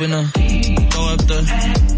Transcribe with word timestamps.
A 0.00 0.30
throw 0.92 1.06
up. 1.06 1.97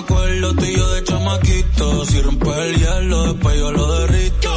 me 0.00 0.06
acuerdo 0.06 0.54
tú 0.54 0.64
y 0.64 0.76
yo 0.76 0.90
de 0.94 1.04
chamaquito. 1.04 2.04
Si 2.06 2.22
rompe 2.22 2.50
el 2.50 2.76
hielo, 2.76 3.32
después 3.32 3.56
yo 3.58 3.72
lo 3.72 4.00
derrito. 4.00 4.50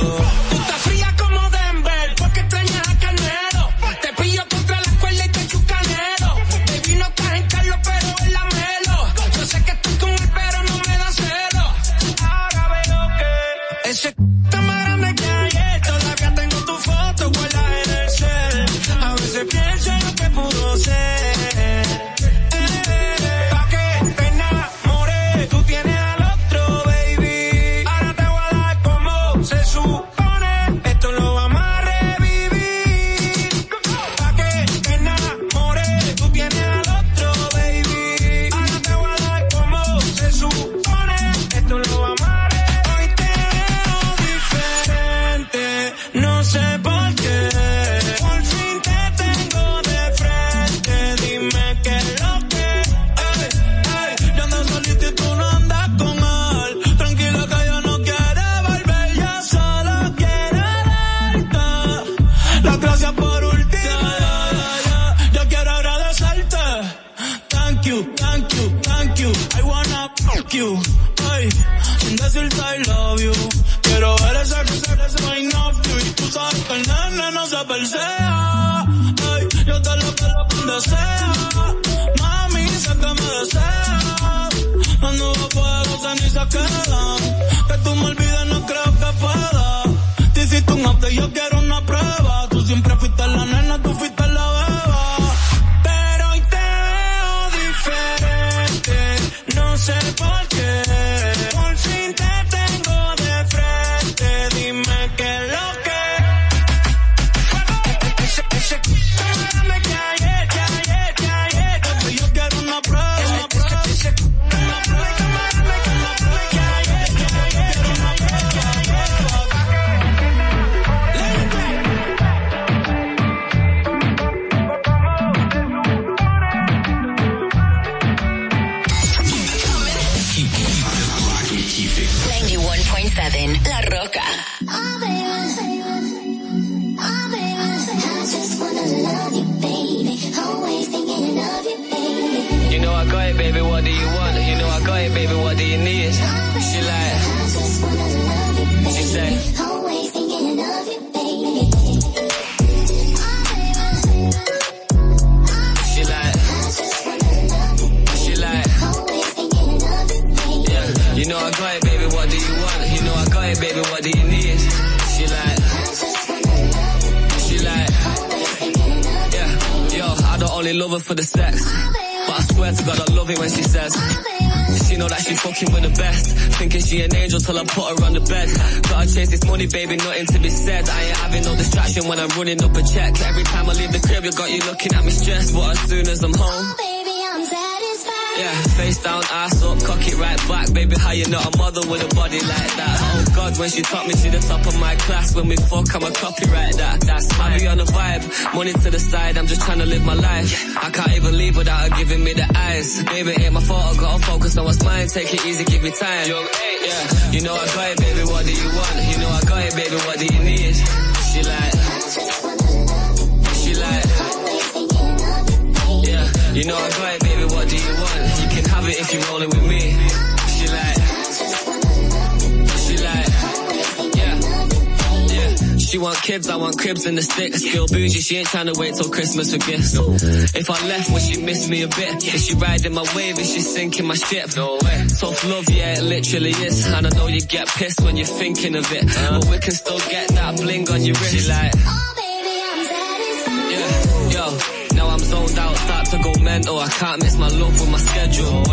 She 228.34 228.40
ain't 228.40 228.48
trying 228.48 228.66
to 228.66 228.74
wait 228.80 228.96
till 228.96 229.12
Christmas 229.12 229.52
for 229.54 229.60
gifts. 229.60 229.94
No. 229.94 230.12
If 230.12 230.68
I 230.68 230.88
left, 230.88 231.12
would 231.12 231.22
she 231.22 231.40
miss 231.40 231.70
me 231.70 231.84
a 231.84 231.88
bit? 231.88 232.26
Yeah. 232.26 232.34
Is 232.34 232.46
she 232.48 232.56
riding 232.56 232.92
my 232.92 233.06
wave? 233.16 233.38
Is 233.38 233.54
she 233.54 233.62
sinking 233.62 234.08
my 234.08 234.16
ship? 234.16 234.56
No 234.56 234.80
way. 234.82 235.06
Tough 235.20 235.44
love, 235.46 235.70
yeah, 235.70 236.00
it 236.00 236.02
literally 236.02 236.50
is. 236.50 236.88
And 236.88 237.06
I 237.06 237.10
know 237.12 237.28
you 237.28 237.42
get 237.42 237.68
pissed 237.68 238.02
when 238.02 238.18
you're 238.18 238.26
thinking 238.26 238.76
of 238.76 238.92
it. 238.92 239.04
Uh. 239.16 239.40
But 239.40 239.50
we 239.52 239.60
can 239.60 239.72
still 239.72 240.00
get 240.10 240.30
that 240.30 240.56
bling 240.58 240.90
on 240.90 241.04
your 241.04 241.14
wrist. 241.14 241.30
She 241.30 241.48
like, 241.48 241.74
oh 241.78 242.14
baby, 242.18 242.56
I'm 242.66 242.84
satisfied. 242.90 243.70
Yeah, 243.70 244.34
yo, 244.34 244.96
now 244.96 245.10
I'm 245.10 245.20
zoned 245.20 245.60
out, 245.60 245.76
start 245.78 246.06
to 246.08 246.18
go 246.24 246.34
mental. 246.42 246.80
I 246.80 246.88
can't 246.88 247.22
miss 247.22 247.38
my 247.38 247.50
love 247.50 247.80
with 247.80 247.92
my 247.92 248.00
schedule. 248.00 248.64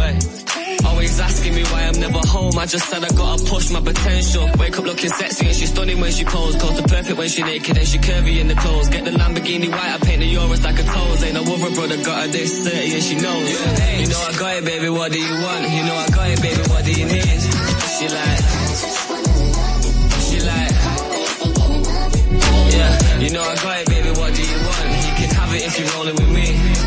Always 0.87 1.21
ask 1.21 1.40
never 2.01 2.27
home. 2.27 2.59
I 2.59 2.67
just 2.67 2.89
said 2.89 3.05
I 3.05 3.09
gotta 3.09 3.45
push 3.45 3.71
my 3.71 3.81
potential. 3.81 4.49
Wake 4.59 4.79
up 4.79 4.85
looking 4.85 5.11
sexy 5.11 5.47
and 5.47 5.55
she's 5.55 5.71
stunning 5.71 6.01
when 6.01 6.11
she 6.11 6.25
pose. 6.25 6.57
Clothes 6.57 6.81
the 6.81 6.89
perfect 6.89 7.17
when 7.19 7.29
she 7.29 7.43
naked 7.43 7.77
and 7.77 7.87
she 7.87 7.99
curvy 7.99 8.41
in 8.41 8.49
the 8.49 8.55
clothes. 8.55 8.89
Get 8.89 9.05
the 9.05 9.11
Lamborghini 9.13 9.69
white, 9.71 9.93
I 9.95 9.99
paint 9.99 10.21
the 10.21 10.35
Euros 10.35 10.65
like 10.65 10.79
a 10.81 10.83
toes. 10.83 11.23
Ain't 11.23 11.35
no 11.35 11.43
other 11.43 11.75
brother 11.75 11.97
got 12.03 12.23
her 12.23 12.29
this 12.29 12.65
30 12.65 12.95
and 12.95 13.03
she 13.03 13.15
knows. 13.17 13.47
Yeah. 13.51 13.81
Hey. 13.81 14.01
You 14.03 14.09
know 14.09 14.21
I 14.21 14.33
got 14.39 14.57
it, 14.57 14.65
baby, 14.65 14.89
what 14.89 15.13
do 15.13 15.21
you 15.21 15.35
want? 15.45 15.63
You 15.71 15.83
know 15.85 15.97
I 15.97 16.09
got 16.09 16.31
it, 16.31 16.43
baby, 16.43 16.63
what 16.73 16.85
do 16.85 16.93
you 16.93 17.07
need? 17.07 17.41
She 17.95 18.07
like, 18.09 18.41
she 20.27 20.39
like, 20.41 20.73
yeah. 22.75 23.21
You 23.21 23.31
know 23.31 23.43
I 23.43 23.55
got 23.63 23.77
it, 23.81 23.87
baby, 23.89 24.11
what 24.19 24.35
do 24.35 24.43
you 24.43 24.59
want? 24.65 24.87
You 25.07 25.13
can 25.21 25.31
have 25.37 25.55
it 25.55 25.63
if 25.69 25.79
you're 25.79 25.91
rolling 25.95 26.17
with 26.17 26.31
me. 26.33 26.80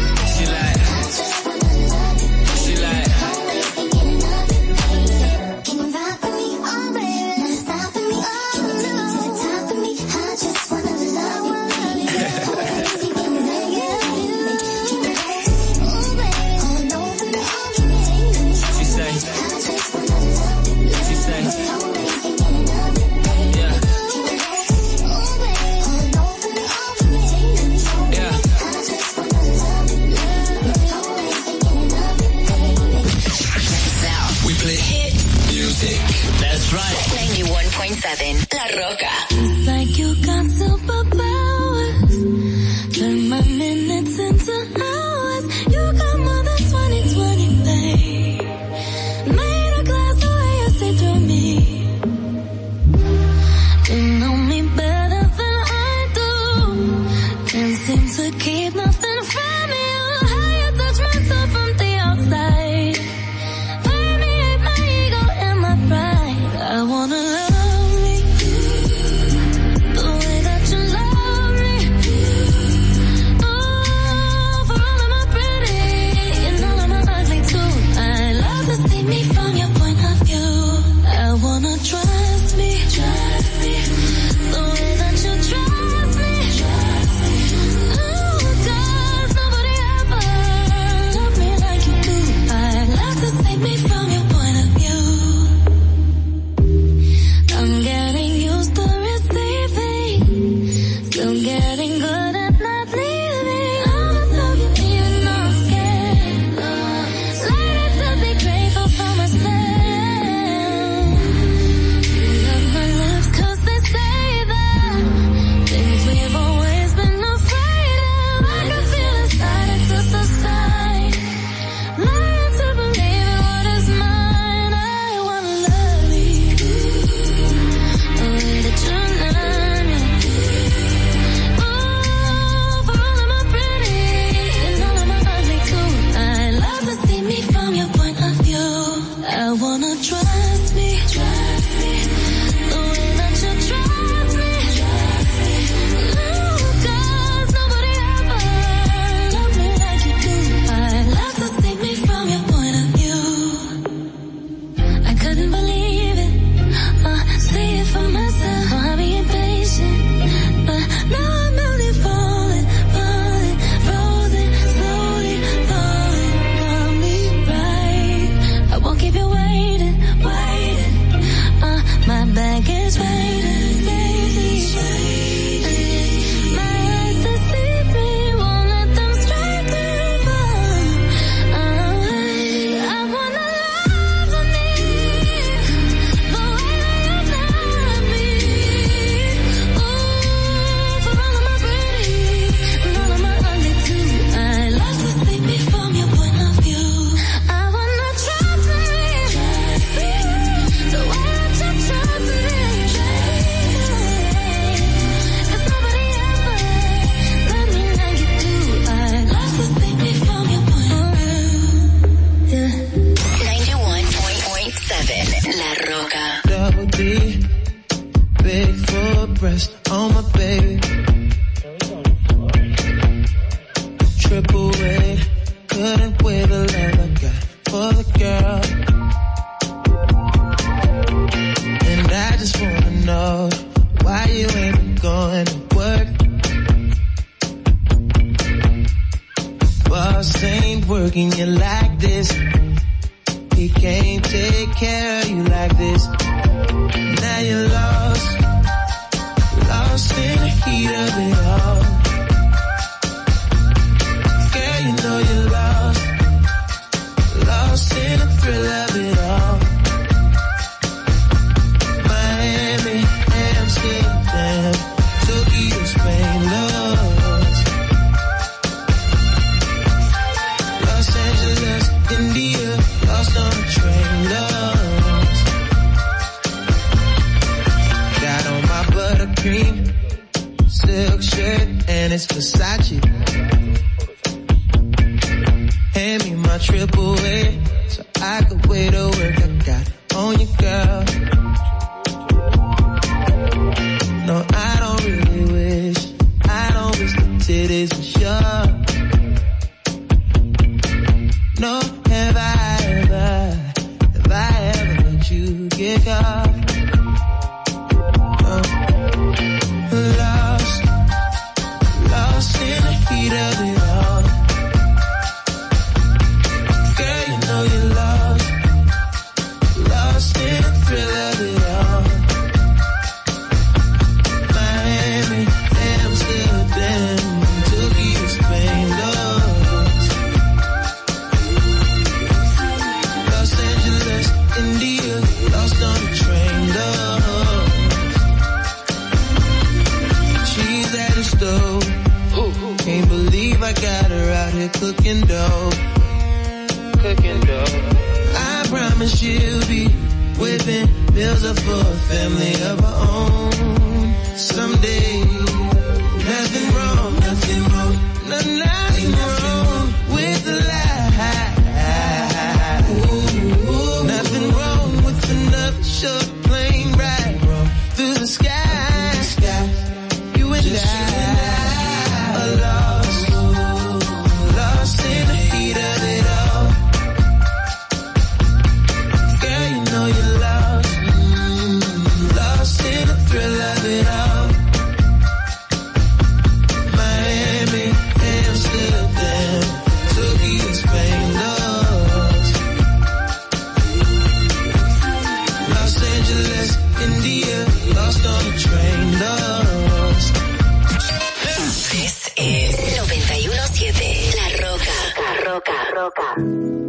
Roca. 406.03 406.83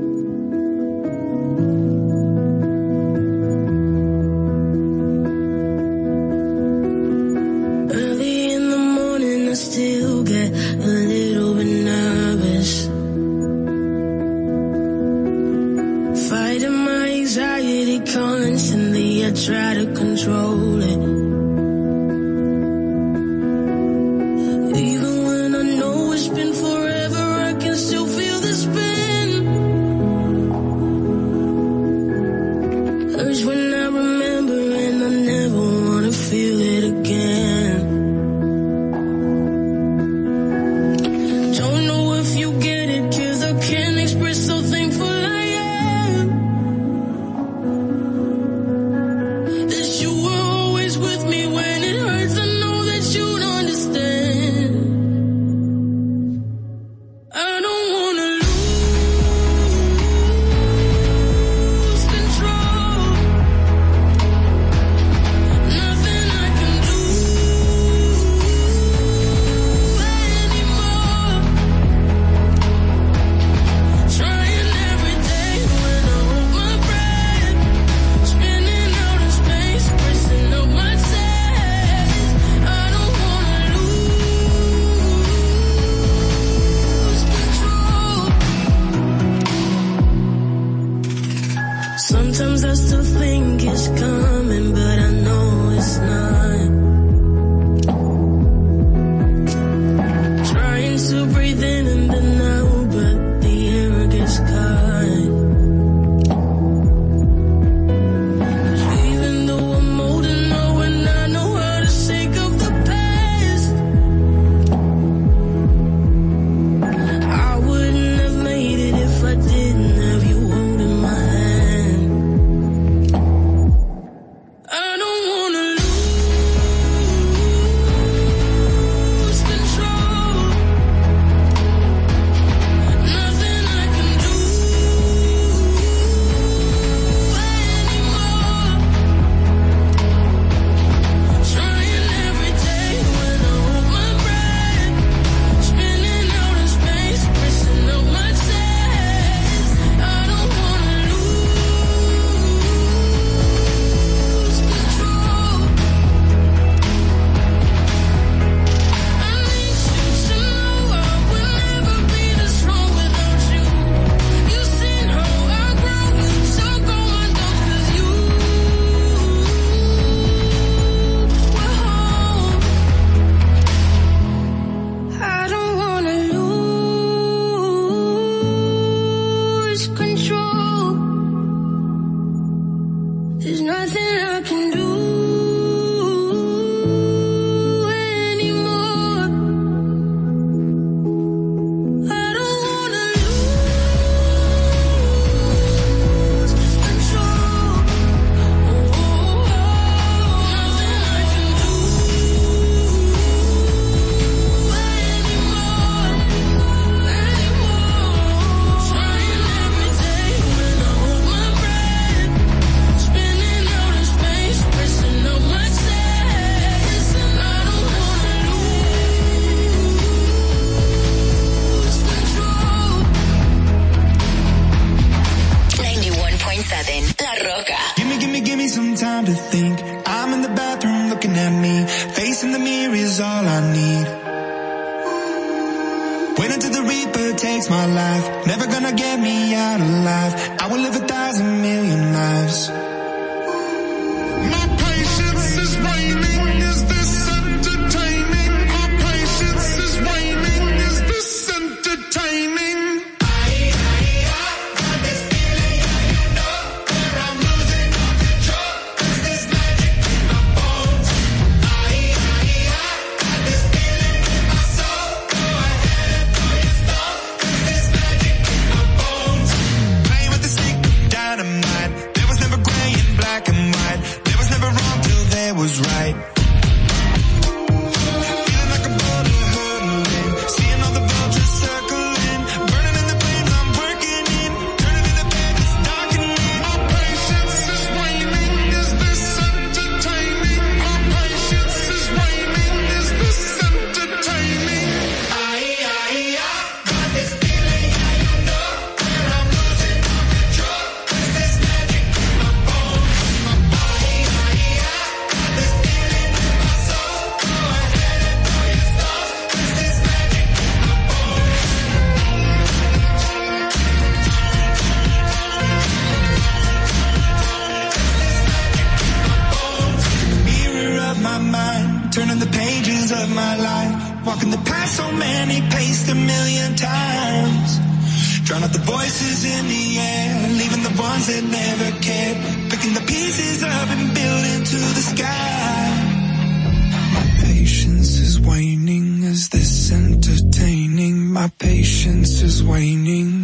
My 341.44 341.50
patience 341.58 342.40
is 342.40 342.64
waning. 342.64 343.43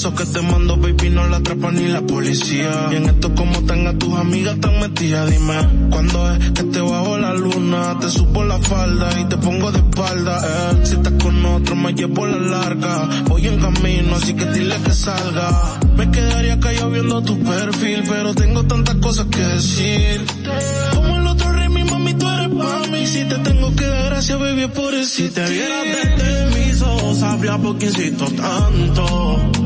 Esos 0.00 0.14
que 0.14 0.24
te 0.24 0.40
mando, 0.40 0.78
baby, 0.78 1.10
no 1.10 1.28
la 1.28 1.36
atrapa 1.36 1.70
ni 1.72 1.86
la 1.86 2.00
policía. 2.00 2.88
Y 2.90 2.94
en 2.94 3.04
esto 3.04 3.34
como 3.34 3.60
tan 3.66 3.86
a 3.86 3.92
tus 3.98 4.14
amigas 4.14 4.58
tan 4.58 4.80
metidas, 4.80 5.30
dime. 5.30 5.58
Cuando 5.90 6.32
es 6.32 6.52
que 6.52 6.62
te 6.62 6.80
bajo 6.80 7.18
la 7.18 7.34
luna, 7.34 7.98
te 8.00 8.08
supo 8.08 8.42
la 8.42 8.58
falda 8.60 9.10
y 9.20 9.24
te 9.26 9.36
pongo 9.36 9.70
de 9.70 9.76
espalda, 9.76 10.40
eh. 10.42 10.80
Si 10.84 10.94
estás 10.94 11.12
con 11.22 11.44
otro, 11.44 11.76
me 11.76 11.92
llevo 11.92 12.24
la 12.24 12.38
larga. 12.38 13.10
Voy 13.26 13.46
en 13.46 13.60
camino, 13.60 14.16
así 14.16 14.32
que 14.32 14.46
dile 14.46 14.76
que 14.82 14.90
salga. 14.90 15.78
Me 15.94 16.10
quedaría 16.10 16.58
callado 16.58 16.90
viendo 16.92 17.20
tu 17.20 17.38
perfil, 17.38 18.02
pero 18.08 18.34
tengo 18.34 18.64
tantas 18.64 18.94
cosas 18.94 19.26
que 19.26 19.40
decir. 19.40 20.24
Como 20.94 21.14
el 21.14 21.26
otro 21.26 21.52
rey, 21.52 21.68
mi 21.68 21.84
mami, 21.84 22.14
tú 22.14 22.26
eres 22.26 22.48
mami. 22.48 23.06
Si 23.06 23.22
te 23.24 23.36
tengo 23.40 23.76
que 23.76 23.84
dar 23.84 24.06
gracias, 24.06 24.40
baby, 24.40 24.66
por 24.68 24.94
eso. 24.94 25.10
Si 25.10 25.28
te 25.28 25.46
vieras 25.46 25.84
desde 25.84 26.58
mis 26.58 26.80
ojos, 26.80 27.18
sabría 27.18 27.58
por 27.58 27.76
qué 27.76 27.84
insisto 27.84 28.24
tanto. 28.30 29.59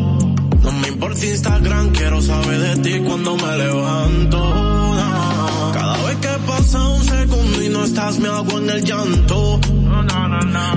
Por 1.05 1.15
tu 1.15 1.27
Instagram 1.27 1.91
quiero 1.91 2.23
saber 2.23 2.61
de 2.61 2.77
ti 2.77 2.99
cuando 3.07 3.37
me 3.37 3.57
levanto. 3.59 4.39
Cada 5.75 6.03
vez 6.07 6.17
que 6.17 6.35
pasa 6.47 6.89
un 6.89 7.05
segundo 7.05 7.63
y 7.63 7.69
no 7.69 7.85
estás 7.85 8.19
me 8.19 8.29
hago 8.29 8.59
en 8.59 8.71
el 8.71 8.83
llanto. 8.83 9.61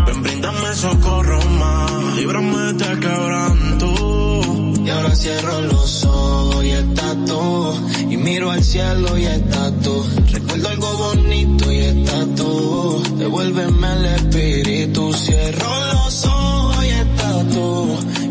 Ven, 0.05 0.23
brindame 0.23 0.75
socorro 0.75 1.39
más, 1.51 2.15
líbrame 2.17 2.73
de 2.73 2.99
quebranto. 2.99 4.81
Y 4.85 4.89
ahora 4.89 5.15
cierro 5.15 5.61
los 5.61 6.03
ojos 6.03 6.65
y 6.65 6.71
estás 6.71 7.25
tú. 7.25 7.87
Y 8.09 8.17
miro 8.17 8.51
al 8.51 8.61
cielo 8.65 9.17
y 9.17 9.27
estás 9.27 9.79
tú. 9.81 10.05
Recuerdo 10.29 10.67
algo 10.67 10.93
bonito 10.97 11.71
y 11.71 11.79
estás 11.79 12.35
tú. 12.35 13.01
Devuélveme 13.17 13.93
el 13.93 14.05
espíritu. 14.07 15.13
Cierro 15.13 15.93
los 15.93 16.25
ojos 16.25 16.26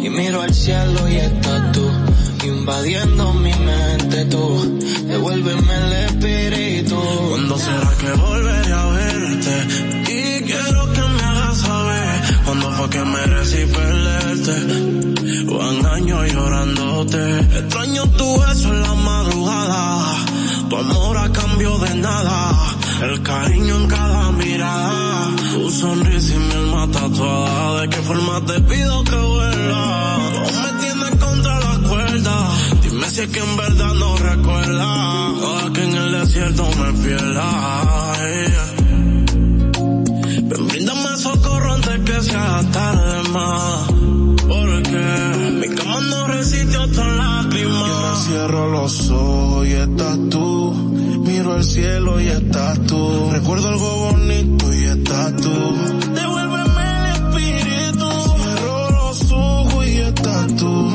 y 0.07 0.09
miro 0.09 0.41
al 0.41 0.55
cielo 0.55 1.09
y 1.09 1.17
estás 1.17 1.73
tú, 1.73 1.91
invadiendo 2.45 3.35
mi 3.35 3.53
mente 3.53 4.25
tú, 4.27 4.79
devuélveme 5.05 5.75
el 5.79 5.93
espíritu. 6.05 6.97
¿Cuándo 7.31 7.59
será 7.59 7.91
que 8.01 8.13
volveré 8.13 8.73
a 8.73 8.87
verte? 8.87 9.55
Y 10.03 10.45
quiero 10.45 10.93
que 10.93 11.01
me 11.01 11.23
hagas 11.23 11.59
saber, 11.59 12.23
cuando 12.45 12.71
fue 12.71 12.91
que 12.91 13.05
merecí 13.05 13.67
perderte? 13.67 14.57
O 15.53 15.71
engaño 15.73 16.25
llorándote. 16.25 17.41
Extraño 17.59 18.07
tu 18.11 18.41
beso 18.43 18.69
en 18.69 18.83
la 18.83 18.95
madrugada, 18.95 20.19
tu 20.71 20.77
amor 20.77 21.19
a 21.19 21.33
cambio 21.33 21.79
de 21.79 21.95
nada, 21.97 22.77
el 23.03 23.23
cariño 23.23 23.77
en 23.77 23.89
cada 23.89 24.31
mirada 24.31 25.06
tu 25.67 25.73
sonrisa 25.73 26.33
y 26.33 26.39
mi 26.39 26.53
alma 26.53 26.87
tatuada. 26.93 27.81
¿De 27.81 27.89
qué 27.89 27.97
forma 27.97 28.41
te 28.47 28.61
pido 28.61 29.03
que 29.03 29.17
vuelva? 29.17 30.19
Tú 30.47 30.55
me 30.65 30.81
tienes 30.81 31.11
contra 31.17 31.59
la 31.59 31.89
cuerda. 31.89 32.37
Dime 32.83 33.11
si 33.11 33.21
es 33.23 33.29
que 33.31 33.41
en 33.41 33.57
verdad 33.57 33.95
no 33.95 34.17
recuerda. 34.17 35.31
O 35.33 35.73
que 35.73 35.83
en 35.83 35.95
el 35.97 36.13
desierto 36.13 36.71
me 36.81 36.93
pierda. 37.03 37.47
Yeah. 38.21 38.67
Ven, 40.51 40.69
bríndame 40.69 41.17
socorro 41.17 41.73
antes 41.75 41.99
que 41.99 42.23
sea 42.23 42.63
tarde 42.71 43.29
más. 43.31 43.87
Porque 44.47 45.05
mi 45.61 45.69
cama 45.75 46.01
no 46.01 46.29
resiste 46.29 46.79
otra 46.79 47.09
lágrima. 47.09 47.89
Yo 47.89 48.09
me 48.09 48.17
cierro 48.25 48.71
los 48.71 49.11
ojos 49.11 49.67
y 49.67 49.73
estás 49.73 50.17
tú. 50.31 50.66
Miro 51.47 51.59
el 51.59 51.65
cielo 51.65 52.21
y 52.21 52.27
estás 52.27 52.87
tú. 52.87 53.31
Recuerdo 53.31 53.69
algo 53.69 54.11
bonito 54.11 54.75
y 54.75 54.83
estás 54.83 55.37
tú. 55.37 55.75
Devuélveme 56.13 56.83
el 56.91 57.07
espíritu. 57.15 58.09
Cierro 58.43 58.91
los 58.91 59.31
ojos 59.31 59.87
y 59.87 59.97
estás 59.99 60.57
tú. 60.57 60.91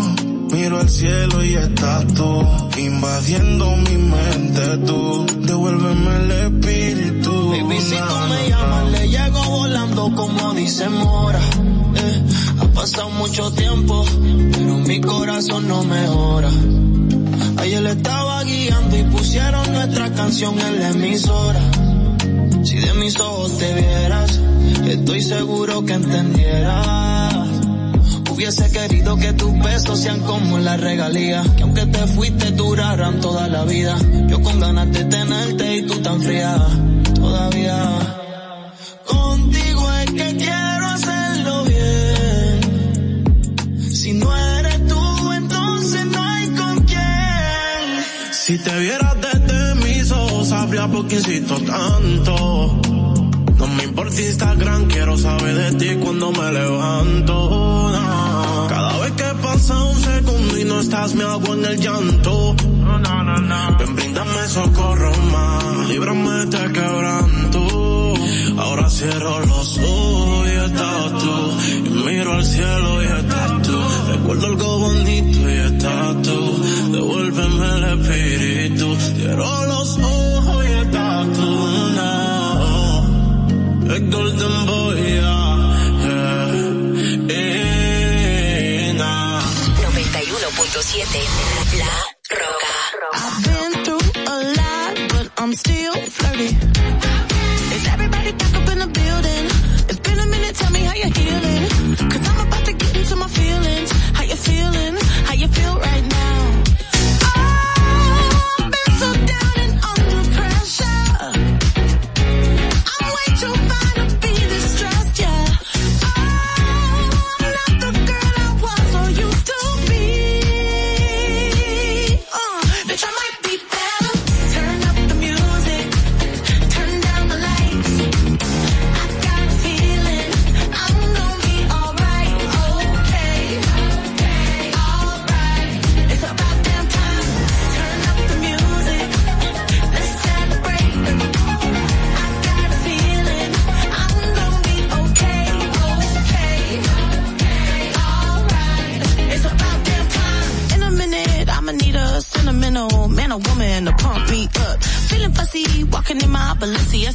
Miro 0.51 0.77
al 0.77 0.89
cielo 0.89 1.45
y 1.45 1.53
estás 1.55 2.05
tú. 2.15 2.45
Invadiendo 2.77 3.77
mi 3.77 3.95
mente 3.95 4.77
tú. 4.85 5.25
Devuélveme 5.39 6.15
el 6.17 6.31
espíritu. 6.31 7.51
Baby, 7.51 7.79
si 7.79 7.95
tú 7.95 8.15
me 8.29 8.49
llamas, 8.49 8.91
le 8.91 9.07
llego 9.07 9.43
volando 9.45 10.13
como 10.13 10.53
dice 10.53 10.89
Mora. 10.89 11.39
Eh, 11.95 12.23
ha 12.59 12.65
pasado 12.73 13.09
mucho 13.11 13.49
tiempo, 13.53 14.03
pero 14.51 14.77
mi 14.79 14.99
corazón 14.99 15.69
no 15.69 15.81
mejora. 15.85 16.51
Ayer 17.71 17.83
le 17.83 17.91
estaba 17.91 18.43
guiando 18.43 18.97
y 18.97 19.03
pusieron 19.03 19.71
nuestra 19.71 20.11
canción 20.11 20.59
en 20.59 20.77
la 20.77 20.89
emisora. 20.89 21.61
Si 22.65 22.75
de 22.75 22.93
mis 22.95 23.17
ojos 23.17 23.57
te 23.59 23.73
vieras, 23.73 24.41
estoy 24.87 25.21
seguro 25.21 25.85
que 25.85 25.93
entendieras. 25.93 27.47
Hubiese 28.29 28.69
querido 28.73 29.15
que 29.15 29.31
tus 29.31 29.57
besos 29.59 30.01
sean 30.01 30.19
como 30.19 30.59
la 30.59 30.75
regalía, 30.75 31.43
que 31.55 31.63
aunque 31.63 31.85
te 31.85 32.07
fuiste 32.07 32.51
duraran 32.51 33.21
toda 33.21 33.47
la 33.47 33.63
vida. 33.63 33.95
Yo 34.27 34.41
con 34.41 34.59
ganas 34.59 34.91
de 34.91 35.05
tenerte 35.05 35.77
y 35.77 35.83
tú 35.83 36.01
tan 36.01 36.21
fría, 36.21 36.57
todavía. 37.15 38.20
Si 48.51 48.57
te 48.57 48.79
vieras 48.79 49.15
desde 49.21 49.75
mis 49.75 50.11
ojos, 50.11 50.49
sabría 50.49 50.85
por 50.85 51.07
qué 51.07 51.15
insisto 51.15 51.55
tanto. 51.61 52.81
No 53.57 53.67
me 53.77 53.83
importa 53.85 54.21
Instagram, 54.21 54.87
quiero 54.87 55.17
saber 55.17 55.55
de 55.55 55.71
ti 55.79 55.95
cuando 56.03 56.33
me 56.33 56.51
levanto. 56.51 57.91
no. 57.93 58.67
Cada 58.67 58.99
vez 58.99 59.11
que 59.13 59.23
pasa 59.41 59.81
un 59.81 59.97
segundo 60.01 60.57
y 60.59 60.65
no 60.65 60.81
estás, 60.81 61.15
me 61.15 61.23
hago 61.23 61.53
en 61.53 61.63
el 61.63 61.79
llanto. 61.79 62.55
Ven, 63.79 63.95
bríndame 63.95 64.47
socorro 64.49 65.13
más, 65.31 65.87
líbrame 65.87 66.29
de 66.31 66.43
este 66.43 66.73
quebranto. 66.73 68.13
Ahora 68.57 68.89
cierro 68.89 69.45
los 69.45 69.77
ojos 69.77 70.47
y 70.49 70.51
estás 70.51 71.23
tú. 71.23 71.90
Miro 72.05 72.33
al 72.33 72.43
cielo 72.45 73.03
y 73.03 73.05
estás 73.05 73.61
tú. 73.61 73.77
Recuerdo 74.07 74.45
algo 74.47 74.79
bonito 74.79 75.49
y 75.49 75.53
estás 75.53 76.21
tú. 76.23 76.63
Devuélveme 76.91 77.67
el 77.77 77.83
espíritu. 77.99 78.95
Cierro 78.95 79.65
los 79.65 79.97
ojos 79.97 80.65
y 80.65 80.71
estás 80.71 81.33
tú. 81.33 81.51
No. 81.97 82.11
El 83.95 84.11
golden 84.11 84.65
boy, 84.65 84.95
yeah. 85.01 85.57
yeah. 86.03 86.51
Eh, 87.29 88.93
nah. 88.97 89.41
91.7 89.41 91.05
La 91.77 91.95
Roca. 92.39 92.73
I've 93.13 93.37
been 93.45 93.71
through 93.83 94.07
a 94.27 94.37
lot, 94.59 94.93
but 95.13 95.25
I'm 95.37 95.53
still 95.53 95.93
flirty. 95.93 96.57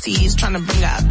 60s, 0.07 0.37
trying 0.37 0.53
to 0.53 0.61
bring 0.61 0.85
up 0.85 1.06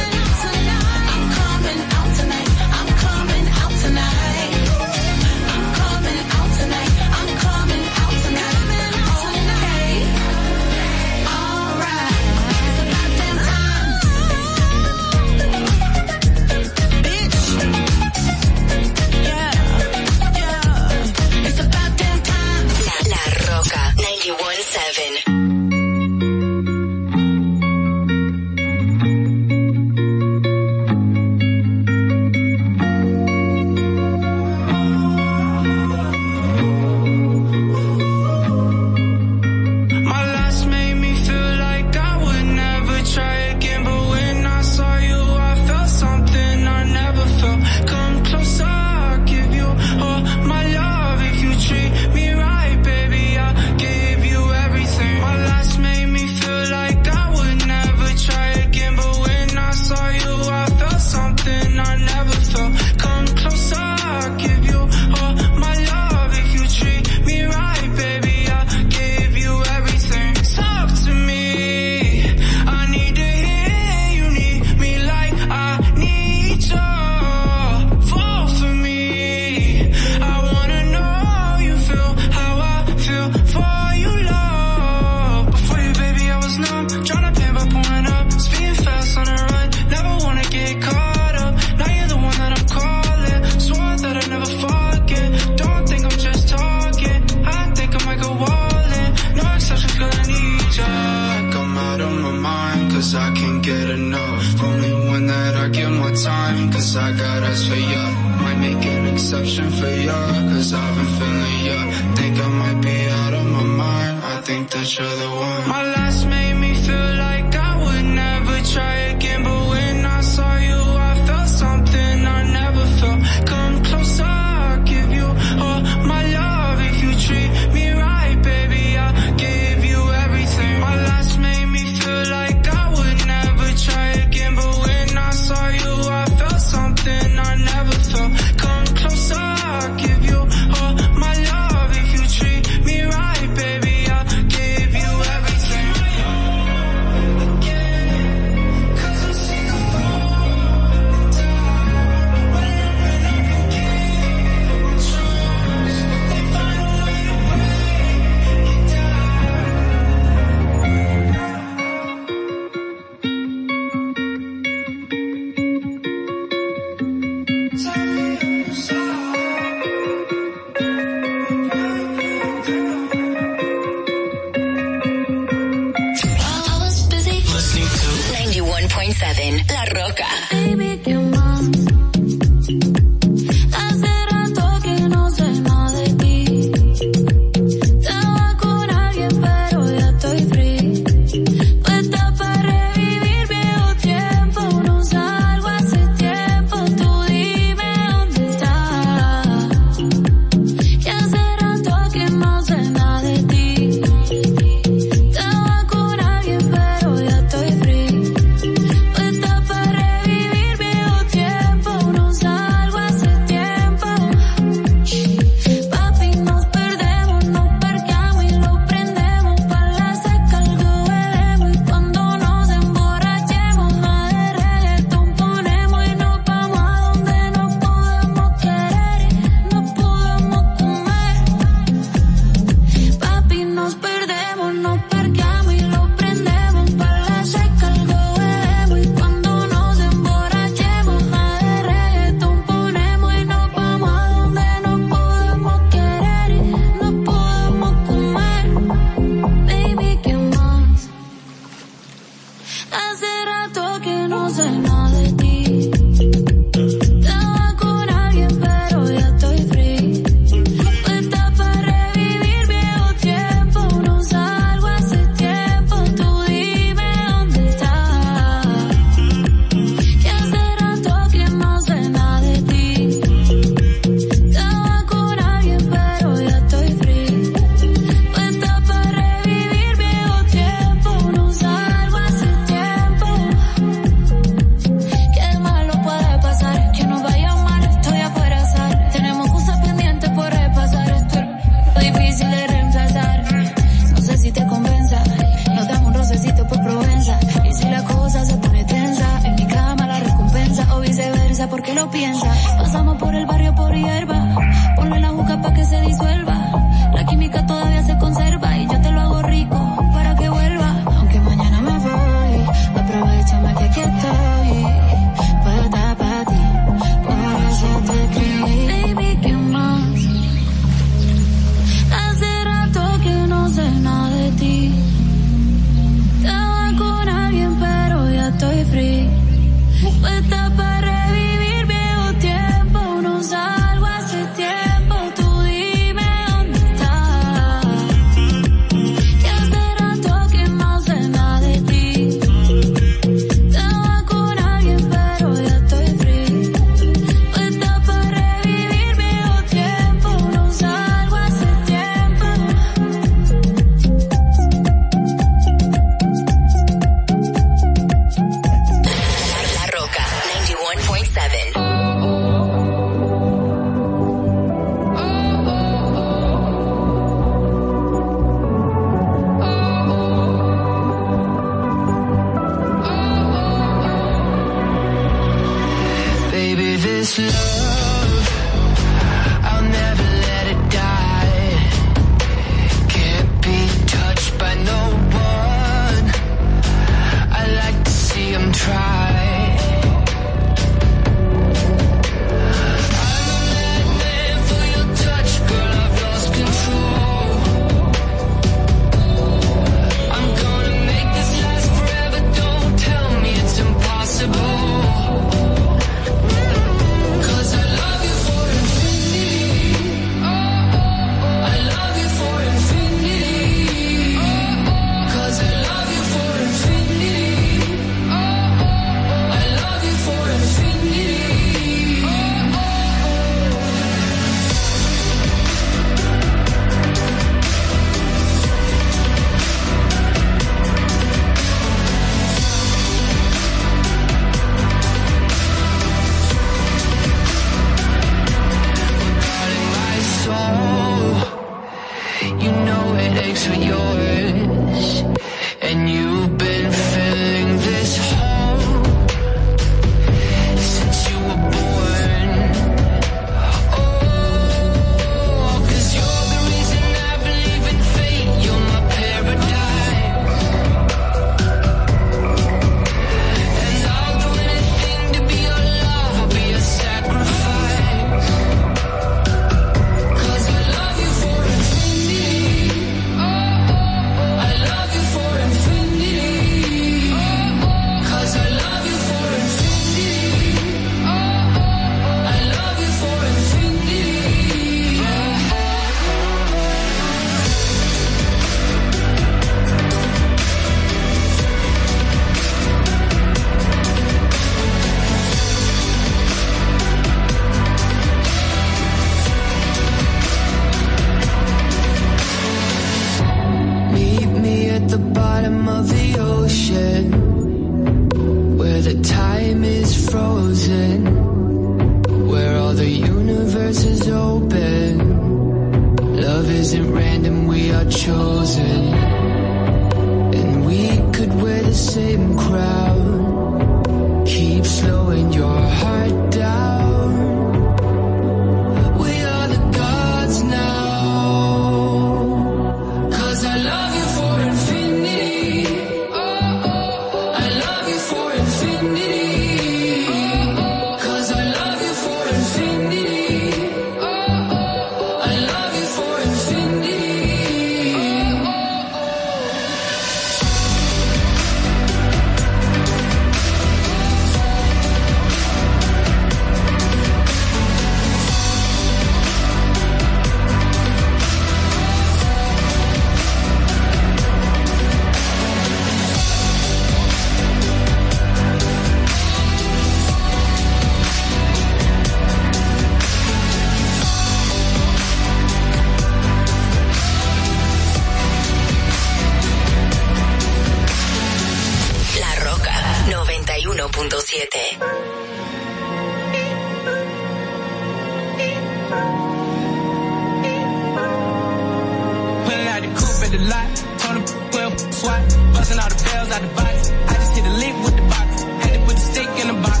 12 595.24 595.50
swat. 595.50 595.74
Busting 595.74 595.98
all 595.98 596.08
the 596.08 596.20
bells 596.24 596.50
out 596.54 596.62
the 596.62 596.68
box. 596.74 597.10
I 597.10 597.34
just 597.34 597.52
hit 597.56 597.64
a 597.64 597.74
lick 597.82 597.96
with 598.04 598.16
the 598.16 598.26
box. 598.34 598.62
Had 598.82 598.92
to 598.94 599.00
put 599.06 599.14
the 599.14 599.24
stick 599.32 599.50
in 599.60 599.66
the 599.72 599.78
box. 599.86 600.00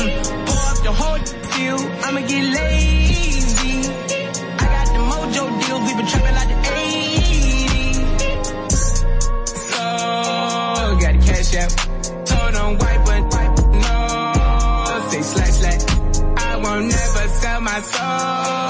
Mm. 0.00 0.12
Pour 0.46 0.64
up 0.70 0.78
the 0.88 0.92
whole 1.00 1.20
field. 1.52 1.84
I'ma 2.04 2.20
get 2.32 2.44
lazy. 2.58 3.74
I 4.62 4.66
got 4.74 4.86
the 4.94 5.02
mojo 5.10 5.42
deals. 5.60 5.82
We 5.86 5.92
been 5.98 6.08
trapping 6.12 6.36
like 6.40 6.50
the 6.54 6.58
80s. 6.82 7.98
So, 9.70 9.82
got 11.02 11.12
the 11.14 11.20
cash 11.28 11.54
out. 11.62 11.70
Told 12.26 12.54
on 12.62 12.70
white, 12.78 13.02
but 13.06 13.22
white, 13.32 13.52
no. 13.84 13.98
Say 15.10 15.22
slash 15.22 15.54
slash. 15.60 15.82
I 16.36 16.56
won't 16.56 16.86
never 16.86 17.28
sell 17.40 17.60
my 17.60 17.80
soul. 17.80 18.63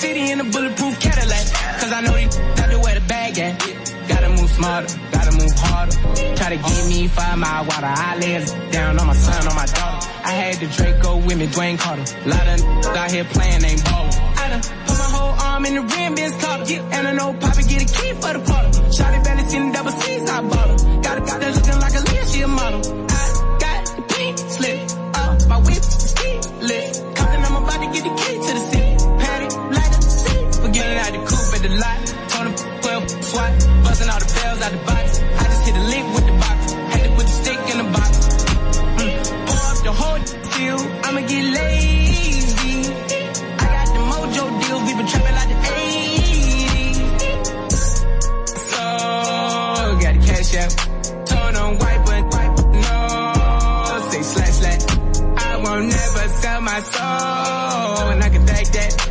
City 0.00 0.30
in 0.32 0.40
a 0.40 0.44
bulletproof 0.44 0.98
Cadillac. 0.98 1.46
Cause 1.80 1.92
I 1.92 2.00
know 2.00 2.16
these 2.16 2.38
out 2.60 2.68
there 2.72 2.80
where 2.80 2.94
the 2.98 3.06
bag 3.06 3.38
at. 3.38 3.52
Gotta 4.08 4.30
move 4.30 4.50
smarter, 4.50 4.88
gotta 5.12 5.32
move 5.36 5.52
harder. 5.56 5.96
Try 6.38 6.48
to 6.56 6.60
give 6.68 6.84
me 6.88 7.06
five 7.08 7.38
mile 7.38 7.64
water. 7.68 7.92
I 8.08 8.16
lay 8.16 8.34
down 8.72 8.98
on 8.98 9.06
my 9.06 9.12
son, 9.12 9.46
on 9.46 9.54
my 9.54 9.66
daughter. 9.66 10.00
I 10.24 10.32
had 10.40 10.54
the 10.56 10.68
Draco 10.76 11.18
with 11.18 11.38
me, 11.38 11.46
Dwayne 11.48 11.78
Carter. 11.78 12.06
Lot 12.26 12.46
of 12.48 12.96
out 12.96 13.10
here 13.10 13.24
playing, 13.24 13.62
ain't 13.62 13.84
ball. 13.84 14.08
I 14.42 14.44
done 14.52 14.62
put 14.88 14.96
my 15.04 15.10
whole 15.16 15.34
arm 15.48 15.66
in 15.66 15.74
the 15.74 15.82
rim, 15.82 16.14
Ben's 16.14 16.36
Carter. 16.42 16.64
And 16.96 17.08
I 17.08 17.12
know 17.12 17.34
Poppy 17.34 17.62
get 17.64 17.80
a 17.84 17.88
key 17.96 18.12
for 18.22 18.32
the 18.36 18.42
party. 18.50 18.70
Shotty 18.96 19.24
belly 19.24 19.44
seen 19.50 19.68
the 19.68 19.72
double 19.76 19.92
C's, 20.00 20.30
I 20.30 20.40
bought 20.40 20.68
her. 20.70 21.02
Got 21.02 21.18
a 21.18 21.20
got 21.28 21.40
that 21.42 21.52
looking 21.56 21.80
like 21.84 21.94
a 22.00 22.02
Leah, 22.08 22.26
she 22.32 22.40
a 22.40 22.48
model. 22.48 22.80
I 23.18 23.24
got 23.64 23.80
the 23.96 24.02
pink 24.14 24.38
slip. 24.56 24.78
Uh, 25.20 25.32
my 25.52 25.58
whip 25.58 25.82
ski 25.84 26.30
lift. 26.70 27.09
All 34.08 34.18
the 34.18 34.24
bells 34.34 34.60
out 34.62 34.72
the 34.72 34.78
box. 34.78 35.20
I 35.20 35.44
just 35.44 35.64
hit 35.66 35.76
a 35.76 35.84
lick 35.92 36.04
with 36.14 36.26
the 36.26 36.32
box. 36.32 36.72
Had 36.72 37.02
to 37.04 37.10
put 37.16 37.26
the 37.26 37.36
stick 37.42 37.58
in 37.70 37.76
the 37.78 37.88
box. 37.92 38.10
Mm. 38.96 39.12
Pour 39.46 39.64
up 39.70 39.78
the 39.84 39.92
whole 39.92 40.18
field. 40.52 40.80
I'ma 41.04 41.20
get 41.20 41.44
lazy. 41.58 42.76
I 43.60 43.66
got 43.76 43.88
the 43.94 44.00
mojo 44.10 44.44
deals. 44.60 44.82
We 44.86 44.92
been 44.94 45.06
trapping 45.06 45.36
like 45.40 45.48
the 45.52 45.58
80s. 45.68 46.96
So, 48.72 48.82
got 50.02 50.12
the 50.16 50.22
cash 50.26 50.54
out. 50.62 50.72
Told 51.28 51.52
them 51.54 51.70
white, 51.78 52.02
but 52.06 52.22
white, 52.32 52.52
no. 52.80 52.96
Say 54.10 54.22
slash 54.22 54.54
slash. 54.60 54.82
I 55.36 55.56
won't 55.62 55.86
never 55.86 56.28
sell 56.40 56.60
my 56.62 56.80
soul. 56.80 58.08
And 58.12 58.24
I 58.24 58.28
can 58.30 58.46
take 58.46 58.68
that. 58.72 59.09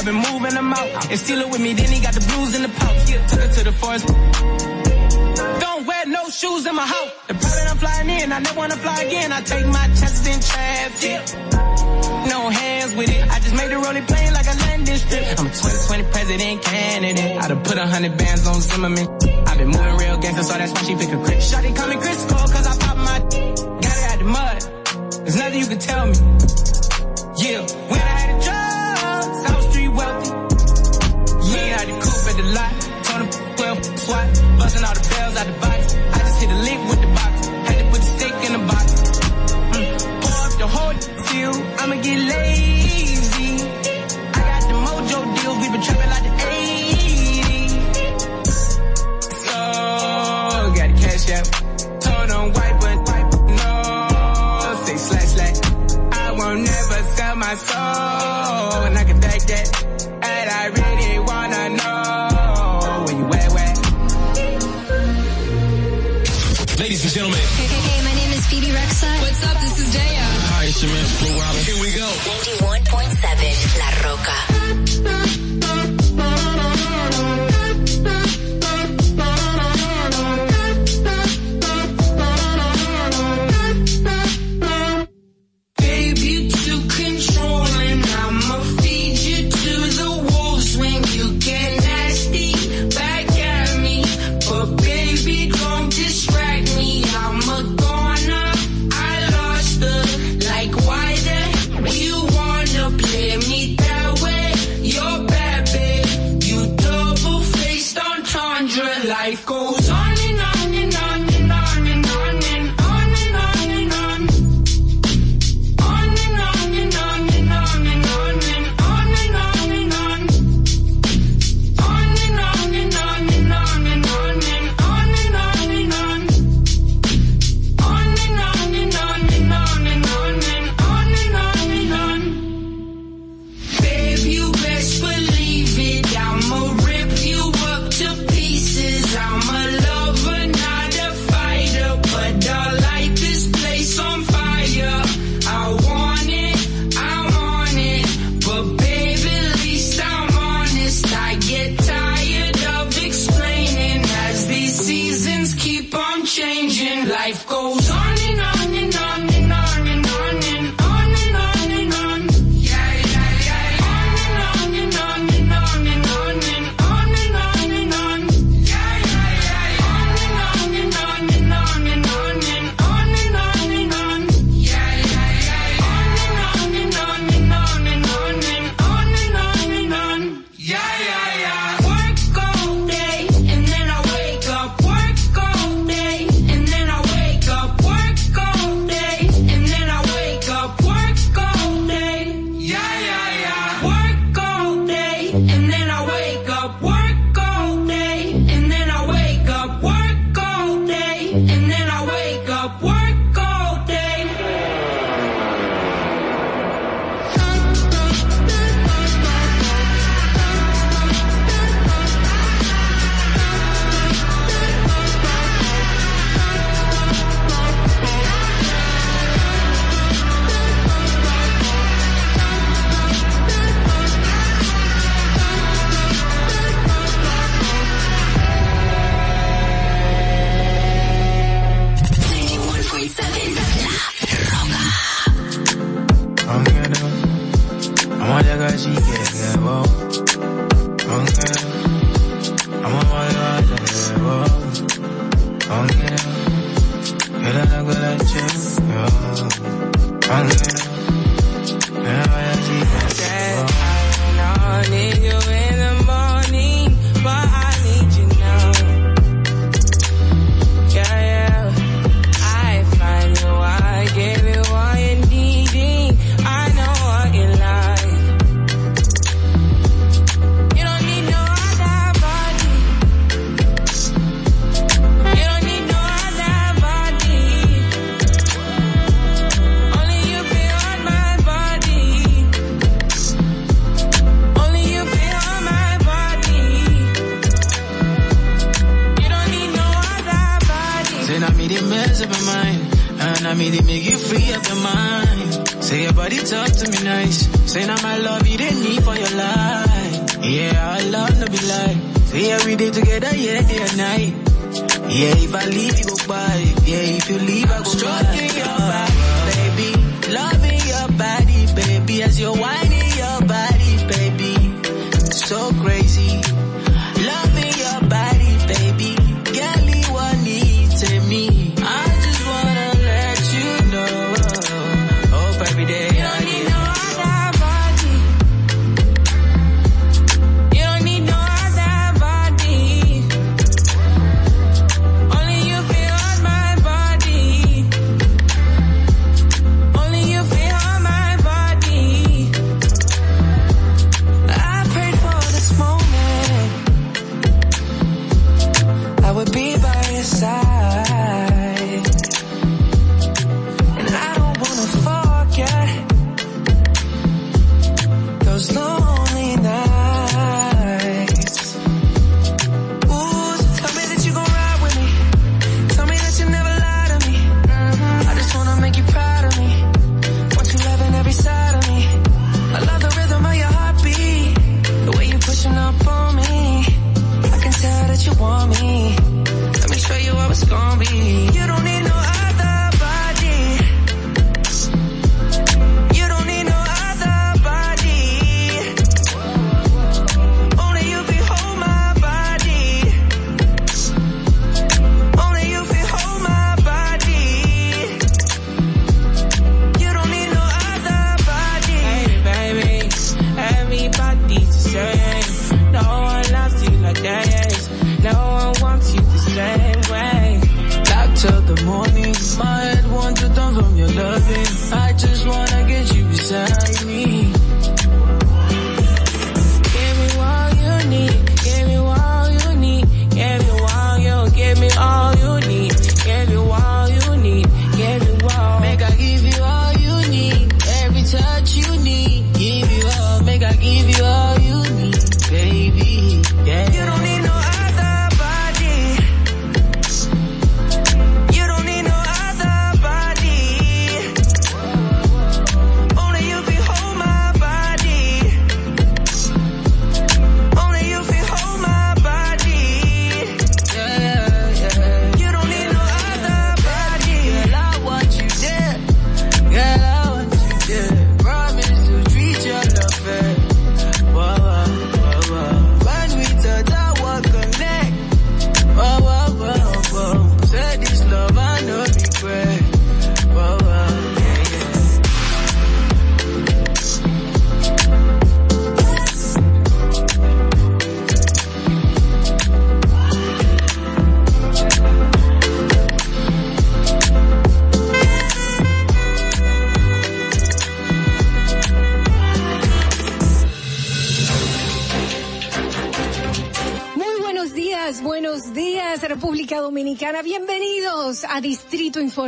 I've 0.00 0.06
been 0.06 0.14
moving 0.32 0.54
them 0.54 0.72
out. 0.72 1.10
And 1.10 1.18
steal 1.20 1.40
it 1.40 1.50
with 1.50 1.60
me, 1.60 1.74
then 1.74 1.92
he 1.92 2.00
got 2.00 2.14
the 2.14 2.24
blues 2.24 2.56
in 2.56 2.62
the 2.62 2.70
pouch. 2.72 3.04
Yeah, 3.04 3.20
took 3.26 3.40
it 3.44 3.52
to 3.52 3.64
the 3.64 3.72
forest. 3.72 4.06
Don't 5.60 5.86
wear 5.86 6.06
no 6.06 6.24
shoes 6.30 6.64
in 6.64 6.74
my 6.74 6.86
house. 6.86 7.12
The 7.28 7.34
private 7.34 7.68
I'm 7.68 7.76
flying 7.76 8.08
in, 8.08 8.32
I 8.32 8.38
never 8.38 8.56
wanna 8.56 8.76
fly 8.76 9.02
again. 9.02 9.30
I 9.30 9.42
take 9.42 9.66
my 9.66 9.86
chances 10.00 10.24
in 10.24 10.40
traffic. 10.40 11.20
No 12.32 12.48
hands 12.48 12.94
with 12.96 13.10
it. 13.12 13.28
I 13.28 13.40
just 13.40 13.54
made 13.54 13.70
the 13.70 13.76
rolling 13.76 14.06
plane 14.06 14.32
like 14.32 14.48
a 14.48 14.56
landing 14.64 14.96
strip. 14.96 15.38
I'm 15.38 15.46
a 15.46 15.52
2020 15.52 16.04
president 16.16 16.62
candidate. 16.64 17.36
I 17.36 17.48
done 17.48 17.62
put 17.62 17.76
a 17.76 17.86
hundred 17.86 18.16
bands 18.16 18.46
on 18.46 18.58
Zimmerman. 18.62 19.04
I've 19.48 19.58
been 19.58 19.68
moving 19.68 19.96
real 20.00 20.16
gangster, 20.16 20.44
so 20.44 20.56
that's 20.56 20.72
why 20.72 20.80
she 20.80 20.96
pick 20.96 21.12
a 21.12 21.20
crit. 21.20 21.44
Shotty 21.44 21.76
call 21.76 21.88
me 21.88 21.96
Crisco, 21.96 22.40
cause 22.48 22.66
I 22.66 22.72
pop 22.80 22.96
my 22.96 23.18
got 23.84 23.96
it 24.00 24.04
out 24.08 24.18
the 24.18 24.24
mud. 24.24 24.58
There's 25.28 25.36
nothing 25.36 25.60
you 25.60 25.66
can 25.66 25.78
tell 25.78 26.06
me. 26.08 26.16
Yeah, 27.36 27.60
when 27.92 27.99
12 34.10 34.36
swat. 34.36 34.58
Busting 34.58 34.84
all 34.84 34.94
the 34.94 35.06
bells 35.10 35.36
out 35.36 35.46
the 35.46 35.52
box. 35.60 35.94
I 35.94 36.18
just 36.18 36.40
hit 36.42 36.50
a 36.50 36.58
lick 36.66 36.80
with 36.90 37.00
the 37.00 37.10
box. 37.18 37.34
Had 37.66 37.78
to 37.78 37.84
put 37.90 38.00
the 38.00 38.10
stick 38.16 38.34
in 38.46 38.52
the 38.56 38.64
box. 38.70 38.86
Mm. 39.74 39.86
Pour 40.22 40.38
up 40.46 40.54
the 40.62 40.68
whole 40.74 40.94
field. 41.26 41.60
I'ma 41.80 41.96
get 42.06 42.18
lazy. 42.34 43.50
I 44.36 44.40
got 44.50 44.62
the 44.70 44.76
mojo 44.84 45.18
deals. 45.36 45.58
We 45.62 45.66
been 45.74 45.82
trapping 45.86 46.10
like 46.14 46.24
the 46.28 46.34
80s. 46.58 47.72
So, 49.44 49.56
got 50.78 50.88
the 50.90 50.96
cash 51.02 51.26
out. 51.36 51.46
Told 52.04 52.26
them 52.30 52.46
white, 52.56 52.76
but 52.82 52.98
white, 53.08 53.28
no. 53.60 53.74
Say 54.84 54.96
slash 55.08 55.30
slash. 55.36 55.58
I 56.12 56.32
won't 56.38 56.60
never 56.72 56.98
sell 57.16 57.36
my 57.36 57.54
soul. 57.68 58.82
And 58.86 58.98
I 58.98 59.04
can 59.04 59.20
back 59.20 59.40
that. 59.52 59.89
What's 69.40 69.54
up? 69.54 69.60
This 69.62 69.78
is 69.78 69.94
Daya. 69.94 70.26
Hi, 70.52 70.64
it's 70.66 70.82
your 70.82 70.92
man 70.92 71.04
Flo 71.16 71.40
Rida. 71.40 71.56
Here 71.64 71.80
we 71.80 71.96
go. 71.96 72.06
91.7 72.60 73.78
La 73.78 74.10
Roca. 74.10 74.49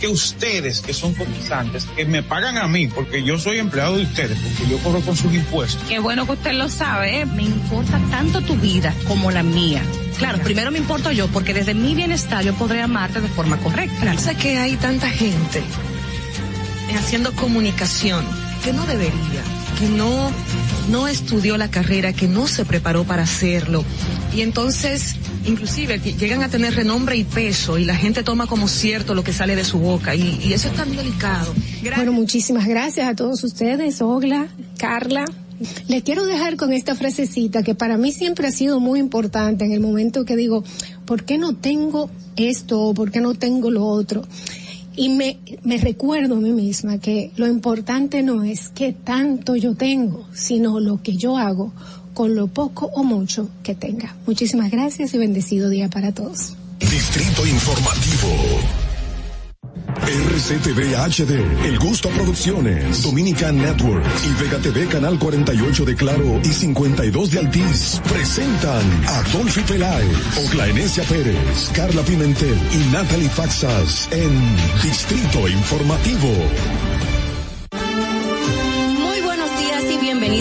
que 0.00 0.08
ustedes, 0.08 0.80
que 0.80 0.94
son 0.94 1.14
cotizantes, 1.14 1.84
que 1.94 2.06
me 2.06 2.22
pagan 2.22 2.56
a 2.56 2.66
mí, 2.66 2.88
porque 2.88 3.22
yo 3.22 3.38
soy 3.38 3.58
empleado 3.58 3.98
de 3.98 4.04
ustedes, 4.04 4.38
porque 4.38 4.70
yo 4.70 4.78
cobro 4.78 5.00
con 5.02 5.16
sus 5.16 5.32
impuestos. 5.34 5.82
Qué 5.88 5.98
bueno 5.98 6.24
que 6.26 6.32
usted 6.32 6.52
lo 6.54 6.68
sabe, 6.68 7.20
¿eh? 7.20 7.26
Me 7.26 7.42
importa 7.42 8.00
tanto 8.10 8.40
tu 8.40 8.56
vida 8.56 8.94
como 9.06 9.30
la 9.30 9.42
mía. 9.42 9.82
Claro, 10.18 10.38
primero 10.38 10.70
me 10.70 10.78
importo 10.78 11.12
yo, 11.12 11.28
porque 11.28 11.54
desde 11.54 11.74
mi 11.74 11.94
bienestar 11.94 12.42
yo 12.44 12.54
podré 12.54 12.80
amarte 12.80 13.20
de 13.20 13.28
forma 13.28 13.58
correcta. 13.58 14.16
Sé 14.18 14.34
que 14.36 14.58
hay 14.58 14.76
tanta 14.76 15.08
gente 15.10 15.62
haciendo 16.98 17.32
comunicación 17.32 18.24
que 18.64 18.72
no 18.72 18.84
debería, 18.86 19.42
que 19.78 19.88
no, 19.88 20.30
no 20.88 21.08
estudió 21.08 21.56
la 21.56 21.70
carrera, 21.70 22.12
que 22.12 22.26
no 22.26 22.46
se 22.46 22.64
preparó 22.64 23.04
para 23.04 23.22
hacerlo. 23.22 23.84
Y 24.34 24.42
entonces, 24.42 25.16
inclusive, 25.46 26.00
que 26.00 26.12
llegan 26.12 26.42
a 26.42 26.48
tener 26.48 26.74
renombre 26.74 27.16
y 27.16 27.24
peso 27.24 27.78
y 27.78 27.84
la 27.84 27.96
gente 27.96 28.22
toma 28.22 28.46
como 28.46 28.68
cierto 28.68 29.14
lo 29.14 29.24
que 29.24 29.32
sale 29.32 29.56
de 29.56 29.64
su 29.64 29.78
boca 29.78 30.14
y, 30.14 30.40
y 30.42 30.52
eso 30.52 30.68
es 30.68 30.74
tan 30.74 30.94
delicado. 30.94 31.52
Bueno, 31.96 32.12
muchísimas 32.12 32.66
gracias 32.66 33.08
a 33.08 33.14
todos 33.14 33.42
ustedes, 33.44 34.00
Ogla, 34.02 34.48
Carla. 34.78 35.24
Les 35.88 36.02
quiero 36.02 36.24
dejar 36.24 36.56
con 36.56 36.72
esta 36.72 36.94
frasecita 36.94 37.62
que 37.62 37.74
para 37.74 37.98
mí 37.98 38.12
siempre 38.12 38.48
ha 38.48 38.50
sido 38.50 38.80
muy 38.80 38.98
importante 38.98 39.64
en 39.64 39.72
el 39.72 39.80
momento 39.80 40.24
que 40.24 40.36
digo, 40.36 40.64
¿por 41.04 41.24
qué 41.24 41.36
no 41.36 41.54
tengo 41.54 42.10
esto 42.36 42.80
o 42.80 42.94
por 42.94 43.10
qué 43.10 43.20
no 43.20 43.34
tengo 43.34 43.70
lo 43.70 43.84
otro? 43.84 44.22
Y 44.96 45.10
me, 45.10 45.38
me 45.62 45.76
recuerdo 45.76 46.36
a 46.36 46.40
mí 46.40 46.52
misma 46.52 46.98
que 46.98 47.30
lo 47.36 47.46
importante 47.46 48.22
no 48.22 48.42
es 48.42 48.70
qué 48.70 48.92
tanto 48.92 49.54
yo 49.54 49.74
tengo, 49.74 50.26
sino 50.32 50.80
lo 50.80 51.02
que 51.02 51.16
yo 51.16 51.36
hago 51.36 51.72
con 52.14 52.34
lo 52.34 52.46
poco 52.46 52.86
o 52.86 53.02
mucho 53.02 53.48
que 53.62 53.74
tenga. 53.74 54.16
Muchísimas 54.26 54.70
gracias 54.70 55.14
y 55.14 55.18
bendecido 55.18 55.68
día 55.68 55.88
para 55.88 56.12
todos. 56.12 56.56
Distrito 56.78 57.46
Informativo. 57.46 58.80
RCTV 60.06 60.96
HD, 60.96 61.66
El 61.66 61.78
Gusto 61.78 62.08
Producciones, 62.10 63.02
Dominican 63.02 63.58
Network 63.58 64.04
y 64.24 64.42
Vega 64.42 64.58
TV 64.58 64.86
Canal 64.86 65.18
48 65.18 65.84
de 65.84 65.94
Claro 65.94 66.40
y 66.42 66.48
52 66.48 67.30
de 67.30 67.38
Altiz 67.38 68.00
presentan 68.08 68.82
a 69.06 69.22
Dolphy 69.32 69.60
Peláez, 69.62 70.46
Oclaenecia 70.46 71.04
Pérez, 71.04 71.70
Carla 71.74 72.02
Pimentel 72.02 72.58
y 72.72 72.92
Natalie 72.92 73.28
Faxas 73.28 74.08
en 74.12 74.56
Distrito 74.82 75.46
Informativo. 75.48 76.32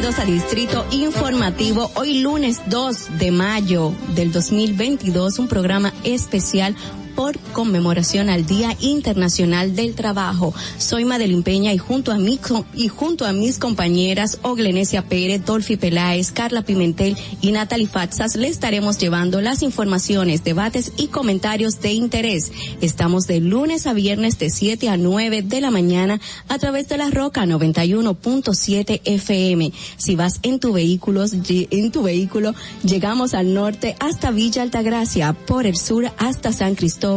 Bienvenidos 0.10 0.20
a 0.20 0.26
Distrito 0.26 0.86
Informativo. 0.92 1.92
Hoy 1.96 2.22
lunes 2.22 2.62
2 2.68 3.20
de 3.20 3.32
mayo 3.32 3.94
del 4.16 4.32
2022, 4.32 5.38
un 5.38 5.48
programa 5.48 5.94
especial 6.04 6.76
por 7.20 7.38
conmemoración 7.52 8.30
al 8.30 8.46
Día 8.46 8.78
Internacional 8.80 9.76
del 9.76 9.94
Trabajo. 9.94 10.54
Soy 10.78 11.04
Madeline 11.04 11.44
Peña 11.44 11.74
y 11.74 11.78
junto 11.78 12.14
a 12.14 12.18
mi, 12.18 12.40
y 12.74 12.88
junto 12.88 13.26
a 13.26 13.34
mis 13.34 13.58
compañeras 13.58 14.40
Oglenesia 14.42 15.04
Pérez, 15.04 15.44
Dolphy 15.44 15.76
Peláez, 15.76 16.32
Carla 16.32 16.62
Pimentel 16.62 17.18
y 17.42 17.52
Natalie 17.52 17.88
Fatsas 17.88 18.38
le 18.38 18.48
estaremos 18.48 19.00
llevando 19.00 19.42
las 19.42 19.64
informaciones, 19.64 20.46
debates 20.46 20.94
y 20.96 21.08
comentarios 21.08 21.82
de 21.82 21.92
interés. 21.92 22.54
Estamos 22.80 23.28
de 23.28 23.42
lunes 23.42 23.86
a 23.86 23.92
viernes 23.92 24.40
de 24.40 24.50
7 24.50 24.88
a 24.88 24.96
9 24.96 25.42
de 25.42 25.60
la 25.60 25.72
mañana 25.72 26.22
a 26.48 26.58
través 26.58 26.88
de 26.88 26.96
la 26.96 27.10
Roca 27.10 27.46
91.7 27.46 29.02
FM. 29.04 29.74
Si 29.98 30.16
vas 30.16 30.40
en 30.44 30.62
tu 30.62 30.72
vehículo, 30.72 31.26
en 31.26 31.92
tu 31.92 32.02
vehículo, 32.02 32.56
llegamos 32.86 33.34
al 33.34 33.54
norte 33.54 33.98
hasta 34.00 34.32
Villa 34.32 34.62
Altagracia, 34.62 35.34
por 35.34 35.66
el 35.66 35.76
sur 35.76 36.10
hasta 36.18 36.54
San 36.54 36.76
Cristóbal 36.76 37.09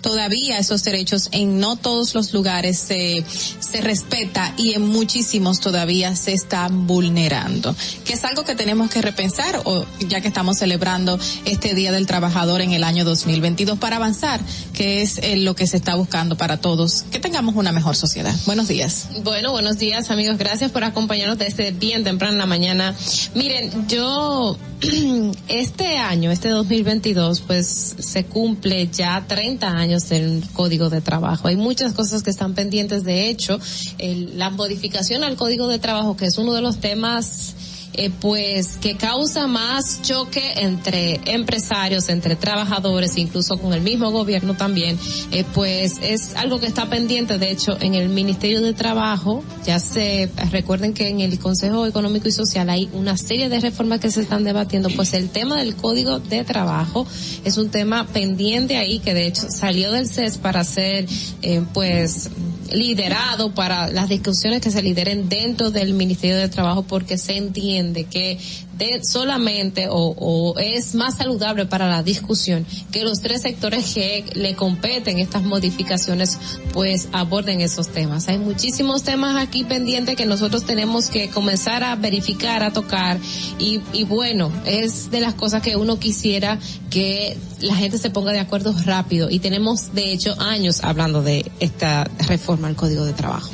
todavía 0.00 0.58
esos 0.58 0.84
derechos 0.84 1.28
en 1.32 1.58
no 1.58 1.76
todos 1.76 2.14
los 2.14 2.32
lugares 2.32 2.78
se, 2.78 3.24
se 3.60 3.80
respeta 3.80 4.52
y 4.56 4.74
en 4.74 4.82
muchísimos 4.82 5.60
todavía 5.60 6.14
se 6.16 6.32
están 6.32 6.86
vulnerando. 6.86 7.74
Que 8.04 8.14
es 8.14 8.24
algo 8.24 8.44
que 8.44 8.54
tenemos 8.54 8.90
que 8.90 9.02
repensar 9.02 9.60
o 9.64 9.84
ya 10.08 10.20
que 10.20 10.28
estamos 10.28 10.58
celebrando 10.58 11.18
este 11.44 11.74
Día 11.74 11.92
del 11.92 12.06
Trabajador 12.06 12.60
en 12.60 12.72
el 12.72 12.84
año 12.84 13.04
2022 13.04 13.78
para 13.78 13.96
avanzar, 13.96 14.40
que 14.72 15.02
es 15.02 15.18
eh, 15.18 15.36
lo 15.36 15.54
que 15.54 15.66
se 15.66 15.76
está 15.76 15.94
buscando 15.94 16.36
para 16.36 16.58
todos, 16.58 17.04
que 17.10 17.18
tengamos 17.18 17.54
una 17.56 17.72
mejor 17.72 17.96
sociedad. 17.96 18.34
Buenos 18.46 18.68
días. 18.68 19.08
Bueno, 19.22 19.52
buenos 19.52 19.78
días 19.78 20.10
amigos, 20.10 20.38
gracias 20.38 20.70
por 20.70 20.84
acompañarnos 20.84 21.38
desde 21.38 21.70
bien 21.70 22.04
temprano 22.04 22.32
en 22.34 22.38
la 22.38 22.46
mañana. 22.46 22.94
Miren, 23.34 23.88
yo 23.88 24.56
este 25.48 25.98
año, 25.98 26.30
este 26.30 26.48
2022, 26.48 27.40
pues 27.40 27.96
se 27.98 28.24
cumple 28.24 28.88
ya 28.88 29.05
30 29.26 29.68
años 29.68 30.08
del 30.08 30.42
Código 30.52 30.90
de 30.90 31.00
Trabajo. 31.00 31.48
Hay 31.48 31.56
muchas 31.56 31.92
cosas 31.92 32.22
que 32.22 32.30
están 32.30 32.54
pendientes, 32.54 33.04
de 33.04 33.28
hecho, 33.28 33.58
el- 33.98 34.38
la 34.38 34.50
modificación 34.50 35.24
al 35.24 35.36
Código 35.36 35.68
de 35.68 35.78
Trabajo, 35.78 36.16
que 36.16 36.26
es 36.26 36.38
uno 36.38 36.52
de 36.52 36.60
los 36.60 36.78
temas 36.78 37.54
eh, 37.94 38.10
pues 38.20 38.76
que 38.76 38.96
causa 38.96 39.46
más 39.46 40.02
choque 40.02 40.42
entre 40.56 41.20
empresarios, 41.32 42.08
entre 42.08 42.36
trabajadores, 42.36 43.16
incluso 43.16 43.58
con 43.58 43.72
el 43.72 43.80
mismo 43.80 44.10
gobierno 44.10 44.54
también, 44.54 44.98
eh, 45.30 45.44
pues 45.54 45.94
es 46.02 46.34
algo 46.36 46.60
que 46.60 46.66
está 46.66 46.88
pendiente, 46.88 47.38
de 47.38 47.50
hecho, 47.50 47.76
en 47.80 47.94
el 47.94 48.08
Ministerio 48.08 48.60
de 48.60 48.72
Trabajo, 48.74 49.42
ya 49.64 49.78
se, 49.78 50.30
recuerden 50.50 50.94
que 50.94 51.08
en 51.08 51.20
el 51.20 51.38
Consejo 51.38 51.86
Económico 51.86 52.28
y 52.28 52.32
Social 52.32 52.68
hay 52.70 52.88
una 52.92 53.16
serie 53.16 53.48
de 53.48 53.60
reformas 53.60 54.00
que 54.00 54.10
se 54.10 54.22
están 54.22 54.44
debatiendo, 54.44 54.88
pues 54.90 55.14
el 55.14 55.30
tema 55.30 55.56
del 55.58 55.74
Código 55.76 56.18
de 56.18 56.44
Trabajo 56.44 57.06
es 57.44 57.56
un 57.56 57.70
tema 57.70 58.06
pendiente 58.06 58.76
ahí 58.76 58.98
que 58.98 59.14
de 59.14 59.26
hecho 59.26 59.46
salió 59.50 59.92
del 59.92 60.08
CES 60.08 60.38
para 60.38 60.64
ser, 60.64 61.06
eh, 61.42 61.62
pues, 61.72 62.30
liderado 62.72 63.54
para 63.54 63.88
las 63.88 64.08
discusiones 64.08 64.60
que 64.60 64.70
se 64.70 64.82
lideren 64.82 65.28
dentro 65.28 65.70
del 65.70 65.94
Ministerio 65.94 66.36
de 66.36 66.48
Trabajo 66.48 66.82
porque 66.82 67.18
se 67.18 67.36
entiende 67.36 68.04
que 68.04 68.38
de 68.78 69.00
solamente 69.04 69.88
o, 69.88 70.14
o 70.18 70.58
es 70.58 70.94
más 70.94 71.16
saludable 71.16 71.66
para 71.66 71.88
la 71.88 72.02
discusión 72.02 72.66
que 72.92 73.02
los 73.02 73.20
tres 73.20 73.42
sectores 73.42 73.94
que 73.94 74.24
le 74.34 74.54
competen 74.54 75.18
estas 75.18 75.42
modificaciones 75.42 76.38
pues 76.72 77.08
aborden 77.12 77.60
esos 77.60 77.88
temas. 77.88 78.28
Hay 78.28 78.38
muchísimos 78.38 79.02
temas 79.02 79.36
aquí 79.36 79.64
pendientes 79.64 80.16
que 80.16 80.26
nosotros 80.26 80.64
tenemos 80.64 81.08
que 81.08 81.28
comenzar 81.28 81.84
a 81.84 81.96
verificar, 81.96 82.62
a 82.62 82.72
tocar 82.72 83.18
y, 83.58 83.80
y 83.92 84.04
bueno, 84.04 84.52
es 84.64 85.10
de 85.10 85.20
las 85.20 85.34
cosas 85.34 85.62
que 85.62 85.76
uno 85.76 85.98
quisiera 85.98 86.58
que 86.90 87.36
la 87.60 87.74
gente 87.74 87.98
se 87.98 88.10
ponga 88.10 88.32
de 88.32 88.40
acuerdo 88.40 88.74
rápido 88.84 89.30
y 89.30 89.38
tenemos 89.38 89.94
de 89.94 90.12
hecho 90.12 90.40
años 90.40 90.80
hablando 90.82 91.22
de 91.22 91.50
esta 91.60 92.04
reforma 92.26 92.68
al 92.68 92.76
Código 92.76 93.04
de 93.04 93.12
Trabajo. 93.12 93.50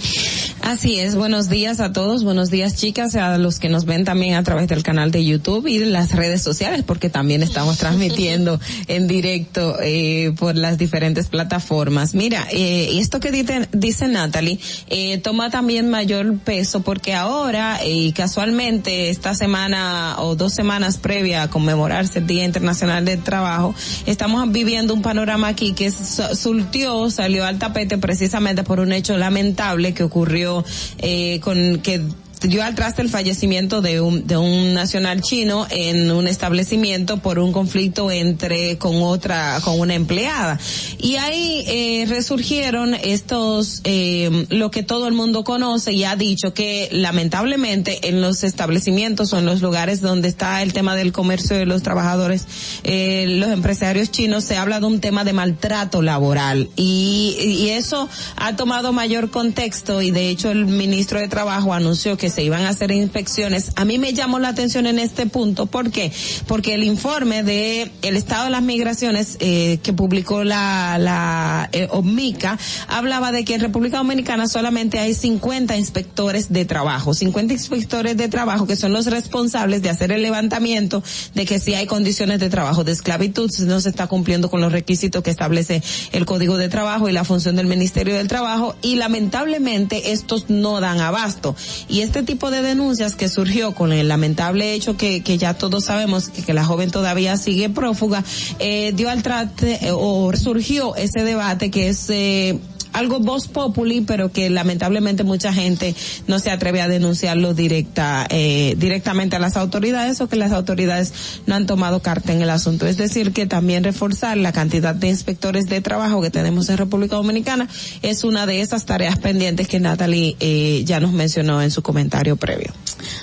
Así 0.62 1.00
es, 1.00 1.16
buenos 1.16 1.48
días 1.48 1.80
a 1.80 1.92
todos, 1.92 2.22
buenos 2.22 2.48
días 2.48 2.76
chicas, 2.76 3.16
a 3.16 3.36
los 3.36 3.58
que 3.58 3.68
nos 3.68 3.84
ven 3.84 4.04
también 4.04 4.34
a 4.36 4.44
través 4.44 4.68
del 4.68 4.84
canal 4.84 5.10
de 5.10 5.24
YouTube 5.24 5.66
y 5.66 5.80
las 5.80 6.12
redes 6.12 6.40
sociales, 6.40 6.84
porque 6.86 7.10
también 7.10 7.42
estamos 7.42 7.78
transmitiendo 7.82 8.60
en 8.86 9.08
directo 9.08 9.76
eh, 9.82 10.32
por 10.38 10.54
las 10.56 10.78
diferentes 10.78 11.26
plataformas. 11.28 12.14
Mira, 12.14 12.46
eh, 12.52 12.90
esto 13.00 13.18
que 13.18 13.32
dice, 13.32 13.68
dice 13.72 14.06
Natalie 14.06 14.60
eh, 14.88 15.18
toma 15.18 15.50
también 15.50 15.90
mayor 15.90 16.38
peso 16.38 16.80
porque 16.82 17.12
ahora 17.12 17.80
y 17.84 18.12
casualmente 18.12 19.10
esta 19.10 19.34
semana 19.34 20.14
o 20.20 20.36
dos 20.36 20.54
semanas 20.54 20.96
previa 20.96 21.42
a 21.42 21.50
conmemorarse 21.50 22.20
el 22.20 22.26
Día 22.28 22.44
Internacional 22.44 23.04
del 23.04 23.20
Trabajo, 23.22 23.74
estamos 24.06 24.50
viviendo 24.52 24.94
un 24.94 25.02
panorama 25.02 25.48
aquí 25.48 25.72
que 25.72 25.90
su- 25.90 26.22
surtió, 26.36 27.10
salió 27.10 27.44
al 27.44 27.58
tapete 27.58 27.98
precisamente 27.98 28.62
por 28.62 28.78
un 28.78 28.92
hecho 28.92 29.18
lamentable 29.18 29.92
que 29.92 30.04
ocurrió 30.04 30.51
eh, 30.98 31.40
con 31.40 31.80
que 31.80 32.00
dio 32.48 32.62
al 32.62 32.74
traste 32.74 33.02
el 33.02 33.08
fallecimiento 33.08 33.82
de 33.82 34.00
un, 34.00 34.26
de 34.26 34.36
un 34.36 34.74
nacional 34.74 35.20
chino 35.20 35.66
en 35.70 36.10
un 36.10 36.26
establecimiento 36.26 37.18
por 37.18 37.38
un 37.38 37.52
conflicto 37.52 38.10
entre 38.10 38.78
con 38.78 39.02
otra 39.02 39.60
con 39.62 39.78
una 39.78 39.94
empleada. 39.94 40.58
Y 40.98 41.16
ahí 41.16 41.64
eh, 41.66 42.06
resurgieron 42.08 42.94
estos 42.94 43.80
eh, 43.84 44.46
lo 44.50 44.70
que 44.70 44.82
todo 44.82 45.06
el 45.08 45.14
mundo 45.14 45.44
conoce 45.44 45.92
y 45.92 46.04
ha 46.04 46.16
dicho 46.16 46.54
que 46.54 46.88
lamentablemente 46.90 48.08
en 48.08 48.20
los 48.20 48.44
establecimientos 48.44 49.32
o 49.32 49.38
en 49.38 49.46
los 49.46 49.62
lugares 49.62 50.00
donde 50.00 50.28
está 50.28 50.62
el 50.62 50.72
tema 50.72 50.96
del 50.96 51.12
comercio 51.12 51.56
de 51.56 51.66
los 51.66 51.82
trabajadores 51.82 52.46
eh, 52.84 53.26
los 53.28 53.50
empresarios 53.50 54.10
chinos 54.10 54.44
se 54.44 54.56
habla 54.56 54.80
de 54.80 54.86
un 54.86 55.00
tema 55.00 55.24
de 55.24 55.32
maltrato 55.32 56.02
laboral. 56.02 56.68
Y, 56.76 57.36
y 57.38 57.70
eso 57.70 58.08
ha 58.36 58.56
tomado 58.56 58.92
mayor 58.92 59.30
contexto 59.30 60.02
y 60.02 60.10
de 60.10 60.28
hecho 60.28 60.50
el 60.50 60.66
ministro 60.66 61.20
de 61.20 61.28
trabajo 61.28 61.72
anunció 61.72 62.16
que 62.16 62.31
se 62.32 62.42
iban 62.42 62.62
a 62.62 62.70
hacer 62.70 62.90
inspecciones. 62.90 63.72
A 63.76 63.84
mí 63.84 63.98
me 63.98 64.12
llamó 64.12 64.38
la 64.38 64.48
atención 64.48 64.86
en 64.86 64.98
este 64.98 65.26
punto, 65.26 65.66
¿por 65.66 65.90
qué? 65.90 66.12
Porque 66.46 66.74
el 66.74 66.84
informe 66.84 67.42
de 67.42 67.90
el 68.02 68.16
estado 68.16 68.44
de 68.44 68.50
las 68.50 68.62
migraciones 68.62 69.36
eh, 69.40 69.78
que 69.82 69.92
publicó 69.92 70.44
la 70.44 70.98
la 70.98 71.68
eh, 71.72 71.88
OMICA 71.90 72.58
hablaba 72.88 73.32
de 73.32 73.44
que 73.44 73.54
en 73.54 73.60
República 73.60 73.98
Dominicana 73.98 74.48
solamente 74.48 74.98
hay 74.98 75.14
50 75.14 75.76
inspectores 75.76 76.52
de 76.52 76.64
trabajo, 76.64 77.14
50 77.14 77.52
inspectores 77.52 78.16
de 78.16 78.28
trabajo 78.28 78.66
que 78.66 78.76
son 78.76 78.92
los 78.92 79.06
responsables 79.06 79.82
de 79.82 79.90
hacer 79.90 80.12
el 80.12 80.22
levantamiento 80.22 81.02
de 81.34 81.44
que 81.44 81.58
si 81.58 81.74
hay 81.74 81.86
condiciones 81.86 82.40
de 82.40 82.48
trabajo 82.48 82.84
de 82.84 82.92
esclavitud, 82.92 83.50
si 83.50 83.62
no 83.62 83.80
se 83.80 83.90
está 83.90 84.06
cumpliendo 84.06 84.50
con 84.50 84.60
los 84.60 84.72
requisitos 84.72 85.22
que 85.22 85.30
establece 85.30 85.82
el 86.12 86.26
Código 86.26 86.56
de 86.56 86.68
Trabajo 86.68 87.08
y 87.08 87.12
la 87.12 87.24
función 87.24 87.56
del 87.56 87.66
Ministerio 87.66 88.14
del 88.14 88.28
Trabajo 88.28 88.74
y 88.82 88.96
lamentablemente 88.96 90.12
estos 90.12 90.48
no 90.48 90.80
dan 90.80 91.00
abasto. 91.00 91.56
Y 91.88 92.00
este 92.00 92.21
tipo 92.24 92.50
de 92.50 92.62
denuncias 92.62 93.14
que 93.14 93.28
surgió 93.28 93.72
con 93.72 93.92
el 93.92 94.08
lamentable 94.08 94.74
hecho 94.74 94.96
que, 94.96 95.22
que 95.22 95.38
ya 95.38 95.54
todos 95.54 95.84
sabemos 95.84 96.28
que, 96.28 96.42
que 96.42 96.52
la 96.52 96.64
joven 96.64 96.90
todavía 96.90 97.36
sigue 97.36 97.68
prófuga, 97.68 98.24
eh, 98.58 98.92
dio 98.94 99.10
al 99.10 99.22
trate 99.22 99.86
eh, 99.86 99.90
o 99.92 100.32
surgió 100.36 100.96
ese 100.96 101.24
debate 101.24 101.70
que 101.70 101.88
es 101.88 102.08
eh, 102.10 102.58
algo 102.92 103.20
voz 103.20 103.48
populi, 103.48 104.00
pero 104.02 104.30
que 104.30 104.50
lamentablemente 104.50 105.24
mucha 105.24 105.52
gente 105.52 105.94
no 106.26 106.38
se 106.38 106.50
atreve 106.50 106.80
a 106.80 106.88
denunciarlo 106.88 107.54
directa, 107.54 108.26
eh, 108.30 108.74
directamente 108.78 109.36
a 109.36 109.38
las 109.38 109.56
autoridades 109.56 110.20
o 110.20 110.28
que 110.28 110.36
las 110.36 110.52
autoridades 110.52 111.12
no 111.46 111.54
han 111.54 111.66
tomado 111.66 112.00
carta 112.00 112.32
en 112.32 112.42
el 112.42 112.50
asunto. 112.50 112.86
Es 112.86 112.96
decir, 112.96 113.32
que 113.32 113.46
también 113.46 113.84
reforzar 113.84 114.36
la 114.36 114.52
cantidad 114.52 114.94
de 114.94 115.08
inspectores 115.08 115.66
de 115.66 115.80
trabajo 115.80 116.20
que 116.22 116.30
tenemos 116.30 116.68
en 116.68 116.78
República 116.78 117.16
Dominicana 117.16 117.68
es 118.02 118.24
una 118.24 118.46
de 118.46 118.60
esas 118.60 118.84
tareas 118.84 119.18
pendientes 119.18 119.68
que 119.68 119.80
Natalie 119.80 120.36
eh, 120.40 120.82
ya 120.84 121.00
nos 121.00 121.12
mencionó 121.12 121.62
en 121.62 121.70
su 121.70 121.82
comentario 121.82 122.36
previo. 122.36 122.72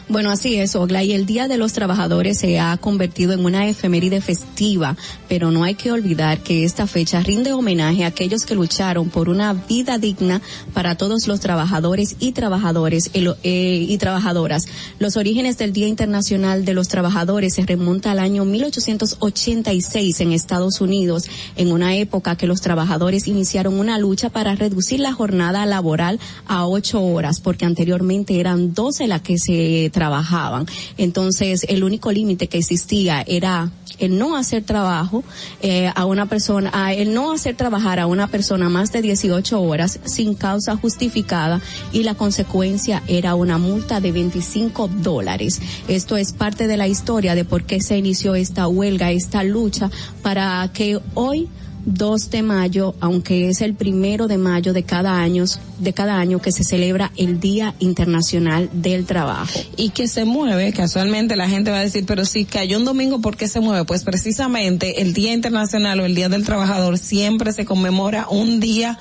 Bueno, 0.08 0.32
así 0.32 0.56
es, 0.56 0.76
Ogla, 0.76 1.04
y 1.04 1.14
el 1.14 1.26
Día 1.26 1.48
de 1.48 1.58
los 1.58 1.74
Trabajadores 1.74 2.40
se 2.40 2.60
ha 2.60 2.76
convertido 2.78 3.34
en 3.34 3.46
una 3.46 3.68
efeméride 3.68 4.22
festiva, 4.22 4.98
pero 5.28 5.52
no 5.52 5.64
hay 5.64 5.76
que 5.76 5.91
olvidar 5.91 6.40
que 6.40 6.64
esta 6.64 6.88
fecha 6.88 7.22
rinde 7.22 7.54
homenaje 7.54 8.04
a 8.04 8.08
aquellos 8.08 8.46
que 8.46 8.56
lucharon 8.56 9.10
por 9.10 9.30
una 9.30 9.54
vida 9.68 9.98
digna 9.98 10.41
para 10.73 10.95
todos 10.95 11.27
los 11.27 11.40
trabajadores 11.40 12.15
y 12.19 12.31
trabajadores 12.31 13.11
eh, 13.14 13.86
y 13.88 13.98
trabajadoras. 13.98 14.68
Los 14.99 15.18
orígenes 15.18 15.57
del 15.57 15.73
Día 15.73 15.88
Internacional 15.88 16.65
de 16.65 16.73
los 16.73 16.88
Trabajadores 16.88 17.56
se 17.56 17.65
remonta 17.65 18.11
al 18.11 18.19
año 18.19 18.45
1886 18.45 20.22
en 20.22 20.31
Estados 20.31 20.81
Unidos, 20.81 21.26
en 21.56 21.72
una 21.72 21.95
época 21.95 22.36
que 22.36 22.48
los 22.48 22.61
trabajadores 22.61 23.27
iniciaron 23.27 23.80
una 23.80 23.98
lucha 23.98 24.30
para 24.30 24.56
reducir 24.56 24.99
la 24.99 25.14
jornada 25.14 25.65
laboral 25.65 26.19
a 26.48 26.65
ocho 26.65 27.02
horas, 27.03 27.40
porque 27.40 27.65
anteriormente 27.65 28.40
eran 28.40 28.73
doce 28.73 29.07
las 29.07 29.22
que 29.22 29.38
se 29.38 29.90
trabajaban. 29.94 30.65
Entonces, 30.98 31.65
el 31.69 31.84
único 31.84 32.11
límite 32.11 32.48
que 32.48 32.57
existía 32.57 33.23
era 33.27 33.72
el 33.99 34.18
no 34.18 34.36
hacer 34.36 34.64
trabajo 34.64 35.23
eh, 35.61 35.91
a 35.94 36.06
una 36.06 36.26
persona, 36.26 36.72
a 36.73 36.94
el 36.94 37.14
no 37.14 37.31
hacer 37.31 37.56
trabajar 37.56 37.99
a 37.99 38.07
una 38.07 38.27
persona 38.27 38.69
más 38.69 38.91
de 38.91 39.02
18 39.02 39.49
horas 39.54 40.00
sin 40.06 40.36
causa 40.36 40.76
justificada 40.76 41.62
y 41.92 42.04
la 42.04 42.16
consecuencia 42.16 43.04
era 43.08 43.36
una 43.36 43.58
multa 43.58 44.00
de 44.00 44.12
25 44.12 44.88
dólares. 44.88 45.62
Esto 45.88 46.18
es 46.18 46.34
parte 46.34 46.68
de 46.68 46.78
la 46.78 46.88
historia 46.88 47.36
de 47.36 47.46
por 47.46 47.64
qué 47.64 47.82
se 47.82 47.98
inició 47.98 48.36
esta 48.36 48.68
huelga, 48.68 49.12
esta 49.12 49.44
lucha 49.44 49.90
para 50.22 50.70
que 50.74 51.00
hoy 51.14 51.50
2 51.86 52.30
de 52.30 52.44
mayo, 52.44 52.96
aunque 53.00 53.50
es 53.50 53.62
el 53.62 53.74
primero 53.74 54.28
de 54.28 54.38
mayo 54.38 54.74
de 54.74 54.84
cada 54.84 55.20
año, 55.20 55.46
de 55.80 55.94
cada 55.94 56.20
año 56.20 56.40
que 56.40 56.52
se 56.52 56.64
celebra 56.64 57.12
el 57.18 57.40
Día 57.40 57.74
Internacional 57.80 58.70
del 58.74 59.06
Trabajo. 59.06 59.60
y 59.78 59.90
que 59.90 60.08
se 60.08 60.26
mueve, 60.26 60.74
casualmente 60.74 61.36
la 61.36 61.50
gente 61.50 61.72
va 61.72 61.78
a 61.78 61.84
decir, 61.84 62.06
pero 62.06 62.26
si 62.26 62.46
cayó 62.46 62.78
un 62.78 62.86
domingo, 62.86 63.22
¿por 63.22 63.38
qué 63.38 63.48
se 63.48 63.60
mueve? 63.60 63.86
Pues 63.86 64.04
precisamente 64.04 65.02
el 65.02 65.14
Día 65.14 65.34
Internacional 65.34 66.00
o 66.00 66.06
el 66.06 66.16
Día 66.16 66.30
del 66.30 66.46
Trabajador 66.46 66.98
siempre 66.98 67.54
se 67.54 67.66
conmemora 67.66 68.28
un 68.30 68.60
día 68.60 69.00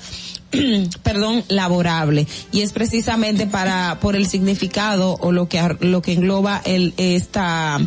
perdón, 1.03 1.43
laborable. 1.47 2.27
Y 2.51 2.61
es 2.61 2.73
precisamente 2.73 3.45
para 3.47 3.99
por 4.01 4.15
el 4.15 4.27
significado 4.27 5.17
o 5.19 5.31
lo 5.31 5.47
que 5.47 5.59
lo 5.81 6.01
que 6.01 6.13
engloba 6.13 6.61
el 6.65 6.93
esta 6.97 7.79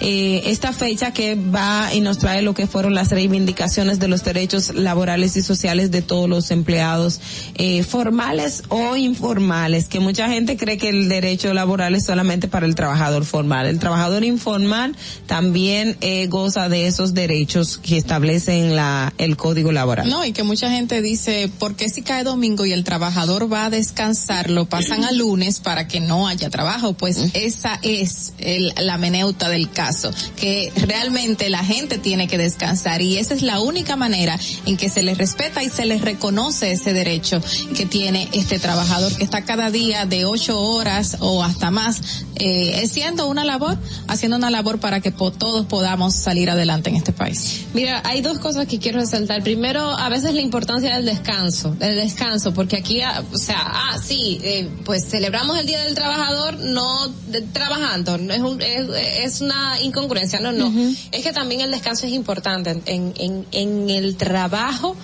eh, 0.00 0.42
esta 0.46 0.72
fecha 0.72 1.12
que 1.12 1.34
va 1.34 1.94
y 1.94 2.00
nos 2.00 2.18
trae 2.18 2.42
lo 2.42 2.54
que 2.54 2.66
fueron 2.66 2.94
las 2.94 3.10
reivindicaciones 3.10 3.98
de 3.98 4.08
los 4.08 4.24
derechos 4.24 4.74
laborales 4.74 5.36
y 5.36 5.42
sociales 5.42 5.90
de 5.90 6.02
todos 6.02 6.28
los 6.28 6.50
empleados 6.50 7.20
eh, 7.54 7.82
formales 7.82 8.62
o 8.68 8.96
informales 8.96 9.88
que 9.88 10.00
mucha 10.00 10.28
gente 10.28 10.56
cree 10.56 10.78
que 10.78 10.90
el 10.90 11.08
derecho 11.08 11.54
laboral 11.54 11.94
es 11.94 12.04
solamente 12.04 12.48
para 12.48 12.66
el 12.66 12.74
trabajador 12.74 13.24
formal. 13.24 13.66
El 13.66 13.78
trabajador 13.78 14.24
informal 14.24 14.96
también 15.26 15.96
eh, 16.00 16.26
goza 16.26 16.68
de 16.68 16.86
esos 16.86 17.14
derechos 17.14 17.78
que 17.78 17.96
establecen 17.96 18.76
la 18.76 19.14
el 19.18 19.36
código 19.36 19.72
laboral. 19.72 20.08
No, 20.08 20.24
y 20.24 20.32
que 20.32 20.42
mucha 20.42 20.70
gente 20.70 21.00
dice, 21.00 21.50
¿por 21.58 21.74
qué 21.74 21.88
si 21.88 22.01
cae 22.02 22.24
domingo 22.24 22.64
y 22.66 22.72
el 22.72 22.84
trabajador 22.84 23.52
va 23.52 23.66
a 23.66 23.70
descansar, 23.70 24.50
lo 24.50 24.66
pasan 24.66 25.04
a 25.04 25.12
lunes 25.12 25.60
para 25.60 25.88
que 25.88 26.00
no 26.00 26.28
haya 26.28 26.50
trabajo. 26.50 26.92
Pues 26.94 27.30
esa 27.34 27.78
es 27.82 28.32
el- 28.38 28.72
la 28.80 28.98
meneuta 28.98 29.48
del 29.48 29.70
caso, 29.70 30.10
que 30.36 30.72
realmente 30.76 31.48
la 31.50 31.64
gente 31.64 31.98
tiene 31.98 32.28
que 32.28 32.38
descansar 32.38 33.02
y 33.02 33.18
esa 33.18 33.34
es 33.34 33.42
la 33.42 33.60
única 33.60 33.96
manera 33.96 34.38
en 34.66 34.76
que 34.76 34.88
se 34.88 35.02
le 35.02 35.14
respeta 35.14 35.62
y 35.62 35.68
se 35.70 35.86
le 35.86 35.98
reconoce 35.98 36.72
ese 36.72 36.92
derecho 36.92 37.40
que 37.76 37.86
tiene 37.86 38.28
este 38.32 38.58
trabajador 38.58 39.14
que 39.16 39.24
está 39.24 39.42
cada 39.44 39.70
día 39.70 40.06
de 40.06 40.24
ocho 40.24 40.60
horas 40.60 41.16
o 41.20 41.42
hasta 41.42 41.70
más, 41.70 42.00
eh, 42.36 42.82
haciendo 42.84 43.28
una 43.28 43.44
labor, 43.44 43.78
haciendo 44.08 44.36
una 44.36 44.50
labor 44.50 44.80
para 44.80 45.00
que 45.00 45.12
po- 45.12 45.32
todos 45.32 45.66
podamos 45.66 46.14
salir 46.14 46.50
adelante 46.50 46.90
en 46.90 46.96
este 46.96 47.12
país. 47.12 47.62
Mira, 47.74 48.02
hay 48.04 48.20
dos 48.20 48.38
cosas 48.38 48.66
que 48.66 48.78
quiero 48.78 48.98
resaltar. 49.00 49.42
Primero, 49.42 49.80
a 49.82 50.08
veces 50.08 50.34
la 50.34 50.40
importancia 50.40 50.96
del 50.96 51.06
descanso, 51.06 51.76
del 51.94 52.04
descanso, 52.06 52.52
porque 52.54 52.76
aquí, 52.76 53.00
ah, 53.02 53.22
o 53.32 53.38
sea, 53.38 53.58
ah, 53.64 53.98
sí, 54.02 54.40
eh, 54.42 54.68
pues 54.84 55.06
celebramos 55.08 55.58
el 55.58 55.66
Día 55.66 55.80
del 55.80 55.94
Trabajador 55.94 56.58
no 56.58 57.08
de- 57.28 57.42
trabajando, 57.42 58.18
no 58.18 58.32
es, 58.34 58.40
un- 58.40 58.60
es, 58.60 58.88
es 59.24 59.40
una 59.40 59.80
incongruencia, 59.80 60.40
no, 60.40 60.52
no. 60.52 60.70
Es 61.12 61.22
que 61.22 61.32
también 61.32 61.60
el 61.60 61.70
descanso 61.70 62.06
es 62.06 62.12
importante 62.12 62.70
en, 62.86 63.12
en, 63.16 63.46
en 63.52 63.90
el 63.90 64.16
trabajo. 64.16 64.96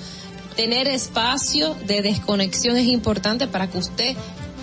Tener 0.57 0.89
espacio 0.89 1.77
de 1.87 2.03
desconexión 2.03 2.77
es 2.77 2.87
importante 2.89 3.47
para 3.47 3.69
que 3.71 3.79
usted 3.79 4.17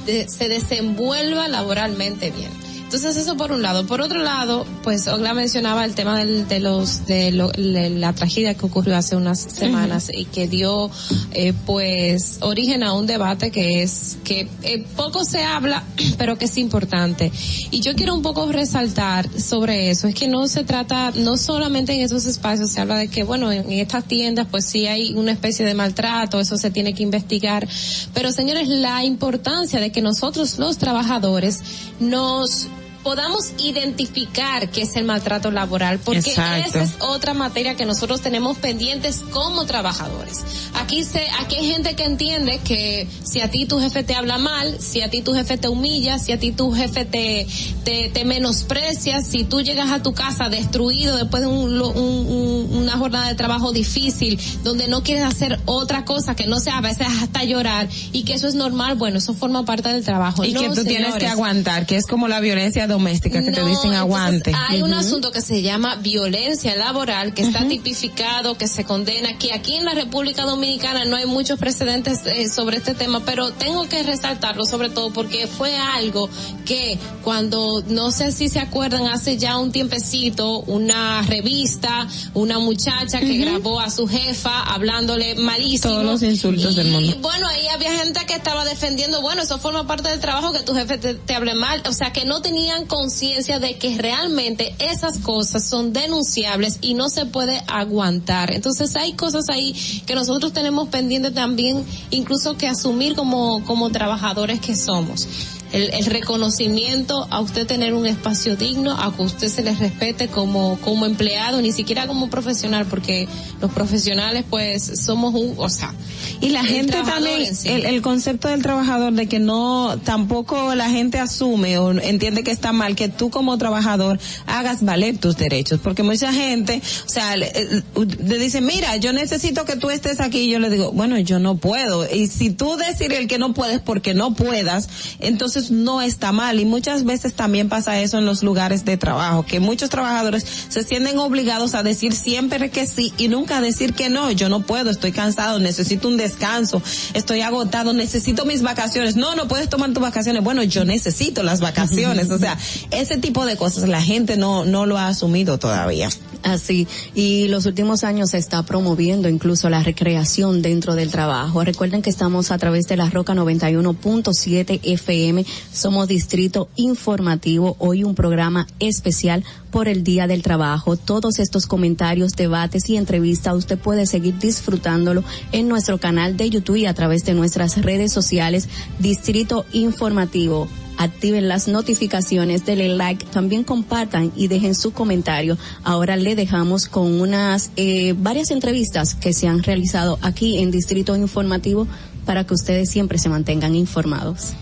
de- 0.05 0.27
se 0.27 0.49
desenvuelva 0.49 1.47
laboralmente 1.47 2.31
bien. 2.31 2.49
Entonces 2.95 3.21
eso 3.23 3.35
por 3.35 3.51
un 3.51 3.61
lado. 3.61 3.85
Por 3.85 3.99
otro 3.99 4.19
lado, 4.23 4.65
pues 4.81 5.09
Ogla 5.09 5.33
mencionaba 5.33 5.83
el 5.83 5.95
tema 5.95 6.17
del- 6.17 6.47
de 6.47 6.61
los 6.61 7.05
de, 7.05 7.31
lo- 7.33 7.49
de 7.51 7.89
la 7.89 8.13
tragedia 8.13 8.53
que 8.53 8.65
ocurrió 8.65 8.95
hace 8.95 9.17
unas 9.17 9.39
semanas 9.41 10.09
y 10.13 10.23
que 10.23 10.47
dio 10.47 10.89
eh, 11.33 11.51
pues 11.65 12.37
origen 12.39 12.83
a 12.83 12.93
un 12.93 13.05
debate 13.05 13.51
que 13.51 13.83
es 13.83 14.17
que 14.23 14.47
eh, 14.63 14.85
poco 14.95 15.25
se 15.25 15.43
habla, 15.43 15.83
pero 16.17 16.37
que 16.37 16.45
es 16.45 16.57
importante. 16.57 17.33
Y 17.69 17.81
yo 17.81 17.95
quiero 17.95 18.13
un 18.15 18.21
poco 18.21 18.49
resaltar 18.49 19.27
sobre 19.37 19.89
eso. 19.89 20.07
Es 20.07 20.15
que 20.15 20.29
no 20.29 20.47
se 20.47 20.63
trata, 20.63 21.11
no 21.17 21.35
solamente 21.35 21.91
en 21.93 21.99
esos 21.99 22.25
espacios 22.25 22.71
se 22.71 22.79
habla 22.79 22.95
de 22.97 23.09
que 23.09 23.23
bueno 23.25 23.51
en 23.51 23.69
estas 23.73 24.05
tiendas 24.05 24.47
pues 24.49 24.63
sí 24.65 24.87
hay 24.87 25.13
una 25.15 25.33
especie 25.33 25.65
de 25.65 25.73
maltrato, 25.73 26.39
eso 26.39 26.55
se 26.55 26.71
tiene 26.71 26.93
que 26.93 27.03
investigar. 27.03 27.67
Pero 28.13 28.31
señores, 28.31 28.69
la 28.69 29.03
importancia 29.03 29.81
de 29.81 29.91
que 29.91 30.01
nosotros 30.01 30.57
los 30.59 30.77
trabajadores 30.77 31.59
nos 31.99 32.67
podamos 33.05 33.51
identificar 33.59 34.67
qué 34.71 34.81
es 34.81 34.95
el 34.95 35.05
maltrato 35.05 35.51
laboral, 35.51 35.99
porque 35.99 36.19
Exacto. 36.31 36.67
esa 36.69 36.81
es 36.83 36.91
otra 36.99 37.35
materia 37.35 37.75
que 37.75 37.85
nosotros 37.85 38.19
tenemos 38.21 38.57
pendientes 38.57 39.21
como 39.31 39.65
trabajadores. 39.65 40.43
Aquí 40.73 41.03
se, 41.03 41.21
aquí 41.39 41.55
hay 41.57 41.69
gente 41.71 41.95
que 41.95 42.03
entiende 42.03 42.57
que 42.63 43.07
si 43.23 43.41
a 43.41 43.51
ti 43.51 43.67
tu 43.67 43.79
jefe 43.79 44.03
te 44.03 44.15
habla 44.15 44.39
mal, 44.39 44.77
si 44.81 45.01
a 45.01 45.09
ti 45.11 45.21
tu 45.21 45.33
jefe 45.35 45.57
te 45.57 45.67
humilla, 45.69 46.17
si 46.17 46.31
a 46.31 46.39
ti 46.39 46.51
tu 46.51 46.71
jefe 46.73 47.05
te, 47.05 47.45
te, 47.83 48.09
te 48.09 48.25
menosprecia, 48.25 49.21
si 49.21 49.43
tú 49.43 49.61
llegas 49.61 49.91
a 49.91 50.01
tu 50.01 50.13
casa 50.13 50.49
destruido 50.49 51.15
después 51.17 51.41
de 51.41 51.47
un, 51.47 51.79
un- 51.79 51.95
un- 51.95 52.75
una 52.75 52.97
jornada 52.97 53.27
de 53.27 53.35
trabajo 53.35 53.71
difícil, 53.71 54.39
donde 54.63 54.87
no 54.87 55.03
quieres 55.03 55.23
hacer 55.25 55.59
otra 55.65 56.05
cosa 56.05 56.35
que 56.35 56.47
no 56.47 56.59
sea 56.59 56.79
a 56.79 56.81
veces 56.81 57.05
hasta 57.21 57.43
llorar 57.43 57.87
y 58.11 58.23
que 58.23 58.33
eso 58.33 58.47
es 58.47 58.55
normal, 58.55 58.95
bueno, 58.95 59.19
eso 59.19 59.35
forma 59.35 59.63
parte 59.63 59.89
del 59.89 60.03
trabajo. 60.03 60.43
Y 60.43 60.53
No, 60.53 60.61
que 60.61 60.69
tú 60.69 60.83
tienes 60.83 61.13
que 61.13 61.19
señores. 61.19 61.31
aguantar, 61.31 61.85
que 61.85 61.97
es 61.97 62.07
como 62.07 62.27
la 62.27 62.39
violencia 62.39 62.87
doméstica 62.95 63.39
que 63.41 63.51
te 63.51 63.61
No, 63.61 63.67
dicen 63.67 63.93
entonces 63.93 63.99
aguante. 63.99 64.51
Hay 64.69 64.81
un 64.81 64.91
Ujú. 64.91 64.99
asunto 64.99 65.31
que 65.31 65.41
se 65.41 65.61
llama 65.61 65.95
violencia 65.95 66.75
laboral, 66.75 67.33
que 67.33 67.43
está 67.43 67.67
tipificado, 67.67 68.57
que 68.57 68.67
se 68.67 68.83
condena, 68.83 69.37
que 69.37 69.53
aquí 69.53 69.75
en 69.75 69.85
la 69.85 69.93
República 69.93 70.43
Dominicana 70.43 71.05
no 71.05 71.15
hay 71.15 71.25
muchos 71.25 71.59
precedentes 71.59 72.19
eh, 72.25 72.49
sobre 72.49 72.77
este 72.77 72.95
tema, 72.95 73.21
pero 73.25 73.51
tengo 73.51 73.87
que 73.87 74.01
resaltarlo 74.03 74.65
sobre 74.65 74.89
todo 74.89 75.11
porque 75.11 75.47
fue 75.47 75.75
algo 75.77 76.29
que 76.65 76.97
cuando, 77.23 77.83
no 77.87 78.11
sé 78.11 78.31
si 78.31 78.49
se 78.49 78.59
acuerdan, 78.59 79.07
hace 79.07 79.37
ya 79.37 79.57
un 79.57 79.71
tiempecito, 79.71 80.59
una 80.61 81.21
revista, 81.23 82.07
una 82.33 82.59
muchacha 82.59 83.19
que 83.19 83.37
grabó 83.37 83.79
a 83.79 83.89
su 83.89 84.07
jefa 84.07 84.61
hablándole 84.61 85.35
malísimo. 85.35 85.93
Todos 85.93 86.05
los 86.05 86.23
insultos 86.23 86.75
del 86.75 86.87
mundo. 86.87 87.09
Y 87.15 87.19
bueno, 87.21 87.47
ahí 87.47 87.67
había 87.67 87.93
gente 87.97 88.19
que 88.25 88.33
estaba 88.35 88.65
defendiendo, 88.65 89.21
bueno, 89.21 89.41
eso 89.41 89.57
forma 89.59 89.85
parte 89.87 90.09
del 90.09 90.19
trabajo 90.19 90.53
que 90.53 90.59
tu 90.61 90.73
jefe 90.73 90.97
te, 90.97 91.13
te 91.15 91.35
hable 91.35 91.55
mal, 91.55 91.81
o 91.87 91.93
sea, 91.93 92.11
que 92.13 92.25
no 92.25 92.41
tenían 92.41 92.84
conciencia 92.87 93.59
de 93.59 93.77
que 93.77 93.97
realmente 93.97 94.75
esas 94.79 95.19
cosas 95.19 95.67
son 95.67 95.93
denunciables 95.93 96.79
y 96.81 96.93
no 96.93 97.09
se 97.09 97.25
puede 97.25 97.61
aguantar. 97.67 98.53
Entonces 98.53 98.95
hay 98.95 99.13
cosas 99.13 99.49
ahí 99.49 99.73
que 100.05 100.15
nosotros 100.15 100.53
tenemos 100.53 100.89
pendiente 100.89 101.31
también, 101.31 101.85
incluso 102.11 102.57
que 102.57 102.67
asumir 102.67 103.15
como, 103.15 103.63
como 103.65 103.89
trabajadores 103.89 104.59
que 104.59 104.75
somos. 104.75 105.27
El, 105.75 105.93
el 105.93 106.05
reconocimiento 106.05 107.27
a 107.29 107.41
usted 107.41 107.67
tener 107.67 107.93
un 107.93 108.05
espacio 108.05 108.55
digno, 108.55 108.91
a 108.91 109.13
que 109.15 109.23
usted 109.23 109.49
se 109.49 109.61
le 109.61 109.75
respete 109.75 110.29
como, 110.29 110.79
como 110.79 111.05
empleado, 111.05 111.61
ni 111.61 111.71
siquiera 111.71 112.07
como 112.07 112.29
profesional, 112.29 112.85
porque 112.85 113.27
los 113.61 113.71
profesionales 113.71 114.45
pues 114.49 114.83
somos 115.05 115.33
un, 115.35 115.53
o 115.57 115.69
sea, 115.69 115.93
Y 116.41 116.49
la 116.49 116.63
gente 116.63 116.97
también, 117.03 117.41
en 117.41 117.55
sí. 117.55 117.69
el, 117.69 117.85
el 117.85 118.01
concepto 118.01 118.47
del 118.47 118.61
trabajador 118.61 119.13
de 119.13 119.27
que 119.27 119.39
no, 119.39 119.97
tampoco 120.03 120.75
la 120.75 120.89
gente 120.89 121.19
asume 121.19 121.77
o 121.77 121.91
entiende 121.91 122.43
que 122.43 122.51
está 122.51 122.71
mal 122.71 122.95
que 122.95 123.09
tú 123.09 123.29
como 123.29 123.57
trabajador 123.57 124.19
hagas 124.47 124.83
valer 124.83 125.17
tus 125.17 125.35
derechos, 125.35 125.79
porque 125.83 126.03
mucha 126.03 126.31
gente, 126.31 126.81
o 127.05 127.09
sea, 127.09 127.35
le, 127.35 127.47
eh, 127.47 127.83
le 128.23 128.37
dice, 128.37 128.61
mira, 128.61 128.95
yo 128.97 129.11
necesito 129.13 129.65
que 129.65 129.75
tú 129.75 129.89
estés 129.89 130.19
aquí, 130.19 130.39
y 130.39 130.51
yo 130.51 130.59
le 130.59 130.69
digo, 130.69 130.91
bueno, 130.91 131.19
yo 131.19 131.39
no 131.39 131.57
puedo, 131.57 132.09
y 132.09 132.27
si 132.27 132.49
tú 132.49 132.77
decir 132.77 133.11
el 133.13 133.27
que 133.27 133.37
no 133.37 133.53
puedes 133.53 133.79
porque 133.79 134.13
no 134.13 134.33
puedas, 134.33 134.87
entonces 135.19 135.64
no 135.71 136.01
está 136.01 136.31
mal, 136.31 136.59
y 136.59 136.65
muchas 136.65 137.03
veces 137.03 137.33
también 137.33 137.69
pasa 137.69 137.99
eso 137.99 138.17
en 138.17 138.25
los 138.25 138.43
lugares 138.43 138.85
de 138.85 138.97
trabajo, 138.97 139.45
que 139.45 139.59
muchos 139.59 139.89
trabajadores 139.89 140.45
se 140.69 140.83
sienten 140.83 141.19
obligados 141.19 141.75
a 141.75 141.83
decir 141.83 142.13
siempre 142.13 142.69
que 142.69 142.87
sí 142.87 143.13
y 143.17 143.27
nunca 143.27 143.61
decir 143.61 143.93
que 143.93 144.09
no, 144.09 144.31
yo 144.31 144.49
no 144.49 144.61
puedo, 144.61 144.89
estoy 144.89 145.11
cansado, 145.11 145.59
necesito 145.59 146.07
un 146.07 146.17
descanso, 146.17 146.81
estoy 147.13 147.41
agotado, 147.41 147.93
necesito 147.93 148.45
mis 148.45 148.61
vacaciones. 148.61 149.15
No, 149.15 149.35
no 149.35 149.47
puedes 149.47 149.69
tomar 149.69 149.91
tus 149.93 150.01
vacaciones. 150.01 150.43
Bueno, 150.43 150.63
yo 150.63 150.85
necesito 150.85 151.43
las 151.43 151.61
vacaciones. 151.61 152.29
O 152.31 152.37
sea, 152.37 152.57
ese 152.91 153.17
tipo 153.17 153.45
de 153.45 153.57
cosas 153.57 153.87
la 153.87 154.01
gente 154.01 154.37
no, 154.37 154.65
no 154.65 154.85
lo 154.85 154.97
ha 154.97 155.07
asumido 155.07 155.57
todavía. 155.57 156.09
Así, 156.45 156.87
y 157.15 157.47
los 157.47 157.65
últimos 157.65 158.03
años 158.03 158.29
se 158.29 158.37
está 158.37 158.61
promoviendo 158.61 159.27
incluso 159.27 159.67
la 159.67 159.81
recreación 159.81 160.61
dentro 160.61 160.93
del 160.93 161.09
trabajo. 161.09 161.63
Recuerden 161.63 162.03
que 162.03 162.11
estamos 162.11 162.51
a 162.51 162.59
través 162.59 162.87
de 162.87 162.97
la 162.97 163.09
Roca 163.09 163.33
91.7 163.33 164.79
FM, 164.83 165.43
somos 165.73 166.07
Distrito 166.07 166.69
Informativo, 166.75 167.75
hoy 167.79 168.03
un 168.03 168.13
programa 168.13 168.67
especial 168.79 169.43
por 169.71 169.87
el 169.87 170.03
Día 170.03 170.27
del 170.27 170.43
Trabajo. 170.43 170.97
Todos 170.97 171.39
estos 171.39 171.65
comentarios, 171.65 172.33
debates 172.33 172.91
y 172.91 172.97
entrevistas 172.97 173.55
usted 173.55 173.79
puede 173.79 174.05
seguir 174.05 174.37
disfrutándolo 174.37 175.23
en 175.51 175.67
nuestro 175.67 175.97
canal 175.97 176.37
de 176.37 176.51
YouTube 176.51 176.75
y 176.75 176.85
a 176.85 176.93
través 176.93 177.25
de 177.25 177.33
nuestras 177.33 177.81
redes 177.81 178.13
sociales 178.13 178.69
Distrito 178.99 179.65
Informativo 179.73 180.69
activen 180.97 181.47
las 181.47 181.67
notificaciones, 181.67 182.65
denle 182.65 182.89
like, 182.89 183.25
también 183.27 183.63
compartan 183.63 184.31
y 184.35 184.47
dejen 184.47 184.75
su 184.75 184.91
comentario. 184.91 185.57
Ahora 185.83 186.15
le 186.15 186.35
dejamos 186.35 186.87
con 186.87 187.19
unas 187.19 187.71
eh, 187.75 188.13
varias 188.17 188.51
entrevistas 188.51 189.15
que 189.15 189.33
se 189.33 189.47
han 189.47 189.63
realizado 189.63 190.17
aquí 190.21 190.59
en 190.59 190.71
Distrito 190.71 191.15
Informativo 191.15 191.87
para 192.25 192.45
que 192.45 192.53
ustedes 192.53 192.89
siempre 192.89 193.17
se 193.17 193.29
mantengan 193.29 193.75
informados. 193.75 194.53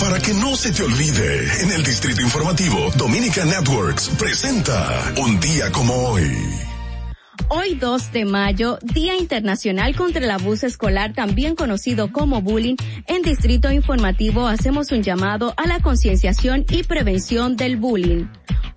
Para 0.00 0.20
que 0.20 0.32
no 0.34 0.56
se 0.56 0.72
te 0.72 0.82
olvide, 0.82 1.62
en 1.62 1.72
el 1.72 1.82
Distrito 1.82 2.22
Informativo, 2.22 2.90
Dominica 2.96 3.44
Networks 3.44 4.10
presenta 4.18 5.12
Un 5.18 5.38
día 5.40 5.70
como 5.70 5.94
hoy. 5.94 6.67
Hoy 7.46 7.74
2 7.74 8.12
de 8.12 8.24
mayo, 8.24 8.78
Día 8.82 9.16
Internacional 9.16 9.94
contra 9.94 10.24
el 10.24 10.30
Abuso 10.30 10.66
Escolar, 10.66 11.12
también 11.14 11.54
conocido 11.54 12.12
como 12.12 12.42
bullying, 12.42 12.76
en 13.06 13.22
Distrito 13.22 13.70
Informativo 13.70 14.48
hacemos 14.48 14.92
un 14.92 15.02
llamado 15.02 15.54
a 15.56 15.66
la 15.66 15.80
concienciación 15.80 16.66
y 16.70 16.82
prevención 16.82 17.56
del 17.56 17.76
bullying. 17.76 18.26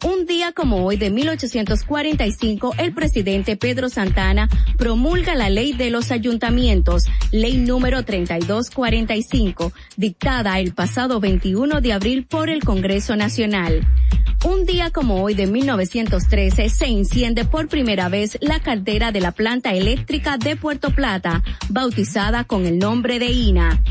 Un 0.04 0.26
día 0.26 0.52
como 0.52 0.84
hoy 0.84 0.98
de 0.98 1.12
1845, 1.12 2.74
el 2.80 2.92
presidente 2.94 3.56
Pedro 3.56 3.88
Santana 3.88 4.50
promulga 4.78 5.36
la 5.36 5.50
ley 5.50 5.74
de 5.74 5.92
los 5.92 6.12
ayuntamientos, 6.12 7.06
ley 7.32 7.58
número 7.58 8.04
3245, 8.04 9.74
dictada 9.98 10.60
el 10.60 10.74
pasado 10.74 11.20
21 11.20 11.82
de 11.82 11.94
abril 11.94 12.26
por 12.26 12.50
el 12.50 12.64
Congreso 12.64 13.16
Nacional. 13.16 13.86
Un 14.44 14.66
día 14.66 14.90
como 14.90 15.22
hoy 15.22 15.36
de 15.36 15.46
1913 15.46 16.70
se 16.70 16.86
enciende 16.88 17.46
por 17.46 17.68
primera 17.68 18.10
vez 18.10 18.40
caldera 18.60 19.12
de 19.12 19.22
la 19.22 19.32
planta 19.32 19.74
eléctrica 19.74 20.38
de 20.38 20.56
Puerto 20.56 20.92
Plata, 20.92 21.42
bautizada 21.70 22.44
con 22.44 22.66
el 22.66 22.78
nombre 22.78 23.20
de 23.20 23.28
INA. 23.28 23.82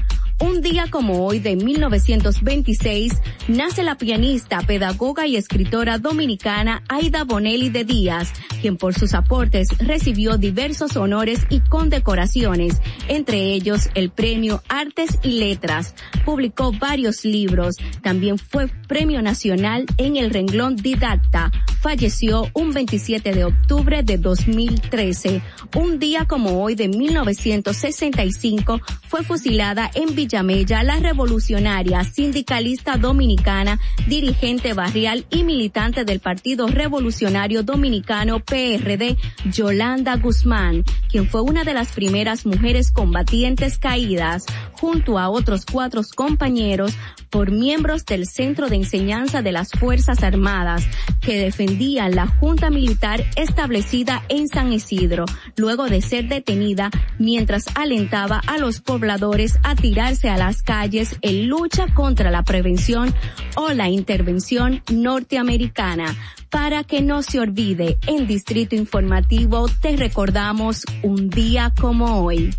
Un 0.40 0.62
día 0.62 0.86
como 0.90 1.26
hoy 1.26 1.38
de 1.38 1.54
1926 1.54 3.12
nace 3.48 3.82
la 3.82 3.98
pianista, 3.98 4.62
pedagoga 4.62 5.26
y 5.26 5.36
escritora 5.36 5.98
dominicana 5.98 6.82
Aida 6.88 7.24
Bonelli 7.24 7.68
de 7.68 7.84
Díaz, 7.84 8.32
quien 8.62 8.78
por 8.78 8.94
sus 8.94 9.12
aportes 9.12 9.68
recibió 9.78 10.38
diversos 10.38 10.96
honores 10.96 11.40
y 11.50 11.60
condecoraciones, 11.60 12.80
entre 13.08 13.52
ellos 13.52 13.90
el 13.94 14.08
premio 14.08 14.62
Artes 14.68 15.18
y 15.22 15.32
Letras. 15.40 15.94
Publicó 16.24 16.72
varios 16.72 17.26
libros. 17.26 17.76
También 18.02 18.38
fue 18.38 18.68
premio 18.88 19.20
nacional 19.20 19.84
en 19.98 20.16
el 20.16 20.30
renglón 20.30 20.74
Didacta. 20.74 21.52
Falleció 21.82 22.48
un 22.54 22.72
27 22.72 23.32
de 23.32 23.44
octubre 23.44 24.02
de 24.02 24.16
2013. 24.16 25.42
Un 25.76 25.98
día 25.98 26.24
como 26.24 26.62
hoy 26.62 26.74
de 26.74 26.88
1965 26.88 28.80
fue 29.08 29.22
fusilada 29.22 29.90
en 29.94 30.14
Villamella 30.30 30.84
la 30.84 31.00
revolucionaria 31.00 32.04
sindicalista 32.04 32.96
dominicana, 32.96 33.80
dirigente 34.06 34.74
barrial 34.74 35.26
y 35.28 35.42
militante 35.42 36.04
del 36.04 36.20
Partido 36.20 36.68
Revolucionario 36.68 37.64
Dominicano 37.64 38.38
PRD, 38.38 39.16
Yolanda 39.46 40.14
Guzmán, 40.18 40.84
quien 41.08 41.26
fue 41.26 41.42
una 41.42 41.64
de 41.64 41.74
las 41.74 41.90
primeras 41.90 42.46
mujeres 42.46 42.92
combatientes 42.92 43.76
caídas, 43.78 44.46
junto 44.70 45.18
a 45.18 45.28
otros 45.28 45.66
cuatro 45.66 46.00
compañeros, 46.14 46.94
por 47.28 47.50
miembros 47.50 48.04
del 48.04 48.26
Centro 48.26 48.68
de 48.68 48.76
Enseñanza 48.76 49.42
de 49.42 49.52
las 49.52 49.70
Fuerzas 49.70 50.22
Armadas, 50.22 50.84
que 51.20 51.40
defendían 51.40 52.14
la 52.14 52.26
Junta 52.26 52.70
Militar 52.70 53.24
establecida 53.36 54.22
en 54.28 54.48
San 54.48 54.72
Isidro, 54.72 55.24
luego 55.56 55.86
de 55.86 56.02
ser 56.02 56.28
detenida 56.28 56.90
mientras 57.18 57.64
alentaba 57.74 58.40
a 58.46 58.58
los 58.58 58.80
pobladores 58.80 59.58
a 59.62 59.74
tirarse 59.74 60.19
a 60.28 60.36
las 60.36 60.62
calles 60.62 61.16
en 61.22 61.48
lucha 61.48 61.86
contra 61.94 62.30
la 62.30 62.42
prevención 62.42 63.14
o 63.56 63.70
la 63.70 63.88
intervención 63.88 64.82
norteamericana. 64.92 66.16
Para 66.50 66.84
que 66.84 67.00
no 67.00 67.22
se 67.22 67.38
olvide, 67.40 67.98
en 68.06 68.26
Distrito 68.26 68.74
Informativo 68.74 69.68
te 69.80 69.96
recordamos 69.96 70.84
un 71.02 71.30
día 71.30 71.72
como 71.80 72.24
hoy. 72.24 72.54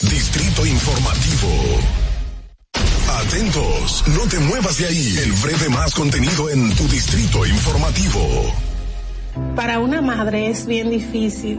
Distrito 0.00 0.66
Informativo. 0.66 1.48
Atentos, 3.08 4.04
no 4.08 4.28
te 4.28 4.38
muevas 4.38 4.78
de 4.78 4.86
ahí. 4.86 5.16
El 5.18 5.32
breve 5.32 5.68
más 5.70 5.94
contenido 5.94 6.50
en 6.50 6.74
tu 6.76 6.86
Distrito 6.88 7.44
Informativo. 7.46 8.54
Para 9.56 9.80
una 9.80 10.00
madre 10.00 10.50
es 10.50 10.66
bien 10.66 10.90
difícil 10.90 11.58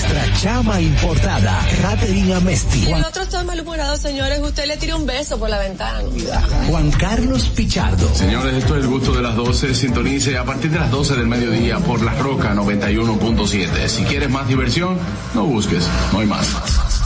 Nuestra 0.00 0.32
chama 0.40 0.80
importada, 0.80 1.60
Raterina 1.82 2.38
Amesti. 2.38 2.88
Y 2.88 2.92
el 2.92 3.04
otro 3.04 3.22
está 3.22 3.44
malhumorado, 3.44 3.98
señores. 3.98 4.40
Usted 4.40 4.64
le 4.64 4.78
tira 4.78 4.96
un 4.96 5.04
beso 5.04 5.38
por 5.38 5.50
la 5.50 5.58
ventana. 5.58 6.00
Juan 6.68 6.90
Carlos 6.92 7.50
Pichardo. 7.54 8.08
Señores, 8.14 8.54
esto 8.54 8.78
es 8.78 8.84
el 8.84 8.88
gusto 8.88 9.12
de 9.12 9.20
las 9.20 9.36
12. 9.36 9.74
Sintonice 9.74 10.38
a 10.38 10.44
partir 10.46 10.70
de 10.70 10.78
las 10.78 10.90
12 10.90 11.16
del 11.16 11.26
mediodía 11.26 11.80
por 11.80 12.02
La 12.02 12.14
Roca 12.14 12.54
91.7. 12.54 13.88
Si 13.88 14.04
quieres 14.04 14.30
más 14.30 14.48
diversión, 14.48 14.96
no 15.34 15.44
busques, 15.44 15.86
no 16.14 16.20
hay 16.20 16.26
más. 16.26 16.99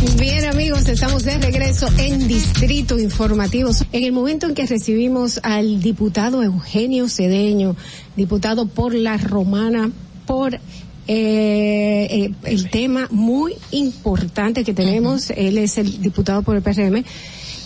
Bien 0.00 0.44
amigos, 0.44 0.86
estamos 0.88 1.24
de 1.24 1.38
regreso 1.38 1.88
en 1.98 2.28
Distrito 2.28 3.00
Informativo. 3.00 3.70
En 3.90 4.04
el 4.04 4.12
momento 4.12 4.46
en 4.46 4.54
que 4.54 4.64
recibimos 4.64 5.40
al 5.42 5.82
diputado 5.82 6.44
Eugenio 6.44 7.08
Cedeño, 7.08 7.74
diputado 8.14 8.66
por 8.66 8.94
la 8.94 9.16
Romana, 9.16 9.90
por 10.24 10.54
eh, 10.54 10.60
eh, 11.08 12.30
el 12.44 12.70
tema 12.70 13.08
muy 13.10 13.54
importante 13.72 14.62
que 14.62 14.72
tenemos, 14.72 15.30
él 15.30 15.58
es 15.58 15.78
el 15.78 16.00
diputado 16.00 16.42
por 16.42 16.54
el 16.54 16.62
PRM, 16.62 17.02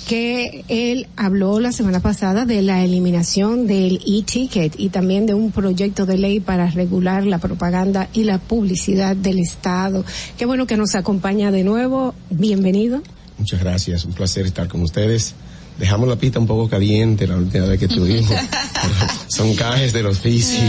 que 0.08 0.64
él 0.68 1.06
habló 1.16 1.60
la 1.60 1.72
semana 1.72 2.00
pasada 2.00 2.44
de 2.44 2.62
la 2.62 2.82
eliminación 2.82 3.66
del 3.66 4.00
e-ticket 4.06 4.74
y 4.78 4.88
también 4.88 5.26
de 5.26 5.34
un 5.34 5.52
proyecto 5.52 6.06
de 6.06 6.18
ley 6.18 6.40
para 6.40 6.70
regular 6.70 7.24
la 7.24 7.38
propaganda 7.38 8.08
y 8.12 8.24
la 8.24 8.38
publicidad 8.38 9.16
del 9.16 9.38
Estado. 9.38 10.04
Qué 10.36 10.46
bueno 10.46 10.66
que 10.66 10.76
nos 10.76 10.94
acompaña 10.94 11.50
de 11.50 11.64
nuevo. 11.64 12.14
Bienvenido. 12.30 13.02
Muchas 13.38 13.60
gracias, 13.60 14.04
un 14.04 14.12
placer 14.12 14.46
estar 14.46 14.68
con 14.68 14.82
ustedes. 14.82 15.34
Dejamos 15.78 16.08
la 16.08 16.16
pista 16.16 16.38
un 16.38 16.46
poco 16.46 16.68
caliente 16.68 17.26
la 17.26 17.36
última 17.36 17.64
vez 17.66 17.78
que 17.78 17.86
estuvimos. 17.86 18.30
Son 19.28 19.54
cajes 19.54 19.92
del 19.92 20.06
oficio. 20.06 20.60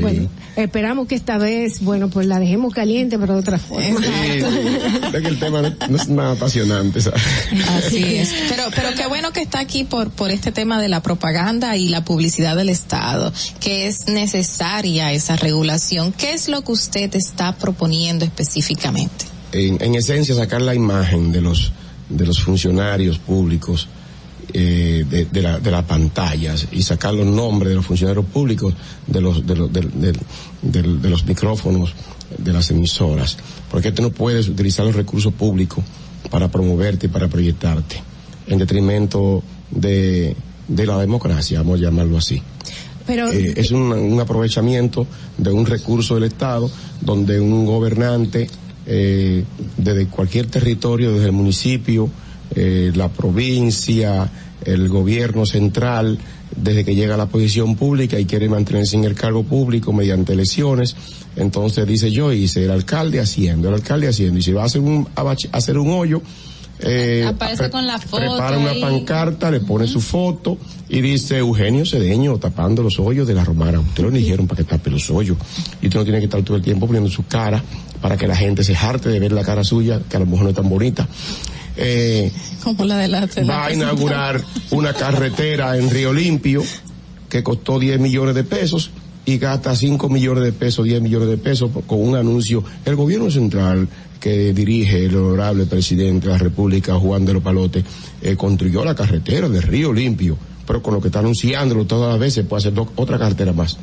Bueno, 0.00 0.28
esperamos 0.54 1.08
que 1.08 1.16
esta 1.16 1.36
vez, 1.38 1.80
bueno, 1.80 2.08
pues 2.08 2.26
la 2.26 2.38
dejemos 2.38 2.72
caliente, 2.72 3.18
pero 3.18 3.34
de 3.34 3.40
otra 3.40 3.58
forma. 3.58 4.00
Sí, 4.00 5.10
que 5.10 5.28
el 5.28 5.38
tema 5.40 5.62
no, 5.62 5.74
no 5.88 5.96
es 5.96 6.08
nada 6.08 6.32
apasionante, 6.32 7.00
¿sabes? 7.00 7.20
Así 7.76 8.16
es. 8.16 8.32
Pero, 8.48 8.62
pero 8.74 8.90
qué 8.96 9.06
bueno 9.08 9.32
que 9.32 9.42
está 9.42 9.58
aquí 9.58 9.82
por, 9.82 10.10
por 10.10 10.30
este 10.30 10.52
tema 10.52 10.80
de 10.80 10.88
la 10.88 11.02
propaganda 11.02 11.76
y 11.76 11.88
la 11.88 12.04
publicidad 12.04 12.56
del 12.56 12.68
Estado, 12.68 13.32
que 13.60 13.88
es 13.88 14.06
necesaria 14.06 15.12
esa 15.12 15.34
regulación. 15.34 16.12
¿Qué 16.12 16.32
es 16.32 16.48
lo 16.48 16.62
que 16.62 16.72
usted 16.72 17.14
está 17.16 17.56
proponiendo 17.56 18.24
específicamente? 18.24 19.24
En, 19.50 19.82
en 19.82 19.94
esencia, 19.96 20.36
sacar 20.36 20.62
la 20.62 20.74
imagen 20.74 21.32
de 21.32 21.40
los, 21.40 21.72
de 22.08 22.24
los 22.24 22.40
funcionarios 22.40 23.18
públicos 23.18 23.88
eh, 24.54 25.04
de, 25.08 25.24
de, 25.26 25.42
la, 25.42 25.58
de 25.58 25.70
las 25.70 25.84
pantallas 25.84 26.66
y 26.72 26.82
sacar 26.82 27.14
los 27.14 27.26
nombres 27.26 27.70
de 27.70 27.76
los 27.76 27.86
funcionarios 27.86 28.24
públicos 28.26 28.74
de 29.06 29.20
los, 29.20 29.46
de 29.46 29.56
los, 29.56 29.72
de 29.72 31.10
los 31.10 31.24
micrófonos 31.26 31.94
de 32.36 32.52
las 32.52 32.70
emisoras. 32.70 33.36
Porque 33.70 33.92
tú 33.92 34.02
no 34.02 34.10
puedes 34.10 34.48
utilizar 34.48 34.84
los 34.86 34.94
recursos 34.94 35.32
públicos 35.32 35.84
para 36.30 36.48
promoverte 36.48 37.06
y 37.06 37.08
para 37.08 37.28
proyectarte 37.28 38.02
en 38.46 38.58
detrimento 38.58 39.42
de, 39.70 40.34
de 40.66 40.86
la 40.86 40.98
democracia, 40.98 41.58
vamos 41.60 41.80
a 41.80 41.82
llamarlo 41.82 42.18
así. 42.18 42.42
Pero 43.06 43.30
Eh, 43.32 43.54
es 43.56 43.70
un, 43.70 43.92
un 43.92 44.20
aprovechamiento 44.20 45.06
de 45.38 45.50
un 45.50 45.64
recurso 45.66 46.14
del 46.14 46.24
Estado 46.24 46.70
donde 47.00 47.40
un 47.40 47.64
gobernante 47.64 48.48
eh, 48.86 49.44
desde 49.76 50.06
cualquier 50.06 50.46
territorio, 50.46 51.12
desde 51.12 51.26
el 51.26 51.32
municipio, 51.32 52.08
eh, 52.58 52.92
la 52.94 53.08
provincia, 53.08 54.28
el 54.64 54.88
gobierno 54.88 55.46
central, 55.46 56.18
desde 56.56 56.84
que 56.84 56.94
llega 56.94 57.14
a 57.14 57.18
la 57.18 57.26
posición 57.26 57.76
pública 57.76 58.18
y 58.18 58.24
quiere 58.24 58.48
mantenerse 58.48 58.96
en 58.96 59.04
el 59.04 59.14
cargo 59.14 59.44
público 59.44 59.92
mediante 59.92 60.32
elecciones, 60.32 60.96
entonces 61.36 61.86
dice 61.86 62.10
yo 62.10 62.32
hice 62.32 62.64
el 62.64 62.70
alcalde 62.72 63.20
haciendo, 63.20 63.68
el 63.68 63.74
alcalde 63.74 64.08
haciendo, 64.08 64.40
y 64.40 64.42
si 64.42 64.52
va 64.52 64.62
a 64.62 64.66
hacer 64.66 64.80
un, 64.80 65.06
a 65.14 65.36
hacer 65.52 65.78
un 65.78 65.90
hoyo, 65.90 66.20
eh, 66.80 67.24
Aparece 67.26 67.70
con 67.70 67.86
la 67.86 67.98
foto 67.98 68.18
prepara 68.18 68.56
una 68.56 68.74
pancarta, 68.80 69.50
le 69.50 69.60
pone 69.60 69.86
su 69.86 70.00
foto 70.00 70.58
y 70.88 71.00
dice 71.00 71.38
Eugenio 71.38 71.84
Cedeño 71.84 72.38
tapando 72.38 72.82
los 72.82 72.98
hoyos 73.00 73.26
de 73.26 73.34
la 73.34 73.44
romana. 73.44 73.80
Usted 73.80 74.04
lo 74.04 74.10
dijeron 74.10 74.46
para 74.46 74.62
que 74.62 74.64
tape 74.64 74.90
los 74.90 75.10
hoyos. 75.10 75.36
Y 75.82 75.86
usted 75.86 75.98
no 75.98 76.04
tiene 76.04 76.20
que 76.20 76.26
estar 76.26 76.42
todo 76.42 76.56
el 76.56 76.62
tiempo 76.62 76.86
poniendo 76.86 77.10
su 77.10 77.26
cara 77.26 77.62
para 78.00 78.16
que 78.16 78.28
la 78.28 78.36
gente 78.36 78.62
se 78.62 78.74
jarte 78.76 79.08
de 79.08 79.18
ver 79.18 79.32
la 79.32 79.42
cara 79.42 79.64
suya, 79.64 80.00
que 80.08 80.16
a 80.16 80.20
lo 80.20 80.26
mejor 80.26 80.44
no 80.44 80.50
es 80.50 80.56
tan 80.56 80.68
bonita. 80.68 81.08
Eh, 81.80 82.32
Como 82.64 82.84
la 82.84 82.98
de 82.98 83.08
la 83.08 83.26
de 83.26 83.44
la 83.44 83.56
va 83.56 83.66
a 83.66 83.72
inaugurar 83.72 84.42
una 84.72 84.92
carretera 84.92 85.76
en 85.78 85.88
Río 85.90 86.12
Limpio 86.12 86.62
que 87.28 87.42
costó 87.42 87.78
10 87.78 88.00
millones 88.00 88.34
de 88.34 88.42
pesos 88.44 88.90
y 89.24 89.38
gasta 89.38 89.76
5 89.76 90.08
millones 90.08 90.42
de 90.44 90.52
pesos, 90.52 90.84
10 90.86 91.00
millones 91.02 91.28
de 91.28 91.36
pesos 91.38 91.70
con 91.86 92.00
un 92.00 92.16
anuncio. 92.16 92.64
El 92.84 92.96
gobierno 92.96 93.30
central 93.30 93.86
que 94.18 94.52
dirige 94.52 95.04
el 95.04 95.14
honorable 95.14 95.66
presidente 95.66 96.26
de 96.26 96.32
la 96.32 96.38
República, 96.38 96.94
Juan 96.96 97.24
de 97.24 97.34
los 97.34 97.42
Palotes, 97.42 97.84
eh, 98.22 98.34
construyó 98.36 98.84
la 98.84 98.94
carretera 98.96 99.48
de 99.48 99.60
Río 99.60 99.92
Limpio, 99.92 100.36
pero 100.66 100.82
con 100.82 100.94
lo 100.94 101.00
que 101.00 101.08
está 101.08 101.20
anunciándolo 101.20 101.84
todas 101.86 102.10
las 102.10 102.18
veces 102.18 102.44
puede 102.46 102.60
hacer 102.68 102.72
otra 102.96 103.18
carretera 103.18 103.52
más. 103.52 103.76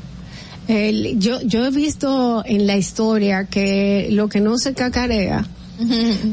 el- 0.68 1.20
yo, 1.20 1.40
yo 1.44 1.64
he 1.66 1.70
visto 1.70 2.44
en 2.46 2.66
la 2.66 2.76
historia 2.76 3.46
que 3.46 4.08
lo 4.12 4.28
que 4.28 4.40
no 4.42 4.58
se 4.58 4.74
cacarea, 4.74 5.46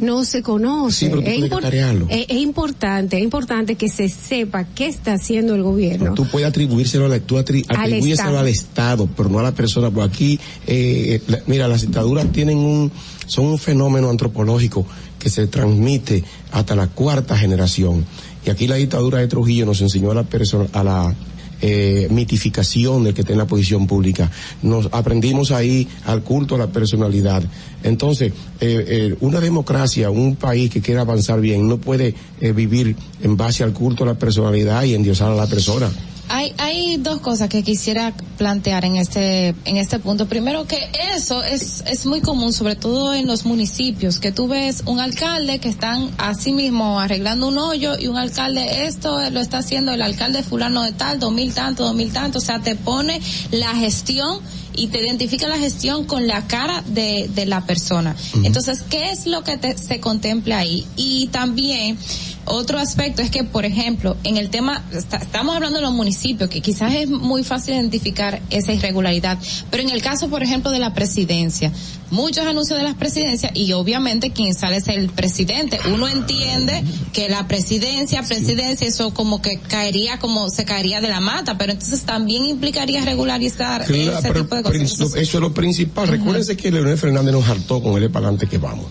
no 0.01 0.25
se 0.25 0.43
conoce. 0.43 0.97
Sí, 0.99 1.07
pero 1.09 1.23
es, 1.23 1.39
impor- 1.39 2.07
es- 2.11 2.27
es 2.29 2.37
importante, 2.37 3.17
es 3.17 3.23
importante 3.23 3.75
que 3.77 3.89
se 3.89 4.09
sepa 4.09 4.65
qué 4.65 4.87
está 4.87 5.15
haciendo 5.15 5.55
el 5.55 5.63
gobierno. 5.63 6.15
Tú 6.15 6.27
puedes 6.27 6.49
atribuírselo, 6.49 7.07
a 7.07 7.09
la- 7.09 7.21
tú 7.21 7.37
atri- 7.37 7.65
Al 7.69 7.93
Estado. 7.93 8.39
al 8.39 8.49
Estado, 8.49 9.09
pero 9.17 9.29
no 9.29 9.39
a 9.39 9.43
la 9.43 9.53
persona. 9.55 9.91
Porque 9.91 10.09
aquí, 10.15 10.41
eh, 10.67 11.21
la- 11.29 11.43
mira, 11.47 11.69
las 11.69 11.83
dictaduras 11.83 12.31
tienen 12.33 12.59
un, 12.59 12.91
son 13.27 13.47
un 13.47 13.59
fenómeno 13.59 14.11
antropológico 14.11 14.87
que 15.19 15.31
se 15.31 15.47
transmite 15.47 16.25
hasta 16.51 16.75
la 16.75 16.89
cuarta 16.89 17.37
generación. 17.37 18.05
Y 18.45 18.51
aquí 18.51 18.67
la 18.67 18.77
dictadura 18.77 19.19
de 19.21 19.29
Trujillo 19.29 19.67
nos 19.67 19.81
enseñó 19.81 20.11
a 20.11 20.15
la 20.15 20.25
persona, 20.25 20.67
a 20.73 20.83
la 20.83 21.15
eh, 21.63 22.09
mitificación 22.11 23.05
del 23.05 23.15
que 23.15 23.23
está 23.23 23.33
en 23.33 23.39
la 23.39 23.47
posición 23.47 23.87
pública. 23.87 24.31
Nos 24.63 24.89
aprendimos 24.93 25.51
ahí 25.53 25.89
al 26.05 26.23
culto 26.23 26.57
a 26.57 26.59
la 26.59 26.67
personalidad. 26.67 27.43
Entonces, 27.83 28.33
eh, 28.61 28.85
eh, 28.89 29.17
una 29.21 29.41
democracia, 29.41 30.11
un 30.11 30.37
país 30.37 30.71
que 30.71 30.81
quiera 30.81 31.03
avanzar 31.03 31.41
bien, 31.41 31.69
no 31.69 31.79
puede 31.79 32.15
eh, 32.41 32.53
vivir 32.53 32.97
en 33.23 33.37
base 33.37 33.65
al 33.65 33.73
culto 33.73 34.05
a 34.05 34.09
la 34.09 34.15
personalidad 34.15 34.83
y 34.85 34.95
endiosar 34.95 35.31
a 35.33 35.37
la 35.37 35.47
persona. 35.47 35.91
Hay, 36.29 36.55
hay 36.57 36.97
dos 36.97 37.21
cosas 37.21 37.49
que 37.51 37.63
quisiera 37.63 38.15
plantear 38.39 38.85
en 38.87 38.97
este, 38.97 39.49
en 39.67 39.77
este 39.77 39.99
punto. 39.99 40.27
Primero 40.29 40.67
que 40.67 40.79
eso 41.15 41.43
es, 41.43 41.83
es 41.87 42.07
muy 42.07 42.21
común, 42.23 42.53
sobre 42.55 42.75
todo 42.75 43.13
en 43.13 43.27
los 43.27 43.45
municipios, 43.45 44.19
que 44.19 44.33
tú 44.33 44.49
ves 44.49 44.83
un 44.87 44.99
alcalde 45.01 45.59
que 45.59 45.69
están 45.69 46.11
así 46.17 46.53
mismo 46.53 46.99
arreglando 47.01 47.49
un 47.49 47.59
hoyo 47.59 47.99
y 47.99 48.07
un 48.07 48.17
alcalde 48.17 48.87
esto 48.87 49.19
lo 49.31 49.41
está 49.41 49.59
haciendo 49.59 49.93
el 49.93 50.01
alcalde 50.01 50.43
fulano 50.43 50.83
de 50.85 50.93
tal, 50.93 51.19
dos 51.19 51.33
mil 51.33 51.53
tanto, 51.53 51.85
dos 51.85 51.95
mil 51.95 52.11
tanto. 52.13 52.39
O 52.39 52.43
sea, 52.43 52.61
te 52.61 52.77
pone 52.77 53.21
la 53.51 53.75
gestión 53.75 54.41
y 54.75 54.87
te 54.87 55.01
identifica 55.03 55.49
la 55.49 55.59
gestión 55.59 56.07
con 56.07 56.27
la 56.27 56.47
cara 56.47 56.83
de, 56.87 57.29
de 57.35 57.45
la 57.45 57.61
persona. 57.67 58.17
Entonces, 58.43 58.81
¿qué 58.89 59.11
es 59.11 59.27
lo 59.27 59.45
que 59.45 59.59
te- 59.59 59.77
se 59.77 60.01
contempla 60.01 60.59
ahí? 60.59 60.87
Y 60.97 61.27
también, 61.27 61.99
otro 62.45 62.79
aspecto 62.79 63.23
es 63.23 63.31
que, 63.31 63.45
por 63.45 63.65
ejemplo, 63.65 64.17
en 64.25 64.37
el 64.37 64.51
tema, 64.51 64.83
está- 64.93 65.19
estamos 65.19 65.55
hablando 65.55 65.79
de 65.79 65.83
los 65.83 65.93
municipios, 65.93 66.51
que 66.51 66.61
quizás 66.61 66.95
es 66.95 67.09
muy 67.09 67.45
fácil 67.45 67.75
identificar 67.75 68.41
esa 68.51 68.73
irregularidad, 68.73 69.39
pero 69.71 69.83
en 69.83 69.91
el 69.91 70.03
caso, 70.03 70.29
por 70.29 70.43
ejemplo, 70.43 70.71
de 70.71 70.79
la 70.79 70.93
presidencia, 70.95 71.73
muchos 72.11 72.45
anuncios 72.47 72.79
de 72.79 72.85
las 72.85 72.95
presidencias 72.95 73.53
y 73.55 73.73
obviamente 73.73 74.31
quien 74.33 74.55
sale 74.55 74.77
es 74.77 74.89
el 74.89 75.09
presidente. 75.09 75.79
Uno 75.93 76.09
entiende 76.09 76.83
que 77.13 77.29
la 77.29 77.47
presidencia, 77.49 78.23
presidencia, 78.23 78.87
eso 78.87 79.15
como 79.15 79.41
que 79.41 79.59
caería, 79.59 80.19
como 80.19 80.51
se 80.51 80.65
caería 80.65 81.01
de 81.01 81.09
la 81.09 81.21
mata, 81.21 81.57
pero 81.57 81.73
entonces 81.73 82.03
también 82.03 82.45
implicaría 82.45 83.05
regularizar 83.05 83.85
Claro, 83.85 84.19
ese 84.19 84.31
tipo 84.33 84.57
de 84.57 84.63
cosas. 84.63 84.81
eso 84.83 85.17
es 85.17 85.35
lo 85.35 85.55
principal. 85.55 86.09
Recuérdense 86.09 86.57
que 86.57 86.71
Leonel 86.71 86.99
Fernández 86.99 87.33
nos 87.33 87.49
hartó 87.49 87.83
con 87.83 88.03
él 88.03 88.11
para 88.11 88.27
adelante 88.27 88.47
que 88.49 88.59
vamos. 88.59 88.87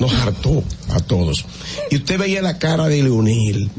Nos 0.00 0.12
hartó 0.14 0.64
a 0.88 0.98
todos. 0.98 1.44
Y 1.90 1.96
usted 1.96 2.18
veía 2.18 2.42
la 2.42 2.58
cara 2.58 2.88
de 2.88 3.02
Leonel. 3.02 3.70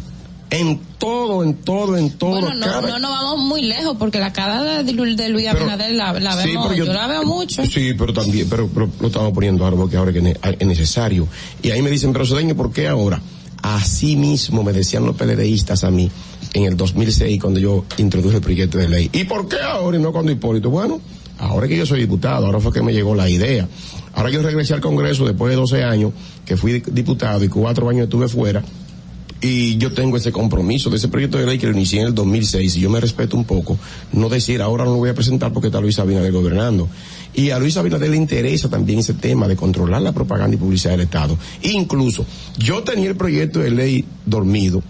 En 0.52 0.80
todo, 0.98 1.44
en 1.44 1.56
todo, 1.56 1.98
en 1.98 2.12
todo. 2.12 2.42
Bueno, 2.42 2.54
no, 2.54 2.82
no, 2.82 3.00
no 3.00 3.10
vamos 3.10 3.40
muy 3.40 3.64
lejos 3.64 3.96
porque 3.98 4.20
la 4.20 4.34
cara 4.34 4.84
de, 4.84 4.84
de 4.84 5.30
Luis 5.30 5.48
Abinader 5.48 5.94
la, 5.94 6.12
la 6.20 6.42
Sí, 6.44 6.50
vemos, 6.50 6.76
yo, 6.76 6.86
la 6.86 7.08
veo 7.08 7.24
mucho. 7.24 7.66
Sí, 7.66 7.94
pero 7.98 8.14
también, 8.14 8.48
pero, 8.50 8.68
pero 8.68 8.90
lo 9.00 9.08
estamos 9.08 9.32
poniendo 9.32 9.64
ahora 9.64 9.78
porque 9.78 9.96
ahora 9.96 10.12
que 10.12 10.38
es 10.60 10.68
necesario. 10.68 11.28
Y 11.64 11.72
ahí 11.72 11.82
me 11.82 11.90
dicen, 11.90 12.12
pero 12.12 12.26
Cedeño, 12.26 12.56
¿por 12.56 12.72
qué 12.74 12.90
ahora? 12.90 13.22
Así 13.62 14.18
mismo 14.18 14.62
me 14.62 14.74
decían 14.74 15.06
los 15.06 15.16
PLDistas 15.16 15.84
a 15.86 15.92
mí 15.92 16.12
en 16.54 16.64
el 16.66 16.76
2006 16.76 17.40
cuando 17.40 17.60
yo 17.60 17.86
introduje 17.98 18.36
el 18.36 18.42
proyecto 18.42 18.78
de 18.78 18.90
ley. 18.90 19.10
¿Y 19.14 19.24
por 19.24 19.48
qué 19.48 19.62
ahora 19.62 19.98
y 19.98 20.02
no 20.02 20.12
cuando 20.12 20.32
Hipólito? 20.32 20.70
Bueno, 20.70 21.00
ahora 21.40 21.68
que 21.68 21.78
yo 21.78 21.86
soy 21.86 22.02
diputado, 22.02 22.46
ahora 22.46 22.60
fue 22.60 22.74
que 22.74 22.82
me 22.82 22.92
llegó 22.92 23.16
la 23.16 23.30
idea. 23.30 23.68
Ahora 24.14 24.30
yo 24.30 24.42
regresé 24.42 24.74
al 24.74 24.82
Congreso 24.82 25.26
después 25.26 25.50
de 25.52 25.56
12 25.56 25.84
años 25.84 26.12
que 26.46 26.58
fui 26.58 26.74
di- 26.74 26.84
diputado 26.92 27.44
y 27.44 27.48
cuatro 27.50 27.88
años 27.90 28.04
estuve 28.04 28.28
fuera 28.28 28.62
y 29.44 29.78
yo 29.78 29.92
tengo 29.94 30.18
ese 30.18 30.32
compromiso 30.32 30.90
de 30.92 30.98
ese 30.98 31.08
proyecto 31.08 31.38
de 31.40 31.48
ley 31.48 31.58
que 31.58 31.66
lo 31.66 31.72
inicié 31.74 32.02
en 32.02 32.08
el 32.08 32.14
2006 32.14 32.76
y 32.76 32.80
yo 32.82 32.90
me 32.92 33.00
respeto 33.00 33.36
un 33.36 33.46
poco, 33.46 33.78
no 34.14 34.30
decir 34.30 34.62
ahora 34.62 34.84
no 34.86 34.92
lo 34.92 34.98
voy 34.98 35.10
a 35.10 35.16
presentar 35.16 35.52
porque 35.52 35.68
está 35.70 35.82
Luis 35.82 35.98
Abinader 35.98 36.32
gobernando. 36.32 36.88
Y 37.34 37.50
a 37.50 37.58
Luis 37.58 37.76
Abinader 37.78 38.10
le 38.12 38.18
interesa 38.18 38.70
también 38.70 39.00
ese 39.00 39.14
tema 39.16 39.48
de 39.48 39.56
controlar 39.56 40.02
la 40.02 40.12
propaganda 40.12 40.56
y 40.56 40.60
publicidad 40.60 40.92
del 40.92 41.02
Estado. 41.02 41.38
Incluso, 41.64 42.26
yo 42.60 42.84
tenía 42.84 43.10
el 43.10 43.16
proyecto 43.16 43.60
de 43.62 43.72
ley 43.72 44.06
dormido 44.28 44.84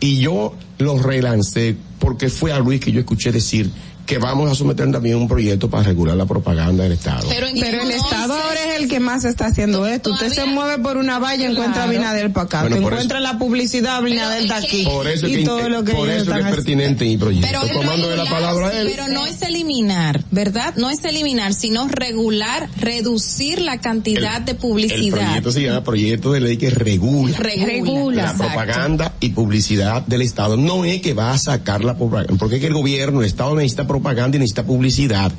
y 0.00 0.18
yo 0.18 0.54
lo 0.78 0.98
relancé 0.98 1.76
porque 1.98 2.28
fue 2.28 2.52
a 2.52 2.58
Luis 2.58 2.80
que 2.80 2.92
yo 2.92 3.00
escuché 3.00 3.32
decir 3.32 3.70
que 4.06 4.18
vamos 4.18 4.50
a 4.50 4.54
someter 4.54 4.90
también 4.92 5.16
un 5.16 5.26
proyecto 5.26 5.68
para 5.68 5.82
regular 5.82 6.16
la 6.16 6.26
propaganda 6.26 6.84
del 6.84 6.92
Estado. 6.92 7.28
Pero, 7.28 7.46
el 7.48 7.90
Estado 7.90 8.34
ahora 8.34 8.60
es 8.74 8.80
el 8.80 8.88
que 8.88 9.00
más 9.00 9.24
está 9.24 9.46
haciendo 9.46 9.86
esto. 9.86 10.12
Usted 10.12 10.32
se 10.32 10.44
mueve 10.44 10.80
por 10.82 10.96
una 10.96 11.18
valla 11.18 11.42
y 11.48 11.50
encuentra 11.52 11.84
a 11.84 11.86
Binader 11.88 12.32
para 12.32 12.46
acá. 12.46 12.60
Bueno, 12.62 12.76
encuentra 12.76 13.20
la 13.20 13.38
publicidad 13.38 14.00
Binader 14.02 14.46
de 14.46 14.54
aquí. 14.54 14.84
Por 14.84 15.08
eso 15.08 15.26
es 15.26 15.32
y 15.32 15.36
que, 15.38 15.44
todo 15.44 15.68
lo 15.68 15.82
que 15.82 15.92
por 15.92 16.08
eso 16.08 16.34
es 16.34 16.44
pertinente 16.44 17.04
mi 17.04 17.16
proyecto. 17.18 17.48
Pero, 17.50 17.80
Tomando 17.80 18.08
de 18.08 18.16
la 18.16 18.24
palabra 18.26 18.68
a 18.68 18.80
él. 18.80 18.88
pero 18.90 19.08
no 19.08 19.26
es 19.26 19.42
eliminar, 19.42 20.22
¿verdad? 20.30 20.74
No 20.76 20.88
es 20.90 21.04
eliminar, 21.04 21.52
sino 21.52 21.88
regular, 21.88 22.68
reducir 22.78 23.60
la 23.60 23.80
cantidad 23.80 24.40
de 24.40 24.52
El 24.52 24.58
publicidad. 24.58 25.18
proyecto 25.18 25.50
se 25.50 25.62
llama 25.62 25.82
proyecto 25.82 26.32
de 26.32 26.40
ley 26.40 26.56
que 26.56 26.70
regula, 26.70 27.36
Regula, 27.38 28.22
la 28.22 28.30
exacto. 28.30 28.46
propaganda 28.46 29.14
y 29.20 29.30
publicidad 29.30 30.02
del 30.02 30.22
Estado. 30.22 30.56
No 30.56 30.84
es 30.84 31.00
que 31.02 31.12
va 31.12 31.32
a 31.32 31.38
sacar 31.38 31.82
la 31.84 31.96
propaganda, 31.96 32.34
porque 32.38 32.56
es 32.56 32.60
que 32.60 32.68
el 32.68 32.74
gobierno, 32.74 33.20
el 33.20 33.26
Estado 33.26 33.54
necesita 33.56 33.82
propaganda 33.82 33.95
y 33.98 34.38
necesita 34.38 34.64
publicidad. 34.64 35.32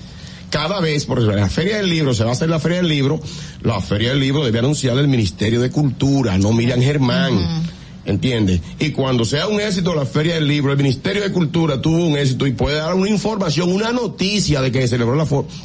Cada 0.50 0.80
vez, 0.80 1.06
por 1.06 1.18
ejemplo, 1.18 1.40
la 1.40 1.50
Feria 1.50 1.78
del 1.78 1.90
Libro, 1.90 2.14
se 2.14 2.24
va 2.24 2.30
a 2.30 2.34
hacer 2.34 2.50
la 2.50 2.60
Feria 2.60 2.78
del 2.78 2.88
Libro, 2.88 3.20
la 3.64 3.82
Feria 3.82 4.10
del 4.10 4.20
Libro 4.20 4.46
debe 4.46 4.60
anunciar 4.60 4.98
el 4.98 5.08
Ministerio 5.08 5.60
de 5.60 5.70
Cultura, 5.72 6.38
no 6.38 6.54
Miriam 6.54 6.82
Germán. 6.82 7.68
¿Entiendes? 8.08 8.62
Y 8.80 8.92
cuando 8.92 9.26
sea 9.26 9.48
un 9.48 9.60
éxito 9.60 9.94
la 9.94 10.06
Feria 10.06 10.36
del 10.36 10.48
Libro, 10.48 10.72
el 10.72 10.78
Ministerio 10.78 11.22
de 11.22 11.32
Cultura 11.32 11.82
tuvo 11.82 12.08
un 12.08 12.18
éxito 12.18 12.48
y 12.48 12.54
puede 12.54 12.78
dar 12.78 12.94
una 12.96 13.10
información, 13.10 13.70
una 13.72 13.92
noticia 13.92 14.62
de 14.62 14.72
que 14.72 14.82
se 14.82 14.88
celebró 14.88 15.14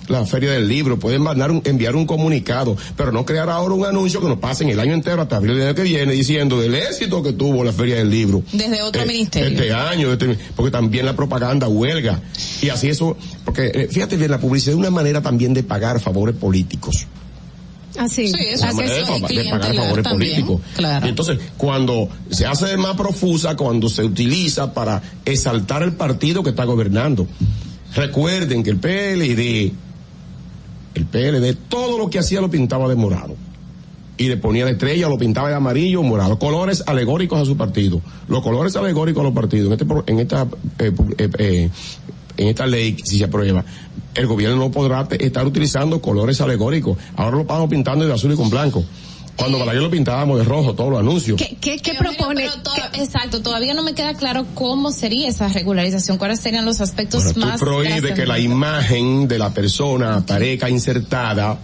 la, 0.09 0.27
Feria 0.27 0.51
del 0.51 0.67
Libro, 0.69 0.99
pueden 0.99 1.23
mandar 1.23 1.53
un- 1.53 1.63
enviar 1.65 1.95
un 1.95 2.05
comunicado, 2.05 2.77
pero 2.97 3.13
no 3.13 3.25
crear 3.25 3.49
ahora 3.49 3.75
un 3.75 3.87
anuncio 3.87 4.21
que 4.21 4.27
nos 4.29 4.39
pasen 4.39 4.69
el 4.69 4.81
año 4.81 4.93
entero 4.93 5.23
hasta 5.23 5.37
abril 5.37 5.55
del 5.57 5.69
año 5.69 5.75
que 5.77 5.83
viene 5.85 6.13
diciendo 6.13 6.61
del 6.61 6.75
éxito 6.75 7.23
que 7.23 7.33
tuvo 7.33 7.63
la 7.63 7.73
Feria 7.73 7.95
del 7.97 8.11
Libro. 8.11 8.43
Desde 8.53 8.83
otro 8.83 9.03
Eh, 9.03 9.07
ministerio. 9.07 9.49
Este 9.61 9.73
año, 9.73 10.13
este- 10.13 10.37
porque 10.57 10.73
también 10.73 11.07
la 11.07 11.15
propaganda 11.15 11.69
huelga. 11.69 12.21
Y 12.61 12.71
así 12.71 12.89
eso, 12.89 13.17
porque 13.45 13.71
eh, 13.73 13.89
fíjate 13.89 14.17
bien, 14.17 14.33
la 14.33 14.41
publicidad 14.41 14.73
es 14.75 14.79
una 14.81 14.91
manera 14.91 15.23
también 15.23 15.55
de 15.55 15.63
pagar 15.63 16.01
favores 16.01 16.35
políticos. 16.35 17.07
Así. 17.99 18.29
Sí, 18.29 18.35
eso 18.49 18.65
Una 18.65 18.73
manera 18.73 18.95
de, 18.95 19.43
de 19.43 19.51
pagar 19.51 19.75
favores 19.75 20.09
políticos. 20.09 20.61
claro. 20.77 21.07
Y 21.07 21.09
entonces, 21.11 21.39
cuando 21.57 22.09
se 22.31 22.47
hace 22.47 22.77
más 22.77 22.97
profusa, 22.97 23.57
cuando 23.57 23.89
se 23.89 24.03
utiliza 24.03 24.73
para 24.73 25.03
exaltar 25.25 25.83
el 25.83 25.93
partido 25.93 26.43
que 26.43 26.51
está 26.51 26.65
gobernando. 26.65 27.27
Recuerden 27.95 28.63
que 28.63 28.71
el 28.71 28.79
PLD, 28.79 29.73
el 30.95 31.07
PLD, 31.07 31.55
todo 31.69 31.99
lo 31.99 32.09
que 32.09 32.19
hacía 32.19 32.41
lo 32.41 32.51
pintaba 32.51 32.89
de 32.89 32.95
morado. 32.95 33.37
Y 34.19 34.29
le 34.29 34.37
ponía 34.37 34.65
la 34.65 34.71
estrella, 34.71 35.09
lo 35.09 35.19
pintaba 35.19 35.49
de 35.49 35.55
amarillo 35.55 36.01
o 36.01 36.03
morado. 36.03 36.39
Colores 36.39 36.85
alegóricos 36.87 37.41
a 37.41 37.45
su 37.45 37.57
partido. 37.57 38.01
Los 38.29 38.43
colores 38.43 38.77
alegóricos 38.77 39.21
a 39.21 39.25
los 39.25 39.35
partidos. 39.35 39.67
En, 39.67 39.73
este, 39.73 40.13
en 40.13 40.19
esta, 40.21 40.47
eh, 40.79 40.93
eh, 41.19 41.31
eh, 41.39 41.71
en 42.37 42.49
esta 42.49 42.67
ley, 42.67 42.97
si 43.05 43.19
se 43.19 43.25
aprueba, 43.25 43.65
el 44.15 44.27
gobierno 44.27 44.57
no 44.57 44.71
podrá 44.71 45.07
estar 45.19 45.47
utilizando 45.47 46.01
colores 46.01 46.41
alegóricos. 46.41 46.97
Ahora 47.17 47.37
lo 47.37 47.43
estamos 47.43 47.69
pintando 47.71 48.07
de 48.07 48.13
azul 48.13 48.33
y 48.33 48.37
con 48.37 48.51
blanco. 48.51 48.85
Cuando 49.35 49.59
Balaguer 49.59 49.81
lo 49.83 49.91
pintábamos 49.91 50.39
de 50.39 50.45
rojo, 50.45 50.75
todos 50.75 50.91
los 50.91 51.01
anuncios. 51.01 51.39
¿Qué, 51.39 51.57
qué, 51.59 51.79
qué 51.79 51.95
Pero, 51.99 52.13
propone? 52.13 52.47
to- 52.63 52.71
exacto, 53.01 53.41
todavía 53.41 53.73
no 53.73 53.83
me 53.83 53.95
queda 53.95 54.13
claro 54.15 54.45
cómo 54.55 54.93
sería 54.93 55.29
esa 55.29 55.49
regularización, 55.49 56.19
cuáles 56.19 56.39
serían 56.41 56.67
los 56.67 56.83
aspectos 56.83 57.25
Bueno, 57.25 57.41
tú 57.41 57.47
más 57.47 57.59
prohíbes 57.61 58.13
que 58.13 58.27
la 58.27 58.39
imagen 58.39 59.27
de 59.29 59.39
la 59.39 59.49
persona 59.55 60.17
aparezca 60.17 60.69
insertada, 60.69 61.59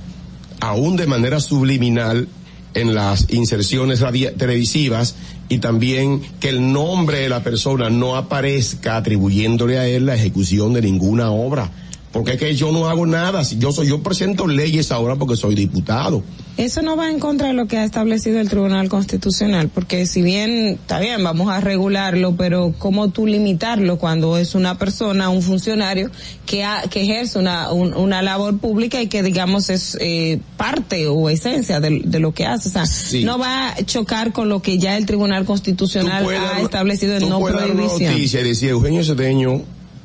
aún 0.60 0.96
de 0.96 1.06
manera 1.06 1.40
subliminal, 1.40 2.26
en 2.74 2.94
las 2.94 3.30
inserciones 3.30 4.02
televisivas 4.38 5.14
y 5.48 5.58
también 5.58 6.20
que 6.40 6.48
el 6.48 6.72
nombre 6.72 7.20
de 7.20 7.28
la 7.28 7.42
persona 7.42 7.90
no 7.90 8.16
aparezca 8.16 8.96
atribuyéndole 8.96 9.78
a 9.78 9.86
él 9.86 10.06
la 10.06 10.14
ejecución 10.14 10.72
de 10.72 10.82
ninguna 10.82 11.30
obra. 11.30 11.70
Porque 12.12 12.32
es 12.32 12.38
que 12.38 12.54
yo 12.56 12.72
no 12.72 12.88
hago 12.88 13.04
nada, 13.04 13.44
si 13.44 13.58
yo 13.58 13.70
soy, 13.70 13.88
yo 13.88 14.02
presento 14.02 14.46
leyes 14.46 14.90
ahora 14.92 15.16
porque 15.16 15.36
soy 15.36 15.54
diputado. 15.54 16.22
Eso 16.56 16.80
no 16.82 16.96
va 16.96 17.10
en 17.10 17.20
contra 17.20 17.48
de 17.48 17.52
lo 17.52 17.66
que 17.68 17.76
ha 17.76 17.84
establecido 17.84 18.40
el 18.40 18.48
Tribunal 18.48 18.88
Constitucional, 18.88 19.68
porque 19.68 20.06
si 20.06 20.22
bien 20.22 20.50
está 20.68 20.98
bien, 21.00 21.22
vamos 21.22 21.50
a 21.50 21.60
regularlo, 21.60 22.34
pero 22.36 22.74
¿cómo 22.78 23.10
tú 23.10 23.26
limitarlo 23.26 23.98
cuando 23.98 24.38
es 24.38 24.54
una 24.54 24.78
persona, 24.78 25.28
un 25.28 25.42
funcionario 25.42 26.10
que, 26.46 26.64
ha- 26.64 26.82
que 26.90 27.02
ejerce 27.02 27.38
una, 27.38 27.70
un- 27.72 27.94
una 27.94 28.22
labor 28.22 28.58
pública 28.58 29.00
y 29.02 29.06
que 29.08 29.22
digamos 29.22 29.68
es 29.70 29.96
eh, 30.00 30.40
parte 30.56 31.06
o 31.06 31.28
esencia 31.30 31.78
de, 31.78 32.00
de 32.04 32.18
lo 32.20 32.32
que 32.32 32.46
hace? 32.46 32.70
O 32.70 32.72
sea, 32.72 32.86
Sí. 32.86 33.22
no 33.22 33.38
va 33.38 33.68
a 33.74 33.84
chocar 33.84 34.32
con 34.32 34.48
lo 34.48 34.62
que 34.62 34.78
ya 34.78 34.96
el 34.96 35.04
Tribunal 35.06 35.44
Constitucional 35.44 36.24
ha 36.26 36.32
dar- 36.54 36.60
establecido 36.62 37.16
en 37.16 37.28
no 37.28 37.38
dar 37.38 37.54
una 37.54 37.74
prohibición. 37.74 38.12
noticia 38.14 38.40
y 38.40 38.44
decir 38.44 38.70
Eugenio 38.70 39.04
Cedeño, 39.04 39.62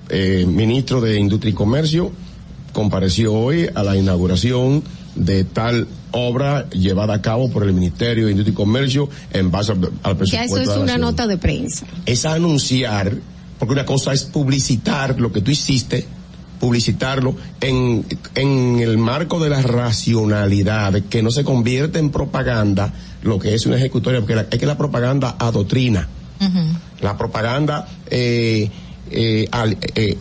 eh, 0.09 0.45
ministro 0.47 1.01
de 1.01 1.19
Industria 1.19 1.51
y 1.51 1.53
Comercio, 1.53 2.11
compareció 2.73 3.33
hoy 3.33 3.67
a 3.73 3.83
la 3.83 3.95
inauguración 3.95 4.83
de 5.15 5.43
tal 5.43 5.87
obra 6.11 6.67
llevada 6.71 7.13
a 7.15 7.21
cabo 7.21 7.49
por 7.51 7.63
el 7.63 7.73
Ministerio 7.73 8.25
de 8.25 8.31
Industria 8.31 8.53
y 8.53 8.55
Comercio 8.55 9.09
en 9.31 9.51
base 9.51 9.71
al, 9.73 9.91
al 10.03 10.17
presupuesto. 10.17 10.55
Ya 10.57 10.61
eso 10.63 10.71
es 10.73 10.77
una 10.81 10.97
nota 10.97 11.27
de 11.27 11.37
prensa. 11.37 11.85
Es 12.05 12.25
anunciar, 12.25 13.13
porque 13.59 13.73
una 13.73 13.85
cosa 13.85 14.11
es 14.13 14.23
publicitar 14.23 15.19
lo 15.19 15.31
que 15.31 15.41
tú 15.41 15.51
hiciste, 15.51 16.05
publicitarlo 16.59 17.35
en, 17.61 18.05
en 18.35 18.79
el 18.79 18.97
marco 18.97 19.39
de 19.39 19.49
la 19.49 19.61
racionalidad, 19.61 20.93
que 21.09 21.21
no 21.23 21.31
se 21.31 21.43
convierte 21.43 21.99
en 21.99 22.09
propaganda 22.09 22.93
lo 23.21 23.39
que 23.39 23.53
es 23.53 23.65
una 23.65 23.77
ejecutoria, 23.77 24.19
porque 24.19 24.35
la- 24.35 24.47
es 24.49 24.59
que 24.59 24.65
la 24.65 24.77
propaganda 24.77 25.35
adoctrina. 25.39 26.07
La 26.99 27.17
propaganda 27.17 27.87
eh, 28.09 28.69
eh, 29.13 29.49
eh, 29.95 30.17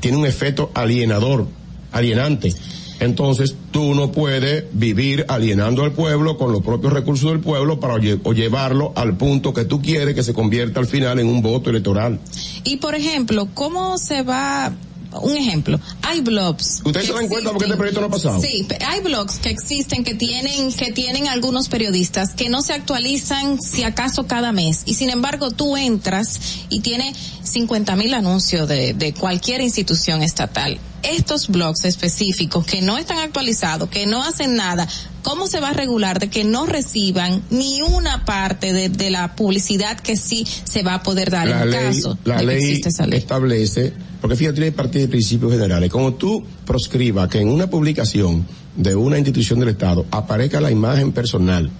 tiene 0.00 0.18
un 0.18 0.26
efecto 0.26 0.70
alienador, 0.74 1.46
alienante. 1.92 2.54
Entonces 2.98 3.54
tú 3.70 3.94
no 3.94 4.10
puedes 4.10 4.64
vivir 4.72 5.26
alienando 5.28 5.84
al 5.84 5.92
pueblo 5.92 6.38
con 6.38 6.52
los 6.52 6.62
propios 6.62 6.92
recursos 6.92 7.30
del 7.30 7.40
pueblo 7.40 7.78
para 7.78 7.98
llevarlo 7.98 8.92
al 8.96 9.16
punto 9.16 9.52
que 9.52 9.64
tú 9.64 9.82
quieres 9.82 10.14
que 10.14 10.22
se 10.22 10.32
convierta 10.32 10.80
al 10.80 10.86
final 10.86 11.18
en 11.18 11.26
un 11.26 11.42
voto 11.42 11.68
electoral. 11.68 12.18
Y 12.64 12.78
por 12.78 12.94
ejemplo, 12.94 13.48
¿cómo 13.52 13.98
se 13.98 14.22
va? 14.22 14.72
Un 15.12 15.36
ejemplo, 15.36 15.80
hay 16.02 16.20
blogs. 16.20 16.82
¿Ustedes 16.84 17.06
se 17.06 17.12
dan 17.12 17.28
cuenta 17.28 17.50
por 17.50 17.58
qué 17.58 17.64
este 17.66 17.76
proyecto 17.76 18.00
no 18.00 18.06
ha 18.08 18.10
pasado? 18.10 18.40
Sí, 18.40 18.66
hay 18.86 19.00
blogs 19.00 19.38
que 19.38 19.50
existen 19.50 20.04
que 20.04 20.14
tienen 20.14 20.72
que 20.72 20.92
tienen 20.92 21.28
algunos 21.28 21.68
periodistas 21.68 22.34
que 22.34 22.48
no 22.48 22.62
se 22.62 22.72
actualizan 22.72 23.60
si 23.60 23.82
acaso 23.82 24.26
cada 24.26 24.52
mes 24.52 24.82
y 24.86 24.94
sin 24.94 25.10
embargo 25.10 25.50
tú 25.50 25.76
entras 25.76 26.40
y 26.68 26.80
tiene 26.80 27.14
50 27.42 27.96
mil 27.96 28.14
anuncios 28.14 28.68
de, 28.68 28.94
de 28.94 29.14
cualquier 29.14 29.60
institución 29.60 30.22
estatal. 30.22 30.78
Estos 31.02 31.48
blogs 31.48 31.84
específicos 31.84 32.64
que 32.66 32.82
no 32.82 32.98
están 32.98 33.18
actualizados, 33.18 33.88
que 33.88 34.06
no 34.06 34.22
hacen 34.22 34.56
nada, 34.56 34.88
¿cómo 35.22 35.46
se 35.46 35.60
va 35.60 35.70
a 35.70 35.72
regular 35.72 36.18
de 36.18 36.28
que 36.28 36.44
no 36.44 36.66
reciban 36.66 37.42
ni 37.50 37.82
una 37.82 38.24
parte 38.24 38.72
de, 38.72 38.88
de 38.88 39.10
la 39.10 39.34
publicidad 39.36 39.98
que 39.98 40.16
sí 40.16 40.46
se 40.64 40.82
va 40.82 40.94
a 40.94 41.02
poder 41.02 41.30
dar 41.30 41.48
la 41.48 41.62
en 41.62 41.70
ley, 41.70 41.80
caso 41.80 42.18
la 42.24 42.36
de 42.36 42.40
que 42.40 42.46
ley 42.46 42.80
esa 42.84 43.06
ley? 43.06 43.18
establece, 43.18 43.92
porque 44.20 44.36
fíjate, 44.36 44.56
tiene 44.56 44.72
parte 44.72 44.98
de 44.98 45.08
principios 45.08 45.52
generales. 45.52 45.90
Como 45.90 46.14
tú 46.14 46.44
proscribas 46.64 47.28
que 47.28 47.40
en 47.40 47.48
una 47.48 47.68
publicación 47.68 48.46
de 48.76 48.94
una 48.94 49.18
institución 49.18 49.60
del 49.60 49.70
Estado 49.70 50.06
aparezca 50.10 50.60
la 50.60 50.70
imagen 50.70 51.12
personal 51.12 51.70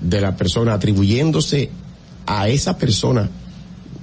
de 0.00 0.20
la 0.20 0.36
persona 0.36 0.74
atribuyéndose 0.74 1.70
a 2.26 2.48
esa 2.48 2.76
persona, 2.76 3.28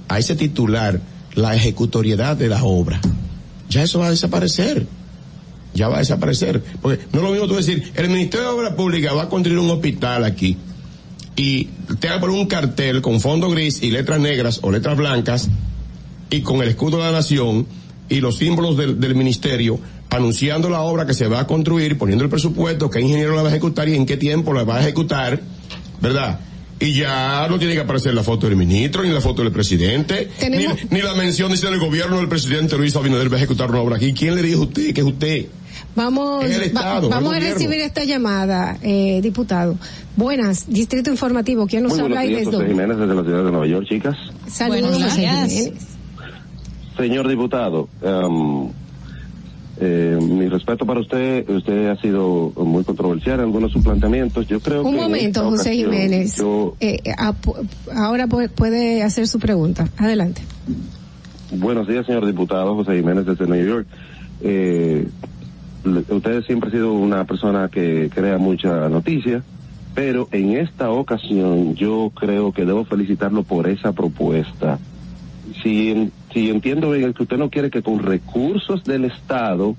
a 0.08 0.18
ese 0.18 0.34
titular, 0.34 1.00
la 1.34 1.54
ejecutoriedad 1.54 2.36
de 2.36 2.48
la 2.48 2.64
obra, 2.64 3.00
ya 3.74 3.82
eso 3.82 3.98
va 3.98 4.06
a 4.06 4.10
desaparecer. 4.10 4.86
Ya 5.74 5.88
va 5.88 5.96
a 5.96 5.98
desaparecer. 5.98 6.62
Porque 6.80 7.04
no 7.12 7.18
es 7.18 7.24
lo 7.24 7.32
mismo 7.32 7.48
tú 7.48 7.56
decir, 7.56 7.92
el 7.96 8.08
Ministerio 8.08 8.46
de 8.46 8.54
Obras 8.54 8.74
Públicas 8.74 9.12
va 9.16 9.24
a 9.24 9.28
construir 9.28 9.58
un 9.58 9.68
hospital 9.70 10.24
aquí 10.24 10.56
y 11.36 11.64
te 11.98 12.08
va 12.08 12.14
a 12.14 12.24
un 12.30 12.46
cartel 12.46 13.02
con 13.02 13.20
fondo 13.20 13.50
gris 13.50 13.82
y 13.82 13.90
letras 13.90 14.20
negras 14.20 14.60
o 14.62 14.70
letras 14.70 14.96
blancas 14.96 15.48
y 16.30 16.42
con 16.42 16.62
el 16.62 16.68
escudo 16.68 16.98
de 16.98 17.02
la 17.02 17.10
nación 17.10 17.66
y 18.08 18.20
los 18.20 18.36
símbolos 18.36 18.76
del, 18.76 19.00
del 19.00 19.16
ministerio 19.16 19.80
anunciando 20.10 20.70
la 20.70 20.82
obra 20.82 21.06
que 21.06 21.14
se 21.14 21.26
va 21.26 21.40
a 21.40 21.46
construir, 21.48 21.98
poniendo 21.98 22.22
el 22.22 22.30
presupuesto, 22.30 22.88
qué 22.88 23.00
ingeniero 23.00 23.34
la 23.34 23.42
va 23.42 23.48
a 23.48 23.50
ejecutar 23.50 23.88
y 23.88 23.96
en 23.96 24.06
qué 24.06 24.16
tiempo 24.16 24.52
la 24.52 24.62
va 24.62 24.76
a 24.76 24.82
ejecutar, 24.82 25.42
¿verdad? 26.00 26.38
Y 26.80 26.92
ya 26.92 27.46
no 27.48 27.58
tiene 27.58 27.74
que 27.74 27.80
aparecer 27.80 28.12
la 28.14 28.22
foto 28.22 28.46
del 28.48 28.56
ministro, 28.56 29.02
ni 29.04 29.10
la 29.10 29.20
foto 29.20 29.42
del 29.42 29.52
presidente, 29.52 30.28
ni, 30.42 30.50
Tenemos- 30.50 30.78
ni 30.90 31.00
la 31.02 31.14
mención 31.14 31.50
dice 31.52 31.68
del 31.70 31.78
gobierno 31.78 32.16
del 32.18 32.28
presidente 32.28 32.76
Luis 32.76 32.94
Abinader 32.96 33.30
va 33.30 33.36
a 33.36 33.38
ejecutar 33.38 33.70
una 33.70 33.80
obra 33.80 33.96
aquí. 33.96 34.12
¿Quién 34.12 34.34
le 34.34 34.42
dijo 34.42 34.62
a 34.62 34.64
usted 34.64 34.92
que 34.92 35.00
es 35.00 35.06
usted? 35.06 35.46
Vamos, 35.96 36.44
Es 36.44 36.50
el 36.56 36.60
va- 36.62 36.64
Estado, 36.66 37.08
vamos 37.08 37.36
el 37.36 37.44
a 37.46 37.52
recibir 37.52 37.80
esta 37.80 38.04
llamada, 38.04 38.76
eh, 38.82 39.20
diputado. 39.22 39.76
Buenas, 40.16 40.66
Distrito 40.68 41.10
Informativo, 41.10 41.66
¿quién 41.68 41.84
nos 41.84 41.92
Muy 41.92 42.00
habla 42.00 42.24
y 42.24 42.30
días, 42.34 42.50
desde? 42.50 42.66
Jiménez 42.66 42.98
desde 42.98 43.14
la 43.14 43.22
ciudad 43.22 43.44
de 43.44 43.50
Nueva 43.50 43.66
York, 43.68 43.86
chicas. 43.88 44.16
Saludos, 44.48 44.90
Buenos 44.90 45.16
días. 45.16 45.70
Señor 46.96 47.28
diputado, 47.28 47.88
em, 48.02 48.68
eh, 49.80 50.18
mi 50.20 50.48
respeto 50.48 50.86
para 50.86 51.00
usted, 51.00 51.48
usted 51.50 51.88
ha 51.88 51.96
sido 52.00 52.52
muy 52.56 52.84
controversial 52.84 53.40
en 53.40 53.46
algunos 53.46 53.70
de 53.70 53.74
sus 53.74 53.82
planteamientos. 53.84 54.46
Yo 54.46 54.60
creo 54.60 54.82
Un 54.84 54.94
que 54.94 55.00
momento, 55.00 55.40
José 55.44 55.70
ocasión 55.70 55.74
Jiménez. 55.92 56.36
yo- 56.36 56.76
Eh, 56.80 56.98
eh, 57.04 57.12
ap- 57.16 57.36
ahora 57.94 58.26
pu- 58.26 58.48
puede 58.50 59.02
hacer 59.02 59.26
su 59.26 59.38
pregunta. 59.38 59.88
Adelante. 59.96 60.42
buenos 61.56 61.86
días, 61.86 62.04
señor 62.06 62.26
diputado 62.26 62.74
José 62.74 62.96
Jiménez 62.96 63.26
desde 63.26 63.46
New 63.46 63.64
York. 63.64 63.86
Eh, 64.42 65.06
usted 66.10 66.42
siempre 66.44 66.68
ha 66.68 66.72
sido 66.72 66.92
una 66.92 67.24
persona 67.24 67.68
que 67.68 68.10
crea 68.12 68.38
mucha 68.38 68.88
noticia, 68.88 69.42
pero 69.94 70.28
en 70.32 70.56
esta 70.56 70.90
ocasión 70.90 71.74
yo 71.76 72.10
creo 72.18 72.52
que 72.52 72.64
debo 72.64 72.84
felicitarlo 72.84 73.42
por 73.44 73.68
esa 73.68 73.92
propuesta. 73.92 74.78
Si, 75.62 76.10
si 76.34 76.50
entiendo 76.50 76.90
bien, 76.90 77.10
es 77.10 77.16
que 77.16 77.22
usted 77.22 77.38
no 77.38 77.48
quiere 77.48 77.70
que 77.70 77.80
con 77.80 78.00
recursos 78.00 78.82
del 78.84 79.04
Estado 79.04 79.76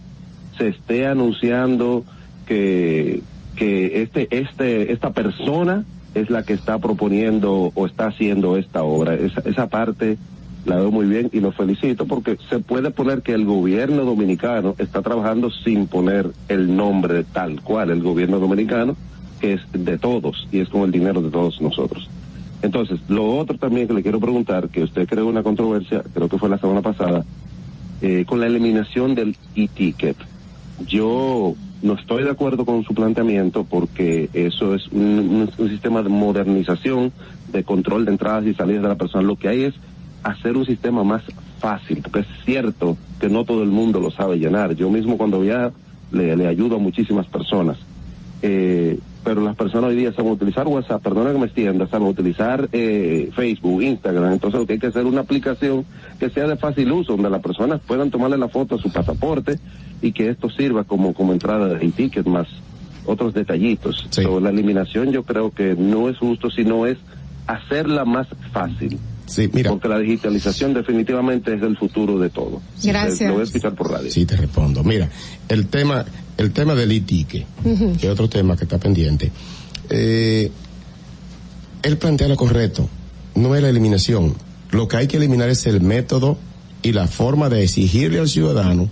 se 0.57 0.69
esté 0.69 1.05
anunciando 1.05 2.05
que, 2.47 3.21
que 3.57 4.01
este, 4.01 4.27
este, 4.31 4.93
esta 4.93 5.11
persona 5.11 5.83
es 6.15 6.29
la 6.29 6.43
que 6.43 6.53
está 6.53 6.79
proponiendo 6.79 7.73
o 7.75 7.85
está 7.85 8.07
haciendo 8.07 8.55
esta 8.55 8.83
obra. 8.83 9.15
Esa, 9.15 9.41
esa 9.41 9.67
parte 9.67 10.17
la 10.65 10.77
veo 10.77 10.91
muy 10.91 11.05
bien 11.07 11.29
y 11.33 11.41
lo 11.41 11.51
felicito 11.51 12.05
porque 12.05 12.37
se 12.49 12.59
puede 12.59 12.89
poner 12.89 13.21
que 13.21 13.33
el 13.33 13.43
gobierno 13.43 14.05
dominicano 14.05 14.75
está 14.77 15.01
trabajando 15.01 15.51
sin 15.51 15.87
poner 15.87 16.31
el 16.47 16.73
nombre 16.73 17.25
tal 17.25 17.61
cual, 17.61 17.91
el 17.91 18.01
gobierno 18.01 18.39
dominicano, 18.39 18.95
que 19.41 19.53
es 19.53 19.61
de 19.73 19.97
todos 19.97 20.47
y 20.53 20.59
es 20.59 20.69
con 20.69 20.83
el 20.83 20.91
dinero 20.91 21.21
de 21.21 21.29
todos 21.29 21.59
nosotros. 21.59 22.09
Entonces, 22.65 22.99
lo 23.07 23.37
otro 23.37 23.57
también 23.59 23.87
que 23.87 23.93
le 23.93 24.01
quiero 24.01 24.19
preguntar, 24.19 24.69
que 24.69 24.81
usted 24.81 25.07
creó 25.07 25.27
una 25.27 25.43
controversia, 25.43 26.01
creo 26.13 26.27
que 26.27 26.39
fue 26.39 26.49
la 26.49 26.57
semana 26.57 26.81
pasada, 26.81 27.23
eh, 28.01 28.25
con 28.27 28.39
la 28.39 28.47
eliminación 28.47 29.13
del 29.13 29.37
e-ticket. 29.55 30.17
Yo 30.87 31.53
no 31.83 31.93
estoy 31.93 32.23
de 32.23 32.31
acuerdo 32.31 32.65
con 32.65 32.83
su 32.83 32.95
planteamiento 32.95 33.65
porque 33.65 34.31
eso 34.33 34.73
es 34.73 34.87
un, 34.87 35.47
sistema 35.69 36.01
de 36.01 36.09
modernización, 36.09 37.11
de 37.51 37.63
control 37.63 38.05
de 38.05 38.11
entradas 38.13 38.47
y 38.47 38.55
salidas 38.55 38.81
de 38.81 38.89
la 38.89 38.95
persona. 38.95 39.23
Lo 39.23 39.35
que 39.35 39.47
hay 39.47 39.63
es 39.65 39.75
hacer 40.23 40.57
un 40.57 40.65
sistema 40.65 41.03
más 41.03 41.21
fácil, 41.59 42.01
porque 42.01 42.21
es 42.21 42.27
cierto 42.45 42.97
que 43.19 43.29
no 43.29 43.45
todo 43.45 43.61
el 43.61 43.69
mundo 43.69 43.99
lo 43.99 44.09
sabe 44.09 44.39
llenar. 44.39 44.75
Yo 44.75 44.89
mismo 44.89 45.17
cuando 45.17 45.41
viajo 45.41 45.75
le, 46.11 46.35
le 46.35 46.47
ayudo 46.47 46.77
a 46.77 46.79
muchísimas 46.79 47.27
personas. 47.27 47.77
Eh, 48.47 48.99
pero 49.23 49.41
las 49.41 49.55
personas 49.55 49.89
hoy 49.89 49.95
día 49.95 50.13
saben 50.13 50.31
utilizar 50.31 50.67
WhatsApp, 50.67 51.01
perdona 51.01 51.31
que 51.31 51.39
me 51.39 51.45
extienda, 51.45 51.87
saben 51.87 52.07
utilizar 52.07 52.69
eh, 52.71 53.31
Facebook, 53.35 53.81
Instagram, 53.81 54.33
entonces 54.33 54.59
lo 54.59 54.67
que 54.67 54.73
hay 54.73 54.79
que 54.79 54.85
hacer 54.85 55.01
es 55.01 55.11
una 55.11 55.21
aplicación 55.21 55.83
que 56.19 56.29
sea 56.29 56.45
de 56.45 56.55
fácil 56.55 56.91
uso, 56.91 57.13
donde 57.13 57.31
las 57.31 57.41
personas 57.41 57.81
puedan 57.87 58.11
tomarle 58.11 58.37
la 58.37 58.47
foto 58.47 58.75
a 58.75 58.77
su 58.77 58.93
pasaporte 58.93 59.57
y 59.99 60.11
que 60.11 60.29
esto 60.29 60.51
sirva 60.51 60.83
como, 60.83 61.15
como 61.15 61.33
entrada 61.33 61.69
de 61.69 61.89
ticket 61.89 62.27
más 62.27 62.47
otros 63.07 63.33
detallitos. 63.33 64.05
So, 64.11 64.39
la 64.39 64.51
eliminación 64.51 65.11
yo 65.11 65.23
creo 65.23 65.49
que 65.49 65.73
no 65.75 66.07
es 66.07 66.19
justo, 66.19 66.51
sino 66.51 66.85
es 66.85 66.99
hacerla 67.47 68.05
más 68.05 68.27
fácil. 68.51 68.99
Sí, 69.25 69.49
mira. 69.51 69.71
Porque 69.71 69.87
la 69.87 69.99
digitalización 69.99 70.73
definitivamente 70.73 71.53
es 71.53 71.61
el 71.61 71.77
futuro 71.77 72.19
de 72.19 72.29
todo. 72.29 72.61
Gracias. 72.83 73.27
Lo 73.29 73.35
voy 73.35 73.41
a 73.41 73.45
escuchar 73.45 73.73
por 73.73 73.91
radio. 73.91 74.11
Sí, 74.11 74.25
te 74.25 74.35
respondo. 74.37 74.83
Mira, 74.83 75.09
el 75.49 75.67
tema, 75.67 76.05
el 76.37 76.51
tema 76.51 76.75
del 76.75 76.91
itique, 76.91 77.45
que 77.99 78.07
es 78.07 78.11
otro 78.11 78.29
tema 78.29 78.55
que 78.55 78.65
está 78.65 78.77
pendiente. 78.77 79.31
Eh, 79.89 80.51
él 81.83 81.97
plantea 81.97 82.27
lo 82.27 82.35
correcto, 82.35 82.89
no 83.35 83.55
es 83.55 83.61
la 83.61 83.69
eliminación. 83.69 84.35
Lo 84.71 84.87
que 84.87 84.97
hay 84.97 85.07
que 85.07 85.17
eliminar 85.17 85.49
es 85.49 85.65
el 85.65 85.81
método 85.81 86.37
y 86.81 86.91
la 86.93 87.07
forma 87.07 87.49
de 87.49 87.63
exigirle 87.63 88.19
al 88.19 88.27
ciudadano 88.27 88.89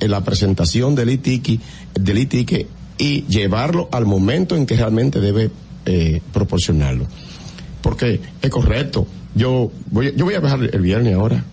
eh, 0.00 0.08
la 0.08 0.22
presentación 0.24 0.94
del 0.94 1.10
itique, 1.10 1.58
del 1.94 2.18
itique 2.18 2.66
y 2.98 3.22
llevarlo 3.26 3.88
al 3.92 4.06
momento 4.06 4.56
en 4.56 4.66
que 4.66 4.76
realmente 4.76 5.20
debe 5.20 5.50
eh, 5.86 6.20
proporcionarlo. 6.32 7.06
Porque 7.82 8.20
es 8.40 8.50
correcto. 8.50 9.06
Yo 9.34 9.70
voy, 9.90 10.12
yo 10.16 10.24
voy 10.24 10.34
a 10.34 10.40
viajar 10.40 10.60
el 10.72 10.80
viernes 10.80 11.14
ahora. 11.14 11.44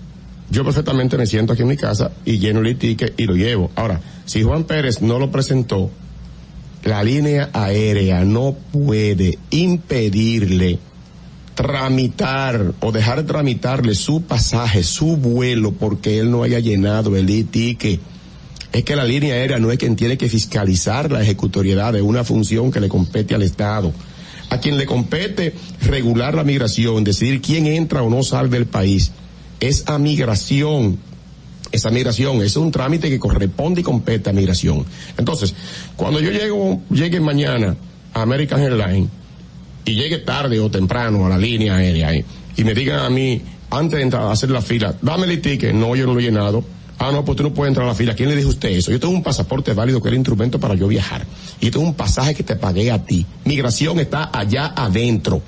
Yo 0.49 0.65
perfectamente 0.65 1.17
me 1.17 1.25
siento 1.25 1.53
aquí 1.53 1.61
en 1.61 1.69
mi 1.69 1.77
casa 1.77 2.11
y 2.25 2.37
lleno 2.37 2.59
el 2.59 2.77
ticket 2.77 3.17
y 3.17 3.25
lo 3.25 3.35
llevo. 3.35 3.71
Ahora, 3.75 4.01
si 4.25 4.43
Juan 4.43 4.65
Pérez 4.65 5.01
no 5.01 5.17
lo 5.17 5.31
presentó, 5.31 5.89
la 6.83 7.03
línea 7.03 7.49
aérea 7.53 8.25
no 8.25 8.55
puede 8.71 9.37
impedirle 9.49 10.79
tramitar 11.55 12.73
o 12.79 12.91
dejar 12.91 13.17
de 13.17 13.23
tramitarle 13.23 13.95
su 13.95 14.23
pasaje, 14.23 14.83
su 14.83 15.17
vuelo, 15.17 15.73
porque 15.73 16.19
él 16.19 16.31
no 16.31 16.43
haya 16.43 16.59
llenado 16.59 17.15
el 17.15 17.29
e-ticket. 17.29 17.99
Es 18.71 18.83
que 18.83 18.95
la 18.95 19.03
línea 19.03 19.35
aérea 19.35 19.59
no 19.59 19.71
es 19.71 19.77
quien 19.77 19.95
tiene 19.95 20.17
que 20.17 20.29
fiscalizar 20.29 21.11
la 21.11 21.21
ejecutoriedad 21.21 21.93
de 21.93 22.01
una 22.01 22.23
función 22.23 22.71
que 22.71 22.79
le 22.79 22.89
compete 22.89 23.35
al 23.35 23.43
Estado. 23.43 23.93
A 24.51 24.59
quien 24.59 24.77
le 24.77 24.85
compete 24.85 25.55
regular 25.81 26.35
la 26.35 26.43
migración, 26.43 27.03
decidir 27.03 27.41
quién 27.41 27.65
entra 27.65 28.03
o 28.03 28.09
no 28.09 28.21
sale 28.21 28.49
del 28.49 28.67
país, 28.67 29.11
es 29.59 29.85
a 29.87 29.97
migración. 29.97 30.99
Esa 31.71 31.89
migración 31.89 32.41
es 32.41 32.57
un 32.57 32.69
trámite 32.69 33.09
que 33.09 33.17
corresponde 33.17 33.81
y 33.81 33.83
compete 33.83 34.29
a 34.29 34.33
migración. 34.33 34.85
Entonces, 35.17 35.55
cuando 35.95 36.19
yo 36.19 36.31
llego, 36.31 36.81
llegue 36.91 37.19
mañana 37.19 37.75
a 38.13 38.21
American 38.21 38.61
Airlines 38.61 39.09
y 39.85 39.95
llegue 39.95 40.19
tarde 40.19 40.59
o 40.59 40.69
temprano 40.69 41.25
a 41.25 41.29
la 41.29 41.37
línea 41.37 41.77
aérea 41.77 42.13
y 42.13 42.63
me 42.63 42.73
digan 42.73 42.99
a 42.99 43.09
mí, 43.09 43.41
antes 43.69 43.97
de 43.97 44.03
entrar 44.03 44.23
a 44.23 44.31
hacer 44.31 44.49
la 44.51 44.61
fila, 44.61 44.95
dame 45.01 45.27
el 45.27 45.41
ticket, 45.41 45.73
no, 45.73 45.95
yo 45.95 46.05
no 46.05 46.13
lo 46.13 46.19
he 46.19 46.23
llenado. 46.23 46.63
Ah, 47.03 47.11
no, 47.11 47.25
pues 47.25 47.35
tú 47.35 47.41
no 47.41 47.51
puedes 47.51 47.71
entrar 47.71 47.87
a 47.87 47.89
la 47.89 47.95
fila. 47.95 48.13
¿Quién 48.13 48.29
le 48.29 48.35
dijo 48.35 48.49
usted 48.49 48.69
eso? 48.69 48.91
Yo 48.91 48.99
tengo 48.99 49.11
un 49.11 49.23
pasaporte 49.23 49.73
válido 49.73 49.99
que 49.99 50.09
es 50.09 50.11
el 50.11 50.19
instrumento 50.19 50.59
para 50.59 50.75
yo 50.75 50.87
viajar. 50.87 51.25
Y 51.59 51.71
tengo 51.71 51.83
un 51.83 51.95
pasaje 51.95 52.35
que 52.35 52.43
te 52.43 52.55
pagué 52.55 52.91
a 52.91 53.03
ti. 53.03 53.25
Migración 53.43 53.99
está 53.99 54.29
allá 54.31 54.71
adentro. 54.75 55.41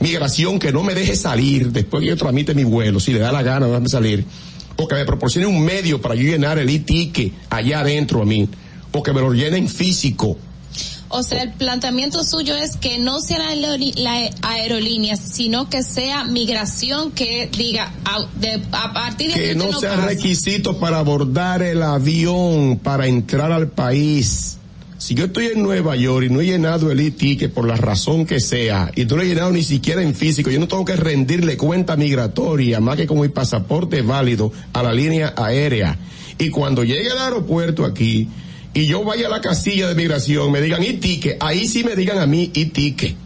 Migración 0.00 0.58
que 0.58 0.72
no 0.72 0.82
me 0.82 0.96
deje 0.96 1.14
salir 1.14 1.70
después 1.70 2.02
que 2.02 2.08
yo 2.08 2.16
tramite 2.16 2.54
mi 2.54 2.64
vuelo, 2.64 2.98
si 2.98 3.12
le 3.12 3.20
da 3.20 3.30
la 3.30 3.44
gana 3.44 3.66
de 3.66 3.70
dejarme 3.70 3.88
salir. 3.88 4.24
O 4.74 4.88
que 4.88 4.96
me 4.96 5.04
proporcione 5.04 5.46
un 5.46 5.64
medio 5.64 6.02
para 6.02 6.16
yo 6.16 6.22
llenar 6.22 6.58
el 6.58 6.68
e-ticket 6.68 7.34
allá 7.50 7.78
adentro 7.78 8.22
a 8.22 8.24
mí. 8.24 8.48
O 8.90 9.00
que 9.00 9.12
me 9.12 9.20
lo 9.20 9.32
llenen 9.32 9.68
físico. 9.68 10.38
O 11.10 11.22
sea, 11.22 11.42
el 11.42 11.52
planteamiento 11.52 12.22
suyo 12.22 12.54
es 12.54 12.76
que 12.76 12.98
no 12.98 13.20
sea 13.20 13.38
la 13.38 13.50
aerolí- 13.54 13.94
la 13.96 14.30
aerolíneas, 14.42 15.18
sino 15.20 15.70
que 15.70 15.82
sea 15.82 16.24
migración 16.24 17.12
que 17.12 17.48
diga 17.56 17.92
a, 18.04 18.26
de- 18.38 18.62
a 18.72 18.92
partir 18.92 19.32
de 19.32 19.40
que 19.40 19.54
no 19.54 19.72
sea 19.80 19.90
pasa. 19.96 20.06
requisito 20.06 20.78
para 20.78 20.98
abordar 20.98 21.62
el 21.62 21.82
avión 21.82 22.78
para 22.82 23.06
entrar 23.06 23.52
al 23.52 23.68
país. 23.68 24.56
Si 24.98 25.14
yo 25.14 25.26
estoy 25.26 25.46
en 25.46 25.62
Nueva 25.62 25.94
York 25.96 26.26
y 26.26 26.28
no 26.28 26.40
he 26.40 26.46
llenado 26.46 26.90
el 26.90 26.98
e-ticket 27.00 27.54
por 27.54 27.66
la 27.66 27.76
razón 27.76 28.26
que 28.26 28.40
sea, 28.40 28.90
y 28.96 29.04
no 29.04 29.16
lo 29.16 29.22
he 29.22 29.28
llenado 29.28 29.52
ni 29.52 29.62
siquiera 29.62 30.02
en 30.02 30.14
físico, 30.14 30.50
yo 30.50 30.58
no 30.60 30.66
tengo 30.68 30.84
que 30.84 30.96
rendirle 30.96 31.56
cuenta 31.56 31.96
migratoria, 31.96 32.80
más 32.80 32.96
que 32.96 33.06
con 33.06 33.20
mi 33.20 33.28
pasaporte 33.28 34.02
válido 34.02 34.52
a 34.72 34.82
la 34.82 34.92
línea 34.92 35.32
aérea. 35.36 35.96
Y 36.38 36.50
cuando 36.50 36.82
llegue 36.84 37.10
al 37.12 37.18
aeropuerto 37.18 37.84
aquí, 37.84 38.28
y 38.78 38.86
yo 38.86 39.02
vaya 39.02 39.26
a 39.26 39.30
la 39.30 39.40
casilla 39.40 39.88
de 39.88 39.96
migración, 39.96 40.52
me 40.52 40.60
digan 40.60 40.84
e-ticket, 40.84 41.42
ahí 41.42 41.66
sí 41.66 41.82
me 41.82 41.96
digan 41.96 42.18
a 42.18 42.26
mí 42.26 42.52
e-ticket. 42.54 43.16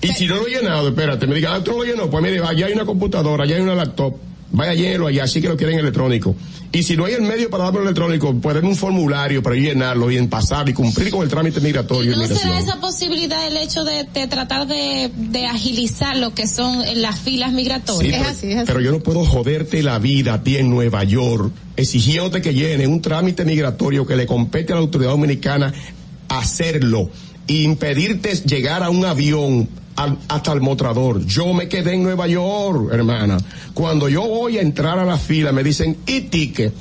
Y 0.00 0.08
si 0.08 0.26
no 0.26 0.36
lo 0.36 0.46
he 0.46 0.52
llenado, 0.52 0.88
espérate, 0.88 1.26
me 1.26 1.34
digan, 1.34 1.52
ah, 1.54 1.62
tú 1.62 1.72
no 1.72 1.78
lo 1.78 1.84
llenó, 1.84 2.08
pues 2.08 2.22
mire, 2.22 2.38
allá 2.38 2.64
hay 2.64 2.72
una 2.72 2.86
computadora, 2.86 3.44
allá 3.44 3.56
hay 3.56 3.60
una 3.60 3.74
laptop, 3.74 4.16
vaya 4.52 4.74
llénelo 4.74 5.06
allá, 5.06 5.24
así 5.24 5.40
que 5.40 5.48
lo 5.48 5.56
quieren 5.56 5.78
electrónico. 5.78 6.34
Y 6.72 6.84
si 6.84 6.96
no 6.96 7.04
hay 7.04 7.14
el 7.14 7.22
medio 7.22 7.50
para 7.50 7.64
darlo 7.64 7.82
electrónico, 7.82 8.32
pueden 8.34 8.64
un 8.64 8.76
formulario 8.76 9.42
para 9.42 9.56
llenarlo 9.56 10.08
y 10.10 10.16
en 10.16 10.28
pasar 10.28 10.68
y 10.68 10.72
cumplir 10.72 11.10
con 11.10 11.22
el 11.22 11.28
trámite 11.28 11.60
migratorio. 11.60 12.12
y 12.12 12.16
¿No 12.16 12.22
esa 12.22 12.80
posibilidad 12.80 13.44
el 13.48 13.56
hecho 13.56 13.82
de, 13.84 14.04
de 14.04 14.28
tratar 14.28 14.68
de, 14.68 15.10
de 15.16 15.46
agilizar 15.46 16.16
lo 16.16 16.32
que 16.32 16.46
son 16.46 16.84
las 17.02 17.18
filas 17.18 17.50
Sí, 17.50 17.56
migratorias? 17.56 18.38
pero, 18.40 18.64
pero 18.66 18.80
yo 18.80 18.92
no 18.92 19.00
puedo 19.00 19.24
joderte 19.24 19.82
la 19.82 19.98
vida 19.98 20.34
a 20.34 20.42
ti 20.44 20.58
en 20.58 20.70
Nueva 20.70 21.02
York, 21.02 21.52
exigiéndote 21.76 22.40
que 22.40 22.54
llene 22.54 22.86
un 22.86 23.02
trámite 23.02 23.44
migratorio 23.44 24.06
que 24.06 24.14
le 24.14 24.26
compete 24.26 24.72
a 24.72 24.76
la 24.76 24.82
autoridad 24.82 25.10
dominicana 25.10 25.72
hacerlo 26.28 27.10
e 27.48 27.62
impedirte 27.62 28.34
llegar 28.46 28.82
a 28.84 28.90
un 28.90 29.04
avión 29.04 29.68
al- 30.02 30.18
hasta 30.28 30.52
el 30.52 30.60
mostrador. 30.60 31.24
Yo 31.26 31.52
me 31.52 31.68
quedé 31.68 31.94
en 31.94 32.02
Nueva 32.02 32.26
York, 32.26 32.90
hermana. 32.92 33.36
Cuando 33.74 34.08
yo 34.08 34.22
voy 34.26 34.58
a 34.58 34.62
entrar 34.62 34.98
a 34.98 35.04
la 35.04 35.16
fila, 35.18 35.52
me 35.52 35.62
dicen, 35.62 35.98
¿y 36.06 36.22
ticket? 36.22 36.72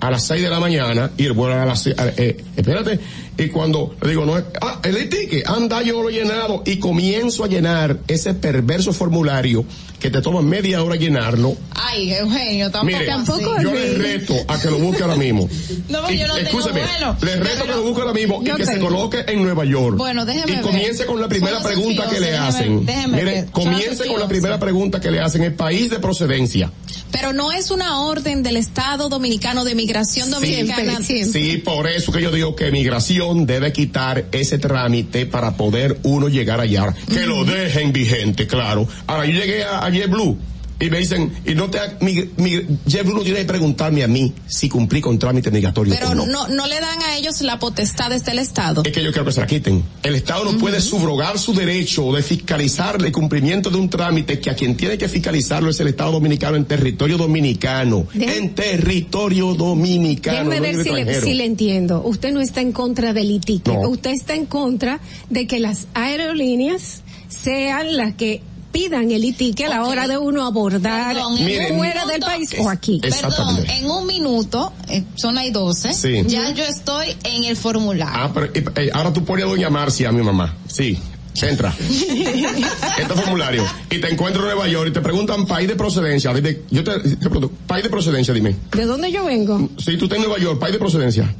A 0.00 0.10
las 0.10 0.24
seis 0.26 0.42
de 0.42 0.50
la 0.50 0.60
mañana 0.60 1.10
y 1.16 1.24
el 1.24 1.32
vuelo 1.32 1.54
a 1.60 1.64
las 1.64 1.82
seis, 1.82 1.96
eh, 1.98 2.44
espérate, 2.54 3.00
y 3.38 3.48
cuando 3.48 3.94
le 4.02 4.10
digo, 4.10 4.24
no, 4.24 4.34
ah, 4.60 4.80
el 4.82 5.08
ticket, 5.08 5.46
anda, 5.48 5.82
yo 5.82 6.02
lo 6.02 6.08
he 6.10 6.12
llenado 6.14 6.62
y 6.64 6.78
comienzo 6.78 7.44
a 7.44 7.48
llenar 7.48 7.98
ese 8.08 8.34
perverso 8.34 8.92
formulario 8.92 9.64
que 10.00 10.10
te 10.10 10.20
toma 10.20 10.42
media 10.42 10.82
hora 10.82 10.96
llenarlo. 10.96 11.56
Ay, 11.74 12.12
Eugenio, 12.12 12.70
tampoco 12.70 12.98
Mire, 12.98 13.10
así. 13.10 13.32
yo 13.62 13.72
le 13.74 13.94
reto 13.94 14.34
a 14.48 14.60
que 14.60 14.70
lo 14.70 14.78
busque 14.78 15.02
ahora 15.02 15.16
mismo. 15.16 15.48
No, 15.88 16.10
yo 16.10 16.26
no 16.26 16.34
tengo 16.34 16.48
escúcheme, 16.48 16.80
vuelo. 16.80 17.16
le 17.22 17.36
reto 17.36 17.62
que 17.64 17.70
lo 17.70 17.82
busque 17.82 18.00
ahora 18.00 18.12
mismo 18.12 18.42
y 18.42 18.50
que 18.50 18.66
se 18.66 18.78
coloque 18.80 19.24
en 19.28 19.42
Nueva 19.42 19.64
York. 19.64 19.96
Bueno, 19.96 20.24
déjeme 20.26 20.50
Y 20.52 20.54
ver. 20.56 20.62
comience 20.64 21.06
con 21.06 21.20
la 21.20 21.28
primera 21.28 21.62
pregunta 21.62 22.08
que 22.08 22.20
le 22.20 22.26
déjeme 22.32 22.46
hacen. 22.48 22.86
déjeme 22.86 23.16
Mire, 23.18 23.30
ver. 23.42 23.46
comience 23.50 24.06
con 24.06 24.18
la 24.20 24.26
primera 24.28 24.58
pregunta 24.58 25.00
que 25.00 25.10
le 25.12 25.20
hacen, 25.20 25.42
el 25.42 25.54
país 25.54 25.88
de 25.90 25.98
procedencia. 26.00 26.70
Pero 27.12 27.32
no 27.32 27.52
es 27.52 27.70
una 27.70 28.00
orden 28.02 28.42
del 28.42 28.56
Estado 28.56 29.08
Dominicano 29.08 29.64
de 29.64 29.74
Migración 29.74 30.30
Dominicana. 30.30 30.98
Sí, 31.02 31.62
por 31.64 31.86
eso 31.88 32.10
que 32.12 32.20
yo 32.20 32.30
digo 32.32 32.56
que 32.56 32.70
migración 32.72 33.25
debe 33.34 33.72
quitar 33.72 34.26
ese 34.32 34.58
trámite 34.58 35.26
para 35.26 35.56
poder 35.56 35.98
uno 36.02 36.28
llegar 36.28 36.60
allá. 36.60 36.94
Que 37.12 37.26
lo 37.26 37.44
dejen 37.44 37.92
vigente, 37.92 38.46
claro. 38.46 38.88
Ahora, 39.06 39.26
yo 39.26 39.32
llegué 39.32 39.64
a, 39.64 39.84
a 39.84 39.90
JetBlue 39.90 40.36
y 40.78 40.90
me 40.90 40.98
dicen, 40.98 41.32
y 41.46 41.54
no 41.54 41.70
te 41.70 41.78
ha, 41.78 41.96
mi, 42.00 42.28
mi, 42.36 42.50
Jeff 42.86 43.04
Bruno 43.06 43.22
tiene 43.22 43.38
que 43.40 43.44
preguntarme 43.46 44.04
a 44.04 44.08
mí 44.08 44.32
si 44.46 44.68
cumplí 44.68 45.00
con 45.00 45.18
trámite 45.18 45.50
migratorio 45.50 45.94
Pero 45.98 46.10
o 46.10 46.14
no. 46.14 46.26
no, 46.26 46.48
no 46.48 46.66
le 46.66 46.78
dan 46.80 47.00
a 47.02 47.16
ellos 47.16 47.40
la 47.40 47.58
potestad 47.58 48.10
desde 48.10 48.32
el 48.32 48.38
Estado. 48.40 48.82
Es 48.84 48.92
que 48.92 49.02
yo 49.02 49.10
quiero 49.10 49.24
que 49.24 49.32
se 49.32 49.40
la 49.40 49.46
quiten. 49.46 49.82
El 50.02 50.14
Estado 50.14 50.44
no 50.44 50.58
puede 50.58 50.80
subrogar 50.80 51.38
su 51.38 51.54
derecho 51.54 52.12
de 52.12 52.22
fiscalizar 52.22 53.02
el 53.02 53.10
cumplimiento 53.12 53.70
de 53.70 53.78
un 53.78 53.88
trámite 53.88 54.38
que 54.38 54.50
a 54.50 54.54
quien 54.54 54.76
tiene 54.76 54.98
que 54.98 55.08
fiscalizarlo 55.08 55.70
es 55.70 55.80
el 55.80 55.88
Estado 55.88 56.12
dominicano 56.12 56.56
en 56.56 56.66
territorio 56.66 57.16
dominicano. 57.16 58.06
De- 58.12 58.36
En 58.36 58.54
territorio 58.54 59.54
dominicano. 59.54 60.50
Déjeme 60.50 60.56
no 60.56 60.62
ver 60.62 60.84
si 60.84 60.90
le, 60.90 61.00
extranjero. 61.00 61.26
si 61.26 61.34
le 61.34 61.44
entiendo. 61.46 62.02
Usted 62.04 62.32
no 62.32 62.40
está 62.40 62.60
en 62.60 62.72
contra 62.72 63.12
del 63.14 63.30
ITIC. 63.30 63.66
No. 63.68 63.88
Usted 63.88 64.10
está 64.10 64.34
en 64.34 64.46
contra 64.46 65.00
de 65.30 65.46
que 65.46 65.58
las 65.58 65.86
aerolíneas 65.94 67.02
sean 67.28 67.96
las 67.96 68.14
que 68.14 68.42
pidan 68.76 69.10
el 69.10 69.24
ITIC 69.24 69.62
a 69.62 69.68
la 69.68 69.84
hora 69.84 70.06
de 70.06 70.18
uno 70.18 70.44
abordar 70.44 71.14
Perdón, 71.14 71.34
Miren, 71.42 71.78
fuera 71.78 72.04
del 72.04 72.20
país 72.20 72.54
o 72.58 72.68
aquí. 72.68 73.00
Perdón, 73.00 73.64
en 73.68 73.90
un 73.90 74.06
minuto, 74.06 74.72
eh, 74.88 75.02
son 75.14 75.36
las 75.36 75.50
12, 75.50 75.94
Sí. 75.94 76.22
ya 76.26 76.50
yo 76.50 76.64
estoy 76.64 77.16
en 77.24 77.44
el 77.44 77.56
formulario. 77.56 78.14
Ah, 78.14 78.30
pero 78.34 78.46
eh, 78.52 78.64
eh, 78.76 78.90
ahora 78.92 79.12
tú 79.12 79.24
pones 79.24 79.46
a 79.46 79.48
doña 79.48 79.70
Marcia, 79.70 80.10
a 80.10 80.12
mi 80.12 80.22
mamá. 80.22 80.54
Sí. 80.66 80.98
Entra. 81.42 81.74
este 81.78 83.14
formulario. 83.14 83.62
Y 83.90 83.98
te 83.98 84.10
encuentro 84.10 84.42
en 84.42 84.48
Nueva 84.56 84.68
York 84.68 84.88
y 84.90 84.92
te 84.92 85.00
preguntan 85.00 85.46
país 85.46 85.68
de 85.68 85.76
procedencia. 85.76 86.32
Dime, 86.32 86.60
yo 86.70 86.82
te, 86.82 86.98
te 86.98 87.16
pregunto, 87.16 87.50
país 87.66 87.84
de 87.84 87.90
procedencia, 87.90 88.32
dime. 88.32 88.56
¿De 88.72 88.84
dónde 88.84 89.12
yo 89.12 89.24
vengo? 89.24 89.68
Si 89.78 89.96
tú 89.96 90.04
estás 90.04 90.18
en 90.18 90.24
Nueva 90.24 90.38
York, 90.38 90.58
país 90.58 90.72
de 90.72 90.78
procedencia. 90.78 91.34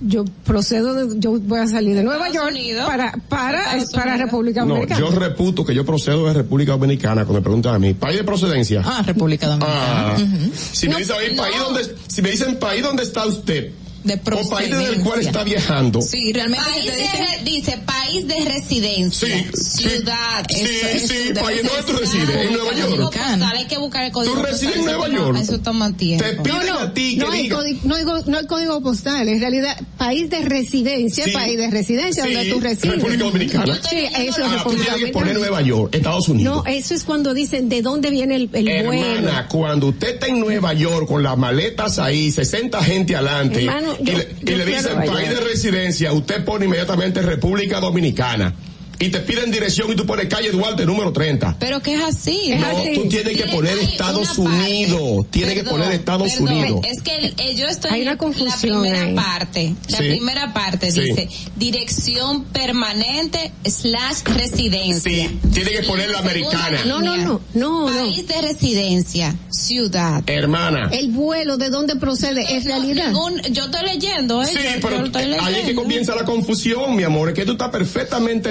Yo 0.00 0.24
procedo 0.44 0.92
de, 0.94 1.18
yo 1.18 1.38
voy 1.40 1.58
a 1.60 1.66
salir 1.66 1.96
de 1.96 2.02
Nueva 2.02 2.28
York 2.30 2.54
para, 2.86 3.12
para, 3.30 3.64
para 3.94 4.16
República 4.18 4.60
No, 4.62 4.74
Dominicana. 4.74 5.00
yo 5.00 5.10
reputo 5.10 5.64
que 5.64 5.74
yo 5.74 5.86
procedo 5.86 6.26
de 6.26 6.34
República 6.34 6.72
Dominicana 6.72 7.24
cuando 7.24 7.40
me 7.40 7.42
preguntan 7.42 7.74
a 7.74 7.78
mí, 7.78 7.94
país 7.94 8.18
de 8.18 8.24
procedencia. 8.24 8.82
Ah, 8.84 9.02
República 9.06 9.46
Dominicana. 9.46 10.14
Ah, 10.14 10.16
Si 10.72 10.88
me 10.88 10.96
dicen 10.96 11.36
país 11.36 11.56
donde, 11.58 11.96
si 12.08 12.20
me 12.22 12.30
dicen 12.30 12.58
país 12.58 12.82
donde 12.82 13.02
está 13.04 13.24
usted, 13.26 13.72
de 14.06 14.14
o 14.14 14.48
país 14.48 14.70
del 14.70 15.00
cual 15.00 15.20
está 15.20 15.44
viajando. 15.44 16.00
Sí, 16.00 16.32
realmente 16.32 16.64
País 16.66 16.92
te 16.92 17.44
de 17.44 17.50
dice 17.50 17.78
país 17.84 18.26
de 18.26 18.44
residencia, 18.44 19.28
ciudad, 19.52 20.44
Sí, 20.48 20.64
eso 20.64 20.86
es 20.88 21.08
sí, 21.08 21.32
de 21.32 21.40
país, 21.40 21.60
¿dónde 21.62 21.82
tú 21.92 21.98
residencia. 21.98 22.24
resides? 22.26 22.46
En 22.46 22.52
Nueva 22.52 22.70
El 22.72 22.78
York. 22.98 23.16
hay 23.56 23.64
que 23.66 23.78
buscar 23.78 24.04
el 24.04 24.12
código 24.12 24.32
¿Tú 24.34 24.40
postal, 24.40 24.52
resides 24.52 24.74
en 24.76 24.80
eso 24.82 24.90
Nueva 24.98 25.08
York? 25.08 25.38
Eso 25.40 25.58
toma 25.60 25.92
tiempo. 25.96 26.42
piden 26.42 26.68
a 26.70 26.94
ti 26.94 27.16
no 27.16 27.30
que 27.30 27.36
diga- 27.42 27.56
no, 27.56 27.62
hay, 27.62 27.74
go- 27.74 27.80
no 27.84 27.94
hay 27.96 28.04
go- 28.04 28.22
no 28.26 28.38
hay 28.38 28.46
código 28.46 28.80
postal, 28.82 29.28
en 29.28 29.40
realidad, 29.40 29.76
país 29.98 30.30
de 30.30 30.42
residencia, 30.42 31.24
Sí. 31.24 31.30
país 31.32 31.56
de 31.58 31.70
residencia 31.70 32.24
Sí, 32.24 32.32
donde 32.34 32.50
tú 32.50 32.60
resides. 32.60 32.94
República 32.96 33.24
Dominicana. 33.24 33.80
Sí, 33.88 33.96
eso 33.98 34.18
es 34.18 34.38
Ah, 34.46 34.56
República 34.58 34.94
que 34.94 35.06
poner 35.08 35.12
Dominicana. 35.12 35.38
Nueva 35.38 35.62
York, 35.62 35.94
Estados 35.94 36.28
Unidos. 36.28 36.64
No, 36.64 36.70
eso 36.72 36.94
es 36.94 37.04
cuando 37.04 37.34
dicen 37.34 37.68
de 37.68 37.82
dónde 37.82 38.10
viene 38.10 38.36
el, 38.36 38.50
el 38.52 38.84
vuelo. 38.84 39.04
Hermana, 39.04 39.48
cuando 39.48 39.88
usted 39.88 40.14
está 40.14 40.26
en 40.26 40.40
Nueva 40.40 40.72
York 40.74 41.06
con 41.08 41.22
las 41.22 41.36
maletas 41.36 41.98
ahí, 41.98 42.30
60 42.30 42.82
gente 42.82 43.14
adelante, 43.16 43.60
Hermano, 43.64 43.95
y 44.00 44.04
le, 44.04 44.28
y 44.42 44.54
le 44.56 44.64
dicen 44.64 44.96
país 45.06 45.28
de 45.30 45.40
residencia, 45.40 46.12
usted 46.12 46.44
pone 46.44 46.66
inmediatamente 46.66 47.22
República 47.22 47.80
Dominicana. 47.80 48.54
Y 48.98 49.08
te 49.10 49.20
piden 49.20 49.50
dirección 49.50 49.92
y 49.92 49.96
tú 49.96 50.06
pones 50.06 50.26
calle 50.28 50.50
Duarte 50.50 50.86
número 50.86 51.12
30. 51.12 51.56
Pero 51.58 51.80
que 51.82 51.94
es 51.94 52.02
así. 52.02 52.54
no, 52.58 53.02
tú 53.02 53.08
tienes 53.08 53.36
que 53.36 53.44
poner 53.46 53.78
Estados 53.78 54.38
Unidos. 54.38 55.26
Tienes 55.30 55.54
que 55.54 55.64
poner 55.64 55.92
Estados 55.92 56.32
Perdón, 56.32 56.48
Unidos. 56.56 56.80
Es 56.90 57.02
que 57.02 57.14
el- 57.16 57.34
eh, 57.38 57.54
yo 57.56 57.66
estoy 57.66 57.90
Hay 57.92 58.02
una 58.02 58.12
en 58.12 58.18
confusión 58.18 58.82
la 58.82 58.82
primera 58.82 59.02
ahí. 59.02 59.14
parte. 59.14 59.74
La 59.88 59.98
Sí. 59.98 60.04
primera 60.04 60.52
parte 60.54 60.90
Sí. 60.92 61.00
dice 61.00 61.28
dirección 61.56 62.44
permanente 62.44 63.52
slash 63.64 64.22
residencia. 64.24 65.28
Sí, 65.28 65.38
tiene 65.52 65.70
que 65.70 65.82
poner 65.82 66.10
la 66.10 66.18
americana. 66.18 66.84
No, 66.86 67.00
no, 67.00 67.16
no, 67.16 67.40
no, 67.54 67.90
no. 67.90 68.02
País 68.02 68.26
de 68.26 68.40
residencia, 68.42 69.34
ciudad. 69.50 70.22
Hermana. 70.26 70.88
El 70.92 71.10
vuelo, 71.10 71.56
¿de 71.56 71.70
dónde 71.70 71.96
procede? 71.96 72.56
Es 72.56 72.64
realidad. 72.64 73.08
Ningún- 73.08 73.40
yo 73.52 73.64
estoy 73.64 73.84
leyendo, 73.86 74.42
¿eh? 74.42 74.46
Sí, 74.46 74.54
Yo- 74.54 74.80
pero 74.88 75.06
yo 75.06 75.18
ahí 75.44 75.54
es 75.56 75.64
que 75.66 75.74
comienza 75.74 76.14
la 76.14 76.24
confusión, 76.24 76.94
mi 76.96 77.02
amor, 77.02 77.28
es 77.30 77.34
que 77.34 77.44
tú 77.44 77.52
estás 77.52 77.70
perfectamente 77.70 78.50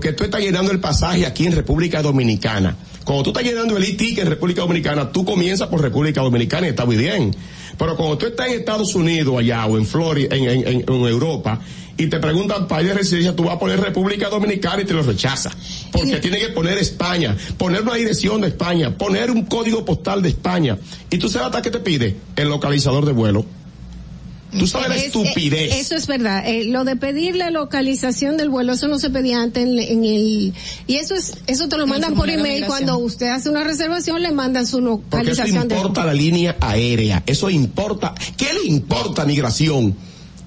que 0.00 0.12
tú 0.12 0.24
estás 0.24 0.40
llenando 0.40 0.70
el 0.72 0.80
pasaje 0.80 1.24
aquí 1.26 1.46
en 1.46 1.52
República 1.52 2.02
Dominicana. 2.02 2.76
Cuando 3.04 3.24
tú 3.24 3.30
estás 3.30 3.42
llenando 3.44 3.76
el 3.76 3.82
e-ticket 3.84 4.20
en 4.24 4.30
República 4.30 4.62
Dominicana, 4.62 5.10
tú 5.10 5.24
comienzas 5.24 5.68
por 5.68 5.80
República 5.80 6.20
Dominicana 6.20 6.66
y 6.66 6.70
está 6.70 6.84
muy 6.84 6.96
bien. 6.96 7.34
Pero 7.78 7.96
cuando 7.96 8.18
tú 8.18 8.26
estás 8.26 8.48
en 8.48 8.54
Estados 8.60 8.94
Unidos 8.94 9.34
allá 9.38 9.64
o 9.66 9.76
en 9.78 9.86
Florida, 9.86 10.34
en, 10.36 10.44
en- 10.44 10.66
en- 10.68 10.84
en 10.86 11.06
Europa, 11.06 11.60
y 11.96 12.06
te 12.06 12.18
preguntan 12.18 12.66
país 12.68 12.88
de 12.88 12.94
residencia, 12.94 13.34
tú 13.36 13.44
vas 13.44 13.56
a 13.56 13.58
poner 13.58 13.80
República 13.80 14.28
Dominicana 14.28 14.82
y 14.82 14.84
te 14.84 14.92
lo 14.94 15.02
rechaza. 15.02 15.50
Porque 15.90 16.16
tiene 16.18 16.38
que 16.38 16.48
poner 16.48 16.78
España, 16.78 17.36
poner 17.58 17.82
una 17.82 17.94
dirección 17.94 18.40
de 18.40 18.48
España, 18.48 18.96
poner 18.96 19.30
un 19.30 19.44
código 19.46 19.84
postal 19.84 20.22
de 20.22 20.28
España. 20.30 20.78
Y 21.10 21.18
tú 21.18 21.28
sabes 21.28 21.46
hasta 21.46 21.62
qué 21.62 21.70
te 21.70 21.80
pide 21.80 22.16
el 22.36 22.48
localizador 22.48 23.04
de 23.06 23.12
vuelo. 23.12 23.44
Tú 24.58 24.66
sabes 24.66 24.88
la 24.88 24.96
Es- 24.96 25.04
estupidez. 25.06 25.72
eh, 25.72 25.80
eso 25.80 25.94
es 25.94 26.06
verdad. 26.06 26.42
Eh, 26.46 26.64
lo 26.66 26.84
de 26.84 26.96
pedir 26.96 27.36
la 27.36 27.50
localización 27.50 28.36
del 28.36 28.50
vuelo, 28.50 28.74
eso 28.74 28.86
no 28.88 28.98
se 28.98 29.08
pedía 29.10 29.40
antes 29.42 29.64
en, 29.64 29.78
en 29.78 30.04
el... 30.04 30.52
Y 30.86 30.96
eso 30.96 31.14
es 31.14 31.34
eso 31.46 31.68
te 31.68 31.76
lo 31.78 31.86
mandan 31.86 32.14
por 32.14 32.26
de 32.26 32.34
email. 32.34 32.66
Cuando 32.66 32.98
usted 32.98 33.28
hace 33.28 33.48
una 33.48 33.64
reservación, 33.64 34.22
le 34.22 34.30
mandan 34.32 34.66
su 34.66 34.76
Porque 34.78 35.30
eso 35.30 35.42
localización 35.42 35.68
del 35.68 35.78
importa 35.78 36.04
la 36.04 36.14
línea 36.14 36.56
aérea. 36.60 37.22
Eso 37.26 37.48
importa. 37.50 38.14
¿Qué 38.36 38.46
le 38.52 38.66
importa 38.70 39.24
migración? 39.24 39.94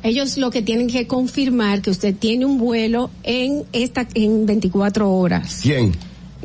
Ellos 0.04 0.38
lo 0.38 0.52
que 0.52 0.62
tienen 0.62 0.86
que 0.88 1.08
confirmar 1.08 1.82
que 1.82 1.90
usted 1.90 2.14
tiene 2.16 2.46
un 2.46 2.60
vuelo 2.60 3.10
en 3.24 3.64
esta 3.74 4.08
en 4.14 4.46
24 4.46 5.12
horas. 5.12 5.62
¿Quién? 5.64 5.94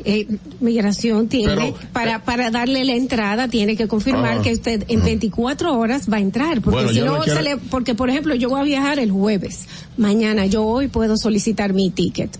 Eh, 0.05 0.27
migración 0.59 1.27
tiene 1.27 1.53
Pero, 1.55 1.75
para 1.93 2.23
para 2.23 2.49
darle 2.51 2.83
la 2.85 2.93
entrada 2.93 3.47
tiene 3.47 3.75
que 3.75 3.87
confirmar 3.87 4.37
Ah, 4.39 4.41
que 4.41 4.53
usted 4.53 4.83
en 4.87 5.03
24 5.03 5.77
horas 5.77 6.07
va 6.11 6.17
a 6.17 6.19
entrar 6.19 6.61
porque 6.61 6.75
Bueno, 6.83 6.93
si 6.93 6.99
no 7.01 7.17
no 7.17 7.23
quiero- 7.23 7.37
se 7.37 7.43
le 7.43 7.57
porque 7.57 7.93
por 7.95 8.09
ejemplo 8.09 8.33
yo 8.35 8.49
voy 8.49 8.61
a 8.61 8.63
viajar 8.63 8.99
el 8.99 9.11
jueves 9.11 9.65
mañana 9.97 10.45
yo 10.45 10.63
hoy 10.65 10.87
puedo 10.87 11.17
solicitar 11.17 11.73
mi 11.73 11.89
ticket 11.91 12.37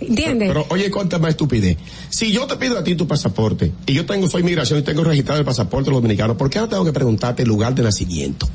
¿entiendes? 0.00 0.48
Pero 0.48 0.66
oye, 0.70 0.90
cuánta 0.90 1.18
más 1.20 1.30
estupidez. 1.30 1.76
Si 2.10 2.32
yo 2.32 2.46
te 2.46 2.56
pido 2.56 2.76
a 2.78 2.82
ti 2.84 2.94
tu 2.96 3.06
pasaporte 3.06 3.70
y 3.86 3.92
yo 3.94 4.04
tengo, 4.04 4.28
soy 4.28 4.42
migración 4.42 4.80
y 4.80 4.82
tengo 4.82 5.04
registrado 5.04 5.38
el 5.38 5.46
pasaporte 5.46 5.90
dominicano, 5.90 6.36
¿por 6.36 6.50
qué 6.50 6.58
ahora 6.58 6.70
tengo 6.70 6.84
que 6.84 6.92
preguntarte 6.92 7.42
el 7.42 7.48
lugar 7.48 7.74
de 7.74 7.84
nacimiento? 7.84 8.48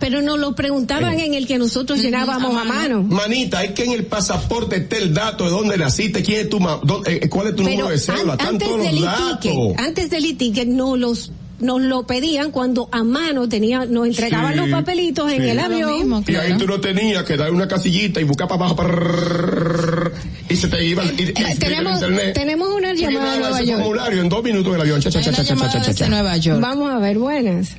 Pero 0.00 0.22
nos 0.22 0.38
lo 0.38 0.54
preguntaban 0.56 1.20
en 1.20 1.34
el 1.34 1.46
que 1.46 1.58
nosotros 1.58 2.00
llenábamos 2.02 2.56
a 2.56 2.64
mano 2.64 3.02
Manita, 3.02 3.62
es 3.62 3.72
que 3.72 3.84
en 3.84 3.92
el 3.92 4.04
pasaporte 4.06 4.76
está 4.78 4.96
el 4.96 5.14
dato 5.14 5.44
de 5.44 5.50
dónde 5.50 5.76
naciste, 5.78 6.22
quién 6.24 6.40
es 6.40 6.48
tu 6.48 6.58
ma- 6.58 6.80
dónde- 6.82 7.16
eh, 7.22 7.28
cuál 7.28 7.48
es 7.48 7.54
tu 7.56 7.62
Pero 7.62 7.76
número 7.76 7.90
de 7.90 7.98
cédula, 7.98 8.32
an- 8.32 8.38
están 8.40 8.48
antes 8.54 8.68
todos 8.68 8.82
del 8.82 9.00
datos. 9.02 9.52
antes 9.76 10.10
del 10.10 10.24
e-ticket 10.24 10.66
no 10.68 10.96
los 10.96 11.30
nos 11.60 11.82
lo 11.82 12.06
pedían 12.06 12.52
cuando 12.52 12.88
a 12.90 13.04
mano 13.04 13.46
tenía, 13.46 13.84
nos 13.84 14.06
entregaban 14.06 14.54
Sí, 14.54 14.60
los 14.60 14.70
papelitos 14.70 15.30
en 15.30 15.42
el 15.42 15.58
avión. 15.58 16.24
Y 16.26 16.34
ahí 16.36 16.56
tú 16.56 16.66
no 16.66 16.80
tenías 16.80 17.22
que 17.24 17.36
dar 17.36 17.52
una 17.52 17.68
casillita 17.68 18.18
y 18.18 18.24
buscar 18.24 18.48
para 18.48 18.60
abajo 18.64 18.76
prrrr, 18.76 20.12
y 20.48 20.56
se 20.56 20.68
te 20.68 20.82
iba 20.86 21.04
y, 21.04 21.08
y- 21.08 21.22
y- 21.24 21.28
Eh, 21.28 21.56
tenemos, 21.58 22.00
el 22.02 22.12
internet. 22.12 22.34
tenemos 22.34 22.68
una 22.74 22.94
llamada 22.94 22.94
de 22.94 23.10
llenabas 23.10 23.38
Nueva 23.40 23.58
ese 23.60 23.66
York. 23.66 23.82
formulario 23.82 24.20
en 24.22 24.28
dos 24.30 24.42
minutos 24.42 24.68
en 24.68 24.74
el 24.76 24.80
avión. 24.80 25.00
Cha, 25.02 25.10
cha, 25.10 25.20
cha, 25.20 25.32
cha, 25.32 25.44
cha, 25.44 25.54
cha, 25.68 25.80
cha, 25.82 25.94
cha. 25.94 26.08
Nueva 26.08 26.34
York. 26.38 26.60
Vamos 26.62 26.90
a 26.90 26.98
ver, 26.98 27.18
buenas. 27.18 27.72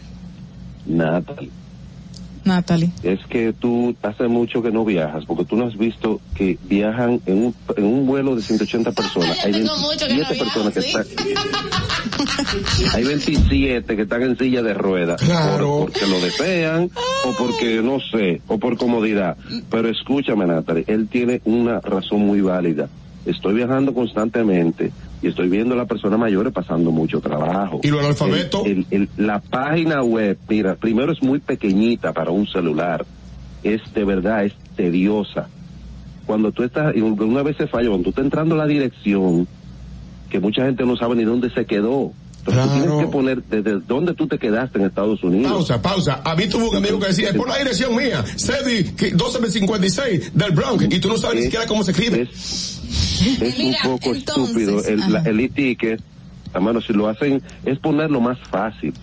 Natalie, 0.85 1.49
Natalie. 2.43 2.91
es 3.03 3.19
que 3.27 3.53
tú 3.53 3.95
hace 4.01 4.27
mucho 4.27 4.61
que 4.61 4.71
no 4.71 4.83
viajas, 4.85 5.25
porque 5.25 5.45
tú 5.45 5.55
no 5.55 5.65
has 5.67 5.77
visto 5.77 6.19
que 6.35 6.57
viajan 6.69 7.21
en 7.25 7.37
un, 7.45 7.55
en 7.77 7.83
un 7.85 8.05
vuelo 8.07 8.35
de 8.35 8.41
180 8.41 8.91
personas. 8.91 9.37
Hay 9.45 9.51
tengo 9.51 9.77
mucho 9.77 10.07
que 10.07 10.13
no 10.13 10.25
27 10.29 10.43
personas 10.43 10.73
que 10.73 10.79
están. 10.79 11.05
Hay 12.93 13.03
27 13.03 13.95
que 13.95 14.01
están 14.01 14.21
en 14.23 14.37
silla 14.37 14.61
de 14.61 14.73
ruedas. 14.73 15.21
Claro. 15.21 15.67
por- 15.67 15.91
porque 15.91 16.07
lo 16.07 16.19
desean, 16.19 16.89
o 17.25 17.31
porque 17.37 17.81
no 17.81 17.99
sé, 17.99 18.41
o 18.47 18.57
por 18.57 18.77
comodidad. 18.77 19.37
Pero 19.69 19.89
escúchame, 19.89 20.45
Natalie, 20.45 20.83
él 20.87 21.07
tiene 21.09 21.41
una 21.45 21.79
razón 21.79 22.21
muy 22.25 22.41
válida. 22.41 22.89
Estoy 23.25 23.53
viajando 23.55 23.93
constantemente 23.93 24.91
y 25.21 25.27
estoy 25.27 25.49
viendo 25.49 25.73
a 25.75 25.77
las 25.77 25.87
personas 25.87 26.19
mayores 26.19 26.51
pasando 26.51 26.91
mucho 26.91 27.21
trabajo. 27.21 27.79
¿Y? 28.27 28.29
El- 28.41 28.47
el- 28.65 28.85
el- 28.89 29.09
la 29.17 29.39
página 29.39 30.01
web, 30.03 30.37
mira, 30.49 30.75
primero 30.75 31.11
es 31.11 31.21
muy 31.21 31.39
pequeñita 31.39 32.11
para 32.13 32.31
un 32.31 32.47
celular. 32.47 33.05
Es 33.63 33.81
de 33.93 34.03
verdad, 34.03 34.45
es 34.45 34.53
tediosa. 34.75 35.47
Cuando 36.25 36.51
tú 36.51 36.63
estás, 36.63 36.95
y 36.95 37.01
una 37.01 37.43
vez 37.43 37.57
se 37.57 37.67
falla, 37.67 37.89
cuando 37.89 38.05
tú 38.05 38.09
estás 38.11 38.25
entrando 38.25 38.55
a 38.55 38.59
la 38.59 38.65
dirección, 38.67 39.47
que 40.29 40.39
mucha 40.39 40.65
gente 40.65 40.85
no 40.85 40.95
sabe 40.95 41.15
ni 41.15 41.23
dónde 41.23 41.49
se 41.51 41.65
quedó. 41.65 42.13
Entonces 42.45 42.63
tú 42.73 42.79
tienes 42.79 43.05
que 43.05 43.11
poner 43.11 43.43
desde 43.43 43.79
dónde 43.87 44.13
tú 44.15 44.27
te 44.27 44.39
quedaste 44.39 44.79
en 44.79 44.85
Estados 44.85 45.23
Unidos. 45.23 45.51
Pausa, 45.51 45.81
pausa. 45.81 46.21
A 46.23 46.35
mí 46.35 46.47
tuvo 46.47 46.71
un 46.71 46.77
amigo 46.77 46.99
que 46.99 47.07
decía, 47.07 47.29
es 47.29 47.35
por 47.35 47.47
la 47.47 47.57
dirección 47.59 47.95
mía, 47.95 48.23
Cedi 48.35 48.83
1256 48.99 50.31
del 50.33 50.51
Bronx, 50.51 50.85
y 50.89 50.99
tú 50.99 51.09
no 51.09 51.17
sabes 51.17 51.37
ni 51.37 51.43
siquiera 51.43 51.65
cómo 51.67 51.83
se 51.83 51.91
escribe. 51.91 52.21
es 52.23 52.79
un 53.59 53.75
poco 53.83 54.13
estúpido 54.15 54.83
el, 54.85 55.11
la- 55.11 55.21
el 55.21 55.39
e-ticket, 55.39 56.01
hermano, 56.53 56.81
si 56.81 56.93
lo 56.93 57.07
hacen, 57.07 57.41
es 57.65 57.77
ponerlo 57.79 58.19
más 58.21 58.37
fácil. 58.49 58.93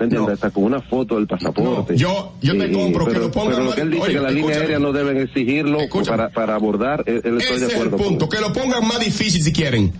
¿Me 0.00 0.06
entiendes? 0.06 0.34
Hasta 0.34 0.50
con 0.50 0.64
una 0.64 0.80
foto 0.80 1.14
del 1.14 1.28
pasaporte. 1.28 1.92
No, 1.92 1.98
yo- 1.98 2.32
yo 2.42 2.58
te 2.58 2.72
compro 2.72 3.04
que 3.06 3.12
pero, 3.12 3.24
lo 3.26 3.30
pongan 3.30 3.52
Pero 3.54 3.64
lo 3.66 3.74
que 3.76 3.80
él 3.82 3.90
dice 3.92 4.02
oye, 4.02 4.14
que 4.14 4.20
la 4.20 4.30
línea 4.32 4.56
aérea 4.56 4.78
no 4.80 4.92
deben 4.92 5.16
exigirlo 5.18 5.78
para, 6.04 6.30
para 6.30 6.56
abordar, 6.56 7.04
él, 7.06 7.20
él 7.24 7.38
estoy 7.38 7.56
Ese 7.56 7.60
de 7.60 7.66
es 7.66 7.72
el 7.74 7.78
acuerdo 7.86 7.96
con 7.98 8.06
punto, 8.08 8.28
que 8.28 8.40
lo 8.40 8.52
pongan 8.52 8.84
más 8.88 8.98
difícil 8.98 9.40
si 9.44 9.52
quieren. 9.52 9.92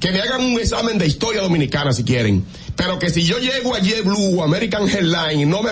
Que 0.00 0.12
me 0.12 0.20
hagan 0.20 0.42
un 0.42 0.60
examen 0.60 0.98
de 0.98 1.06
historia 1.06 1.42
dominicana 1.42 1.92
si 1.92 2.04
quieren. 2.04 2.44
Pero 2.76 2.98
que 2.98 3.10
si 3.10 3.24
yo 3.24 3.38
llego 3.38 3.74
a 3.74 3.80
JetBlue 3.80 4.38
o 4.38 4.44
American 4.44 4.88
Airlines 4.88 5.42
y 5.42 5.44
no 5.44 5.62
me 5.62 5.70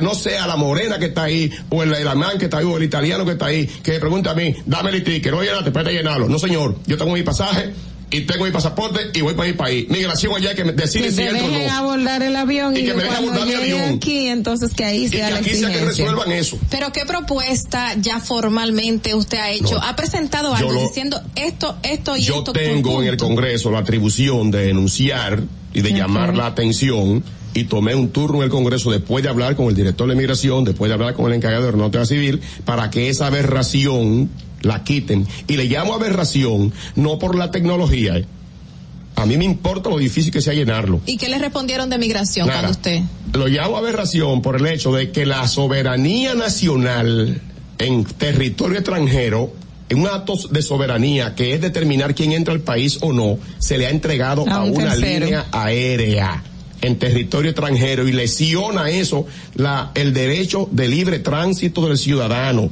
no 0.00 0.14
sea 0.14 0.46
la 0.46 0.56
morena 0.56 0.98
que 0.98 1.06
está 1.06 1.24
ahí, 1.24 1.50
o 1.70 1.82
el 1.82 1.94
alemán 1.94 2.38
que 2.38 2.44
está 2.44 2.58
ahí, 2.58 2.66
o 2.66 2.76
el 2.76 2.82
italiano 2.82 3.24
que 3.24 3.32
está 3.32 3.46
ahí, 3.46 3.66
que 3.66 3.92
me 3.92 4.00
pregunte 4.00 4.28
a 4.28 4.34
mí, 4.34 4.54
dame 4.66 4.90
el 4.90 5.02
ticket, 5.02 5.32
no 5.32 5.42
llenate, 5.42 5.68
espérate 5.70 5.92
llenarlo. 5.92 6.28
No 6.28 6.38
señor, 6.38 6.76
yo 6.86 6.98
tengo 6.98 7.12
mi 7.12 7.22
pasaje 7.22 7.72
y 8.12 8.20
tengo 8.22 8.44
mi 8.44 8.50
pasaporte 8.50 9.00
y 9.14 9.20
voy 9.22 9.34
para 9.34 9.48
mi 9.48 9.54
país. 9.56 9.88
Migración 9.88 10.34
allá 10.36 10.54
que 10.54 10.64
me 10.64 10.72
decide 10.72 11.04
que 11.04 11.10
si 11.10 11.16
te 11.16 11.28
entro 11.28 11.46
o 11.46 11.48
dejen 11.50 11.66
no. 11.66 11.72
abordar 11.72 12.22
el 12.22 12.36
avión 12.36 12.76
Y 12.76 12.80
y, 12.80 12.84
que 12.84 12.94
me 12.94 13.02
dejen 13.04 13.16
abordar 13.18 13.46
mi 13.48 13.54
avión. 13.54 13.94
aquí, 13.96 14.26
entonces 14.28 14.74
que 14.74 14.84
ahí 14.84 15.04
Y 15.04 15.08
sea 15.08 15.26
que 15.28 15.32
la 15.32 15.38
aquí 15.40 15.50
sea 15.54 15.70
que 15.72 15.80
resuelvan 15.84 16.30
eso. 16.32 16.58
Pero 16.70 16.92
qué 16.92 17.04
propuesta 17.06 17.94
ya 17.98 18.20
formalmente 18.20 19.14
usted 19.14 19.38
ha 19.38 19.50
hecho? 19.50 19.74
No. 19.76 19.82
¿Ha 19.82 19.96
presentado 19.96 20.50
Yo 20.50 20.56
algo 20.56 20.72
lo- 20.72 20.82
diciendo 20.82 21.20
esto, 21.36 21.76
esto 21.82 22.16
y 22.16 22.22
Yo 22.22 22.38
esto? 22.38 22.52
por 22.52 22.62
tengo 22.62 23.02
en 23.02 23.08
el? 23.08 23.16
Congreso 23.16 23.70
la 23.70 23.78
atribución 23.78 24.50
de 24.50 24.66
denunciar 24.66 25.42
y 25.72 25.80
de 25.80 25.92
llamar 25.92 26.36
la 26.36 26.46
atención 26.46 27.24
y 27.54 27.64
tomé 27.64 27.94
un 27.94 28.08
turno 28.10 28.38
en 28.38 28.44
el 28.44 28.50
Congreso 28.50 28.90
después 28.90 29.22
de 29.22 29.28
hablar 29.30 29.56
con 29.56 29.66
el 29.68 29.74
director 29.74 30.08
de 30.08 30.14
migración, 30.14 30.64
después 30.64 30.88
de 30.88 30.94
hablar 30.94 31.14
con 31.14 31.26
el 31.26 31.34
encargado 31.34 31.62
de 31.62 31.68
aeronáutica 31.68 32.04
civil, 32.06 32.40
para 32.64 32.90
que 32.90 33.08
esa 33.10 33.26
aberración 33.26 34.30
la 34.62 34.84
quiten. 34.84 35.26
Y 35.48 35.56
le 35.56 35.64
llamo 35.66 35.94
aberración 35.94 36.72
no 36.96 37.18
por 37.18 37.36
la 37.36 37.50
tecnología. 37.50 38.16
¿eh? 38.18 38.26
A 39.16 39.26
mí 39.26 39.36
me 39.36 39.44
importa 39.44 39.90
lo 39.90 39.98
difícil 39.98 40.32
que 40.32 40.40
sea 40.40 40.54
llenarlo. 40.54 41.00
¿Y 41.06 41.16
qué 41.18 41.28
le 41.28 41.38
respondieron 41.38 41.90
de 41.90 41.98
migración 41.98 42.46
Nada. 42.46 42.60
cuando 42.60 42.78
usted? 42.78 43.00
Lo 43.34 43.46
llamo 43.46 43.76
aberración 43.76 44.40
por 44.42 44.56
el 44.56 44.66
hecho 44.66 44.92
de 44.92 45.10
que 45.12 45.26
la 45.26 45.46
soberanía 45.48 46.34
nacional 46.34 47.40
en 47.78 48.04
territorio 48.04 48.78
extranjero, 48.78 49.52
en 49.88 49.98
un 50.00 50.06
acto 50.06 50.34
de 50.50 50.62
soberanía 50.62 51.34
que 51.34 51.52
es 51.54 51.60
determinar 51.60 52.14
quién 52.14 52.32
entra 52.32 52.54
al 52.54 52.60
país 52.60 52.98
o 53.02 53.12
no, 53.12 53.38
se 53.58 53.76
le 53.76 53.86
ha 53.86 53.90
entregado 53.90 54.44
A 54.48 54.54
a, 54.56 54.64
un 54.64 54.76
una 54.76 54.92
tercero. 54.92 55.26
línea 55.26 55.46
aérea 55.52 56.42
en 56.80 56.98
territorio 56.98 57.50
extranjero 57.50 58.08
y 58.08 58.12
lesiona 58.12 58.88
eso 58.90 59.26
la, 59.54 59.92
el 59.94 60.12
derecho 60.12 60.68
de 60.72 60.88
libre 60.88 61.18
tránsito 61.20 61.86
del 61.86 61.98
ciudadano. 61.98 62.70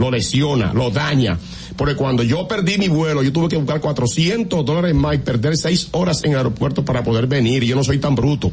Lo 0.00 0.10
lesiona, 0.10 0.72
lo 0.72 0.90
daña. 0.90 1.38
Porque 1.76 1.94
cuando 1.94 2.22
yo 2.22 2.48
perdí 2.48 2.78
mi 2.78 2.88
vuelo, 2.88 3.22
yo 3.22 3.32
tuve 3.32 3.48
que 3.48 3.56
buscar 3.56 3.82
400 3.82 4.64
dólares 4.64 4.94
más 4.94 5.16
y 5.16 5.18
perder 5.18 5.58
seis 5.58 5.88
horas 5.92 6.24
en 6.24 6.32
el 6.32 6.38
aeropuerto 6.38 6.86
para 6.86 7.04
poder 7.04 7.26
venir. 7.26 7.62
Y 7.62 7.66
yo 7.66 7.76
no 7.76 7.84
soy 7.84 7.98
tan 7.98 8.14
bruto. 8.14 8.50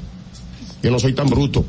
Yo 0.84 0.92
no 0.92 1.00
soy 1.00 1.14
tan 1.14 1.30
bruto. 1.30 1.64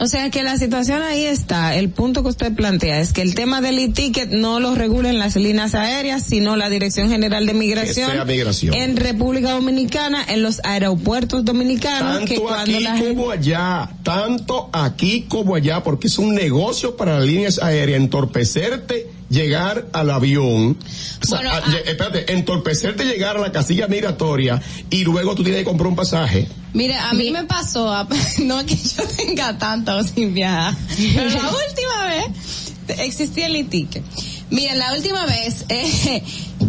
O 0.00 0.06
sea 0.06 0.30
que 0.30 0.42
la 0.44 0.56
situación 0.56 1.02
ahí 1.02 1.24
está. 1.24 1.74
El 1.74 1.90
punto 1.90 2.22
que 2.22 2.28
usted 2.28 2.54
plantea 2.54 3.00
es 3.00 3.12
que 3.12 3.22
el 3.22 3.34
tema 3.34 3.60
del 3.60 3.78
e-ticket 3.78 4.30
no 4.30 4.60
lo 4.60 4.74
regulen 4.74 5.18
las 5.18 5.34
líneas 5.34 5.74
aéreas, 5.74 6.22
sino 6.22 6.56
la 6.56 6.68
Dirección 6.68 7.10
General 7.10 7.44
de 7.46 7.54
Migración. 7.54 8.10
Que 8.10 8.16
sea 8.16 8.24
migración. 8.24 8.74
En 8.74 8.96
República 8.96 9.50
Dominicana, 9.50 10.24
en 10.28 10.42
los 10.42 10.60
aeropuertos 10.64 11.44
dominicanos, 11.44 12.20
que 12.20 12.36
Tanto 12.36 12.42
cuando 12.42 12.74
aquí 12.76 12.84
la 12.84 12.96
gente... 12.96 13.14
como 13.14 13.30
allá, 13.30 13.90
tanto 14.04 14.70
aquí 14.72 15.26
como 15.28 15.56
allá, 15.56 15.82
porque 15.82 16.06
es 16.06 16.18
un 16.18 16.34
negocio 16.34 16.96
para 16.96 17.18
las 17.18 17.26
líneas 17.26 17.60
aéreas 17.60 18.00
entorpecerte 18.00 19.17
llegar 19.30 19.86
al 19.92 20.10
avión, 20.10 20.78
o 21.22 21.26
sea, 21.26 21.38
a- 21.40 21.62
lle- 21.64 21.82
espérate, 21.86 22.32
entorpecerte 22.32 23.04
llegar 23.04 23.36
a 23.36 23.40
la 23.40 23.52
casilla 23.52 23.86
migratoria 23.86 24.60
y 24.90 25.04
luego 25.04 25.34
tú 25.34 25.42
tienes 25.42 25.60
que 25.60 25.64
comprar 25.66 25.88
un 25.88 25.96
pasaje. 25.96 26.48
Mire, 26.72 26.94
a 26.96 27.12
mí 27.12 27.30
me 27.30 27.44
pasó, 27.44 27.92
a- 27.92 28.08
no 28.44 28.64
que 28.64 28.76
yo 28.76 29.02
tenga 29.16 29.58
tanto 29.58 30.02
sin 30.04 30.32
viajar, 30.34 30.74
pero 31.14 31.30
la 31.30 31.50
última 31.68 32.06
vez 32.08 32.98
existía 33.00 33.46
el 33.46 33.56
e-ticket. 33.56 34.02
Miren, 34.50 34.78
la 34.78 34.94
última 34.94 35.26
vez 35.26 35.66
eh, 35.68 36.22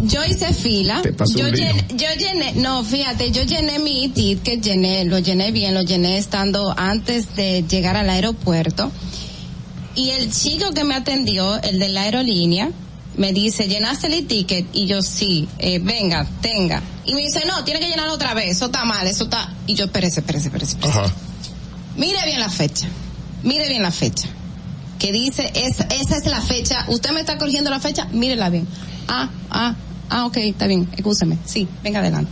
yo 0.03 0.26
hice 0.26 0.53
fila, 0.53 1.02
Te 1.02 1.14
pasó 1.14 1.38
yo 1.40 1.45
un 1.45 1.53
llené, 1.53 1.86
yo 1.95 2.07
llené, 2.18 2.52
no, 2.56 2.84
fíjate, 2.84 3.31
yo 3.31 3.44
llené 3.44 3.80
mi 3.80 4.03
e-ticket, 4.03 4.61
llené, 4.61 5.06
lo 5.06 5.19
llené 5.19 5.52
bien, 5.53 5.73
lo 5.73 5.84
llené 5.84 6.18
estando 6.18 6.73
antes 6.77 7.38
de 7.38 7.64
llegar 7.69 7.95
al 7.95 8.10
aeropuerto 8.10 8.91
y 10.00 10.12
el 10.12 10.32
chico 10.32 10.72
que 10.72 10.86
me 10.86 10.96
atendió, 10.96 11.62
el 11.62 11.78
de 11.78 11.90
la 11.90 12.04
aerolínea, 12.04 12.70
me 13.18 13.34
dice, 13.34 13.68
¿llenaste 13.68 14.08
el 14.08 14.14
e-ticket? 14.14 14.68
Y 14.72 14.86
yo, 14.86 15.02
sí, 15.02 15.46
eh, 15.58 15.80
venga, 15.80 16.26
tenga. 16.40 16.82
Y 17.04 17.16
me 17.16 17.22
dice, 17.22 17.44
no, 17.46 17.66
tiene 17.66 17.82
que 17.82 17.90
llenarlo 17.90 18.14
otra 18.14 18.34
vez, 18.34 18.52
eso 18.52 18.68
está 18.68 18.86
mal, 18.86 19.06
eso 19.08 19.26
está... 19.26 19.54
Y 19.68 19.74
yo, 19.74 19.84
espérese, 19.84 20.22
espérese, 20.22 20.48
espérese. 20.48 20.76
espérese. 20.76 21.00
Ajá. 21.00 21.14
Mire 21.98 22.18
bien 22.24 22.40
la 22.40 22.50
fecha, 22.50 22.88
mire 23.44 23.68
bien 23.68 23.82
la 23.82 23.92
fecha. 23.92 24.30
Que 25.00 25.12
dice, 25.12 25.52
es, 25.54 25.82
esa 25.82 26.16
es 26.16 26.26
la 26.28 26.40
fecha, 26.40 26.86
usted 26.88 27.12
me 27.12 27.20
está 27.20 27.38
corrigiendo 27.38 27.70
la 27.70 27.82
fecha, 27.82 28.06
mírela 28.14 28.50
bien. 28.50 28.66
Ah, 29.10 29.30
ah, 29.50 29.76
ah, 30.10 30.26
ok, 30.28 30.38
está 30.38 30.68
bien, 30.68 30.90
escúcheme, 30.96 31.38
sí, 31.44 31.68
venga 31.84 32.00
adelante. 32.00 32.32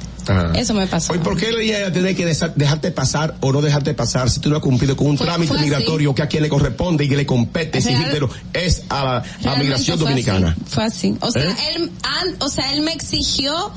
Eso 0.56 0.74
me 0.74 0.88
pasó. 0.88 1.14
Oye, 1.14 1.22
¿por 1.22 1.38
qué 1.38 1.52
le 1.52 1.66
iba 1.66 1.88
a 1.88 1.92
tener 1.92 2.16
que 2.16 2.26
dejarte 2.26 2.92
pasar 2.92 3.36
o 3.42 3.52
no 3.52 3.62
dejarte 3.62 3.94
pasar 3.94 4.30
si 4.30 4.40
tú 4.40 4.50
no 4.50 4.56
has 4.58 4.62
cumplido 4.62 4.96
con 4.98 5.08
un 5.08 5.18
Fue- 5.18 5.26
trámite 5.28 5.48
fue 5.50 5.58
así. 5.58 5.66
migratorio 5.66 6.14
que 6.16 6.22
a 6.22 6.28
quien 6.28 6.44
le 6.44 6.50
corresponde 6.50 7.06
y 7.06 7.10
que 7.10 7.16
le 7.18 7.26
compete 7.26 7.80
Real- 7.80 7.94
exigírtelo 7.94 8.30
es 8.54 8.84
a 8.90 9.24
la 9.44 9.52
a 9.54 9.56
migración 9.58 9.98
fue 9.98 10.08
dominicana? 10.08 10.50
así, 10.58 10.74
Fue 10.74 10.84
así. 10.84 11.16
O 11.22 11.32
sea, 11.32 11.44
¿Eh? 11.44 11.56
él, 11.76 11.92
an- 12.04 12.36
o 12.40 12.50
sea, 12.50 12.72
él 12.74 12.82
me 12.82 12.94
exigió 12.94 13.72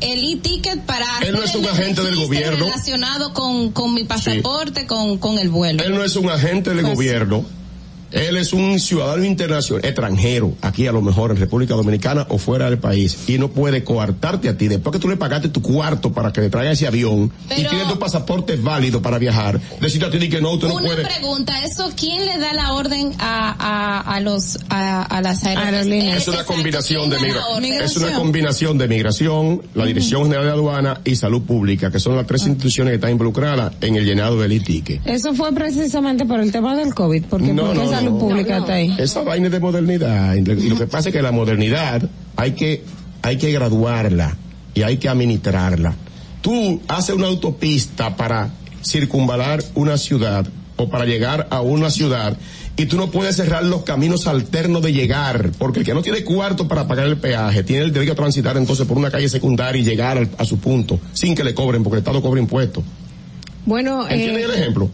el 0.00 0.22
e-ticket 0.32 0.80
para 0.82 1.06
Él 1.22 1.34
no 1.34 1.42
es 1.42 1.54
un 1.54 1.64
agente 1.64 2.02
del 2.02 2.16
gobierno. 2.16 2.66
relacionado 2.66 3.32
con, 3.32 3.70
con 3.72 3.94
mi 3.94 4.04
pasaporte, 4.04 4.86
con, 4.86 5.16
con 5.18 5.38
el 5.38 5.48
vuelo. 5.48 5.82
Él 5.82 5.94
no 5.94 6.04
es 6.04 6.16
un 6.16 6.28
agente 6.30 6.74
del 6.74 6.82
gobierno. 6.84 7.44
Él 8.12 8.36
es 8.36 8.52
un 8.52 8.78
ciudadano 8.78 9.24
internacional, 9.24 9.84
extranjero, 9.84 10.54
aquí 10.62 10.86
a 10.86 10.92
lo 10.92 11.02
mejor 11.02 11.30
en 11.32 11.36
República 11.38 11.74
Dominicana 11.74 12.26
o 12.28 12.38
fuera 12.38 12.66
del 12.70 12.78
país, 12.78 13.18
y 13.26 13.38
no 13.38 13.48
puede 13.48 13.84
coartarte 13.84 14.48
a 14.48 14.56
ti. 14.56 14.68
Después 14.68 14.92
que 14.92 14.98
tú 14.98 15.08
le 15.08 15.16
pagaste 15.16 15.48
tu 15.48 15.60
cuarto 15.62 16.12
para 16.12 16.32
que 16.32 16.40
le 16.40 16.50
traiga 16.50 16.72
ese 16.72 16.86
avión 16.86 17.32
y 17.50 17.54
tiene 17.64 17.84
tu 17.88 17.98
pasaporte 17.98 18.56
válido 18.56 19.02
para 19.02 19.18
viajar, 19.18 19.60
decirte 19.80 20.06
a 20.06 20.10
ti 20.10 20.28
que 20.28 20.40
no, 20.40 20.52
usted 20.52 20.68
no 20.68 20.74
Una 20.76 20.86
puede. 20.86 21.04
pregunta, 21.04 21.64
¿eso 21.64 21.90
quién 21.96 22.24
le 22.26 22.38
da 22.38 22.52
la 22.54 22.72
orden 22.74 23.12
a, 23.18 23.50
a, 23.58 24.00
a 24.14 24.20
los, 24.20 24.58
a, 24.68 25.02
a 25.02 25.20
las 25.22 25.44
aerolíneas? 25.44 26.22
Es 26.22 26.28
una 26.28 26.44
combinación 26.44 27.10
de 27.10 27.16
¿quién 27.16 27.30
da 27.32 27.34
migra- 27.36 27.48
la 27.48 27.56
orden? 27.56 27.72
es 27.82 27.96
una 27.96 28.12
combinación 28.14 28.78
de 28.78 28.88
migración, 28.88 29.62
la 29.74 29.84
Dirección 29.84 30.22
General 30.24 30.44
de 30.46 30.52
Aduana 30.52 31.00
y 31.04 31.16
Salud 31.16 31.42
Pública, 31.42 31.90
que 31.90 31.98
son 32.00 32.16
las 32.16 32.26
tres 32.26 32.42
instituciones 32.46 32.92
que 32.92 32.94
están 32.96 33.10
involucradas 33.10 33.72
en 33.80 33.96
el 33.96 34.04
llenado 34.04 34.38
del 34.40 34.52
itique. 34.52 35.00
Eso 35.04 35.34
fue 35.34 35.52
precisamente 35.52 36.24
por 36.24 36.40
el 36.40 36.52
tema 36.52 36.76
del 36.76 36.94
COVID, 36.94 37.24
porque 37.28 37.52
No, 37.52 37.64
¿por 37.66 37.72
qué 37.72 37.78
no, 37.84 37.90
salud 37.96 38.12
no. 38.12 38.18
pública 38.18 38.58
está 38.58 38.74
ahí? 38.74 38.94
Esa 38.98 39.22
vaina 39.22 39.46
es 39.46 39.52
de 39.52 39.60
modernidad. 39.60 40.34
Y 40.34 40.42
lo 40.68 40.76
que 40.78 40.86
pasa 40.86 41.08
es 41.08 41.14
que 41.14 41.22
la 41.22 41.32
modernidad 41.32 42.08
hay 42.36 42.52
que, 42.52 42.84
hay 43.22 43.36
que 43.38 43.50
graduarla 43.52 44.36
y 44.74 44.82
hay 44.82 44.96
que 44.98 45.08
administrarla. 45.08 45.94
Tú 46.42 46.80
haces 46.88 47.14
una 47.14 47.26
autopista 47.26 48.16
para 48.16 48.50
circunvalar 48.84 49.62
una 49.74 49.98
ciudad 49.98 50.46
o 50.76 50.88
para 50.88 51.04
llegar 51.06 51.48
a 51.50 51.60
una 51.60 51.90
ciudad 51.90 52.36
y 52.76 52.84
tú 52.86 52.98
no 52.98 53.10
puedes 53.10 53.36
cerrar 53.36 53.64
los 53.64 53.82
caminos 53.84 54.26
alternos 54.26 54.82
de 54.82 54.92
llegar, 54.92 55.50
porque 55.58 55.78
el 55.80 55.86
que 55.86 55.94
no 55.94 56.02
tiene 56.02 56.22
cuarto 56.22 56.68
para 56.68 56.86
pagar 56.86 57.06
el 57.06 57.16
peaje 57.16 57.62
tiene 57.64 57.84
el 57.84 57.92
derecho 57.92 58.12
a 58.12 58.16
transitar 58.16 58.56
entonces 58.58 58.86
por 58.86 58.98
una 58.98 59.10
calle 59.10 59.28
secundaria 59.30 59.80
y 59.80 59.84
llegar 59.84 60.18
al- 60.18 60.28
a 60.36 60.44
su 60.44 60.58
punto 60.58 61.00
sin 61.14 61.34
que 61.34 61.42
le 61.42 61.54
cobren, 61.54 61.82
porque 61.82 61.96
el 61.96 62.00
Estado 62.00 62.20
cobra 62.20 62.38
impuestos. 62.38 62.84
Bueno, 63.64 64.06
¿Entiendes 64.08 64.42
eh, 64.42 64.44
el 64.44 64.50
ejemplo? 64.60 64.90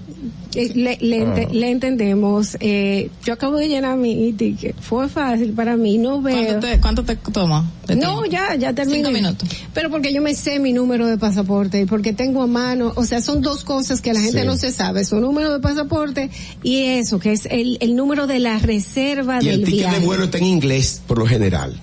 Eh, 0.54 0.70
le, 0.74 0.98
le 1.00 1.18
ente- 1.24 1.46
Ah. 1.48 1.52
le 1.52 1.70
entendemos. 1.70 2.56
Eh, 2.60 3.10
yo 3.24 3.32
acabo 3.32 3.56
de 3.56 3.68
llenar 3.68 3.96
mi 3.96 4.28
e-ticket. 4.28 4.74
Fue 4.80 5.08
fácil 5.08 5.52
para 5.52 5.76
mí. 5.76 5.98
No 5.98 6.20
veo. 6.22 6.46
¿Cuánto 6.46 6.66
te, 6.66 6.80
cuánto 6.80 7.04
te 7.04 7.16
toma? 7.16 7.70
No, 7.88 7.94
tiempo? 7.94 8.24
ya, 8.26 8.54
ya 8.54 8.72
terminé. 8.74 8.98
Cinco 8.98 9.10
minutos. 9.10 9.48
Pero 9.74 9.90
porque 9.90 10.12
yo 10.12 10.22
me 10.22 10.34
sé 10.34 10.58
mi 10.58 10.72
número 10.72 11.06
de 11.06 11.18
pasaporte 11.18 11.80
y 11.80 11.84
porque 11.84 12.12
tengo 12.12 12.42
a 12.42 12.46
mano, 12.46 12.92
o 12.96 13.04
sea, 13.04 13.20
son 13.20 13.40
dos 13.42 13.64
cosas 13.64 14.00
que 14.00 14.12
la 14.12 14.20
gente 14.20 14.40
Sí. 14.42 14.46
no 14.46 14.56
se 14.56 14.70
sabe, 14.72 15.04
su 15.04 15.20
número 15.20 15.52
de 15.52 15.60
pasaporte 15.60 16.30
y 16.62 16.78
eso, 16.84 17.18
que 17.18 17.32
es 17.32 17.46
el, 17.50 17.78
el 17.80 17.96
número 17.96 18.26
de 18.26 18.38
la 18.38 18.58
reserva 18.58 19.38
Y 19.42 19.46
del 19.46 19.54
el 19.60 19.64
ticket 19.64 19.80
viaje. 19.80 20.00
de 20.00 20.06
vuelo 20.06 20.24
está 20.24 20.38
en 20.38 20.44
inglés, 20.44 21.02
por 21.06 21.18
lo 21.18 21.26
general. 21.26 21.78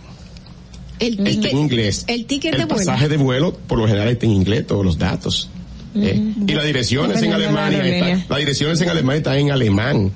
el 1.00 1.14
Está 1.14 1.24
ticket, 1.32 1.52
en 1.54 1.58
inglés. 1.60 2.04
el 2.08 2.26
ticket 2.26 2.54
el 2.54 2.60
de 2.60 2.66
vuelo. 2.66 2.78
pasaje 2.86 3.08
de 3.08 3.18
vuelo, 3.18 3.54
por 3.68 3.78
lo 3.80 3.88
general, 3.88 4.10
está 4.10 4.26
en 4.26 4.34
inglés, 4.34 4.68
todos 4.68 4.84
los 4.86 4.98
datos. 4.98 5.50
Eh, 5.96 6.34
Y 6.48 6.54
las 6.54 6.66
direcciones 6.66 7.18
en 7.22 7.32
Dependiendo 7.32 7.58
de 7.58 7.62
la 7.62 7.66
Alemania, 7.68 8.14
está- 8.14 8.26
las 8.30 8.40
direcciones 8.40 8.82
en 8.82 8.90
Alemania 8.90 9.18
están 9.18 9.38
en 9.38 9.52
alemán. 9.52 10.12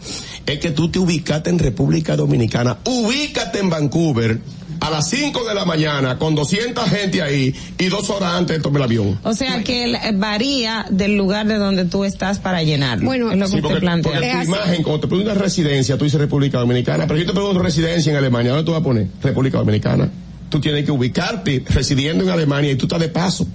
Es 0.46 0.60
que 0.60 0.72
tú 0.72 0.90
te 0.90 1.00
ubicaste 1.00 1.50
en 1.50 1.58
República 1.60 2.16
Dominicana, 2.16 2.78
ubícate 2.86 3.60
en 3.60 3.70
Vancouver 3.70 4.40
a 4.82 4.90
las 4.90 5.10
5 5.10 5.46
de 5.48 5.54
la 5.56 5.64
mañana 5.64 6.18
con 6.20 6.36
200 6.36 6.90
gente 6.90 7.22
ahí 7.22 7.56
y 7.80 7.86
dos 7.86 8.10
horas 8.10 8.34
antes 8.34 8.58
de 8.58 8.62
tomar 8.62 8.82
el 8.82 8.84
avión. 8.84 9.20
O 9.24 9.34
sea 9.34 9.64
que 9.64 9.86
eh, 9.86 9.98
varía 10.14 10.86
del 10.90 11.16
lugar 11.16 11.48
de 11.48 11.56
donde 11.56 11.86
tú 11.86 12.04
estás 12.04 12.40
para 12.40 12.62
llenarlo. 12.64 13.06
Bueno, 13.06 13.32
es 13.32 13.38
lo 13.38 13.46
que 13.46 13.52
Sí, 13.52 13.56
usted 13.58 13.70
porque, 13.70 13.80
plantea. 13.80 14.12
porque 14.12 14.28
Es 14.28 14.34
tu 14.34 14.40
así. 14.40 14.48
imagen, 14.50 14.84
cuando 14.84 15.00
te 15.00 15.08
preguntas 15.08 15.38
residencia, 15.38 15.98
tú 15.98 16.04
dices 16.04 16.20
República 16.20 16.60
Dominicana, 16.60 17.08
pero 17.08 17.18
yo 17.20 17.26
te 17.26 17.32
pregunto 17.34 17.60
residencia 17.60 18.12
en 18.12 18.18
Alemania, 18.18 18.52
¿dónde 18.52 18.66
tú 18.66 18.72
vas 18.74 18.82
a 18.82 18.84
poner? 18.84 19.08
República 19.22 19.58
Dominicana. 19.60 20.10
Tú 20.50 20.60
tienes 20.60 20.84
que 20.86 20.92
ubicarte 20.92 21.64
residiendo 21.70 22.24
en 22.26 22.30
Alemania 22.30 22.70
y 22.72 22.76
tú 22.76 22.86
estás 22.86 23.00
de 23.00 23.08
paso. 23.08 23.48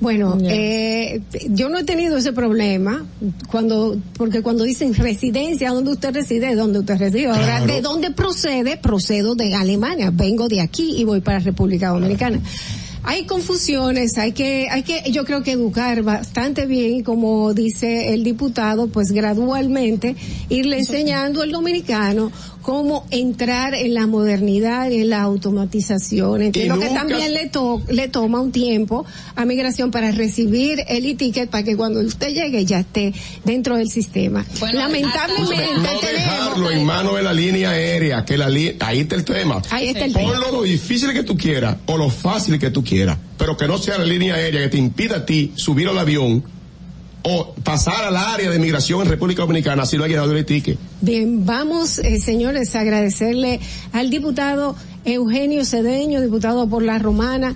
Bueno, 0.00 0.38
eh, 0.42 1.20
yo 1.50 1.68
no 1.68 1.78
he 1.78 1.84
tenido 1.84 2.16
ese 2.16 2.32
problema 2.32 3.04
cuando, 3.50 3.98
porque 4.16 4.40
cuando 4.42 4.64
dicen 4.64 4.94
residencia, 4.94 5.70
¿dónde 5.70 5.92
usted 5.92 6.14
reside? 6.14 6.54
¿Dónde 6.54 6.78
usted 6.78 6.98
reside? 6.98 7.26
Ahora. 7.26 7.66
¿de 7.66 7.82
dónde 7.82 8.10
procede? 8.10 8.78
Procedo 8.78 9.34
de 9.34 9.54
Alemania, 9.54 10.10
vengo 10.10 10.48
de 10.48 10.62
aquí 10.62 10.94
y 10.96 11.04
voy 11.04 11.20
para 11.20 11.38
República 11.40 11.90
Dominicana. 11.90 12.40
hay 13.02 13.24
confusiones, 13.26 14.16
hay 14.16 14.32
que, 14.32 14.68
hay 14.70 14.82
que, 14.82 15.10
yo 15.10 15.24
creo 15.24 15.42
que 15.42 15.52
educar 15.52 16.02
bastante 16.02 16.66
bien 16.66 17.02
como 17.02 17.52
dice 17.52 18.14
el 18.14 18.24
diputado, 18.24 18.88
pues 18.88 19.10
gradualmente 19.12 20.16
irle 20.48 20.78
enseñando 20.78 21.42
al 21.42 21.50
dominicano 21.50 22.32
cómo 22.62 23.06
entrar 23.10 23.74
en 23.74 23.94
la 23.94 24.06
modernidad 24.06 24.90
y 24.90 25.00
en 25.00 25.10
la 25.10 25.22
automatización. 25.22 26.42
Entiendo 26.42 26.78
que 26.78 26.88
también 26.88 27.34
le, 27.34 27.48
to 27.48 27.82
le 27.88 28.08
toma 28.08 28.40
un 28.40 28.52
tiempo 28.52 29.04
a 29.36 29.44
migración 29.44 29.90
para 29.90 30.10
recibir 30.10 30.84
el 30.88 31.06
e-ticket 31.06 31.50
para 31.50 31.62
que 31.62 31.76
cuando 31.76 32.00
usted 32.00 32.28
llegue 32.28 32.64
ya 32.64 32.80
esté 32.80 33.12
dentro 33.44 33.76
del 33.76 33.90
sistema. 33.90 34.44
Lamentablemente 34.72 35.74
no 35.76 36.00
dejarlo 36.00 36.70
en 36.70 36.84
manos 36.84 37.16
de 37.16 37.22
la 37.22 37.32
línea 37.32 37.70
aérea, 37.70 38.24
que 38.24 38.36
la 38.36 38.46
ahí 38.46 39.00
está 39.00 39.14
el 39.14 39.24
tema. 39.24 39.62
Ahí 39.70 39.88
está 39.88 40.04
el 40.04 40.12
Ponlo 40.12 40.52
lo 40.52 40.62
difícil 40.62 41.12
que 41.12 41.22
tú 41.22 41.36
quieras 41.36 41.76
o 41.86 41.96
lo 41.96 42.10
fácil 42.10 42.58
que 42.58 42.70
tú 42.70 42.84
quieras, 42.84 43.18
pero 43.38 43.56
que 43.56 43.66
no 43.66 43.78
sea 43.78 43.98
la 43.98 44.04
línea 44.04 44.34
aérea 44.34 44.62
que 44.62 44.68
te 44.68 44.78
impida 44.78 45.18
a 45.18 45.26
ti 45.26 45.52
subir 45.56 45.88
al 45.88 45.98
avión 45.98 46.42
o 47.22 47.54
pasar 47.62 48.04
al 48.04 48.16
área 48.16 48.50
de 48.50 48.58
migración 48.58 49.02
en 49.02 49.08
República 49.08 49.42
Dominicana 49.42 49.86
si 49.86 49.96
no 49.96 50.04
hay 50.04 50.12
dado 50.12 50.32
el 50.32 50.44
ticket. 50.44 50.78
Bien, 51.00 51.44
vamos, 51.44 51.98
eh, 51.98 52.18
señores, 52.18 52.74
a 52.74 52.80
agradecerle 52.80 53.60
al 53.92 54.10
diputado 54.10 54.76
Eugenio 55.04 55.64
Cedeño, 55.64 56.20
diputado 56.20 56.68
por 56.68 56.82
la 56.82 56.98
Romana, 56.98 57.54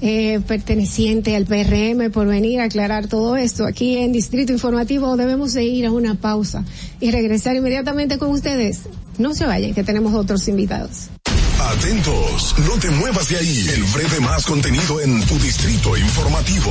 eh, 0.00 0.40
perteneciente 0.46 1.36
al 1.36 1.46
PRM, 1.46 2.10
por 2.10 2.26
venir 2.26 2.60
a 2.60 2.64
aclarar 2.64 3.08
todo 3.08 3.36
esto. 3.36 3.64
Aquí 3.64 3.96
en 3.96 4.12
Distrito 4.12 4.52
Informativo 4.52 5.16
debemos 5.16 5.52
de 5.54 5.64
ir 5.64 5.86
a 5.86 5.92
una 5.92 6.14
pausa 6.14 6.64
y 7.00 7.10
regresar 7.10 7.56
inmediatamente 7.56 8.18
con 8.18 8.30
ustedes. 8.30 8.82
No 9.18 9.34
se 9.34 9.46
vayan, 9.46 9.74
que 9.74 9.84
tenemos 9.84 10.14
otros 10.14 10.46
invitados. 10.48 11.08
Atentos, 11.58 12.54
no 12.66 12.78
te 12.78 12.90
muevas 12.90 13.28
de 13.28 13.36
ahí. 13.38 13.66
El 13.74 13.82
breve 13.84 14.20
más 14.20 14.44
contenido 14.44 15.00
en 15.00 15.20
tu 15.22 15.38
Distrito 15.38 15.96
Informativo 15.96 16.70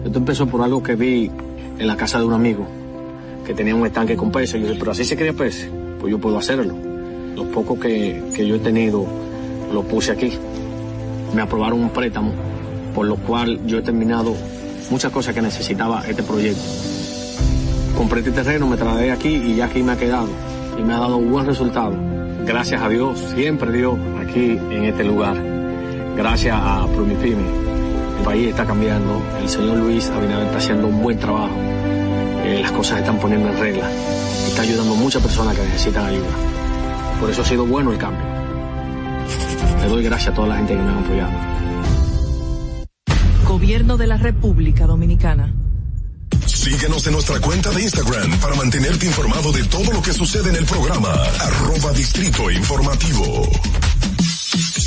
Esto 0.05 0.19
empezó 0.19 0.47
por 0.47 0.61
algo 0.63 0.83
que 0.83 0.97
vi 0.97 1.31
en 1.79 1.87
la 1.87 1.97
casa 1.97 2.19
de 2.19 2.27
un 2.27 2.35
amigo 2.35 2.69
que 3.47 3.55
tenía 3.55 3.75
un 3.75 3.87
estanque 3.87 4.17
con 4.17 4.31
peces. 4.31 4.61
Yo 4.61 4.69
dije, 4.69 4.79
pero 4.79 4.93
así 4.93 5.05
se 5.05 5.17
cría 5.17 5.33
peces, 5.33 5.71
pues 6.01 6.11
yo 6.11 6.19
puedo 6.19 6.39
hacerlo. 6.39 6.75
Lo 7.37 7.45
poco 7.45 7.79
que, 7.79 8.23
que 8.35 8.47
yo 8.47 8.57
he 8.57 8.59
tenido 8.59 9.07
lo 9.73 9.83
puse 9.83 10.13
aquí. 10.13 10.33
Me 11.35 11.43
aprobaron 11.43 11.81
un 11.81 11.91
préstamo 11.91 12.33
por 12.95 13.07
lo 13.07 13.17
cual 13.17 13.61
yo 13.67 13.79
he 13.79 13.83
terminado 13.83 14.35
muchas 14.91 15.13
cosas 15.13 15.35
que 15.35 15.43
necesitaba 15.43 16.03
este 16.09 16.23
proyecto. 16.23 16.63
Compré 17.97 18.21
este 18.21 18.33
terreno, 18.33 18.67
me 18.67 18.77
trasladé 18.77 19.13
aquí 19.13 19.29
y 19.29 19.57
ya 19.57 19.67
aquí 19.67 19.83
me 19.83 19.93
ha 19.93 19.97
quedado 19.97 20.29
y 20.79 20.83
me 20.83 20.95
ha 20.95 20.99
dado 20.99 21.19
un 21.19 21.31
buen 21.31 21.47
resultado. 21.47 21.95
Gracias 22.47 22.83
a 22.83 22.89
Dios, 22.89 23.19
siempre 23.35 23.73
Dios 23.73 23.95
aquí 24.21 24.59
en 24.71 24.85
este 24.85 25.05
lugar. 25.05 25.37
Gracias 26.17 26.57
a 26.59 26.87
Prumipimi. 26.95 27.45
El 28.19 28.25
país 28.25 28.49
está 28.49 28.67
cambiando, 28.67 29.23
el 29.41 29.49
señor 29.49 29.79
Luis 29.79 30.11
Abinader 30.11 30.47
está 30.47 30.59
haciendo 30.59 30.89
un 30.89 31.03
buen 31.03 31.19
trabajo, 31.19 31.55
eh, 32.45 32.59
las 32.61 32.73
cosas 32.73 32.99
están 32.99 33.19
poniendo 33.19 33.49
en 33.49 33.59
regla 33.59 33.89
está 34.49 34.63
ayudando 34.63 34.93
a 34.93 34.97
muchas 34.97 35.23
personas 35.23 35.57
que 35.57 35.63
necesitan 35.63 36.07
ayuda. 36.07 36.29
Por 37.21 37.31
eso 37.31 37.43
ha 37.43 37.45
sido 37.45 37.67
bueno 37.67 37.93
el 37.93 37.99
cambio. 37.99 38.25
Le 39.81 39.89
doy 39.89 40.03
gracias 40.05 40.33
a 40.33 40.35
toda 40.35 40.49
la 40.49 40.57
gente 40.57 40.75
que 40.75 40.81
me 40.81 40.91
ha 40.91 40.99
apoyado. 40.99 41.33
Gobierno 43.47 43.97
de 43.97 44.07
la 44.07 44.17
República 44.17 44.87
Dominicana. 44.87 45.53
Síguenos 46.47 47.07
en 47.07 47.13
nuestra 47.13 47.41
cuenta 47.41 47.71
de 47.71 47.83
Instagram 47.83 48.39
para 48.41 48.55
mantenerte 48.55 49.07
informado 49.07 49.53
de 49.53 49.65
todo 49.65 49.93
lo 49.93 50.03
que 50.03 50.13
sucede 50.13 50.51
en 50.51 50.57
el 50.57 50.65
programa. 50.65 51.13
Arroba 51.13 51.93
Distrito 51.93 52.51
Informativo. 52.51 53.49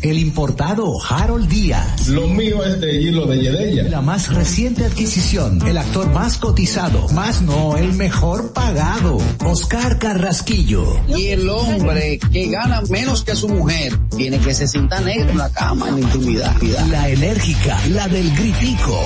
El 0.00 0.18
importado 0.18 0.96
Harold 1.02 1.48
Díaz. 1.48 2.08
Lo 2.08 2.26
mío 2.26 2.64
es 2.64 2.80
de 2.80 3.00
hilo 3.00 3.26
de 3.26 3.40
Yedella. 3.40 3.84
La 3.84 4.00
más 4.00 4.34
reciente 4.34 4.84
adquisición. 4.84 5.60
El 5.66 5.76
actor 5.76 6.10
más 6.10 6.38
cotizado. 6.38 7.08
Más 7.10 7.42
no, 7.42 7.76
el 7.76 7.92
mejor 7.92 8.52
pagado. 8.52 9.18
Oscar 9.44 9.98
Carrasquillo. 9.98 10.98
Y 11.08 11.28
el 11.28 11.48
hombre 11.48 12.18
que 12.18 12.48
gana 12.48 12.80
menos 12.88 13.24
que 13.24 13.34
su 13.34 13.48
mujer 13.48 13.98
tiene 14.16 14.38
que 14.38 14.54
se 14.54 14.66
sienta 14.66 15.00
negro 15.00 15.30
en 15.30 15.38
la 15.38 15.50
cama, 15.50 15.88
en 15.88 15.94
la 15.96 16.00
intimidad. 16.00 16.56
La 16.90 17.08
enérgica, 17.08 17.78
la 17.88 18.08
del 18.08 18.34
gritico. 18.34 18.98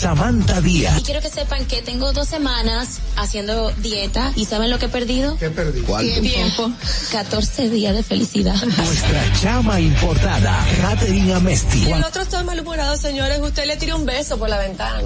Samantha 0.00 0.62
Díaz. 0.62 0.98
Y 0.98 1.02
quiero 1.02 1.20
que 1.20 1.28
sepan 1.28 1.66
que 1.66 1.82
tengo 1.82 2.14
dos 2.14 2.26
semanas 2.26 3.00
haciendo 3.16 3.70
dieta 3.82 4.32
y 4.34 4.46
¿saben 4.46 4.70
lo 4.70 4.78
que 4.78 4.86
he 4.86 4.88
perdido? 4.88 5.36
¿Qué 5.36 5.50
perdí? 5.50 5.82
¿Cuánto 5.82 6.22
tiempo? 6.22 6.72
14 7.12 7.68
días 7.68 7.94
de 7.94 8.02
felicidad. 8.02 8.54
Nuestra 8.64 9.32
chama 9.42 9.78
importada, 9.78 10.64
Catherine 10.80 11.34
Amesti. 11.34 11.88
Y 11.88 11.92
el 11.92 12.02
otro 12.02 12.22
está 12.22 12.42
malhumorado, 12.42 12.96
señores. 12.96 13.40
Usted 13.42 13.66
le 13.66 13.76
tira 13.76 13.94
un 13.94 14.06
beso 14.06 14.38
por 14.38 14.48
la 14.48 14.56
ventana. 14.56 15.02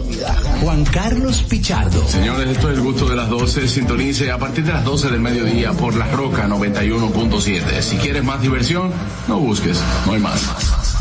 Juan 0.60 0.84
Carlos 0.84 1.42
Pichardo. 1.48 2.08
Señores, 2.08 2.50
esto 2.50 2.70
es 2.70 2.78
el 2.78 2.84
gusto 2.84 3.08
de 3.08 3.16
las 3.16 3.28
12. 3.28 3.66
Sintonice 3.66 4.30
a 4.30 4.38
partir 4.38 4.64
de 4.64 4.74
las 4.74 4.84
12 4.84 5.10
del 5.10 5.20
mediodía 5.20 5.72
por 5.72 5.96
La 5.96 6.06
Roca 6.06 6.46
91.7. 6.46 7.82
Si 7.82 7.96
quieres 7.96 8.22
más 8.22 8.40
diversión, 8.40 8.92
no 9.26 9.40
busques, 9.40 9.76
no 10.06 10.12
hay 10.12 10.20
más. 10.20 10.40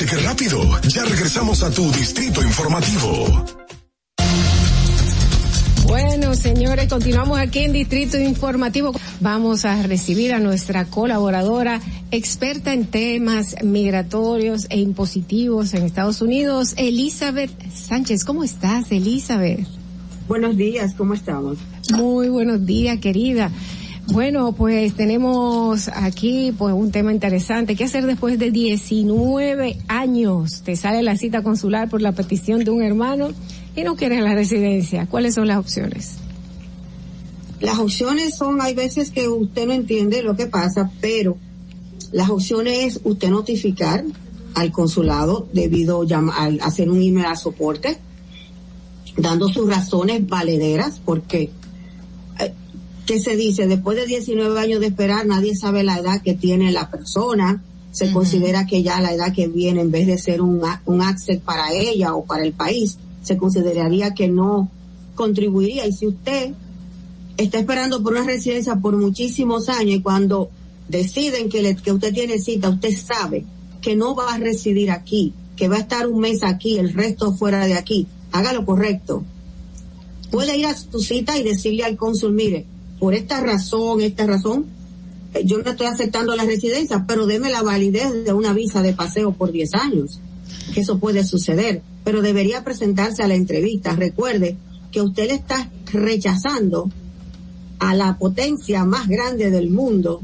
¿Viste 0.00 0.16
qué 0.16 0.22
rápido? 0.22 0.62
Ya 0.88 1.04
regresamos 1.04 1.62
a 1.62 1.70
tu 1.70 1.82
distrito 1.92 2.42
informativo. 2.42 3.44
Bueno, 5.86 6.34
señores, 6.34 6.88
continuamos 6.88 7.38
aquí 7.38 7.58
en 7.58 7.74
Distrito 7.74 8.16
Informativo. 8.18 8.92
Vamos 9.20 9.66
a 9.66 9.82
recibir 9.82 10.32
a 10.32 10.38
nuestra 10.38 10.86
colaboradora 10.86 11.82
experta 12.10 12.72
en 12.72 12.86
temas 12.86 13.56
migratorios 13.62 14.68
e 14.70 14.78
impositivos 14.78 15.74
en 15.74 15.84
Estados 15.84 16.22
Unidos, 16.22 16.72
Elizabeth 16.78 17.50
Sánchez. 17.70 18.24
¿Cómo 18.24 18.42
estás, 18.42 18.90
Elizabeth? 18.90 19.66
Buenos 20.26 20.56
días, 20.56 20.94
¿cómo 20.96 21.12
estamos? 21.12 21.58
Muy 21.92 22.30
buenos 22.30 22.64
días, 22.64 22.98
querida. 23.00 23.50
Bueno, 24.12 24.50
pues 24.52 24.94
tenemos 24.94 25.86
aquí 25.86 26.52
pues 26.58 26.74
un 26.74 26.90
tema 26.90 27.12
interesante. 27.12 27.76
¿Qué 27.76 27.84
hacer 27.84 28.06
después 28.06 28.40
de 28.40 28.50
19 28.50 29.78
años? 29.86 30.62
Te 30.62 30.74
sale 30.74 31.00
la 31.02 31.16
cita 31.16 31.44
consular 31.44 31.88
por 31.88 32.02
la 32.02 32.10
petición 32.10 32.64
de 32.64 32.72
un 32.72 32.82
hermano 32.82 33.28
y 33.76 33.84
no 33.84 33.94
quieres 33.94 34.20
la 34.24 34.34
residencia. 34.34 35.06
¿Cuáles 35.06 35.36
son 35.36 35.46
las 35.46 35.58
opciones? 35.58 36.16
Las 37.60 37.78
opciones 37.78 38.36
son, 38.36 38.60
hay 38.60 38.74
veces 38.74 39.12
que 39.12 39.28
usted 39.28 39.66
no 39.66 39.74
entiende 39.74 40.24
lo 40.24 40.34
que 40.34 40.46
pasa, 40.46 40.90
pero 41.00 41.36
las 42.10 42.30
opciones 42.30 42.96
es 42.96 43.00
usted 43.04 43.30
notificar 43.30 44.02
al 44.54 44.72
consulado 44.72 45.46
debido 45.52 46.04
a 46.10 46.50
hacer 46.62 46.90
un 46.90 47.00
email 47.00 47.26
a 47.26 47.36
soporte, 47.36 47.98
dando 49.16 49.48
sus 49.48 49.68
razones 49.68 50.26
valederas, 50.26 51.00
porque 51.04 51.50
¿qué 53.10 53.18
se 53.18 53.34
dice? 53.34 53.66
Después 53.66 53.96
de 53.96 54.06
19 54.06 54.60
años 54.60 54.78
de 54.78 54.86
esperar, 54.86 55.26
nadie 55.26 55.56
sabe 55.56 55.82
la 55.82 55.98
edad 55.98 56.22
que 56.22 56.34
tiene 56.34 56.70
la 56.70 56.92
persona. 56.92 57.60
Se 57.90 58.04
uh 58.04 58.08
-huh. 58.08 58.12
considera 58.12 58.66
que 58.68 58.84
ya 58.84 59.00
la 59.00 59.12
edad 59.12 59.34
que 59.34 59.48
viene, 59.48 59.80
en 59.80 59.90
vez 59.90 60.06
de 60.06 60.16
ser 60.16 60.40
un, 60.40 60.62
un 60.86 61.02
access 61.02 61.40
para 61.40 61.72
ella 61.72 62.14
o 62.14 62.24
para 62.24 62.44
el 62.44 62.52
país, 62.52 62.98
se 63.24 63.36
consideraría 63.36 64.14
que 64.14 64.28
no 64.28 64.70
contribuiría. 65.16 65.88
Y 65.88 65.92
si 65.92 66.06
usted 66.06 66.52
está 67.36 67.58
esperando 67.58 68.00
por 68.00 68.12
una 68.12 68.22
residencia 68.22 68.76
por 68.76 68.96
muchísimos 68.96 69.68
años 69.68 69.96
y 69.96 70.02
cuando 70.02 70.48
deciden 70.88 71.48
que, 71.48 71.62
le, 71.62 71.74
que 71.74 71.90
usted 71.90 72.14
tiene 72.14 72.38
cita, 72.38 72.68
usted 72.68 72.94
sabe 72.96 73.44
que 73.80 73.96
no 73.96 74.14
va 74.14 74.34
a 74.34 74.38
residir 74.38 74.92
aquí, 74.92 75.34
que 75.56 75.66
va 75.66 75.78
a 75.78 75.80
estar 75.80 76.06
un 76.06 76.20
mes 76.20 76.44
aquí, 76.44 76.78
el 76.78 76.92
resto 76.92 77.34
fuera 77.34 77.66
de 77.66 77.74
aquí, 77.74 78.06
haga 78.30 78.52
lo 78.52 78.64
correcto. 78.64 79.24
Puede 80.30 80.56
ir 80.56 80.66
a 80.66 80.76
su 80.76 81.00
cita 81.00 81.36
y 81.36 81.42
decirle 81.42 81.82
al 81.82 81.96
cónsul, 81.96 82.34
mire, 82.34 82.66
por 83.00 83.14
esta 83.14 83.40
razón, 83.40 84.02
esta 84.02 84.26
razón, 84.26 84.66
eh, 85.34 85.42
yo 85.44 85.58
no 85.58 85.70
estoy 85.70 85.86
aceptando 85.86 86.36
la 86.36 86.44
residencia, 86.44 87.06
pero 87.08 87.26
deme 87.26 87.50
la 87.50 87.62
validez 87.62 88.24
de 88.24 88.32
una 88.32 88.52
visa 88.52 88.82
de 88.82 88.92
paseo 88.92 89.32
por 89.32 89.50
10 89.50 89.74
años. 89.74 90.20
Que 90.74 90.82
eso 90.82 90.98
puede 90.98 91.24
suceder, 91.24 91.82
pero 92.04 92.20
debería 92.20 92.62
presentarse 92.62 93.22
a 93.22 93.28
la 93.28 93.34
entrevista. 93.34 93.96
Recuerde 93.96 94.56
que 94.92 95.00
usted 95.00 95.28
le 95.28 95.34
está 95.34 95.70
rechazando 95.92 96.90
a 97.78 97.94
la 97.94 98.18
potencia 98.18 98.84
más 98.84 99.08
grande 99.08 99.50
del 99.50 99.70
mundo 99.70 100.20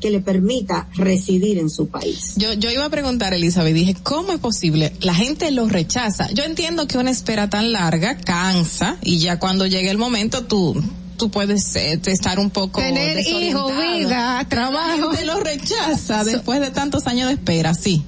que 0.00 0.10
le 0.10 0.20
permita 0.20 0.88
residir 0.94 1.58
en 1.58 1.70
su 1.70 1.88
país. 1.88 2.34
Yo, 2.36 2.52
yo 2.52 2.70
iba 2.70 2.84
a 2.84 2.90
preguntar, 2.90 3.32
Elizabeth, 3.32 3.74
dije, 3.74 3.96
¿cómo 4.02 4.32
es 4.32 4.38
posible? 4.38 4.92
La 5.00 5.14
gente 5.14 5.50
lo 5.50 5.66
rechaza. 5.68 6.30
Yo 6.32 6.44
entiendo 6.44 6.86
que 6.86 6.98
una 6.98 7.10
espera 7.10 7.48
tan 7.48 7.72
larga 7.72 8.16
cansa 8.18 8.98
y 9.02 9.18
ya 9.18 9.38
cuando 9.38 9.66
llegue 9.66 9.90
el 9.90 9.98
momento 9.98 10.44
tú 10.44 10.76
tú 11.18 11.30
puedes 11.30 11.76
eh, 11.76 12.00
estar 12.06 12.38
un 12.38 12.48
poco 12.48 12.80
tener 12.80 13.18
hijos, 13.18 13.72
vida, 13.76 14.46
trabajo. 14.48 15.10
La 15.10 15.16
gente 15.16 15.26
lo 15.26 15.40
rechaza 15.40 16.24
después 16.24 16.60
de 16.60 16.70
tantos 16.70 17.06
años 17.06 17.28
de 17.28 17.34
espera, 17.34 17.74
sí. 17.74 18.02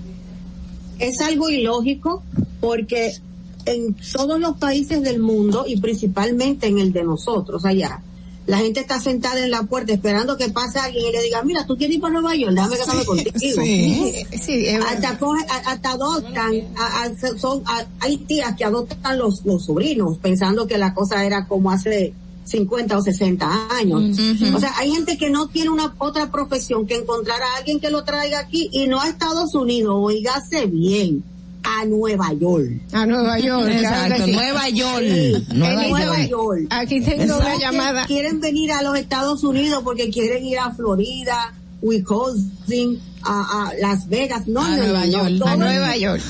Es 0.99 1.21
algo 1.21 1.51
ilógico 1.51 2.23
porque 2.61 3.19
en 3.67 3.95
todos 4.13 4.41
los 4.41 4.57
países 4.57 5.03
del 5.03 5.21
mundo 5.21 5.65
y 5.67 5.79
principalmente 5.79 6.69
en 6.69 6.79
el 6.79 6.93
de 6.93 7.05
nosotros 7.05 7.65
allá, 7.65 8.01
la 8.47 8.59
gente 8.59 8.81
está 8.81 8.99
sentada 9.01 9.39
en 9.45 9.51
la 9.51 9.63
puerta 9.65 9.93
esperando 9.93 10.37
que 10.37 10.49
pase 10.49 10.79
alguien 10.79 11.07
y 11.07 11.13
le 11.13 11.23
diga, 11.23 11.43
mira, 11.43 11.67
tú 11.67 11.77
quieres 11.77 11.97
ir 11.97 12.01
para 12.01 12.15
Nueva 12.15 12.35
York, 12.35 12.53
déjame 12.53 12.77
casarme 12.79 13.03
sí, 13.03 13.07
contigo. 13.07 13.63
Sí, 13.63 14.15
sí, 14.41 14.69
hasta, 14.69 15.19
coge, 15.19 15.45
hasta 15.67 15.91
adoptan, 15.91 16.53
a, 16.77 17.03
a, 17.03 17.39
son, 17.39 17.63
a, 17.67 17.87
hay 18.01 18.17
tías 18.17 18.57
que 18.57 18.65
adoptan 18.65 19.19
los, 19.19 19.45
los 19.45 19.67
sobrinos 19.67 20.19
pensando 20.19 20.67
que 20.67 20.79
la 20.79 20.95
cosa 20.95 21.25
era 21.25 21.47
como 21.47 21.71
hace 21.71 22.13
50 22.45 22.99
o 22.99 23.03
60 23.03 23.69
años. 23.77 24.01
Uh 24.01 24.23
-huh. 24.23 24.57
O 24.57 24.61
sea, 24.61 24.73
hay 24.77 24.91
gente 24.91 25.17
que 25.17 25.31
no 25.31 25.49
tiene 25.49 25.71
una 25.71 25.95
otra 25.99 26.31
profesión 26.31 26.87
que 26.87 26.97
encontrar 26.97 27.41
a 27.43 27.57
alguien 27.59 27.81
que 27.81 27.91
lo 27.91 28.05
traiga 28.05 28.41
aquí 28.41 28.69
y 28.73 28.87
no 28.87 29.01
a 29.01 29.09
Estados 29.09 29.55
Unidos, 29.55 29.95
oígase 29.97 30.67
bien 30.67 31.23
a 31.63 31.85
Nueva 31.85 32.33
York. 32.33 32.81
A 32.93 33.07
Nueva 33.07 33.39
York, 33.39 33.69
exacto, 33.71 34.25
sí. 34.25 34.33
Nueva 34.33 34.69
York. 34.69 35.05
Sí. 35.05 35.47
Nueva, 35.55 35.83
Nueva 35.87 36.17
York. 36.17 36.31
York. 36.31 36.67
Aquí 36.71 37.01
tengo 37.01 37.23
exacto. 37.23 37.47
una 37.47 37.59
llamada. 37.59 38.07
Quieren 38.07 38.41
venir 38.41 38.73
a 38.73 38.83
los 38.83 38.99
Estados 38.99 39.45
Unidos 39.45 39.83
porque 39.85 40.11
quieren 40.11 40.45
ir 40.45 40.59
a 40.59 40.73
Florida, 40.73 41.55
Wisconsin, 41.83 43.01
a, 43.23 43.69
a 43.69 43.75
Las 43.81 44.09
Vegas. 44.09 44.47
No, 44.47 44.63
a 44.63 44.77
Nueva 44.77 45.07
York. 45.07 45.31
no, 45.33 45.47
a 45.47 45.57
Nueva 45.57 45.97
York. 45.97 46.23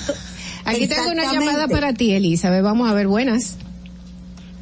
Aquí 0.65 0.87
tengo 0.87 1.11
una 1.11 1.33
llamada 1.33 1.69
para 1.69 1.95
ti, 1.95 2.13
Elizabeth. 2.13 2.63
Vamos 2.63 2.89
a 2.89 2.95
ver, 2.95 3.09
buenas. 3.09 3.57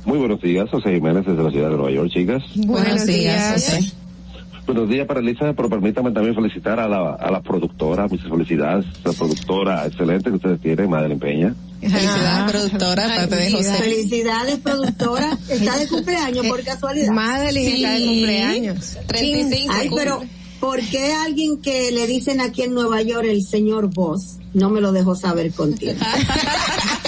Muy 0.09 0.17
buenos 0.17 0.41
días, 0.41 0.71
José 0.71 0.95
Jiménez 0.95 1.27
desde 1.27 1.43
la 1.43 1.51
ciudad 1.51 1.69
de 1.69 1.77
Nueva 1.77 1.91
York, 1.91 2.11
chicas. 2.11 2.43
Buenos 2.55 3.05
días, 3.05 3.53
José. 3.53 3.93
Buenos 4.65 4.89
días 4.89 5.07
para 5.07 5.21
Elisa, 5.21 5.53
pero 5.53 5.69
permítame 5.69 6.13
también 6.13 6.35
felicitar 6.35 6.81
a 6.81 6.89
la, 6.89 7.13
a 7.13 7.31
la 7.31 7.43
productora, 7.43 8.09
muchas 8.09 8.27
felicidades, 8.27 8.87
la 9.05 9.13
productora 9.13 9.87
excelente 9.87 10.31
que 10.31 10.37
ustedes 10.37 10.61
tienen, 10.63 10.89
Madeline 10.89 11.21
Peña. 11.21 11.55
Felicidades, 11.83 12.17
ah, 12.25 12.47
productora, 12.49 13.05
aparte 13.05 13.37
de 13.37 13.51
José. 13.51 13.75
Felicidades, 13.75 14.59
productora. 14.61 15.39
Está 15.47 15.77
de 15.77 15.89
cumpleaños 15.89 16.47
por 16.47 16.65
casualidad. 16.65 17.13
Madeline 17.13 17.71
sí. 17.71 17.85
está 17.85 17.91
de 17.99 18.07
cumpleaños. 18.07 18.99
35. 19.09 19.75
Ay, 19.77 19.91
pero 19.95 20.23
¿por 20.59 20.81
qué 20.81 21.13
alguien 21.13 21.61
que 21.61 21.91
le 21.93 22.07
dicen 22.07 22.41
aquí 22.41 22.63
en 22.63 22.73
Nueva 22.73 23.03
York 23.03 23.27
el 23.29 23.45
señor 23.45 23.93
Boss 23.93 24.39
no 24.55 24.71
me 24.71 24.81
lo 24.81 24.91
dejó 24.93 25.15
saber 25.15 25.53
contigo? 25.53 25.93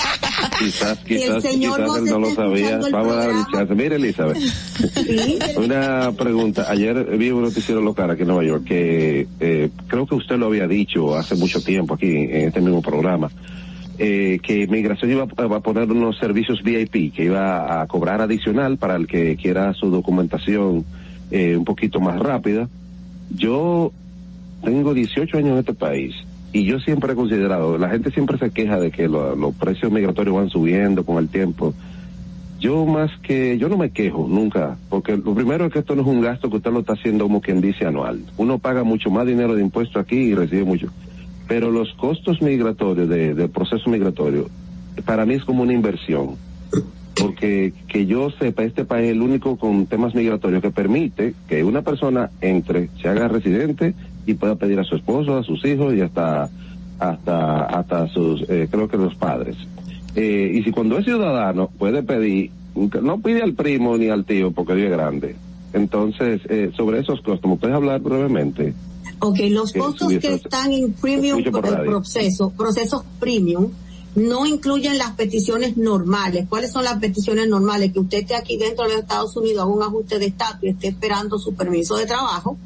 quizás, 0.61 0.99
quizás, 0.99 1.43
quizás 1.45 1.97
él 1.97 2.05
no 2.05 2.19
lo 2.19 2.31
sabía. 2.31 2.81
Vamos 2.91 3.13
a 3.13 3.17
dar 3.17 3.31
un 3.31 3.47
chance. 3.47 3.75
Mire, 3.75 3.97
Elizabeth. 3.97 4.37
¿Sí? 4.95 5.39
Una 5.57 6.13
pregunta. 6.13 6.67
Ayer 6.71 7.17
vi 7.17 7.31
un 7.31 7.43
noticiero 7.43 7.81
local 7.81 8.11
aquí 8.11 8.23
en 8.23 8.29
Nueva 8.29 8.45
York 8.45 8.65
que 8.65 9.27
eh, 9.41 9.71
creo 9.87 10.07
que 10.07 10.15
usted 10.15 10.37
lo 10.37 10.47
había 10.47 10.67
dicho 10.67 11.17
hace 11.17 11.35
mucho 11.35 11.63
tiempo 11.63 11.95
aquí 11.95 12.11
en 12.11 12.49
este 12.49 12.61
mismo 12.61 12.83
programa. 12.83 13.31
Eh, 13.99 14.39
que 14.43 14.67
Migración 14.67 15.11
iba 15.11 15.25
a 15.25 15.61
poner 15.61 15.91
unos 15.91 16.17
servicios 16.19 16.63
VIP, 16.63 17.13
que 17.15 17.25
iba 17.25 17.83
a 17.83 17.87
cobrar 17.87 18.23
adicional 18.23 18.79
para 18.79 18.97
el 18.97 19.07
que 19.07 19.37
quiera 19.37 19.75
su 19.75 19.91
documentación 19.91 20.85
eh, 21.31 21.57
un 21.57 21.65
poquito 21.65 22.01
más 22.01 22.19
rápida. 22.19 22.69
Yo 23.37 23.93
tengo 24.65 24.95
18 24.95 25.37
años 25.37 25.53
en 25.53 25.59
este 25.59 25.75
país 25.75 26.15
y 26.53 26.65
yo 26.65 26.81
siempre 26.81 27.13
he 27.13 27.17
considerado, 27.17 27.79
la 27.79 27.89
gente 27.91 28.11
siempre 28.11 28.37
se 28.39 28.51
queja 28.51 28.79
de 28.81 28.91
que 28.91 29.09
los 29.09 29.39
lo 29.39 29.53
precios 29.53 29.93
migratorios 29.93 30.35
van 30.35 30.51
subiendo 30.51 31.05
con 31.05 31.19
el 31.19 31.29
tiempo. 31.29 31.75
Yo 32.59 32.85
más 32.85 33.11
que, 33.23 33.57
yo 33.57 33.69
no 33.69 33.79
me 33.79 33.91
quejo 33.91 34.27
nunca, 34.29 34.77
porque 34.91 35.17
lo 35.17 35.35
primero 35.35 35.65
es 35.65 35.73
que 35.73 35.79
esto 35.79 35.95
no 35.95 36.03
es 36.03 36.09
un 36.09 36.21
gasto 36.21 36.51
que 36.51 36.57
usted 36.57 36.73
lo 36.73 36.81
está 36.81 36.93
haciendo 36.95 37.25
como 37.25 37.41
quien 37.41 37.61
dice 37.61 37.87
anual. 37.87 38.21
Uno 38.37 38.59
paga 38.59 38.83
mucho 38.85 39.11
más 39.11 39.27
dinero 39.27 39.55
de 39.55 39.63
impuestos 39.63 40.03
aquí 40.03 40.17
y 40.17 40.35
recibe 40.35 40.65
mucho. 40.65 40.89
Pero 41.49 41.71
los 41.71 41.95
costos 41.95 42.43
migratorios 42.43 43.09
de, 43.09 43.35
del 43.35 43.49
proceso 43.49 43.89
migratorio, 43.89 44.51
para 45.07 45.25
mí 45.25 45.35
es 45.35 45.45
como 45.45 45.63
una 45.63 45.73
inversión. 45.73 46.37
porque 47.15 47.73
que 47.89 48.07
yo 48.07 48.31
sepa, 48.31 48.65
este 48.65 48.85
país 48.85 49.07
es 49.07 49.13
el 49.13 49.23
único 49.23 49.57
con 49.57 49.87
temas 49.87 50.15
migratorios 50.15 50.63
que 50.63 50.71
permite 50.71 51.35
que 51.49 51.65
una 51.65 51.83
persona 51.83 52.31
entre, 52.41 52.91
se 53.01 53.09
haga 53.09 53.29
residente 53.29 53.95
y 54.27 54.35
pueda 54.35 54.57
pedir 54.57 54.79
a 54.79 54.85
su 54.85 54.97
esposo, 54.97 55.37
a 55.37 55.43
sus 55.43 55.65
hijos 55.65 55.95
y 55.95 56.01
hasta 56.01 56.51
hasta 56.99 57.65
hasta 57.65 58.09
sus, 58.09 58.43
eh, 58.49 58.69
creo 58.71 58.89
que 58.89 58.97
los 58.97 59.15
padres. 59.15 59.57
Eh, 60.15 60.53
y 60.55 60.63
si 60.63 60.71
cuando 60.71 60.99
es 60.99 61.05
ciudadano 61.05 61.71
puede 61.79 62.03
pedir, 62.03 62.51
no 62.75 63.21
pide 63.21 63.43
al 63.43 63.55
primo 63.55 63.97
ni 63.97 64.09
al 64.09 64.25
tío 64.25 64.53
porque 64.53 64.75
Dios 64.75 64.91
es 64.91 64.93
grande. 64.93 65.37
Entonces, 65.73 66.41
eh, 66.49 66.73
sobre 66.77 67.01
esos 67.01 67.21
costos, 67.21 67.49
¿me 67.49 67.57
puedes 67.57 67.77
hablar 67.77 68.01
brevemente? 68.01 68.75
Ok, 69.21 69.39
los 69.51 69.73
costos 69.73 70.09
que 70.09 70.35
están 70.35 70.73
en 70.73 70.93
premium 70.93 71.43
por 71.45 71.67
el 71.67 71.75
radio. 71.75 71.91
proceso, 71.91 72.51
procesos 72.51 73.05
premium, 73.21 73.71
no 74.17 74.47
incluyen 74.47 74.99
las 74.99 75.13
peticiones 75.13 75.77
normales. 75.77 76.47
¿Cuáles 76.49 76.73
son 76.73 76.85
las 76.85 76.99
peticiones 76.99 77.49
normales? 77.49 77.93
Que 77.93 78.01
usted 78.01 78.19
esté 78.19 78.35
aquí 78.35 78.57
dentro 78.57 78.87
de 78.87 78.95
los 78.95 79.03
Estados 79.03 79.37
Unidos, 79.37 79.63
haga 79.63 79.73
un 79.73 79.83
ajuste 79.83 80.19
de 80.19 80.27
estatus 80.27 80.65
y 80.65 80.69
esté 80.69 80.89
esperando 80.89 81.39
su 81.39 81.55
permiso 81.55 81.97
de 81.97 82.07
trabajo 82.07 82.59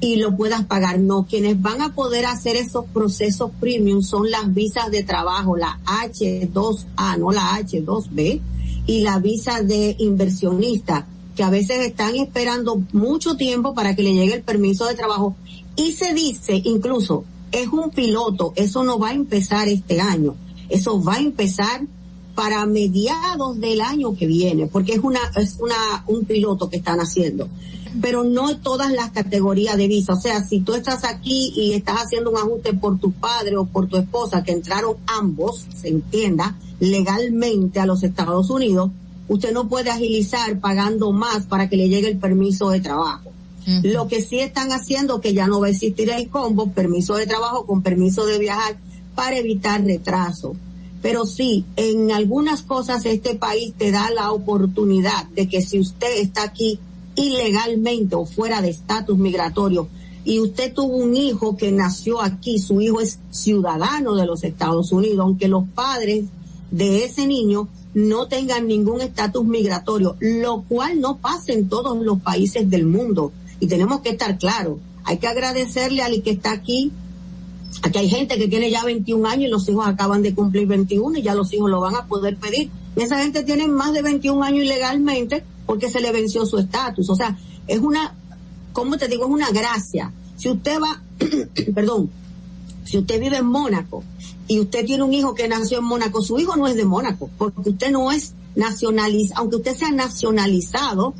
y 0.00 0.16
lo 0.16 0.36
puedas 0.36 0.64
pagar. 0.64 0.98
No, 0.98 1.26
quienes 1.26 1.60
van 1.60 1.82
a 1.82 1.94
poder 1.94 2.26
hacer 2.26 2.56
esos 2.56 2.84
procesos 2.86 3.50
premium 3.60 4.02
son 4.02 4.30
las 4.30 4.52
visas 4.52 4.90
de 4.90 5.02
trabajo, 5.02 5.56
la 5.56 5.80
H2A, 5.84 7.18
no 7.18 7.32
la 7.32 7.58
H2B, 7.58 8.40
y 8.86 9.00
la 9.00 9.18
visa 9.18 9.62
de 9.62 9.96
inversionista, 9.98 11.06
que 11.34 11.42
a 11.42 11.50
veces 11.50 11.80
están 11.86 12.16
esperando 12.16 12.82
mucho 12.92 13.36
tiempo 13.36 13.74
para 13.74 13.94
que 13.94 14.02
le 14.02 14.14
llegue 14.14 14.34
el 14.34 14.42
permiso 14.42 14.86
de 14.86 14.94
trabajo. 14.94 15.36
Y 15.76 15.92
se 15.92 16.14
dice, 16.14 16.60
incluso, 16.64 17.24
es 17.52 17.68
un 17.68 17.90
piloto, 17.90 18.52
eso 18.56 18.84
no 18.84 18.98
va 18.98 19.08
a 19.08 19.14
empezar 19.14 19.68
este 19.68 20.00
año, 20.00 20.34
eso 20.68 21.02
va 21.02 21.14
a 21.14 21.20
empezar 21.20 21.82
para 22.34 22.66
mediados 22.66 23.58
del 23.60 23.80
año 23.80 24.14
que 24.14 24.26
viene, 24.26 24.66
porque 24.66 24.92
es 24.92 25.00
una, 25.00 25.20
es 25.36 25.56
una, 25.58 26.04
un 26.06 26.24
piloto 26.24 26.68
que 26.68 26.76
están 26.76 27.00
haciendo. 27.00 27.48
Pero 28.00 28.24
no 28.24 28.58
todas 28.58 28.92
las 28.92 29.10
categorías 29.10 29.76
de 29.76 29.88
visa. 29.88 30.14
O 30.14 30.20
sea, 30.20 30.44
si 30.44 30.60
tú 30.60 30.74
estás 30.74 31.04
aquí 31.04 31.52
y 31.56 31.72
estás 31.72 32.04
haciendo 32.04 32.30
un 32.30 32.36
ajuste 32.36 32.74
por 32.74 32.98
tu 32.98 33.12
padre 33.12 33.56
o 33.56 33.64
por 33.64 33.88
tu 33.88 33.96
esposa, 33.96 34.42
que 34.42 34.52
entraron 34.52 34.96
ambos, 35.06 35.64
se 35.74 35.88
entienda, 35.88 36.56
legalmente 36.80 37.80
a 37.80 37.86
los 37.86 38.02
Estados 38.02 38.50
Unidos, 38.50 38.90
usted 39.28 39.52
no 39.52 39.68
puede 39.68 39.90
agilizar 39.90 40.60
pagando 40.60 41.12
más 41.12 41.46
para 41.46 41.68
que 41.68 41.76
le 41.76 41.88
llegue 41.88 42.08
el 42.08 42.18
permiso 42.18 42.70
de 42.70 42.80
trabajo. 42.80 43.32
Lo 43.82 44.06
que 44.06 44.22
sí 44.22 44.38
están 44.38 44.70
haciendo 44.70 45.20
que 45.20 45.34
ya 45.34 45.48
no 45.48 45.60
va 45.60 45.66
a 45.66 45.70
existir 45.70 46.08
el 46.10 46.28
combo, 46.28 46.70
permiso 46.70 47.16
de 47.16 47.26
trabajo 47.26 47.66
con 47.66 47.82
permiso 47.82 48.24
de 48.24 48.38
viajar 48.38 48.78
para 49.16 49.38
evitar 49.38 49.82
retraso. 49.82 50.54
Pero 51.02 51.26
sí, 51.26 51.64
en 51.74 52.12
algunas 52.12 52.62
cosas 52.62 53.04
este 53.06 53.34
país 53.34 53.74
te 53.76 53.90
da 53.90 54.10
la 54.10 54.30
oportunidad 54.30 55.26
de 55.30 55.48
que 55.48 55.62
si 55.62 55.80
usted 55.80 56.18
está 56.18 56.44
aquí 56.44 56.78
ilegalmente 57.16 58.14
o 58.14 58.24
fuera 58.24 58.62
de 58.62 58.70
estatus 58.70 59.18
migratorio 59.18 59.88
y 60.26 60.40
usted 60.40 60.74
tuvo 60.74 60.96
un 60.96 61.16
hijo 61.16 61.56
que 61.56 61.70
nació 61.70 62.20
aquí, 62.20 62.58
su 62.58 62.80
hijo 62.80 63.00
es 63.00 63.20
ciudadano 63.30 64.16
de 64.16 64.26
los 64.26 64.42
Estados 64.42 64.90
Unidos, 64.90 65.20
aunque 65.20 65.46
los 65.46 65.68
padres 65.68 66.24
de 66.72 67.04
ese 67.04 67.28
niño 67.28 67.68
no 67.94 68.26
tengan 68.26 68.66
ningún 68.66 69.00
estatus 69.00 69.44
migratorio, 69.44 70.16
lo 70.18 70.62
cual 70.62 71.00
no 71.00 71.18
pasa 71.18 71.52
en 71.52 71.68
todos 71.68 71.96
los 72.04 72.20
países 72.20 72.68
del 72.68 72.86
mundo. 72.86 73.30
Y 73.60 73.68
tenemos 73.68 74.00
que 74.00 74.10
estar 74.10 74.36
claros. 74.36 74.78
Hay 75.04 75.18
que 75.18 75.28
agradecerle 75.28 76.02
al 76.02 76.20
que 76.24 76.30
está 76.30 76.50
aquí. 76.50 76.90
Aquí 77.82 77.98
hay 77.98 78.08
gente 78.08 78.36
que 78.36 78.48
tiene 78.48 78.68
ya 78.68 78.82
21 78.82 79.28
años 79.28 79.44
y 79.44 79.48
los 79.48 79.68
hijos 79.68 79.86
acaban 79.86 80.22
de 80.22 80.34
cumplir 80.34 80.66
21 80.66 81.18
y 81.18 81.22
ya 81.22 81.36
los 81.36 81.52
hijos 81.52 81.70
lo 81.70 81.78
van 81.78 81.94
a 81.94 82.06
poder 82.06 82.36
pedir. 82.36 82.68
Y 82.96 83.02
esa 83.02 83.22
gente 83.22 83.44
tiene 83.44 83.68
más 83.68 83.92
de 83.92 84.02
21 84.02 84.42
años 84.42 84.64
ilegalmente 84.64 85.44
porque 85.66 85.90
se 85.90 86.00
le 86.00 86.12
venció 86.12 86.46
su 86.46 86.58
estatus. 86.58 87.10
O 87.10 87.14
sea, 87.14 87.36
es 87.66 87.80
una, 87.80 88.14
¿cómo 88.72 88.96
te 88.96 89.08
digo? 89.08 89.24
Es 89.24 89.30
una 89.30 89.50
gracia. 89.50 90.12
Si 90.36 90.48
usted 90.48 90.78
va, 90.80 91.02
perdón, 91.74 92.10
si 92.84 92.98
usted 92.98 93.20
vive 93.20 93.38
en 93.38 93.46
Mónaco 93.46 94.04
y 94.46 94.60
usted 94.60 94.86
tiene 94.86 95.02
un 95.02 95.12
hijo 95.12 95.34
que 95.34 95.48
nació 95.48 95.78
en 95.78 95.84
Mónaco, 95.84 96.22
su 96.22 96.38
hijo 96.38 96.56
no 96.56 96.66
es 96.66 96.76
de 96.76 96.84
Mónaco, 96.84 97.28
porque 97.36 97.70
usted 97.70 97.90
no 97.90 98.12
es 98.12 98.34
nacionalizado, 98.54 99.40
aunque 99.40 99.56
usted 99.56 99.76
sea 99.76 99.90
nacionalizado 99.90 101.14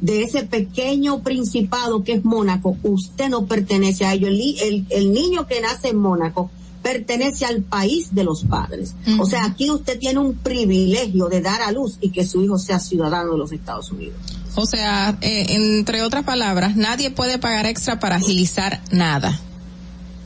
de 0.00 0.22
ese 0.22 0.44
pequeño 0.44 1.22
principado 1.22 2.04
que 2.04 2.14
es 2.14 2.24
Mónaco, 2.24 2.76
usted 2.82 3.28
no 3.28 3.44
pertenece 3.44 4.06
a 4.06 4.14
ello. 4.14 4.28
El, 4.28 4.40
el, 4.40 4.86
el 4.88 5.12
niño 5.12 5.46
que 5.46 5.60
nace 5.60 5.88
en 5.88 5.98
Mónaco 5.98 6.50
pertenece 6.82 7.44
al 7.44 7.62
país 7.62 8.14
de 8.14 8.24
los 8.24 8.44
padres. 8.44 8.94
O 9.18 9.26
sea, 9.26 9.44
aquí 9.44 9.70
usted 9.70 9.98
tiene 9.98 10.18
un 10.18 10.34
privilegio 10.34 11.26
de 11.28 11.40
dar 11.40 11.62
a 11.62 11.72
luz 11.72 11.98
y 12.00 12.10
que 12.10 12.24
su 12.26 12.42
hijo 12.42 12.58
sea 12.58 12.78
ciudadano 12.80 13.32
de 13.32 13.38
los 13.38 13.52
Estados 13.52 13.90
Unidos. 13.92 14.16
O 14.56 14.66
sea, 14.66 15.16
eh, 15.20 15.46
entre 15.50 16.02
otras 16.02 16.24
palabras, 16.24 16.76
nadie 16.76 17.10
puede 17.10 17.38
pagar 17.38 17.66
extra 17.66 18.00
para 18.00 18.16
agilizar 18.16 18.80
nada. 18.90 19.38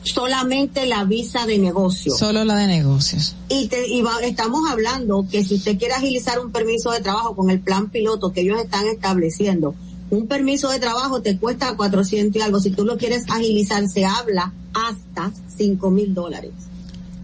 Solamente 0.03 0.85
la 0.85 1.03
visa 1.03 1.47
de 1.47 1.57
negocio. 1.57 2.15
Solo 2.15 2.43
la 2.45 2.55
de 2.57 2.67
negocios. 2.67 3.35
Y, 3.49 3.67
te, 3.67 3.87
y 3.87 4.01
va- 4.03 4.19
estamos 4.21 4.61
hablando 4.69 5.25
que 5.31 5.43
si 5.43 5.55
usted 5.55 5.79
quiere 5.79 5.95
agilizar 5.95 6.39
un 6.39 6.51
permiso 6.51 6.91
de 6.91 6.99
trabajo 7.01 7.35
con 7.35 7.49
el 7.49 7.59
plan 7.59 7.89
piloto 7.89 8.31
que 8.31 8.41
ellos 8.41 8.59
están 8.61 8.85
estableciendo, 8.85 9.73
un 10.09 10.27
permiso 10.27 10.69
de 10.69 10.79
trabajo 10.79 11.21
te 11.21 11.37
cuesta 11.37 11.75
400 11.75 12.39
y 12.39 12.43
algo. 12.43 12.59
Si 12.59 12.71
tú 12.71 12.85
lo 12.85 12.97
quieres 12.97 13.23
agilizar, 13.29 13.87
se 13.87 14.05
habla 14.05 14.53
hasta 14.73 15.31
5 15.57 15.89
mil 15.91 16.13
dólares. 16.13 16.51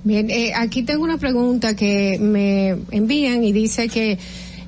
Bien, 0.03 0.29
eh, 0.31 0.53
aquí 0.55 0.83
tengo 0.83 1.03
una 1.03 1.17
pregunta 1.17 1.75
que 1.75 2.17
me 2.19 2.69
envían 2.89 3.43
y 3.43 3.51
dice 3.51 3.87
que 3.87 4.17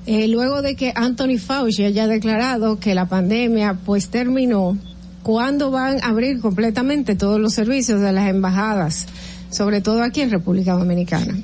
eh, 0.06 0.28
luego 0.28 0.62
de 0.62 0.76
que 0.76 0.92
Anthony 0.96 1.40
Fauci 1.40 1.86
haya 1.86 2.08
declarado 2.08 2.80
que 2.80 2.94
la 2.94 3.08
pandemia 3.08 3.80
pues 3.86 4.10
terminó, 4.10 4.78
¿cuándo 5.24 5.72
van 5.72 6.04
a 6.04 6.10
abrir 6.10 6.40
completamente 6.40 7.16
todos 7.16 7.40
los 7.40 7.54
servicios 7.54 8.02
de 8.02 8.12
las 8.12 8.30
embajadas, 8.30 9.08
sobre 9.50 9.82
todo 9.82 10.04
aquí 10.04 10.22
en 10.22 10.30
República 10.30 10.74
Dominicana? 10.74 11.36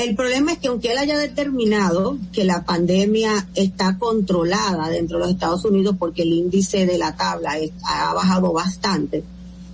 El 0.00 0.16
problema 0.16 0.52
es 0.52 0.58
que 0.58 0.68
aunque 0.68 0.92
él 0.92 0.96
haya 0.96 1.18
determinado 1.18 2.16
que 2.32 2.44
la 2.44 2.64
pandemia 2.64 3.46
está 3.54 3.98
controlada 3.98 4.88
dentro 4.88 5.18
de 5.18 5.24
los 5.24 5.32
Estados 5.34 5.62
Unidos 5.66 5.96
porque 5.98 6.22
el 6.22 6.32
índice 6.32 6.86
de 6.86 6.96
la 6.96 7.16
tabla 7.16 7.58
ha 7.84 8.14
bajado 8.14 8.50
bastante, 8.54 9.22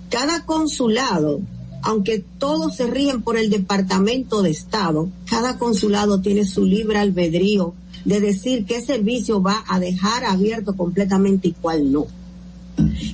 cada 0.09 0.45
consulado, 0.45 1.39
aunque 1.81 2.25
todos 2.39 2.75
se 2.75 2.87
rigen 2.87 3.21
por 3.21 3.37
el 3.37 3.49
Departamento 3.49 4.41
de 4.41 4.49
Estado, 4.49 5.07
cada 5.29 5.57
consulado 5.57 6.19
tiene 6.19 6.43
su 6.43 6.65
libre 6.65 6.99
albedrío 6.99 7.73
de 8.03 8.19
decir 8.19 8.65
qué 8.65 8.81
servicio 8.81 9.41
va 9.41 9.63
a 9.65 9.79
dejar 9.79 10.25
abierto 10.25 10.75
completamente 10.75 11.47
y 11.47 11.51
cuál 11.53 11.89
no. 11.89 12.05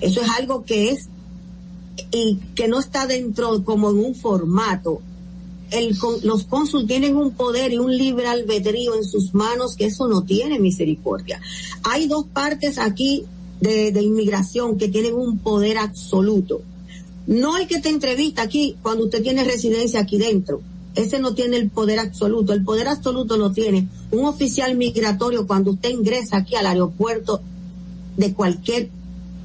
Eso 0.02 0.20
es 0.20 0.30
algo 0.32 0.66
que 0.66 0.90
es 0.90 1.10
y 2.12 2.40
que 2.56 2.68
no 2.68 2.80
está 2.80 3.06
dentro 3.06 3.64
como 3.64 3.92
en 3.92 4.00
un 4.00 4.16
formato 4.16 5.04
el, 5.74 5.98
los 6.24 6.44
cónsul 6.46 6.88
tienen 6.88 7.16
un 7.16 7.32
poder 7.32 7.74
y 7.74 7.78
un 7.78 7.96
libre 7.96 8.28
albedrío 8.28 8.96
en 8.96 9.04
sus 9.04 9.34
manos 9.34 9.76
que 9.76 9.86
eso 9.86 10.08
no 10.08 10.24
tiene 10.24 10.60
misericordia. 10.60 11.42
Hay 11.84 12.08
dos 12.08 12.26
partes 12.26 12.78
aquí 12.78 13.26
de, 13.60 13.92
de 13.92 14.02
inmigración 14.02 14.78
que 14.78 14.88
tienen 14.88 15.16
un 15.16 15.40
poder 15.40 15.78
absoluto. 15.78 16.62
No 17.26 17.58
el 17.58 17.68
que 17.68 17.80
te 17.80 17.90
entrevista 17.90 18.42
aquí 18.44 18.76
cuando 18.82 19.06
usted 19.06 19.24
tiene 19.24 19.44
residencia 19.44 20.02
aquí 20.02 20.18
dentro. 20.18 20.62
Ese 20.96 21.20
no 21.20 21.34
tiene 21.34 21.58
el 21.58 21.70
poder 21.70 22.00
absoluto. 22.00 22.54
El 22.54 22.64
poder 22.64 22.88
absoluto 22.88 23.38
lo 23.38 23.52
tiene 23.52 23.88
un 24.12 24.26
oficial 24.26 24.76
migratorio 24.76 25.48
cuando 25.48 25.72
usted 25.72 25.90
ingresa 25.90 26.38
aquí 26.38 26.56
al 26.56 26.68
aeropuerto 26.68 27.42
de 28.18 28.34
cualquier 28.34 28.90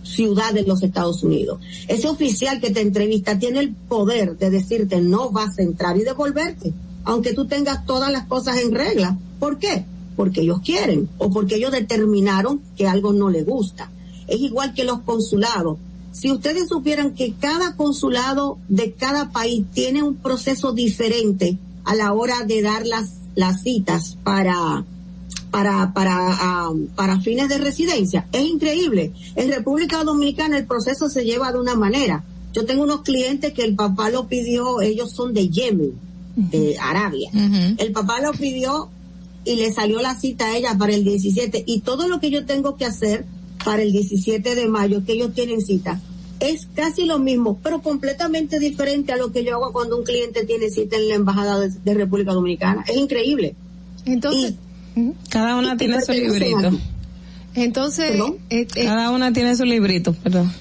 ciudad 0.09 0.53
de 0.53 0.65
los 0.65 0.83
Estados 0.83 1.23
Unidos. 1.23 1.61
Ese 1.87 2.09
oficial 2.09 2.61
que 2.61 2.71
te 2.71 2.81
entrevista 2.81 3.39
tiene 3.39 3.61
el 3.61 3.75
poder 3.75 4.37
de 4.39 4.51
decirte 4.51 5.01
no 5.01 5.31
vas 5.31 5.59
a 5.59 5.63
entrar 5.63 5.97
y 5.97 6.05
devolverte, 6.05 6.73
aunque 7.05 7.35
tú 7.35 7.47
tengas 7.47 7.85
todas 7.87 8.11
las 8.11 8.27
cosas 8.27 8.59
en 8.59 8.75
regla. 8.75 9.19
¿Por 9.39 9.59
qué? 9.59 9.85
Porque 10.17 10.41
ellos 10.41 10.61
quieren 10.65 11.09
o 11.19 11.31
porque 11.31 11.57
ellos 11.57 11.73
determinaron 11.73 12.61
que 12.77 12.89
algo 12.89 13.13
no 13.13 13.29
le 13.29 13.43
gusta. 13.43 13.91
Es 14.27 14.41
igual 14.41 14.75
que 14.75 14.85
los 14.85 15.01
consulados. 15.01 15.79
Si 16.13 16.33
ustedes 16.33 16.69
supieran 16.69 17.15
que 17.15 17.35
cada 17.35 17.77
consulado 17.77 18.59
de 18.69 18.93
cada 18.93 19.31
país 19.31 19.65
tiene 19.73 20.03
un 20.03 20.17
proceso 20.17 20.73
diferente 20.73 21.59
a 21.85 21.95
la 21.95 22.13
hora 22.13 22.43
de 22.45 22.63
dar 22.63 22.87
las, 22.87 23.13
las 23.35 23.63
citas 23.63 24.19
para, 24.25 24.85
para, 25.51 25.93
para, 25.93 26.17
ah, 26.19 26.73
para 26.95 27.21
fines 27.21 27.49
de 27.49 27.59
residencia. 27.59 28.27
Es 28.33 28.47
increíble. 28.47 29.13
En 29.35 29.51
República 29.51 30.05
Dominicana 30.05 30.59
el 30.59 30.67
proceso 30.67 31.09
se 31.09 31.25
lleva 31.25 31.53
de 31.53 31.59
una 31.59 31.75
manera. 31.75 32.25
Yo 32.53 32.65
tengo 32.65 32.83
unos 32.83 33.03
clientes 33.03 33.53
que 33.53 33.63
el 33.63 33.75
papá 33.75 34.11
lo 34.11 34.27
pidió, 34.27 34.81
ellos 34.81 35.13
son 35.13 35.35
de 35.35 35.49
Yemen, 35.49 35.93
de 36.37 36.77
Arabia. 36.79 37.31
El 37.77 37.93
papá 37.93 38.21
lo 38.21 38.33
pidió 38.33 38.89
y 39.45 39.57
le 39.57 39.73
salió 39.73 40.01
la 40.01 40.15
cita 40.15 40.47
a 40.47 40.57
ella 40.57 40.77
para 40.77 40.95
el 40.95 41.05
17 41.05 41.65
y 41.67 41.81
todo 41.81 42.09
lo 42.09 42.21
que 42.21 42.31
yo 42.31 42.47
tengo 42.47 42.77
que 42.77 42.85
hacer 42.85 43.25
para 43.65 43.83
el 43.83 43.93
17 43.93 44.55
de 44.55 44.69
mayo 44.69 45.05
que 45.05 45.13
ellos 45.13 45.35
tienen 45.35 45.61
cita 45.61 46.01
es 46.41 46.69
casi 46.75 47.05
lo 47.05 47.19
mismo, 47.19 47.59
pero 47.63 47.83
completamente 47.83 48.59
diferente 48.59 49.13
a 49.13 49.17
lo 49.17 49.33
que 49.33 49.45
yo 49.45 49.55
hago 49.57 49.73
cuando 49.73 49.97
un 49.97 50.05
cliente 50.05 50.45
tiene 50.45 50.71
cita 50.71 50.97
en 50.97 51.09
la 51.09 51.15
embajada 51.15 51.59
de, 51.59 51.71
de 51.71 51.95
República 51.95 52.33
Dominicana. 52.33 52.85
Es 52.87 52.97
increíble. 52.97 53.57
Entonces, 54.05 54.55
cada 55.31 55.57
una 55.57 55.77
tiene 55.77 56.01
su 56.03 56.13
librito. 56.13 56.71
Entonces, 57.55 58.21
eh, 58.51 58.67
eh, 58.75 58.85
cada 58.85 59.11
una 59.11 59.33
tiene 59.33 59.57
su 59.57 59.65
librito, 59.65 60.13
perdón. 60.13 60.53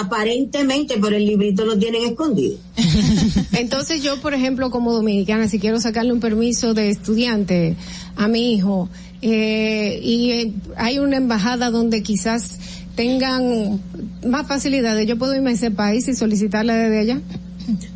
Aparentemente, 0.00 0.94
pero 1.00 1.16
el 1.16 1.26
librito 1.26 1.64
lo 1.64 1.76
tienen 1.76 2.04
escondido. 2.04 2.56
Entonces 3.52 4.02
yo, 4.02 4.20
por 4.20 4.32
ejemplo, 4.34 4.70
como 4.70 4.92
dominicana, 4.92 5.48
si 5.48 5.58
quiero 5.58 5.80
sacarle 5.80 6.12
un 6.12 6.20
permiso 6.20 6.72
de 6.74 6.88
estudiante 6.88 7.76
a 8.16 8.28
mi 8.28 8.54
hijo, 8.54 8.88
eh, 9.22 10.00
y 10.02 10.30
eh, 10.30 10.52
hay 10.76 10.98
una 10.98 11.16
embajada 11.16 11.70
donde 11.70 12.02
quizás 12.02 12.58
tengan 12.96 13.80
más 14.26 14.46
facilidades, 14.46 15.06
yo 15.06 15.16
puedo 15.18 15.34
irme 15.34 15.50
a 15.50 15.54
ese 15.54 15.70
país 15.70 16.06
y 16.08 16.14
solicitarla 16.14 16.74
desde 16.74 16.98
allá. 16.98 17.20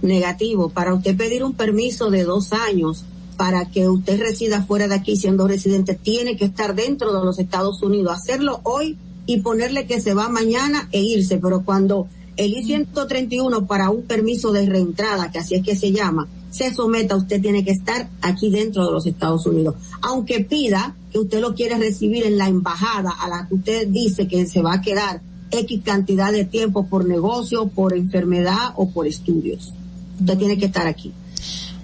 Negativo. 0.02 0.70
Para 0.70 0.94
usted 0.94 1.16
pedir 1.16 1.44
un 1.44 1.54
permiso 1.54 2.10
de 2.10 2.24
dos 2.24 2.52
años 2.52 3.04
para 3.36 3.66
que 3.66 3.88
usted 3.88 4.20
resida 4.20 4.64
fuera 4.64 4.88
de 4.88 4.94
aquí 4.94 5.16
siendo 5.16 5.46
residente, 5.46 5.94
tiene 5.94 6.36
que 6.36 6.46
estar 6.46 6.74
dentro 6.74 7.12
de 7.12 7.24
los 7.24 7.38
Estados 7.38 7.82
Unidos. 7.82 8.12
Hacerlo 8.12 8.60
hoy 8.64 8.98
y 9.26 9.40
ponerle 9.40 9.86
que 9.86 10.00
se 10.00 10.14
va 10.14 10.28
mañana 10.28 10.88
e 10.92 11.02
irse, 11.02 11.38
pero 11.38 11.64
cuando 11.64 12.08
el 12.36 12.52
I-131 12.52 13.66
para 13.66 13.90
un 13.90 14.02
permiso 14.02 14.52
de 14.52 14.66
reentrada, 14.66 15.30
que 15.30 15.38
así 15.38 15.54
es 15.54 15.62
que 15.62 15.76
se 15.76 15.92
llama, 15.92 16.28
se 16.50 16.72
someta, 16.72 17.16
usted 17.16 17.40
tiene 17.40 17.64
que 17.64 17.70
estar 17.70 18.08
aquí 18.22 18.50
dentro 18.50 18.86
de 18.86 18.92
los 18.92 19.06
Estados 19.06 19.46
Unidos. 19.46 19.74
Aunque 20.02 20.40
pida 20.40 20.94
que 21.12 21.18
usted 21.18 21.40
lo 21.40 21.54
quiere 21.54 21.76
recibir 21.76 22.24
en 22.24 22.38
la 22.38 22.48
embajada 22.48 23.10
a 23.10 23.28
la 23.28 23.46
que 23.48 23.54
usted 23.54 23.88
dice 23.88 24.28
que 24.28 24.46
se 24.46 24.62
va 24.62 24.74
a 24.74 24.80
quedar 24.80 25.20
X 25.50 25.80
cantidad 25.84 26.32
de 26.32 26.44
tiempo 26.44 26.86
por 26.86 27.06
negocio, 27.06 27.68
por 27.68 27.94
enfermedad 27.94 28.72
o 28.76 28.90
por 28.90 29.06
estudios. 29.06 29.72
Usted 30.20 30.38
tiene 30.38 30.58
que 30.58 30.66
estar 30.66 30.86
aquí. 30.86 31.12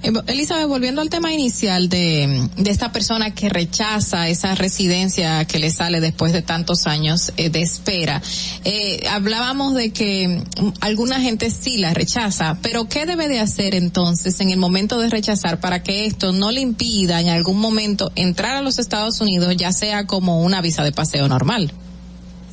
Elizabeth, 0.02 0.66
volviendo 0.66 1.00
al 1.00 1.10
tema 1.10 1.32
inicial 1.32 1.88
de, 1.88 2.48
esta 2.66 2.90
persona 2.90 3.32
que 3.32 3.48
rechaza 3.48 4.28
esa 4.28 4.54
residencia 4.56 5.44
que 5.44 5.60
le 5.60 5.70
sale 5.70 6.00
después 6.00 6.32
de 6.32 6.42
tantos 6.42 6.88
años 6.88 7.32
eh, 7.36 7.50
de 7.50 7.62
espera, 7.62 8.20
eh, 8.64 9.04
hablábamos 9.08 9.74
de 9.74 9.92
que 9.92 10.42
alguna 10.80 11.20
gente 11.20 11.50
sí 11.50 11.78
la 11.78 11.94
rechaza, 11.94 12.58
pero 12.62 12.88
¿qué 12.88 13.06
debe 13.06 13.28
de 13.28 13.38
hacer 13.38 13.76
entonces 13.76 14.40
en 14.40 14.50
el 14.50 14.58
momento 14.58 14.98
de 14.98 15.08
rechazar 15.08 15.60
para 15.60 15.84
que 15.84 16.06
esto 16.06 16.32
no 16.32 16.50
le 16.50 16.60
impida 16.60 17.20
en 17.20 17.28
algún 17.28 17.58
momento 17.58 18.10
entrar 18.16 18.56
a 18.56 18.62
los 18.62 18.80
Estados 18.80 19.20
Unidos, 19.20 19.54
ya 19.56 19.72
sea 19.72 20.06
como 20.06 20.42
una 20.42 20.60
visa 20.60 20.82
de 20.82 20.90
paseo 20.90 21.28
normal? 21.28 21.72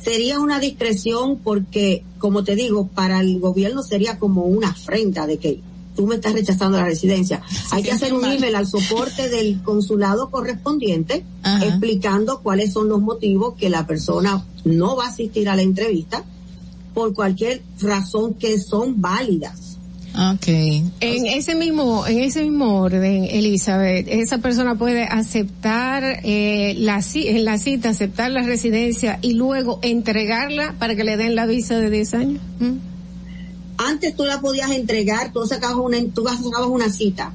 Sería 0.02 0.38
una 0.38 0.60
discreción 0.60 1.38
porque, 1.38 2.04
como 2.18 2.44
te 2.44 2.54
digo, 2.54 2.86
para 2.86 3.20
el 3.20 3.40
gobierno 3.40 3.82
sería 3.82 4.18
como 4.18 4.44
una 4.44 4.68
afrenta 4.68 5.26
de 5.26 5.38
que 5.38 5.60
tú 5.94 6.06
me 6.06 6.16
estás 6.16 6.32
rechazando 6.32 6.78
la 6.78 6.84
residencia. 6.84 7.42
Hay 7.70 7.82
que 7.82 7.92
hacer 7.92 8.12
un 8.12 8.24
email 8.24 8.54
al 8.54 8.66
soporte 8.66 9.28
del 9.28 9.62
consulado 9.62 10.30
correspondiente 10.30 11.24
explicando 11.62 12.40
cuáles 12.40 12.72
son 12.72 12.88
los 12.88 13.00
motivos 13.00 13.54
que 13.56 13.70
la 13.70 13.86
persona 13.86 14.44
no 14.64 14.96
va 14.96 15.06
a 15.06 15.08
asistir 15.08 15.48
a 15.48 15.56
la 15.56 15.62
entrevista 15.62 16.24
por 16.94 17.14
cualquier 17.14 17.62
razón 17.80 18.34
que 18.34 18.58
son 18.58 19.00
válidas. 19.00 19.70
Okay. 20.34 20.90
En 20.98 21.26
ese 21.26 21.54
mismo, 21.54 22.04
en 22.06 22.18
ese 22.18 22.42
mismo 22.42 22.80
orden, 22.80 23.24
Elizabeth, 23.24 24.08
esa 24.08 24.38
persona 24.38 24.74
puede 24.74 25.04
aceptar 25.04 26.20
eh, 26.24 26.74
la, 26.78 27.00
en 27.14 27.44
la 27.44 27.58
cita, 27.58 27.90
aceptar 27.90 28.32
la 28.32 28.42
residencia 28.42 29.20
y 29.22 29.34
luego 29.34 29.78
entregarla 29.82 30.74
para 30.78 30.96
que 30.96 31.04
le 31.04 31.16
den 31.16 31.36
la 31.36 31.46
visa 31.46 31.78
de 31.78 31.90
10 31.90 32.14
años. 32.14 32.42
¿Mm? 32.58 32.89
Antes 33.82 34.14
tú 34.14 34.24
la 34.24 34.42
podías 34.42 34.70
entregar, 34.72 35.32
tú 35.32 35.46
sacabas 35.46 35.78
una, 35.78 35.96
tú 36.14 36.22
sacabas 36.22 36.68
una 36.68 36.90
cita 36.90 37.32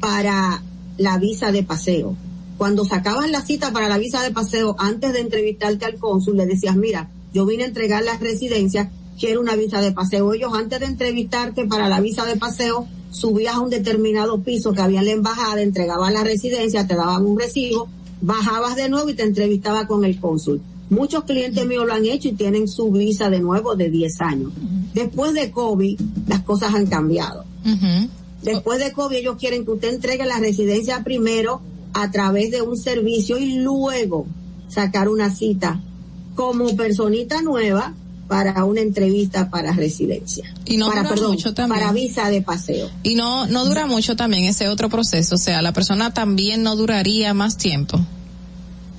para 0.00 0.62
la 0.96 1.18
visa 1.18 1.52
de 1.52 1.64
paseo. 1.64 2.16
Cuando 2.56 2.86
sacabas 2.86 3.30
la 3.30 3.42
cita 3.42 3.72
para 3.72 3.90
la 3.90 3.98
visa 3.98 4.22
de 4.22 4.30
paseo, 4.30 4.74
antes 4.78 5.12
de 5.12 5.20
entrevistarte 5.20 5.84
al 5.84 5.98
cónsul, 5.98 6.38
le 6.38 6.46
decías, 6.46 6.76
mira, 6.76 7.10
yo 7.34 7.44
vine 7.44 7.64
a 7.64 7.66
entregar 7.66 8.02
la 8.04 8.16
residencia, 8.16 8.90
quiero 9.20 9.42
una 9.42 9.54
visa 9.54 9.82
de 9.82 9.92
paseo. 9.92 10.32
Ellos 10.32 10.54
antes 10.54 10.80
de 10.80 10.86
entrevistarte 10.86 11.66
para 11.66 11.90
la 11.90 12.00
visa 12.00 12.24
de 12.24 12.36
paseo, 12.36 12.88
subías 13.10 13.56
a 13.56 13.60
un 13.60 13.68
determinado 13.68 14.42
piso 14.42 14.72
que 14.72 14.80
había 14.80 15.00
en 15.00 15.06
la 15.06 15.12
embajada, 15.12 15.60
entregabas 15.60 16.10
la 16.10 16.24
residencia, 16.24 16.86
te 16.86 16.94
daban 16.94 17.26
un 17.26 17.38
recibo, 17.38 17.88
bajabas 18.22 18.76
de 18.76 18.88
nuevo 18.88 19.10
y 19.10 19.14
te 19.14 19.24
entrevistaba 19.24 19.86
con 19.86 20.06
el 20.06 20.18
cónsul. 20.18 20.62
Muchos 20.92 21.24
clientes 21.24 21.66
míos 21.66 21.86
lo 21.86 21.94
han 21.94 22.04
hecho 22.04 22.28
y 22.28 22.32
tienen 22.32 22.68
su 22.68 22.92
visa 22.92 23.30
de 23.30 23.40
nuevo 23.40 23.76
de 23.76 23.88
10 23.88 24.20
años. 24.20 24.52
Después 24.92 25.32
de 25.32 25.50
COVID, 25.50 25.98
las 26.28 26.42
cosas 26.42 26.74
han 26.74 26.86
cambiado. 26.86 27.46
Después 28.42 28.78
de 28.78 28.92
COVID, 28.92 29.16
ellos 29.16 29.36
quieren 29.38 29.64
que 29.64 29.70
usted 29.70 29.94
entregue 29.94 30.26
la 30.26 30.38
residencia 30.38 31.02
primero 31.02 31.62
a 31.94 32.10
través 32.10 32.50
de 32.50 32.60
un 32.60 32.76
servicio 32.76 33.38
y 33.38 33.54
luego 33.54 34.26
sacar 34.68 35.08
una 35.08 35.34
cita 35.34 35.80
como 36.34 36.76
personita 36.76 37.40
nueva 37.40 37.94
para 38.28 38.62
una 38.64 38.82
entrevista 38.82 39.48
para 39.48 39.72
residencia. 39.72 40.52
Y 40.66 40.76
no 40.76 40.88
para, 40.88 41.04
dura 41.04 41.28
mucho 41.28 41.54
también. 41.54 41.80
Para 41.80 41.92
visa 41.92 42.28
de 42.28 42.42
paseo. 42.42 42.90
Y 43.02 43.14
no, 43.14 43.46
no 43.46 43.64
dura 43.64 43.86
mucho 43.86 44.14
también 44.14 44.44
ese 44.44 44.68
otro 44.68 44.90
proceso. 44.90 45.36
O 45.36 45.38
sea, 45.38 45.62
la 45.62 45.72
persona 45.72 46.12
también 46.12 46.62
no 46.62 46.76
duraría 46.76 47.32
más 47.32 47.56
tiempo. 47.56 47.98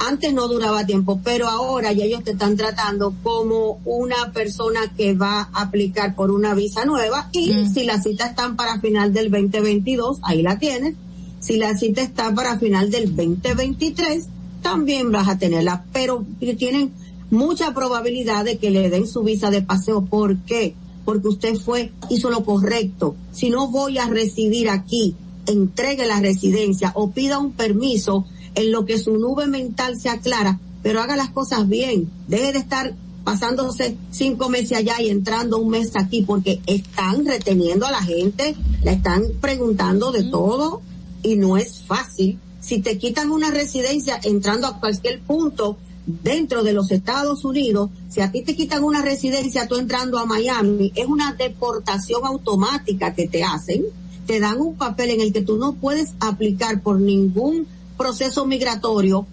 Antes 0.06 0.34
no 0.34 0.50
duraba 0.50 0.86
tiempo, 0.86 1.22
pero 1.24 1.48
ahora 1.48 1.94
ya 1.94 2.04
ellos 2.04 2.26
te 2.26 2.32
están 2.32 2.58
tratando 2.58 3.14
como 3.24 3.80
una 3.86 4.34
persona 4.34 4.92
que 4.98 5.14
va 5.14 5.50
a 5.54 5.62
aplicar 5.62 6.14
por 6.14 6.30
una 6.30 6.54
visa 6.54 6.84
nueva 6.84 7.30
y 7.32 7.54
mm. 7.54 7.74
si 7.74 7.86
la 7.86 8.02
cita 8.02 8.28
está 8.28 8.54
para 8.56 8.82
final 8.82 9.14
del 9.14 9.32
2022, 9.32 10.20
ahí 10.24 10.42
la 10.42 10.60
tienes. 10.60 10.96
Si 11.40 11.58
la 11.58 11.78
cita 11.78 12.02
está 12.02 12.34
para 12.34 12.60
final 12.60 12.92
del 12.92 13.16
2023, 13.16 14.28
también 14.62 15.12
vas 15.12 15.30
a 15.30 15.38
tenerla, 15.38 15.86
pero 15.94 16.26
tienen 16.58 16.92
mucha 17.30 17.74
probabilidad 17.74 18.44
de 18.44 18.58
que 18.58 18.72
le 18.72 18.90
den 18.90 19.08
su 19.08 19.24
visa 19.24 19.52
de 19.52 19.62
paseo. 19.62 20.06
¿Por 20.06 20.38
qué? 20.40 20.76
Porque 21.06 21.30
usted 21.30 21.56
fue, 21.56 21.92
hizo 22.10 22.30
lo 22.30 22.44
correcto. 22.44 23.16
Si 23.32 23.50
no 23.50 23.70
voy 23.70 23.98
a 24.00 24.08
residir 24.08 24.70
aquí, 24.70 25.16
entregue 25.46 26.06
la 26.06 26.20
residencia 26.20 26.92
o 26.96 27.12
pida 27.12 27.40
un 27.40 27.52
permiso 27.52 28.26
en 28.56 28.72
lo 28.72 28.86
que 28.86 28.98
su 28.98 29.18
nube 29.18 29.48
mental 29.48 30.00
se 30.00 30.10
aclara, 30.10 30.60
pero 30.82 31.02
haga 31.02 31.16
las 31.16 31.30
cosas 31.30 31.68
bien. 31.68 32.10
Deje 32.28 32.54
de 32.54 32.60
estar 32.60 32.96
pasándose 33.24 33.98
cinco 34.12 34.50
meses 34.50 34.78
allá 34.78 35.02
y 35.02 35.10
entrando 35.10 35.58
un 35.58 35.70
mes 35.70 35.96
aquí 35.96 36.24
porque 36.24 36.62
están 36.66 37.26
reteniendo 37.26 37.86
a 37.86 37.92
la 37.92 38.04
gente, 38.04 38.56
la 38.84 38.92
están 38.92 39.24
preguntando 39.40 40.12
de 40.12 40.24
todo 40.24 40.82
y 41.22 41.36
no 41.36 41.58
es 41.58 41.82
fácil. 41.84 42.40
Si 42.60 42.80
te 42.80 42.98
quitan 42.98 43.32
una 43.32 43.50
residencia 43.50 44.20
entrando 44.24 44.68
a 44.68 44.80
cualquier 44.80 45.22
punto 45.22 45.78
dentro 46.06 46.64
de 46.64 46.74
los 46.74 46.92
Estados 46.92 47.46
Unidos, 47.46 47.90
si 48.10 48.22
a 48.22 48.32
ti 48.32 48.42
te 48.42 48.56
quitan 48.56 48.84
una 48.84 49.02
residencia 49.02 49.68
tú 49.68 49.76
entrando 49.76 50.20
a 50.20 50.26
Miami, 50.26 50.92
es 50.96 51.08
una 51.08 51.34
deportación 51.34 52.26
automática 52.26 53.14
que 53.14 53.28
te 53.28 53.44
hacen, 53.44 53.84
te 54.26 54.40
dan 54.40 54.60
un 54.60 54.76
papel 54.76 55.12
en 55.12 55.22
el 55.22 55.34
que 55.34 55.42
tú 55.42 55.58
no 55.58 55.74
puedes 55.74 56.14
aplicar 56.20 56.82
por 56.82 57.00
ningún 57.00 57.68
proceso 58.04 58.46
migratorio 58.46 59.26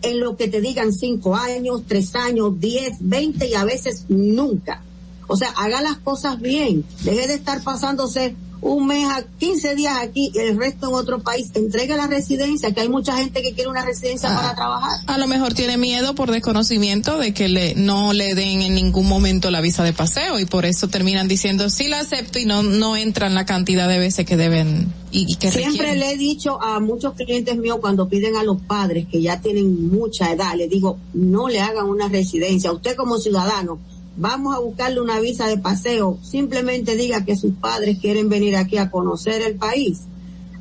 en 0.00 0.20
lo 0.20 0.38
que 0.38 0.48
te 0.48 0.62
digan 0.62 0.94
cinco 0.94 1.36
años, 1.36 1.82
tres 1.86 2.14
años, 2.14 2.58
diez, 2.58 2.94
veinte 3.00 3.46
y 3.46 3.52
a 3.52 3.64
veces 3.64 4.06
nunca. 4.08 4.82
O 5.26 5.36
sea, 5.36 5.50
haga 5.50 5.82
las 5.82 5.98
cosas 5.98 6.40
bien. 6.40 6.82
Deje 7.02 7.28
de 7.28 7.34
estar 7.34 7.62
pasándose 7.62 8.34
un 8.60 8.86
mes 8.86 9.08
a 9.08 9.22
15 9.38 9.74
días 9.74 9.96
aquí 10.00 10.30
y 10.34 10.38
el 10.38 10.58
resto 10.58 10.88
en 10.88 10.94
otro 10.94 11.20
país, 11.20 11.50
entregue 11.54 11.96
la 11.96 12.06
residencia, 12.06 12.72
que 12.72 12.80
hay 12.80 12.88
mucha 12.88 13.16
gente 13.16 13.42
que 13.42 13.52
quiere 13.52 13.70
una 13.70 13.84
residencia 13.84 14.28
para 14.34 14.50
ah, 14.50 14.54
trabajar. 14.54 15.00
A 15.06 15.18
lo 15.18 15.26
mejor 15.26 15.54
tiene 15.54 15.76
miedo 15.76 16.14
por 16.14 16.30
desconocimiento 16.30 17.18
de 17.18 17.32
que 17.32 17.48
le 17.48 17.74
no 17.74 18.12
le 18.12 18.34
den 18.34 18.62
en 18.62 18.74
ningún 18.74 19.06
momento 19.06 19.50
la 19.50 19.60
visa 19.60 19.84
de 19.84 19.92
paseo 19.92 20.38
y 20.38 20.46
por 20.46 20.66
eso 20.66 20.88
terminan 20.88 21.28
diciendo 21.28 21.70
sí 21.70 21.88
la 21.88 22.00
acepto 22.00 22.38
y 22.38 22.44
no 22.44 22.62
no 22.62 22.96
entran 22.96 23.34
la 23.34 23.44
cantidad 23.46 23.88
de 23.88 23.98
veces 23.98 24.26
que 24.26 24.36
deben 24.36 24.92
y, 25.10 25.36
que 25.36 25.50
Siempre 25.50 25.96
le 25.96 26.12
he 26.12 26.16
dicho 26.16 26.60
a 26.60 26.80
muchos 26.80 27.14
clientes 27.14 27.56
míos 27.56 27.78
cuando 27.80 28.08
piden 28.08 28.36
a 28.36 28.42
los 28.42 28.60
padres 28.60 29.06
que 29.10 29.22
ya 29.22 29.40
tienen 29.40 29.88
mucha 29.88 30.30
edad, 30.32 30.54
le 30.56 30.68
digo, 30.68 30.98
no 31.14 31.48
le 31.48 31.60
hagan 31.60 31.86
una 31.86 32.08
residencia. 32.08 32.72
Usted 32.72 32.96
como 32.96 33.18
ciudadano, 33.18 33.78
vamos 34.16 34.56
a 34.56 34.60
buscarle 34.60 35.00
una 35.00 35.20
visa 35.20 35.46
de 35.46 35.58
paseo, 35.58 36.18
simplemente 36.22 36.96
diga 36.96 37.24
que 37.24 37.36
sus 37.36 37.52
padres 37.54 37.98
quieren 38.00 38.28
venir 38.28 38.56
aquí 38.56 38.78
a 38.78 38.90
conocer 38.90 39.42
el 39.42 39.56
país. 39.56 40.02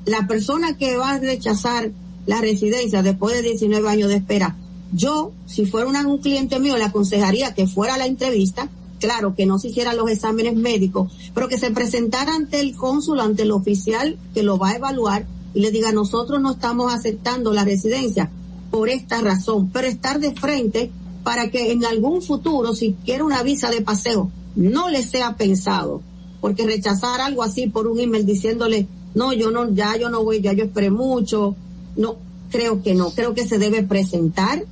La 0.05 0.27
persona 0.27 0.77
que 0.77 0.97
va 0.97 1.11
a 1.11 1.19
rechazar 1.19 1.91
la 2.25 2.41
residencia 2.41 3.01
después 3.01 3.35
de 3.35 3.41
19 3.41 3.89
años 3.89 4.09
de 4.09 4.15
espera, 4.15 4.55
yo, 4.91 5.31
si 5.45 5.65
fuera 5.65 5.87
un 5.87 6.17
cliente 6.19 6.59
mío, 6.59 6.77
le 6.77 6.83
aconsejaría 6.83 7.53
que 7.53 7.67
fuera 7.67 7.95
a 7.95 7.97
la 7.97 8.05
entrevista, 8.05 8.69
claro, 8.99 9.35
que 9.35 9.45
no 9.45 9.59
se 9.59 9.69
hicieran 9.69 9.97
los 9.97 10.09
exámenes 10.09 10.55
médicos, 10.55 11.11
pero 11.33 11.47
que 11.47 11.57
se 11.57 11.71
presentara 11.71 12.35
ante 12.35 12.59
el 12.59 12.75
cónsul, 12.75 13.19
ante 13.19 13.43
el 13.43 13.51
oficial 13.51 14.17
que 14.33 14.43
lo 14.43 14.57
va 14.57 14.69
a 14.69 14.75
evaluar 14.75 15.25
y 15.53 15.61
le 15.61 15.71
diga, 15.71 15.91
nosotros 15.91 16.41
no 16.41 16.51
estamos 16.51 16.93
aceptando 16.93 17.51
la 17.53 17.63
residencia 17.63 18.29
por 18.71 18.89
esta 18.89 19.21
razón, 19.21 19.69
pero 19.71 19.87
estar 19.87 20.19
de 20.19 20.33
frente 20.33 20.91
para 21.25 21.49
que 21.49 21.71
en 21.71 21.83
algún 21.83 22.21
futuro, 22.21 22.75
si 22.75 22.95
quiere 23.03 23.23
una 23.23 23.41
visa 23.41 23.71
de 23.71 23.81
paseo, 23.81 24.29
no 24.55 24.89
le 24.91 25.01
sea 25.01 25.35
pensado, 25.35 26.03
porque 26.39 26.67
rechazar 26.67 27.19
algo 27.19 27.41
así 27.41 27.65
por 27.65 27.87
un 27.87 27.99
email 27.99 28.27
diciéndole, 28.27 28.85
no, 29.15 29.33
yo 29.33 29.49
no, 29.49 29.73
ya 29.73 29.97
yo 29.97 30.11
no 30.11 30.23
voy, 30.23 30.39
ya 30.39 30.53
yo 30.53 30.65
esperé 30.65 30.91
mucho, 30.91 31.55
no, 31.97 32.17
creo 32.51 32.83
que 32.83 32.93
no, 32.93 33.09
creo 33.09 33.33
que 33.33 33.47
se 33.47 33.57
debe 33.57 33.81
presentar 33.81 34.65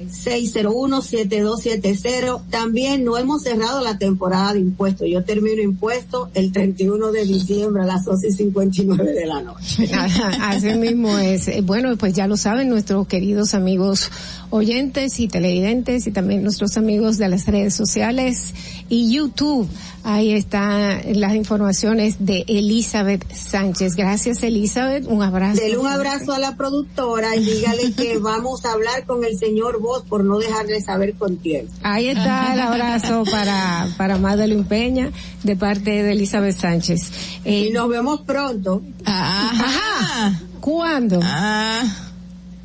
601-7270. 0.09 2.43
También 2.51 3.05
no 3.05 3.19
hemos 3.19 3.43
cerrado 3.43 3.83
la 3.83 3.99
temporada 3.99 4.55
de 4.55 4.61
impuestos. 4.61 5.09
Yo 5.11 5.25
termino 5.25 5.61
impuestos 5.63 6.29
el 6.35 6.53
31 6.53 7.11
de 7.13 7.27
diciembre 7.27 7.83
a 7.83 7.87
las 7.87 8.05
12 8.05 8.29
y 8.29 8.33
59 8.33 9.13
de 9.13 9.27
la 9.27 9.43
noche. 9.43 9.91
Así 10.41 10.75
mismo 10.75 11.19
es. 11.19 11.49
Eh, 11.49 11.63
bueno, 11.63 11.97
pues 11.97 12.15
ya 12.15 12.27
lo 12.27 12.37
saben 12.37 12.69
nuestros 12.69 13.07
queridos 13.07 13.55
amigos 13.55 14.11
oyentes 14.51 15.21
y 15.21 15.29
televidentes 15.29 16.07
y 16.07 16.11
también 16.11 16.43
nuestros 16.43 16.77
amigos 16.77 17.19
de 17.19 17.29
las 17.29 17.47
redes 17.47 17.75
sociales 17.75 18.53
y 18.89 19.13
YouTube. 19.13 19.69
Ahí 20.03 20.33
están 20.33 21.03
las 21.21 21.35
informaciones 21.35 22.17
de 22.19 22.45
Elizabeth 22.49 23.31
Sánchez. 23.33 23.95
Gracias 23.97 24.43
Elizabeth, 24.43 25.07
un 25.07 25.23
abrazo. 25.23 25.61
Dele 25.61 25.79
un 25.79 25.87
abrazo 25.87 26.33
a 26.33 26.39
la 26.39 26.57
productora 26.57 27.37
y 27.37 27.45
dígale 27.45 27.93
que 27.93 28.19
vamos 28.21 28.65
a 28.65 28.73
hablar 28.73 29.07
con 29.07 29.25
el 29.25 29.39
señor 29.39 29.81
Vos 29.81 30.03
por 30.09 30.25
no 30.25 30.39
dejarle 30.39 30.81
saber 30.81 31.15
con 31.15 31.37
tiempo. 31.37 31.73
Ahí 31.83 32.09
está 32.09 32.55
el 32.55 32.61
abrazo 32.61 33.25
para, 33.31 33.89
para 33.97 34.19
Madeline 34.19 34.65
Peña 34.65 35.11
de 35.43 35.57
parte 35.57 36.03
de 36.03 36.13
Elizabeth 36.13 36.57
Sánchez. 36.57 37.13
Eh, 37.45 37.69
y 37.69 37.71
nos 37.71 37.89
vemos 37.89 38.23
pronto. 38.23 38.83
Ajá. 39.05 40.41
¿Cuándo? 40.61 41.21
Ah 41.23 42.10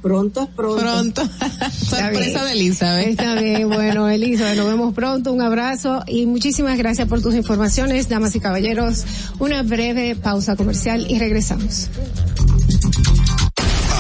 pronto 0.05 0.43
es 0.43 0.49
pronto. 0.49 0.79
Pronto. 0.79 1.21
Sorpresa 1.83 2.45
de 2.45 2.51
Elizabeth. 2.51 3.07
Está 3.07 3.41
bien, 3.41 3.67
bueno, 3.67 4.07
Elizabeth, 4.07 4.55
nos 4.55 4.67
vemos 4.67 4.93
pronto. 4.93 5.33
Un 5.33 5.41
abrazo 5.41 6.03
y 6.05 6.27
muchísimas 6.27 6.77
gracias 6.77 7.07
por 7.07 7.23
tus 7.23 7.33
informaciones, 7.33 8.07
damas 8.07 8.35
y 8.35 8.39
caballeros. 8.39 9.03
Una 9.39 9.63
breve 9.63 10.15
pausa 10.15 10.55
comercial 10.55 11.07
y 11.09 11.17
regresamos. 11.17 11.89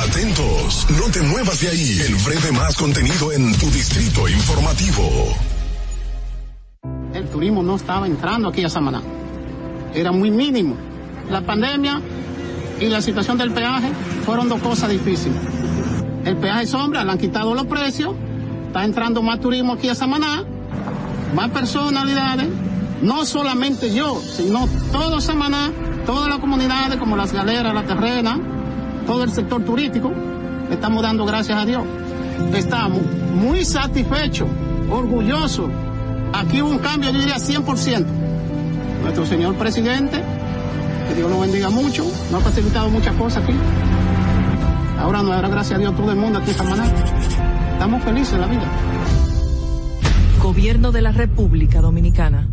Atentos, 0.07 0.85
no 0.91 1.11
te 1.11 1.23
muevas 1.23 1.59
de 1.61 1.69
ahí. 1.69 1.99
El 2.05 2.13
breve 2.17 2.51
más 2.51 2.75
contenido 2.75 3.31
en 3.31 3.51
tu 3.57 3.65
distrito 3.71 4.29
informativo. 4.29 5.09
El 7.15 7.27
turismo 7.29 7.63
no 7.63 7.77
estaba 7.77 8.05
entrando 8.05 8.49
aquí 8.49 8.63
a 8.63 8.69
Samaná. 8.69 9.01
Era 9.95 10.11
muy 10.11 10.29
mínimo. 10.29 10.75
La 11.31 11.41
pandemia 11.41 11.99
y 12.79 12.89
la 12.89 13.01
situación 13.01 13.39
del 13.39 13.51
peaje 13.51 13.89
fueron 14.23 14.47
dos 14.47 14.61
cosas 14.61 14.91
difíciles 14.91 15.54
el 16.25 16.35
peaje 16.37 16.65
sombra, 16.65 17.03
le 17.03 17.11
han 17.11 17.17
quitado 17.17 17.53
los 17.53 17.65
precios, 17.67 18.13
está 18.67 18.83
entrando 18.83 19.21
más 19.21 19.39
turismo 19.39 19.73
aquí 19.73 19.87
a 19.87 19.95
Samaná, 19.95 20.43
más 21.35 21.49
personalidades, 21.51 22.47
no 23.01 23.25
solamente 23.25 23.93
yo, 23.93 24.19
sino 24.19 24.67
todo 24.91 25.21
Samaná, 25.21 25.71
todas 26.05 26.27
las 26.27 26.39
comunidades 26.39 26.97
como 26.97 27.15
las 27.15 27.31
galeras, 27.31 27.73
la 27.73 27.83
terrena, 27.83 28.39
todo 29.05 29.23
el 29.23 29.31
sector 29.31 29.63
turístico, 29.63 30.11
estamos 30.71 31.03
dando 31.03 31.25
gracias 31.25 31.57
a 31.57 31.65
Dios. 31.65 31.83
Estamos 32.53 33.01
muy 33.33 33.63
satisfechos, 33.63 34.47
orgullosos. 34.89 35.69
Aquí 36.33 36.61
hubo 36.61 36.71
un 36.71 36.79
cambio, 36.79 37.11
yo 37.11 37.19
diría 37.19 37.35
100%. 37.35 38.05
Nuestro 39.03 39.25
señor 39.25 39.55
presidente, 39.55 40.21
que 41.07 41.15
Dios 41.15 41.29
lo 41.29 41.39
bendiga 41.39 41.69
mucho, 41.69 42.03
nos 42.31 42.41
ha 42.41 42.45
facilitado 42.45 42.89
muchas 42.89 43.15
cosas 43.15 43.43
aquí. 43.43 43.53
Ahora 44.99 45.21
nos 45.21 45.31
dará 45.31 45.47
gracias 45.47 45.77
a 45.77 45.79
Dios 45.79 45.95
todo 45.95 46.11
el 46.11 46.17
mundo 46.17 46.39
aquí 46.39 46.51
en 46.51 46.57
Samaná. 46.57 46.85
Estamos 47.73 48.03
felices 48.03 48.33
en 48.33 48.41
la 48.41 48.47
vida. 48.47 48.71
Gobierno 50.41 50.91
de 50.91 51.01
la 51.01 51.11
República 51.11 51.81
Dominicana. 51.81 52.47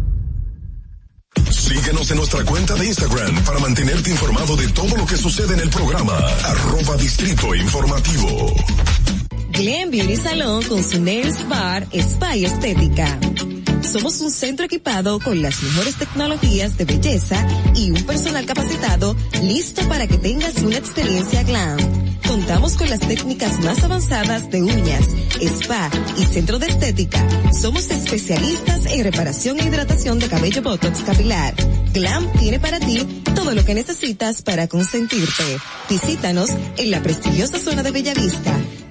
Síguenos 1.50 2.10
en 2.10 2.16
nuestra 2.18 2.44
cuenta 2.44 2.74
de 2.74 2.86
Instagram 2.86 3.44
para 3.44 3.58
mantenerte 3.58 4.10
informado 4.10 4.56
de 4.56 4.68
todo 4.68 4.96
lo 4.96 5.06
que 5.06 5.16
sucede 5.16 5.54
en 5.54 5.60
el 5.60 5.70
programa. 5.70 6.12
Arroba 6.44 6.96
Distrito 6.96 7.54
Informativo. 7.54 8.54
Glen 9.52 9.90
Beauty 9.90 10.16
Salón 10.16 10.62
con 10.64 10.82
su 10.82 11.00
Nails 11.00 11.48
Bar 11.48 11.86
Spa 11.92 12.36
y 12.36 12.44
Estética. 12.46 13.18
Somos 13.82 14.20
un 14.20 14.30
centro 14.30 14.64
equipado 14.64 15.18
con 15.20 15.42
las 15.42 15.62
mejores 15.62 15.96
tecnologías 15.96 16.78
de 16.78 16.84
belleza 16.84 17.46
y 17.74 17.90
un 17.90 18.02
personal 18.04 18.46
capacitado 18.46 19.14
listo 19.42 19.86
para 19.88 20.06
que 20.06 20.18
tengas 20.18 20.56
una 20.62 20.76
experiencia 20.76 21.42
glam. 21.42 22.11
Contamos 22.32 22.78
con 22.78 22.88
las 22.88 23.00
técnicas 23.00 23.62
más 23.62 23.84
avanzadas 23.84 24.50
de 24.50 24.62
uñas, 24.62 25.06
spa 25.38 25.90
y 26.16 26.24
centro 26.24 26.58
de 26.58 26.66
estética. 26.66 27.22
Somos 27.52 27.90
especialistas 27.90 28.86
en 28.86 29.04
reparación 29.04 29.60
e 29.60 29.64
hidratación 29.64 30.18
de 30.18 30.28
cabello 30.28 30.62
botox 30.62 31.02
capilar. 31.02 31.54
Glam 31.92 32.32
tiene 32.38 32.58
para 32.58 32.80
ti 32.80 33.22
todo 33.34 33.54
lo 33.54 33.62
que 33.66 33.74
necesitas 33.74 34.40
para 34.40 34.66
consentirte. 34.66 35.44
Visítanos 35.90 36.48
en 36.78 36.90
la 36.90 37.02
prestigiosa 37.02 37.58
zona 37.58 37.82
de 37.82 37.90
Bellavista. 37.90 38.58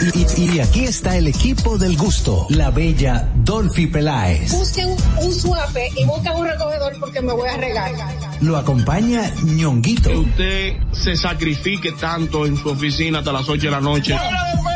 Y, 0.00 0.56
y, 0.56 0.60
aquí 0.60 0.84
está 0.84 1.16
el 1.16 1.28
equipo 1.28 1.78
del 1.78 1.96
gusto, 1.96 2.46
la 2.50 2.70
bella 2.70 3.28
Dolphy 3.36 3.86
Peláez. 3.86 4.52
Busquen 4.52 4.96
un 5.20 5.32
suape 5.32 5.90
y 5.96 6.04
busquen 6.04 6.32
un 6.34 6.46
recogedor 6.46 6.92
porque 6.98 7.20
me 7.22 7.32
voy 7.32 7.48
a 7.48 7.56
regar. 7.56 7.92
Lo 8.40 8.56
acompaña 8.56 9.32
ñonguito. 9.42 10.10
Que 10.10 10.16
usted 10.16 10.76
se 10.92 11.16
sacrifique 11.16 11.92
tanto 11.92 12.44
en 12.46 12.56
su 12.56 12.68
oficina 12.68 13.20
hasta 13.20 13.32
las 13.32 13.48
8 13.48 13.62
de 13.62 13.70
la 13.70 13.80
noche. 13.80 14.14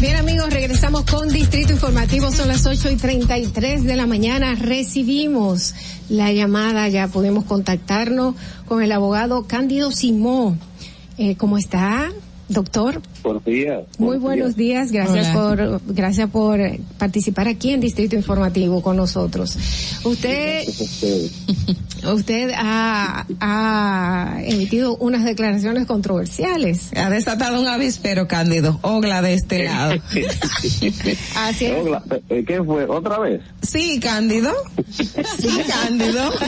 Bien 0.00 0.16
amigos, 0.16 0.48
regresamos 0.48 1.04
con 1.04 1.28
Distrito 1.28 1.74
Informativo, 1.74 2.30
son 2.32 2.48
las 2.48 2.64
8 2.64 2.90
y 2.90 2.96
33 2.96 3.84
de 3.84 3.96
la 3.96 4.06
mañana, 4.06 4.54
recibimos 4.54 5.74
la 6.08 6.32
llamada, 6.32 6.88
ya 6.88 7.08
podemos 7.08 7.44
contactarnos 7.44 8.34
con 8.66 8.82
el 8.82 8.92
abogado 8.92 9.46
Cándido 9.46 9.92
Simó. 9.92 10.56
Eh, 11.18 11.36
¿Cómo 11.36 11.58
está, 11.58 12.10
doctor? 12.50 13.00
Buenos 13.22 13.44
días. 13.44 13.84
Muy 13.98 14.18
buenos 14.18 14.56
días, 14.56 14.92
gracias 14.92 15.34
Hola. 15.34 15.78
por 15.78 15.94
gracias 15.94 16.30
por 16.30 16.60
eh, 16.60 16.80
participar 16.98 17.48
aquí 17.48 17.70
en 17.70 17.80
Distrito 17.80 18.16
Informativo 18.16 18.82
con 18.82 18.96
nosotros. 18.96 19.56
Usted 20.04 20.64
usted 22.12 22.50
ha, 22.56 23.26
ha 23.40 24.40
emitido 24.42 24.96
unas 24.96 25.24
declaraciones 25.24 25.86
controversiales. 25.86 26.90
Ha 26.96 27.10
desatado 27.10 27.60
un 27.60 27.68
avispero, 27.68 28.26
Cándido. 28.26 28.78
Ogla 28.82 29.22
de 29.22 29.34
este 29.34 29.64
lado. 29.64 29.94
Así 31.36 31.66
es. 31.66 31.86
Eh, 32.28 32.44
¿Qué 32.46 32.62
fue? 32.62 32.84
¿Otra 32.86 33.18
vez? 33.18 33.40
Sí, 33.70 34.00
Cándido. 34.00 34.52
Sí, 34.90 35.08
Cándido. 35.68 36.32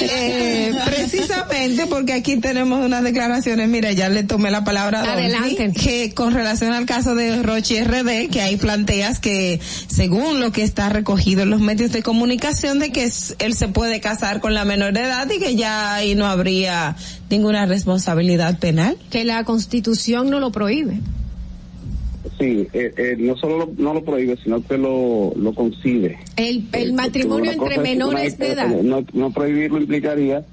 Eh, 0.00 0.72
precisamente 0.86 1.86
porque 1.86 2.12
aquí 2.12 2.36
tenemos 2.36 2.84
unas 2.84 3.02
declaraciones, 3.02 3.68
mira, 3.68 3.92
ya 3.92 4.08
le 4.08 4.22
tomé 4.22 4.50
la 4.50 4.64
palabra 4.64 5.00
a 5.00 5.12
Adelante. 5.12 5.72
que 5.72 6.12
con 6.14 6.32
relación 6.32 6.72
al 6.72 6.86
caso 6.86 7.14
de 7.14 7.42
Rochi 7.42 7.82
RD, 7.82 8.28
que 8.30 8.40
ahí 8.40 8.56
planteas 8.56 9.20
que 9.20 9.60
según 9.88 10.40
lo 10.40 10.52
que 10.52 10.62
está 10.62 10.88
recogido 10.88 11.42
en 11.42 11.50
los 11.50 11.60
medios 11.60 11.92
de 11.92 12.02
comunicación, 12.02 12.78
de 12.78 12.90
que 12.90 13.10
él 13.38 13.54
se 13.54 13.68
puede 13.68 14.00
casar 14.00 14.40
con 14.40 14.54
la 14.54 14.64
menor 14.64 14.92
de 14.92 15.00
edad 15.00 15.28
y 15.30 15.38
que 15.38 15.56
ya 15.56 15.94
ahí 15.94 16.14
no 16.14 16.26
habría 16.26 16.96
ninguna 17.30 17.66
responsabilidad 17.66 18.58
penal. 18.58 18.96
Que 19.10 19.24
la 19.24 19.44
constitución 19.44 20.30
no 20.30 20.40
lo 20.40 20.52
prohíbe. 20.52 21.00
Sí, 22.38 22.66
eh, 22.72 22.92
eh, 22.96 23.16
no 23.18 23.36
solo 23.36 23.58
lo, 23.58 23.70
no 23.76 23.92
lo 23.94 24.02
prohíbe, 24.04 24.36
sino 24.42 24.62
que 24.66 24.78
lo, 24.78 25.32
lo 25.36 25.54
concibe. 25.54 26.18
El, 26.36 26.66
el 26.72 26.92
matrimonio 26.94 27.52
entre 27.52 27.68
es 27.68 27.74
que 27.74 27.80
menores 27.80 28.38
de 28.38 28.52
edad. 28.52 28.68
No, 28.82 29.04
no 29.12 29.30
prohibirlo 29.30 29.78
implicaría 29.78 30.44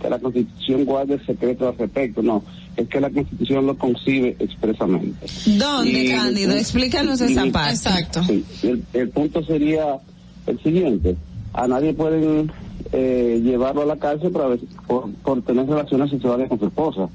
que 0.00 0.10
la 0.10 0.18
Constitución 0.18 0.84
guarde 0.84 1.18
secreto 1.24 1.68
al 1.68 1.76
respecto, 1.78 2.22
no, 2.22 2.42
es 2.76 2.88
que 2.88 3.00
la 3.00 3.10
Constitución 3.10 3.66
lo 3.66 3.76
concibe 3.76 4.34
expresamente. 4.40 5.26
¿Dónde, 5.58 6.04
Y- 6.04 6.08
Cándido? 6.10 6.52
Explícanos 6.54 7.20
y- 7.20 7.24
esa 7.32 7.46
parte. 7.52 7.74
Exacto. 7.74 8.24
Sí, 8.24 8.44
el, 8.62 8.82
el 8.94 9.08
punto 9.10 9.42
sería 9.44 9.98
el 10.46 10.60
siguiente, 10.62 11.16
a 11.52 11.68
nadie 11.68 11.92
pueden 11.92 12.50
eh, 12.92 13.40
llevarlo 13.44 13.82
a 13.82 13.86
la 13.86 13.96
cárcel 13.98 14.30
por, 14.32 14.42
haber- 14.42 14.60
por, 14.86 15.10
por 15.22 15.42
tener 15.42 15.66
relaciones 15.66 16.10
sexuales 16.10 16.48
con 16.48 16.58
su 16.58 16.66
esposa 16.66 17.08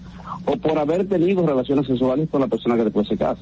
o 0.46 0.56
por 0.58 0.78
haber 0.78 1.08
tenido 1.08 1.46
relaciones 1.46 1.88
sexuales 1.88 2.30
con 2.30 2.40
la 2.42 2.48
persona 2.48 2.76
que 2.76 2.84
después 2.86 3.08
se 3.08 3.18
casa. 3.18 3.42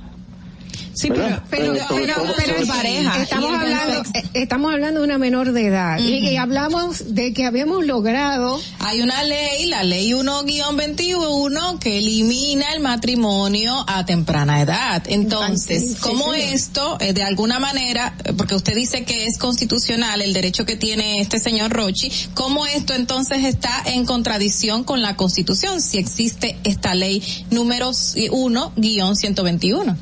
Sí, 0.94 1.10
¿Verdad? 1.10 1.44
Pero, 1.50 1.74
Eh, 1.76 1.82
pero, 1.90 2.16
todo- 2.16 2.34
pero 2.38 2.56
es 2.58 2.68
pareja. 2.68 3.22
Estamos 3.24 3.54
hablando, 3.60 3.96
contexto. 4.04 4.20
eh, 4.20 4.42
estamos 4.44 4.74
hablando 4.74 5.00
de 5.00 5.06
una 5.06 5.18
menor 5.18 5.52
de 5.52 5.66
edad 5.68 6.00
y, 6.00 6.30
y 6.30 6.38
hablamos 6.38 7.16
de 7.16 7.34
que 7.34 7.46
habíamos 7.46 7.86
logrado 7.86 8.60
Hay 8.80 9.02
una 9.02 9.24
ley, 9.24 9.66
la 9.68 9.84
ley 9.84 10.14
1-21, 10.14 11.80
que 11.80 11.98
elimina 11.98 12.74
el 12.74 12.80
matrimonio 12.82 13.84
a 13.88 14.06
temprana 14.06 14.62
edad. 14.62 15.04
Entonces, 15.08 15.82
Sí, 15.82 15.90
sí, 15.90 15.96
¿cómo 16.00 16.34
señor. 16.34 16.54
esto, 16.54 16.98
eh, 17.00 17.14
de 17.14 17.24
alguna 17.24 17.60
manera, 17.60 18.16
eh, 18.24 18.34
porque 18.38 18.56
usted 18.56 18.76
dice 18.76 19.04
que 19.04 19.26
es 19.26 19.38
constitucional 19.38 20.22
el 20.22 20.34
derecho 20.34 20.66
que 20.66 20.76
tiene 20.76 21.22
este 21.22 21.40
señor 21.40 21.72
Rochi, 21.72 22.12
¿cómo 22.36 22.66
esto 22.68 22.94
entonces 22.94 23.46
está 23.46 23.82
en 23.86 24.06
contradicción 24.06 24.84
con 24.84 25.02
la 25.02 25.16
constitución 25.16 25.82
si 25.82 25.98
existe 25.98 26.58
esta 26.64 26.94
ley 26.94 27.24
número 27.50 27.90
1-121? 27.92 29.96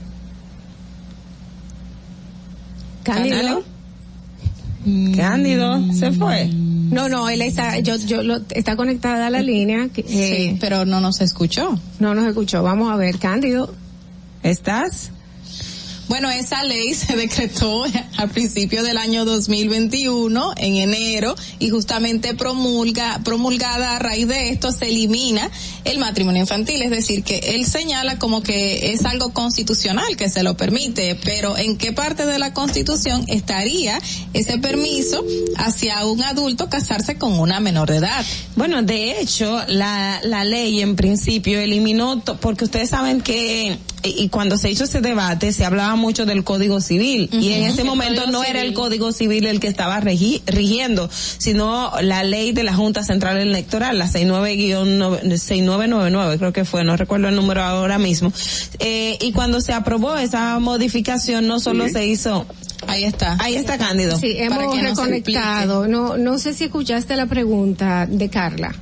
Cándido. 3.03 3.63
Cándido, 5.15 5.93
se 5.93 6.11
fue. 6.11 6.47
No, 6.47 7.07
no, 7.07 7.29
él 7.29 7.41
está, 7.41 7.79
yo, 7.79 7.95
yo 7.95 8.21
lo, 8.21 8.41
está 8.49 8.75
conectada 8.75 9.27
a 9.27 9.29
la 9.29 9.41
línea. 9.41 9.87
que, 9.89 10.01
eh, 10.01 10.05
Sí, 10.51 10.57
pero 10.59 10.85
no 10.85 10.99
nos 10.99 11.21
escuchó. 11.21 11.79
No 11.99 12.13
nos 12.15 12.27
escuchó. 12.27 12.63
Vamos 12.63 12.91
a 12.91 12.95
ver, 12.97 13.17
Cándido. 13.17 13.73
¿Estás? 14.43 15.11
Bueno, 16.11 16.29
esa 16.29 16.61
ley 16.65 16.93
se 16.93 17.15
decretó 17.15 17.85
al 18.17 18.29
principio 18.31 18.83
del 18.83 18.97
año 18.97 19.23
2021, 19.23 20.55
en 20.57 20.75
enero, 20.75 21.35
y 21.57 21.69
justamente 21.69 22.35
promulga, 22.35 23.21
promulgada 23.23 23.95
a 23.95 23.99
raíz 23.99 24.27
de 24.27 24.49
esto 24.49 24.73
se 24.73 24.89
elimina 24.89 25.49
el 25.85 25.99
matrimonio 25.99 26.41
infantil, 26.41 26.81
es 26.81 26.89
decir, 26.89 27.23
que 27.23 27.55
él 27.55 27.65
señala 27.65 28.19
como 28.19 28.43
que 28.43 28.91
es 28.91 29.05
algo 29.05 29.31
constitucional 29.31 30.17
que 30.17 30.27
se 30.27 30.43
lo 30.43 30.57
permite, 30.57 31.17
pero 31.23 31.57
¿en 31.57 31.77
qué 31.77 31.93
parte 31.93 32.25
de 32.25 32.39
la 32.39 32.53
constitución 32.53 33.23
estaría 33.27 33.97
ese 34.33 34.57
permiso 34.57 35.23
hacia 35.55 36.05
un 36.05 36.23
adulto 36.23 36.67
casarse 36.67 37.15
con 37.17 37.39
una 37.39 37.61
menor 37.61 37.89
de 37.89 37.95
edad? 37.95 38.25
Bueno, 38.57 38.81
de 38.81 39.21
hecho, 39.21 39.63
la, 39.69 40.19
la 40.25 40.43
ley 40.43 40.81
en 40.81 40.97
principio 40.97 41.61
eliminó, 41.61 42.21
porque 42.41 42.65
ustedes 42.65 42.89
saben 42.89 43.21
que 43.21 43.79
y 44.03 44.29
cuando 44.29 44.57
se 44.57 44.71
hizo 44.71 44.85
ese 44.85 45.01
debate 45.01 45.51
se 45.53 45.63
hablaba 45.65 45.95
mucho 45.95 46.25
del 46.25 46.43
Código 46.43 46.81
Civil 46.81 47.29
y 47.31 47.51
en 47.53 47.63
ese 47.65 47.81
El 47.81 47.87
momento 47.87 48.25
no 48.27 48.43
era 48.43 48.59
el 48.61 48.67
Civil. 48.67 48.73
Código 48.75 49.11
Civil 49.11 49.45
el 49.45 49.59
que 49.59 49.67
estaba 49.67 49.99
regi- 50.01 50.41
rigiendo, 50.47 51.09
sino 51.11 51.91
la 52.01 52.23
ley 52.23 52.51
de 52.51 52.63
la 52.63 52.73
Junta 52.73 53.03
Central 53.03 53.37
Electoral, 53.37 53.97
la 53.99 54.07
69-6999, 54.07 56.37
creo 56.37 56.53
que 56.53 56.65
fue, 56.65 56.83
no 56.83 56.95
recuerdo 56.97 57.27
el 57.29 57.35
número 57.35 57.63
ahora 57.63 57.97
mismo. 57.97 58.31
Eh, 58.79 59.17
y 59.21 59.31
cuando 59.31 59.61
se 59.61 59.73
aprobó 59.73 60.15
esa 60.17 60.59
modificación 60.59 61.47
no 61.47 61.59
solo 61.59 61.87
se 61.89 62.05
hizo 62.07 62.45
Ahí 62.87 63.03
está. 63.03 63.37
Ahí 63.39 63.55
está 63.55 63.77
Cándido. 63.77 64.17
Sí, 64.17 64.33
hemos 64.37 64.79
reconectado. 64.81 65.87
No, 65.87 66.17
no 66.17 66.39
sé 66.39 66.55
si 66.55 66.63
escuchaste 66.63 67.15
la 67.15 67.27
pregunta 67.27 68.07
de 68.09 68.27
Carla. 68.29 68.73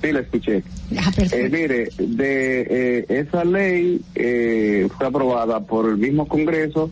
Sí, 0.00 0.12
la 0.12 0.20
escuché. 0.20 0.62
Ah. 0.98 1.12
Eh, 1.16 1.48
mire, 1.50 1.88
de 1.98 2.66
eh, 2.68 3.04
esa 3.08 3.44
ley 3.44 4.00
eh, 4.14 4.88
fue 4.96 5.06
aprobada 5.06 5.60
por 5.60 5.88
el 5.88 5.98
mismo 5.98 6.26
Congreso 6.26 6.90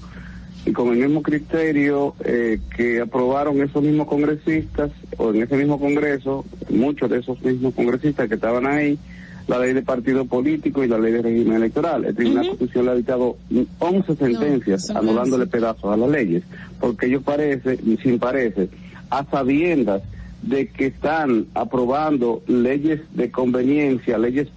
y 0.65 0.73
con 0.73 0.89
el 0.89 0.99
mismo 0.99 1.23
criterio 1.23 2.15
eh, 2.25 2.61
que 2.77 3.01
aprobaron 3.01 3.61
esos 3.61 3.83
mismos 3.83 4.07
congresistas 4.07 4.91
o 5.17 5.31
en 5.31 5.43
ese 5.43 5.57
mismo 5.57 5.81
Congreso, 5.81 6.45
muchos 6.69 7.11
de 7.11 7.19
esos 7.19 7.41
mismos 7.43 7.75
congresistas 7.75 8.29
que 8.29 8.35
estaban 8.35 8.67
ahí, 8.67 8.99
la 9.47 9.59
ley 9.59 9.73
de 9.73 9.83
partido 9.83 10.27
político 10.27 10.85
y 10.85 10.89
la 10.89 10.99
ley 10.99 11.13
de 11.13 11.23
régimen 11.23 11.55
electoral. 11.55 12.05
El 12.05 12.15
Tribunal 12.15 12.49
Constitucional 12.49 12.87
le 12.87 12.93
ha 12.93 12.97
dictado 12.97 13.37
11 13.79 14.17
sentencias 14.17 14.87
son 14.87 14.99
anulándole 14.99 15.47
pedazos 15.47 15.93
a 15.93 15.97
las 15.97 16.11
leyes, 16.11 16.43
porque 16.79 17.07
ellos 17.07 17.23
parece, 17.25 17.79
y 17.85 17.97
sin 17.97 18.19
parece, 18.19 18.69
a 19.11 19.25
sabiendas 19.25 20.03
de 20.43 20.69
que 20.69 20.87
están 20.87 21.47
aprobando 21.55 22.43
leyes 22.47 23.01
de 23.15 23.31
conveniencia, 23.31 24.17
leyes 24.19 24.49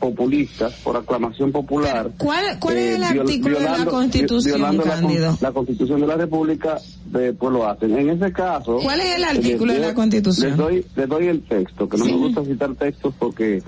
populistas 0.00 0.74
por 0.84 0.96
aclamación 0.96 1.52
popular. 1.52 2.10
¿Cuál, 2.18 2.58
cuál 2.60 2.76
es 2.76 2.96
el 2.96 3.02
eh, 3.02 3.06
viol- 3.12 3.20
artículo 3.20 3.58
de 3.58 3.64
la 3.64 3.84
Constitución, 3.86 4.54
violando 4.56 4.84
la, 4.84 4.90
con- 4.92 5.00
Cándido? 5.00 5.38
la 5.40 5.52
Constitución 5.52 6.00
de 6.02 6.06
la 6.06 6.16
República, 6.16 6.78
eh, 7.18 7.34
pues 7.38 7.52
lo 7.52 7.66
hacen. 7.68 7.96
En 7.98 8.10
ese 8.10 8.32
caso... 8.32 8.78
¿Cuál 8.82 9.00
es 9.00 9.16
el 9.16 9.22
eh, 9.22 9.26
artículo 9.26 9.72
de 9.72 9.78
la 9.78 9.94
Constitución? 9.94 10.48
Les 10.50 10.56
doy, 10.58 10.86
les 10.96 11.08
doy 11.08 11.26
el 11.28 11.42
texto, 11.42 11.88
que 11.88 11.96
no 11.96 12.04
me 12.04 12.12
gusta 12.16 12.44
citar 12.44 12.74
textos 12.74 13.14
porque 13.18 13.62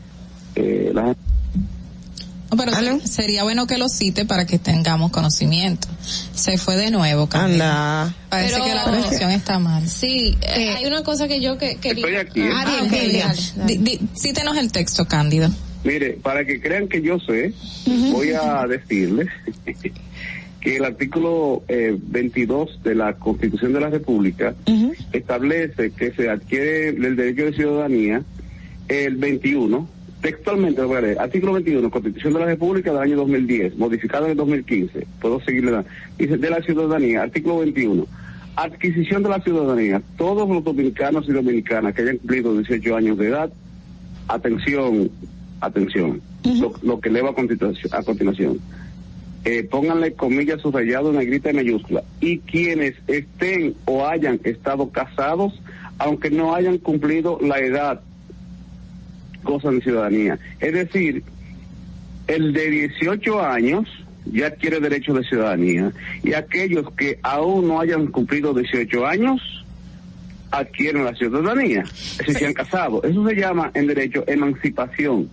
eh, 0.54 0.90
la 0.94 1.02
gente... 1.06 1.20
No, 2.50 2.56
pero 2.56 2.72
se- 2.74 3.06
sería 3.06 3.42
bueno 3.44 3.66
que 3.66 3.76
lo 3.76 3.88
cite 3.88 4.24
para 4.24 4.46
que 4.46 4.58
tengamos 4.58 5.10
conocimiento. 5.10 5.86
Se 6.34 6.56
fue 6.56 6.76
de 6.76 6.90
nuevo, 6.90 7.28
Cándido. 7.28 7.64
Anda. 7.64 8.14
Parece 8.30 8.54
Pero- 8.54 8.64
que 8.64 8.74
la 8.74 8.84
conexión 8.84 9.30
está 9.30 9.58
mal. 9.58 9.86
Sí, 9.88 10.36
eh, 10.42 10.70
hay 10.78 10.86
una 10.86 11.02
cosa 11.02 11.28
que 11.28 11.40
yo 11.42 11.58
que 11.58 11.76
quería. 11.76 12.06
Estoy 12.06 12.16
aquí, 12.16 12.40
¿eh? 12.40 12.50
Ah, 12.52 12.64
Ah, 12.66 12.70
bien, 12.70 12.84
ok, 12.86 12.90
bien, 12.90 13.12
ya. 13.12 13.26
dale, 13.28 13.42
dale. 13.56 13.72
Di- 13.76 13.78
di- 13.78 14.00
Cítenos 14.16 14.56
el 14.56 14.72
texto, 14.72 15.06
Cándido. 15.06 15.50
Mire, 15.84 16.12
para 16.22 16.44
que 16.44 16.60
crean 16.60 16.88
que 16.88 17.02
yo 17.02 17.18
sé, 17.20 17.52
voy 17.86 18.32
a 18.32 18.66
decirles 18.66 19.28
que 20.60 20.76
el 20.76 20.84
artículo 20.84 21.62
eh, 21.68 21.96
22 22.00 22.82
de 22.82 22.94
la 22.96 23.12
Constitución 23.14 23.72
de 23.74 23.80
la 23.80 23.88
República 23.90 24.54
establece 25.12 25.92
que 25.92 26.12
se 26.12 26.28
adquiere 26.28 26.88
el 26.88 27.14
derecho 27.16 27.44
de 27.44 27.52
ciudadanía 27.52 28.22
el 28.88 29.16
21, 29.16 29.88
textualmente 30.20 30.82
lo 30.82 30.88
voy 30.88 30.96
a 30.98 31.00
leer, 31.00 31.18
artículo 31.18 31.52
21, 31.54 31.90
Constitución 31.90 32.32
de 32.34 32.40
la 32.40 32.46
República 32.46 32.92
del 32.92 33.02
año 33.02 33.16
2010, 33.16 33.76
modificado 33.76 34.24
en 34.26 34.32
el 34.32 34.36
2015, 34.36 35.06
puedo 35.20 35.40
seguirle 35.40 35.84
dice 36.18 36.36
de 36.36 36.50
la 36.50 36.62
ciudadanía, 36.62 37.22
artículo 37.22 37.58
21, 37.58 38.06
adquisición 38.56 39.22
de 39.22 39.28
la 39.28 39.40
ciudadanía, 39.40 40.02
todos 40.16 40.48
los 40.48 40.64
dominicanos 40.64 41.28
y 41.28 41.32
dominicanas 41.32 41.94
que 41.94 42.02
hayan 42.02 42.18
cumplido 42.18 42.54
18 42.54 42.96
años 42.96 43.18
de 43.18 43.28
edad, 43.28 43.50
atención, 44.26 45.10
atención, 45.60 46.20
lo, 46.44 46.72
lo 46.82 47.00
que 47.00 47.10
leo 47.10 47.28
a 47.28 47.34
continuación. 47.34 47.94
A 47.94 48.02
continuación. 48.02 48.58
Eh, 49.44 49.62
pónganle 49.64 50.12
comillas 50.14 50.60
subrayado, 50.60 51.12
negrita 51.12 51.50
y 51.50 51.54
mayúscula. 51.54 52.02
Y 52.20 52.38
quienes 52.40 52.94
estén 53.06 53.74
o 53.86 54.06
hayan 54.06 54.40
estado 54.44 54.90
casados, 54.90 55.54
aunque 55.98 56.30
no 56.30 56.54
hayan 56.54 56.78
cumplido 56.78 57.38
la 57.40 57.58
edad, 57.60 58.00
gozan 59.48 59.78
de 59.78 59.82
ciudadanía. 59.82 60.38
Es 60.60 60.72
decir, 60.72 61.22
el 62.26 62.52
de 62.52 62.70
18 62.70 63.42
años 63.42 63.88
ya 64.26 64.48
adquiere 64.48 64.78
derecho 64.78 65.14
de 65.14 65.24
ciudadanía 65.24 65.90
y 66.22 66.34
aquellos 66.34 66.92
que 66.92 67.18
aún 67.22 67.68
no 67.68 67.80
hayan 67.80 68.08
cumplido 68.08 68.52
18 68.52 69.06
años 69.06 69.40
adquieren 70.50 71.04
la 71.04 71.14
ciudadanía, 71.14 71.84
si 71.86 72.32
se 72.32 72.46
han 72.46 72.54
casado. 72.54 73.02
Eso 73.02 73.26
se 73.26 73.34
llama 73.34 73.70
en 73.74 73.86
derecho 73.86 74.24
emancipación. 74.26 75.28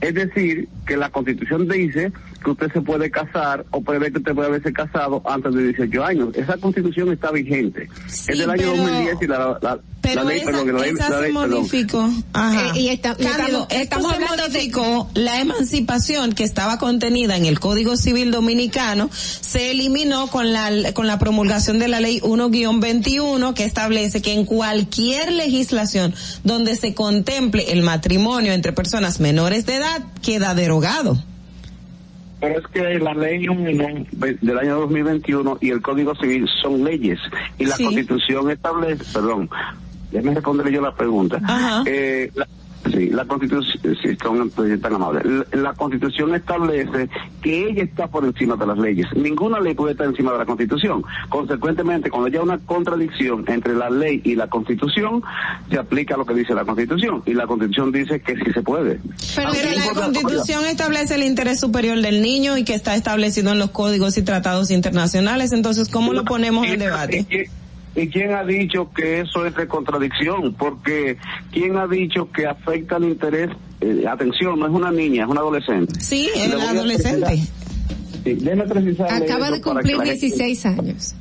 Es 0.00 0.14
decir, 0.14 0.68
que 0.86 0.96
la 0.96 1.10
constitución 1.10 1.68
dice 1.68 2.12
que 2.42 2.50
usted 2.50 2.72
se 2.72 2.80
puede 2.80 3.10
casar 3.10 3.64
o 3.70 3.80
puede 3.82 4.10
que 4.12 4.18
usted 4.18 4.34
puede 4.34 4.48
haberse 4.48 4.72
casado 4.72 5.22
antes 5.24 5.54
de 5.54 5.64
18 5.68 6.04
años. 6.04 6.28
Esa 6.34 6.56
constitución 6.58 7.12
está 7.12 7.30
vigente. 7.30 7.88
es 8.06 8.26
del 8.26 8.50
año 8.50 8.56
pero- 8.72 8.76
2010 8.76 9.16
y 9.22 9.26
la, 9.26 9.58
la, 9.62 9.78
Pero 10.00 10.24
la 10.24 10.30
ley, 10.30 10.38
esa, 10.40 10.46
perdón, 10.50 10.74
la 10.74 10.80
ley, 10.80 10.90
esa 10.90 11.08
la 11.10 11.16
se 11.16 11.22
ley, 11.22 11.32
perdón. 11.32 11.50
modificó. 11.50 12.10
Ajá. 12.32 12.66
Eh, 12.76 12.80
y 12.80 12.88
está- 12.88 13.14
Cándido, 13.14 13.36
estamos- 13.36 13.66
esto 13.70 13.82
estamos 13.82 14.08
se 14.10 14.14
hablando 14.16 14.36
de- 14.36 14.48
modificó 14.50 15.10
la 15.14 15.40
emancipación 15.40 16.32
que 16.32 16.44
estaba 16.44 16.78
contenida 16.78 17.36
en 17.36 17.46
el 17.46 17.60
Código 17.60 17.96
Civil 17.96 18.30
Dominicano, 18.30 19.08
se 19.12 19.70
eliminó 19.70 20.26
con 20.28 20.52
la, 20.52 20.92
con 20.92 21.06
la 21.06 21.18
promulgación 21.18 21.78
de 21.78 21.88
la 21.88 22.00
ley 22.00 22.20
1-21 22.22 23.54
que 23.54 23.64
establece 23.64 24.22
que 24.22 24.32
en 24.32 24.44
cualquier 24.44 25.32
legislación 25.32 26.14
donde 26.44 26.76
se 26.76 26.94
contemple 26.94 27.72
el 27.72 27.82
matrimonio 27.82 28.52
entre 28.52 28.72
personas 28.72 29.20
menores 29.20 29.66
de 29.66 29.76
edad 29.76 30.02
queda 30.22 30.54
derogado. 30.54 31.22
Pero 32.42 32.58
es 32.58 32.66
que 32.66 32.98
la 32.98 33.14
ley 33.14 33.46
1 33.48 34.04
del 34.40 34.58
año 34.58 34.80
2021 34.80 35.58
y 35.60 35.70
el 35.70 35.80
Código 35.80 36.12
Civil 36.16 36.48
son 36.60 36.82
leyes 36.82 37.20
y 37.56 37.66
la 37.66 37.76
Sí. 37.76 37.84
Constitución 37.84 38.50
establece, 38.50 39.04
perdón, 39.14 39.48
déjeme 40.10 40.34
responderle 40.34 40.72
yo 40.72 40.80
la 40.82 40.92
pregunta. 40.92 41.40
Eh, 41.86 42.32
la- 42.34 42.48
sí, 42.90 43.10
la 43.10 43.24
Constitución, 43.24 43.80
sí, 44.02 44.16
son 44.22 44.50
tan 44.80 44.94
amables. 44.94 45.24
La, 45.24 45.62
la 45.62 45.72
Constitución 45.74 46.34
establece 46.34 47.08
que 47.40 47.68
ella 47.68 47.82
está 47.82 48.06
por 48.08 48.24
encima 48.24 48.56
de 48.56 48.66
las 48.66 48.78
leyes. 48.78 49.06
Ninguna 49.14 49.60
ley 49.60 49.74
puede 49.74 49.92
estar 49.92 50.06
encima 50.06 50.32
de 50.32 50.38
la 50.38 50.46
Constitución. 50.46 51.04
Consecuentemente, 51.28 52.10
cuando 52.10 52.28
haya 52.28 52.42
una 52.42 52.58
contradicción 52.58 53.44
entre 53.48 53.74
la 53.74 53.90
ley 53.90 54.20
y 54.24 54.34
la 54.34 54.48
Constitución, 54.48 55.22
se 55.70 55.78
aplica 55.78 56.16
lo 56.16 56.24
que 56.24 56.34
dice 56.34 56.54
la 56.54 56.64
Constitución 56.64 57.22
y 57.26 57.34
la 57.34 57.46
Constitución 57.46 57.92
dice 57.92 58.20
que 58.20 58.36
sí 58.36 58.52
se 58.52 58.62
puede. 58.62 59.00
Pero, 59.36 59.50
la 59.52 60.00
Constitución 60.00 60.64
establece 60.66 61.14
el 61.14 61.22
interés 61.22 61.60
superior 61.60 62.00
del 62.00 62.22
niño 62.22 62.56
y 62.56 62.64
que 62.64 62.74
está 62.74 62.94
establecido 62.94 63.52
en 63.52 63.58
los 63.58 63.70
códigos 63.70 64.16
y 64.18 64.22
tratados 64.22 64.70
internacionales, 64.70 65.52
entonces 65.52 65.88
¿cómo 65.88 66.12
lo 66.12 66.24
ponemos 66.24 66.66
en 66.66 66.78
debate? 66.78 67.26
¿Y 67.94 68.08
quién- 68.08 68.08
¿Y 68.08 68.08
quién 68.10 68.32
ha 68.34 68.44
dicho 68.44 68.90
que 68.94 69.20
eso 69.20 69.44
es 69.46 69.54
de 69.54 69.66
contradicción? 69.66 70.54
Porque 70.54 71.16
¿quién 71.52 71.76
ha 71.76 71.86
dicho 71.86 72.30
que 72.30 72.46
afecta 72.46 72.96
el 72.96 73.04
interés? 73.04 73.50
Eh, 73.80 74.04
atención, 74.08 74.58
no 74.58 74.66
es 74.66 74.72
una 74.72 74.90
niña, 74.92 75.24
es 75.24 75.28
una 75.30 75.40
adolescente. 75.40 75.98
Sí, 76.00 76.28
Le 76.34 76.44
el 76.44 76.52
voy 76.52 76.60
a 76.62 76.70
adolescente. 76.70 77.36
Sí, 78.24 78.38
Acaba 79.08 79.50
de 79.50 79.60
cumplir 79.60 79.96
gente- 79.96 80.10
16 80.12 80.66
años. 80.66 81.14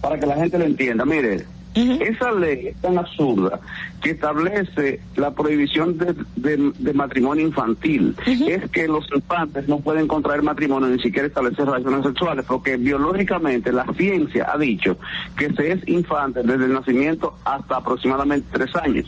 para 0.00 0.18
que 0.18 0.26
la 0.26 0.34
gente 0.36 0.58
lo 0.58 0.64
entienda. 0.64 1.04
Mire, 1.04 1.46
esa 1.74 2.30
ley 2.32 2.68
es 2.68 2.76
tan 2.82 2.98
absurda 2.98 3.58
que 4.02 4.10
establece 4.10 5.00
la 5.16 5.30
prohibición 5.30 5.96
de, 5.96 6.14
de- 6.36 6.72
de 6.78 6.92
matrimonio 6.92 7.46
infantil. 7.46 8.14
Es 8.26 8.68
que 8.70 8.88
los 8.88 9.06
infantes 9.14 9.68
no 9.68 9.78
pueden 9.80 10.06
contraer 10.08 10.42
matrimonio 10.42 10.88
ni 10.88 11.00
siquiera 11.00 11.28
establecer 11.28 11.64
relaciones 11.66 12.04
sexuales, 12.04 12.44
porque 12.46 12.76
biológicamente 12.76 13.72
la 13.72 13.86
ciencia 13.96 14.48
ha 14.52 14.58
dicho 14.58 14.98
que 15.36 15.52
se 15.54 15.72
es 15.72 15.88
infante 15.88 16.40
desde 16.42 16.64
el 16.66 16.72
nacimiento 16.74 17.36
hasta 17.44 17.76
aproximadamente 17.76 18.46
tres 18.52 18.74
años. 18.76 19.06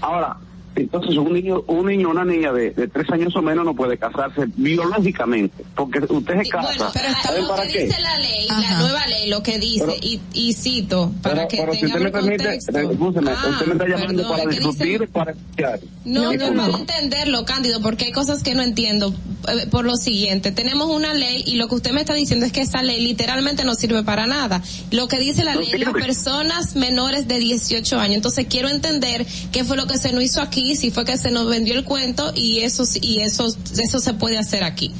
Ahora, 0.00 0.36
entonces 0.82 1.16
un 1.16 1.32
niño, 1.32 1.62
un 1.66 1.86
niño, 1.86 2.10
una 2.10 2.24
niña 2.24 2.52
de, 2.52 2.70
de 2.70 2.88
tres 2.88 3.08
años 3.10 3.34
o 3.36 3.42
menos 3.42 3.64
no 3.64 3.74
puede 3.74 3.96
casarse 3.98 4.46
biológicamente, 4.56 5.64
porque 5.74 6.00
usted 6.08 6.42
se 6.42 6.48
casa. 6.48 6.68
Bueno, 6.68 6.90
pero 6.92 7.08
¿saben 7.22 7.42
lo 7.42 7.48
para 7.48 7.62
que 7.66 7.72
qué? 7.72 7.84
dice 7.86 8.00
la 8.00 8.18
ley, 8.18 8.46
la 8.48 8.78
nueva 8.78 9.06
ley, 9.06 9.28
lo 9.30 9.42
que 9.42 9.58
dice, 9.58 9.84
Pero- 9.86 9.98
y, 10.02 10.20
y 10.32 10.52
cito, 10.54 11.12
para 11.22 11.34
Pero, 11.46 11.48
que 11.48 11.56
pero 11.58 11.74
si 11.74 11.86
usted 11.86 12.00
me 12.00 12.10
permite, 12.10 12.36
contexto. 12.44 12.78
escúcheme, 12.78 13.30
Ah, 13.30 13.46
usted 13.50 13.66
me 13.66 13.72
está 13.72 13.88
llamando 13.88 14.22
perdón, 14.22 14.30
para 14.30 14.42
es 14.42 14.48
que 14.48 14.54
dice- 14.66 14.68
discutir, 14.84 15.08
para 15.10 15.30
escuchar. 15.32 15.80
No, 16.04 16.32
no, 16.32 16.46
punto. 16.46 16.52
no 16.68 16.78
entenderlo, 16.78 17.44
Cándido, 17.44 17.80
porque 17.82 18.06
hay 18.06 18.12
cosas 18.12 18.42
que 18.42 18.54
no 18.54 18.62
entiendo. 18.62 19.14
Eh, 19.48 19.66
Por 19.70 19.84
lo 19.84 19.96
siguiente, 19.96 20.52
tenemos 20.52 20.88
una 20.88 21.14
ley 21.14 21.42
y 21.46 21.56
lo 21.56 21.68
que 21.68 21.74
usted 21.76 21.92
me 21.92 22.00
está 22.00 22.14
diciendo 22.14 22.46
es 22.46 22.52
que 22.52 22.60
esa 22.62 22.82
ley 22.82 23.00
literalmente 23.02 23.64
no 23.64 23.74
sirve 23.74 24.02
para 24.02 24.26
nada. 24.26 24.62
Lo 24.90 25.08
que 25.08 25.18
dice 25.18 25.44
la 25.44 25.54
No 25.54 25.60
ley 25.60 25.70
es 25.72 25.80
las 25.80 25.88
sirve. 25.90 26.00
personas 26.00 26.76
menores 26.76 27.28
de 27.28 27.38
18 27.38 27.98
años. 27.98 28.16
Entonces 28.16 28.46
quiero 28.48 28.68
entender 28.68 29.26
qué 29.52 29.64
fue 29.64 29.76
lo 29.76 29.86
que 29.86 29.98
se 29.98 30.12
nos 30.12 30.22
hizo 30.22 30.40
aquí, 30.42 30.67
si 30.76 30.90
fue 30.90 31.04
que 31.04 31.16
se 31.16 31.30
nos 31.30 31.48
vendió 31.48 31.74
el 31.74 31.84
cuento 31.84 32.32
y 32.34 32.60
eso 32.60 32.84
y 33.00 33.20
eso 33.20 33.46
eso 33.46 33.98
se 33.98 34.14
puede 34.14 34.38
hacer 34.38 34.64
aquí. 34.64 34.92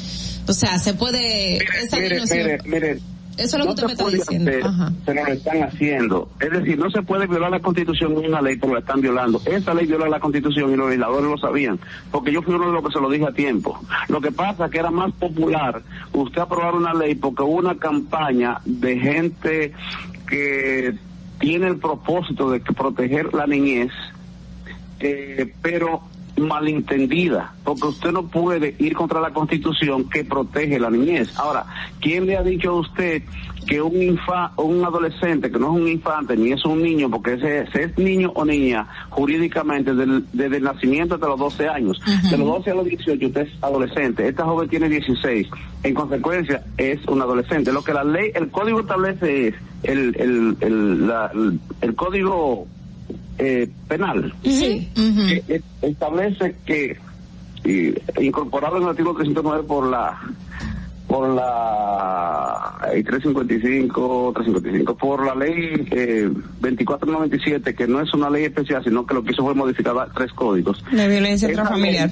O 0.46 0.52
sea, 0.52 0.78
se 0.78 0.94
puede 0.94 1.56
esa 1.56 1.98
Mire, 1.98 2.20
mire, 2.24 2.58
mire, 2.64 2.92
Eso 3.36 3.56
es 3.56 3.64
lo 3.64 3.64
que 3.64 3.70
usted 3.70 3.82
se 3.82 3.86
me 3.86 3.92
está 3.92 4.04
puede 4.04 4.16
diciendo. 4.16 4.50
hacer, 4.50 4.64
Ajá. 4.66 4.92
lo 5.06 5.32
están 5.34 5.62
haciendo. 5.62 6.28
Es 6.40 6.50
decir, 6.50 6.78
no 6.78 6.90
se 6.90 7.02
puede 7.02 7.26
violar 7.26 7.50
la 7.50 7.60
constitución 7.60 8.12
en 8.12 8.30
una 8.30 8.40
ley, 8.40 8.56
pero 8.56 8.72
la 8.72 8.80
están 8.80 9.00
violando. 9.00 9.40
Esa 9.44 9.74
ley 9.74 9.86
viola 9.86 10.08
la 10.08 10.18
constitución 10.20 10.72
y 10.72 10.76
los 10.76 10.88
legisladores 10.88 11.30
lo 11.30 11.38
sabían, 11.38 11.78
porque 12.10 12.32
yo 12.32 12.42
fui 12.42 12.54
uno 12.54 12.66
de 12.66 12.72
los 12.72 12.82
que 12.84 12.92
se 12.92 13.00
lo 13.00 13.10
dije 13.10 13.26
a 13.26 13.32
tiempo. 13.32 13.78
Lo 14.08 14.20
que 14.20 14.32
pasa 14.32 14.64
es 14.64 14.70
que 14.70 14.78
era 14.78 14.90
más 14.90 15.12
popular 15.12 15.82
usted 16.14 16.40
aprobar 16.40 16.74
una 16.74 16.94
ley 16.94 17.14
porque 17.14 17.42
hubo 17.42 17.56
una 17.56 17.76
campaña 17.76 18.60
de 18.64 18.98
gente 18.98 19.72
que 20.26 20.94
tiene 21.38 21.68
el 21.68 21.76
propósito 21.76 22.50
de 22.50 22.60
que 22.60 22.72
proteger 22.72 23.32
la 23.34 23.46
niñez, 23.46 23.92
eh, 25.00 25.52
pero 25.62 26.02
malentendida, 26.36 27.52
porque 27.64 27.86
usted 27.88 28.12
no 28.12 28.24
puede 28.28 28.74
ir 28.78 28.94
contra 28.94 29.20
la 29.20 29.30
constitución 29.32 30.08
que 30.08 30.24
protege 30.24 30.78
la 30.78 30.90
niñez. 30.90 31.36
Ahora, 31.38 31.64
¿quién 32.00 32.26
le 32.26 32.36
ha 32.36 32.42
dicho 32.42 32.70
a 32.70 32.74
usted 32.80 33.22
que 33.66 33.82
un 33.82 34.00
infa, 34.02 34.52
un 34.56 34.82
adolescente, 34.84 35.50
que 35.50 35.58
no 35.58 35.74
es 35.76 35.82
un 35.82 35.88
infante 35.88 36.36
ni 36.36 36.52
es 36.52 36.64
un 36.64 36.82
niño, 36.82 37.10
porque 37.10 37.34
ese, 37.34 37.62
ese 37.62 37.82
es 37.84 37.98
niño 37.98 38.32
o 38.34 38.44
niña 38.44 38.86
jurídicamente 39.10 39.94
del- 39.94 40.24
desde 40.32 40.56
el 40.56 40.62
nacimiento 40.62 41.16
hasta 41.16 41.26
los 41.26 41.38
12 41.38 41.68
años, 41.68 42.00
de 42.30 42.38
los 42.38 42.46
12 42.46 42.70
a 42.70 42.74
los 42.74 42.84
18 42.86 43.26
usted 43.26 43.40
es 43.42 43.62
adolescente, 43.62 44.26
esta 44.26 44.44
joven 44.44 44.68
tiene 44.70 44.88
16, 44.88 45.48
en 45.82 45.94
consecuencia 45.94 46.62
es 46.78 47.04
un 47.08 47.20
adolescente. 47.20 47.72
Lo 47.72 47.82
que 47.84 47.92
la 47.92 48.04
ley, 48.04 48.30
el 48.34 48.48
código 48.48 48.80
establece 48.80 49.48
es 49.48 49.54
el, 49.82 50.16
el, 50.18 50.56
el, 50.60 51.06
la- 51.06 51.30
el- 51.34 51.60
el 51.82 51.94
código 51.94 52.66
eh, 53.38 53.68
penal 53.88 54.34
Sí. 54.42 54.88
que 54.94 55.44
eh, 55.48 55.60
establece 55.82 56.56
que 56.66 56.96
y, 57.64 57.94
incorporado 58.24 58.76
en 58.76 58.84
el 58.84 58.88
artículo 58.90 59.14
309 59.16 59.62
por 59.66 59.86
la 59.90 60.18
por 61.06 61.28
la 61.30 62.78
eh, 62.94 63.02
355 63.02 64.32
355 64.34 64.96
por 64.96 65.24
la 65.24 65.34
ley 65.34 65.86
eh, 65.90 66.28
2497 66.60 67.74
que 67.74 67.86
no 67.86 68.00
es 68.00 68.12
una 68.14 68.28
ley 68.30 68.44
especial 68.44 68.82
sino 68.84 69.06
que 69.06 69.14
lo 69.14 69.24
que 69.24 69.32
hizo 69.32 69.42
fue 69.42 69.54
modificar 69.54 69.94
tres 70.14 70.32
códigos 70.32 70.84
De 70.92 71.08
violencia 71.08 71.48
Esa 71.48 71.60
intrafamiliar. 71.62 72.10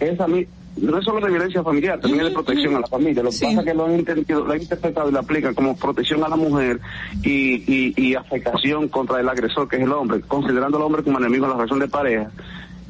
ley- 0.00 0.08
esa 0.10 0.26
mi- 0.26 0.46
no 0.76 0.98
es 0.98 1.04
solo 1.04 1.20
de 1.20 1.30
violencia 1.30 1.62
familiar, 1.62 2.00
también 2.00 2.24
es 2.24 2.30
de 2.30 2.34
protección 2.34 2.76
a 2.76 2.80
la 2.80 2.86
familia. 2.86 3.22
Lo 3.22 3.30
que 3.30 3.38
pasa 3.38 3.60
es 3.60 3.64
que 3.64 3.74
lo 3.74 3.84
han 3.84 4.04
lo 4.28 4.52
han 4.52 4.62
interpretado 4.62 5.08
y 5.08 5.12
lo 5.12 5.18
aplican 5.18 5.54
como 5.54 5.76
protección 5.76 6.24
a 6.24 6.28
la 6.28 6.36
mujer 6.36 6.80
y, 7.22 7.62
y, 7.66 7.94
y 7.96 8.14
afectación 8.14 8.88
contra 8.88 9.20
el 9.20 9.28
agresor, 9.28 9.68
que 9.68 9.76
es 9.76 9.82
el 9.82 9.92
hombre, 9.92 10.20
considerando 10.22 10.78
al 10.78 10.84
hombre 10.84 11.02
como 11.02 11.18
enemigo 11.18 11.44
en 11.44 11.50
la 11.50 11.56
relación 11.56 11.78
de 11.78 11.88
pareja. 11.88 12.30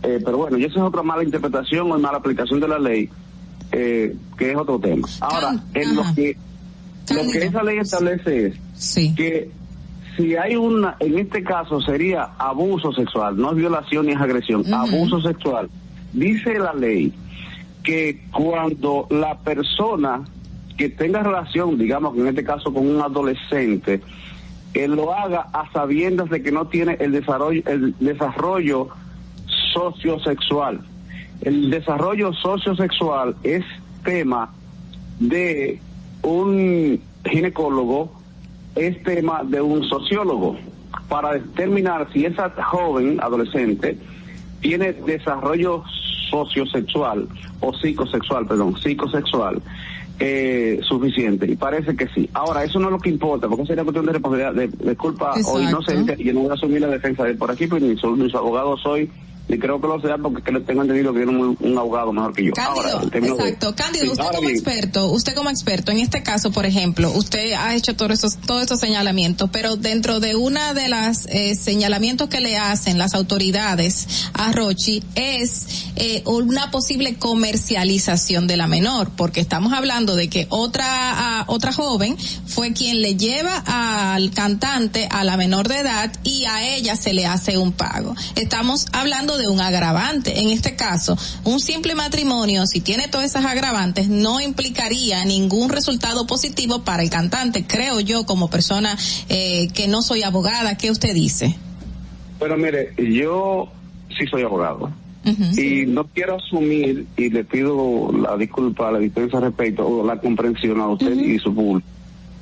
Eh, 0.03 0.21
pero 0.25 0.37
bueno, 0.37 0.59
y 0.59 0.65
esa 0.65 0.77
es 0.77 0.83
otra 0.83 1.03
mala 1.03 1.25
interpretación 1.25 1.91
o 1.91 1.99
mala 1.99 2.19
aplicación 2.19 2.61
de 2.61 2.69
la 2.69 2.79
ley, 2.79 3.09
eh, 3.73 4.17
que 4.37 4.51
es 4.51 4.57
otro 4.57 4.79
tema. 4.79 5.09
Ahora, 5.21 5.55
en 5.75 5.97
lo 5.97 6.03
que, 6.15 6.37
lo 7.15 7.31
que 7.31 7.39
esa 7.39 7.63
ley 7.63 7.79
establece 7.79 8.47
es 8.47 9.15
que 9.17 9.51
si 10.17 10.37
hay 10.37 10.57
una, 10.57 10.97
en 11.01 11.19
este 11.19 11.43
caso 11.43 11.81
sería 11.81 12.31
abuso 12.39 12.93
sexual, 12.93 13.37
no 13.37 13.51
es 13.51 13.57
violación 13.57 14.07
ni 14.07 14.13
es 14.13 14.21
agresión, 14.21 14.65
abuso 14.73 15.21
sexual. 15.21 15.69
Dice 16.13 16.59
la 16.59 16.75
ley 16.75 17.13
que 17.83 18.25
cuando 18.33 19.07
la 19.11 19.39
persona 19.39 20.23
que 20.77 20.89
tenga 20.89 21.23
relación, 21.23 21.79
digamos 21.79 22.15
que 22.15 22.21
en 22.21 22.29
este 22.29 22.45
caso 22.45 22.73
con 22.73 22.87
un 22.89 23.01
adolescente, 23.01 24.01
él 24.75 24.93
lo 24.93 25.13
haga 25.13 25.49
a 25.53 25.71
sabiendas 25.73 26.31
de 26.31 26.43
que 26.43 26.51
no 26.51 26.67
tiene 26.67 26.97
el 27.01 27.13
desarrollo, 27.13 27.63
el 27.67 27.95
desarrollo 27.99 28.89
sociosexual. 29.73 30.81
El 31.43 31.71
desarrollo 31.71 32.33
sociosexual 32.33 33.37
es 33.43 33.65
tema 34.05 34.51
de 35.19 35.81
un 36.23 37.01
ginecólogo, 37.25 38.13
es 38.77 39.03
tema 39.03 39.43
de 39.45 39.61
un 39.61 39.85
sociólogo, 39.85 40.57
para 41.09 41.35
determinar 41.35 42.09
si 42.13 42.25
esa 42.25 42.51
joven 42.51 43.21
adolescente 43.21 43.99
tiene 44.61 44.93
desarrollo 44.93 45.83
sociosexual 46.31 47.29
o 47.63 47.73
psicosexual, 47.73 48.47
perdón, 48.47 48.77
psicosexual 48.77 49.63
eh, 50.19 50.81
suficiente 50.87 51.51
y 51.51 51.57
parece 51.57 51.97
que 51.97 52.07
sí. 52.09 52.29
Ahora, 52.35 52.65
eso 52.65 52.79
no 52.79 52.89
es 52.89 52.93
lo 52.93 52.99
que 53.01 53.11
importa, 53.11 53.49
porque 53.49 53.67
sería 53.67 53.83
cuestión 53.83 54.07
de 54.07 54.13
responsabilidad, 54.13 54.55
de, 54.55 54.69
de 54.69 54.97
culpa 54.97 55.33
o 55.33 55.37
Exacto. 55.37 55.63
inocencia, 55.63 56.17
y 56.19 56.25
yo 56.25 56.33
no 56.33 56.41
voy 56.41 56.51
a 56.51 56.55
asumir 56.55 56.81
la 56.81 56.89
defensa 56.89 57.25
de 57.25 57.35
por 57.35 57.51
aquí, 57.51 57.67
pues 57.67 57.83
ni, 57.83 57.97
soy, 57.97 58.19
ni 58.19 58.31
su 58.31 58.37
abogado 58.37 58.77
soy, 58.77 59.11
creo 59.59 59.81
que 59.81 59.87
lo 59.87 60.01
sea, 60.01 60.17
porque 60.19 60.53
le 60.53 60.61
tengo 60.61 60.83
entendido 60.83 61.13
que 61.13 61.21
tiene 61.25 61.37
un, 61.39 61.57
un 61.59 61.79
abogado 61.79 62.13
mejor 62.13 62.33
que 62.35 62.45
yo. 62.47 62.53
Cándido, 62.53 62.87
Ahora, 62.99 63.11
términos 63.11 63.39
de- 63.39 63.45
exacto. 63.45 63.75
Cándido, 63.75 64.05
Sí, 64.07 64.11
usted 64.13 64.25
como 64.27 64.41
bien, 64.41 64.53
experto, 64.55 65.11
usted 65.11 65.35
como 65.35 65.51
experto, 65.51 65.93
en 65.93 65.99
este 65.99 66.23
caso, 66.23 66.51
por 66.53 66.67
ejemplo, 66.67 67.11
usted 67.13 67.53
ha 67.53 67.75
hecho 67.75 67.95
todos 67.97 68.13
estos, 68.13 68.37
todos 68.39 68.63
estos 68.63 68.81
señalamientos, 68.81 69.51
pero 69.53 69.77
dentro 69.77 70.21
de 70.21 70.37
una 70.37 70.75
de 70.75 70.89
las 70.89 71.27
eh, 71.27 71.55
señalamientos 71.55 72.29
que 72.29 72.41
le 72.41 72.57
hacen 72.57 72.99
las 72.99 73.15
autoridades 73.15 74.29
a 74.35 74.53
Rochi 74.53 75.03
es 75.15 75.87
eh, 75.97 76.23
una 76.27 76.71
posible 76.71 77.17
comercialización 77.17 78.47
de 78.47 78.57
la 78.57 78.67
menor, 78.67 79.11
porque 79.17 79.41
estamos 79.41 79.73
hablando 79.73 80.17
de 80.17 80.29
que 80.29 80.47
otra 80.51 81.45
otra 81.47 81.73
joven 81.73 82.17
fue 82.47 82.73
quien 82.73 83.03
le 83.03 83.17
lleva 83.17 83.63
al 84.15 84.31
cantante 84.31 85.09
a 85.11 85.25
la 85.25 85.37
menor 85.37 85.69
de 85.69 85.79
edad 85.79 86.13
y 86.25 86.45
a 86.45 86.75
ella 86.77 86.97
se 86.97 87.13
le 87.13 87.27
hace 87.27 87.59
un 87.59 87.73
pago. 87.73 88.15
Estamos 88.37 88.87
hablando 88.93 89.39
de 89.39 89.42
un 89.49 89.61
agravante. 89.61 90.41
En 90.41 90.49
este 90.49 90.77
caso, 90.77 91.17
un 91.45 91.61
simple 91.61 91.95
matrimonio, 91.95 92.67
si 92.67 92.81
tiene 92.81 93.09
todas 93.09 93.27
esas 93.27 93.45
agravantes, 93.45 94.09
no 94.09 94.41
implicaría 94.41 95.25
ningún 95.25 95.69
resultado 95.69 96.27
positivo 96.27 96.83
para 96.83 97.03
el 97.03 97.11
cantante, 97.11 97.65
creo 97.67 98.01
yo, 98.01 98.25
como 98.27 98.49
persona 98.49 98.97
eh, 99.29 99.69
que 99.75 99.89
no 99.89 100.03
soy 100.03 100.23
abogada. 100.23 100.77
¿Qué 100.77 100.91
usted 100.91 101.15
dice? 101.15 101.57
Bueno, 102.39 102.57
mire, 102.57 102.95
yo 102.97 103.69
sí 104.19 104.27
soy 104.27 104.43
abogado. 104.43 104.91
Y 105.25 105.87
no 105.87 106.05
quiero 106.09 106.37
asumir, 106.37 107.07
y 107.17 107.31
le 107.31 107.45
pido 107.45 108.11
la 108.13 108.37
disculpa, 108.37 108.91
la 108.91 108.99
al 108.99 109.43
respecto, 109.43 109.87
o 109.87 110.05
la 110.05 110.21
comprensión 110.21 110.81
a 110.81 110.89
usted 110.89 111.13
y 111.17 111.39
su 111.39 111.55
público, 111.55 111.87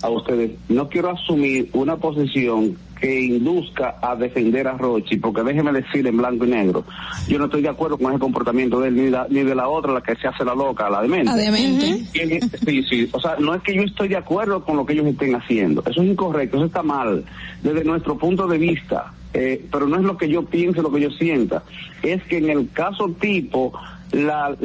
a 0.00 0.08
ustedes, 0.08 0.52
no 0.70 0.88
quiero 0.88 1.10
asumir 1.10 1.68
una 1.74 1.96
posición 1.96 2.78
que 3.00 3.20
induzca 3.20 3.96
a 4.02 4.14
defender 4.14 4.68
a 4.68 4.72
Rochi, 4.76 5.16
porque 5.16 5.42
déjeme 5.42 5.72
decir 5.72 6.06
en 6.06 6.16
blanco 6.18 6.44
y 6.44 6.48
negro, 6.50 6.84
yo 7.28 7.38
no 7.38 7.46
estoy 7.46 7.62
de 7.62 7.68
acuerdo 7.70 7.96
con 7.96 8.10
ese 8.12 8.20
comportamiento 8.20 8.78
de 8.80 8.88
él, 8.88 8.96
ni, 8.96 9.08
la- 9.10 9.26
ni 9.30 9.42
de 9.42 9.54
la 9.54 9.68
otra, 9.68 9.92
la 9.92 10.02
que 10.02 10.14
se 10.16 10.28
hace 10.28 10.44
la 10.44 10.54
loca, 10.54 10.90
la 10.90 11.00
demente. 11.02 11.24
La 11.30 11.36
demente. 11.36 12.04
En- 12.14 12.40
Sí, 12.66 12.82
sí, 12.84 13.08
o 13.12 13.20
sea, 13.20 13.36
no 13.38 13.54
es 13.54 13.62
que 13.62 13.74
yo 13.74 13.82
estoy 13.82 14.08
de 14.08 14.16
acuerdo 14.16 14.62
con 14.64 14.76
lo 14.76 14.84
que 14.84 14.92
ellos 14.92 15.06
estén 15.06 15.34
haciendo, 15.34 15.82
eso 15.86 16.02
es 16.02 16.08
incorrecto, 16.08 16.56
eso 16.58 16.66
está 16.66 16.82
mal, 16.82 17.24
desde 17.62 17.84
nuestro 17.84 18.18
punto 18.18 18.46
de 18.46 18.58
vista, 18.58 19.12
eh, 19.32 19.64
pero 19.72 19.86
no 19.86 19.96
es 19.96 20.02
lo 20.02 20.16
que 20.18 20.28
yo 20.28 20.44
piense, 20.44 20.82
lo 20.82 20.92
que 20.92 21.00
yo 21.00 21.10
sienta, 21.10 21.62
es 22.02 22.22
que 22.24 22.36
en 22.38 22.50
el 22.50 22.68
caso 22.70 23.08
tipo, 23.20 23.72
la, 24.12 24.56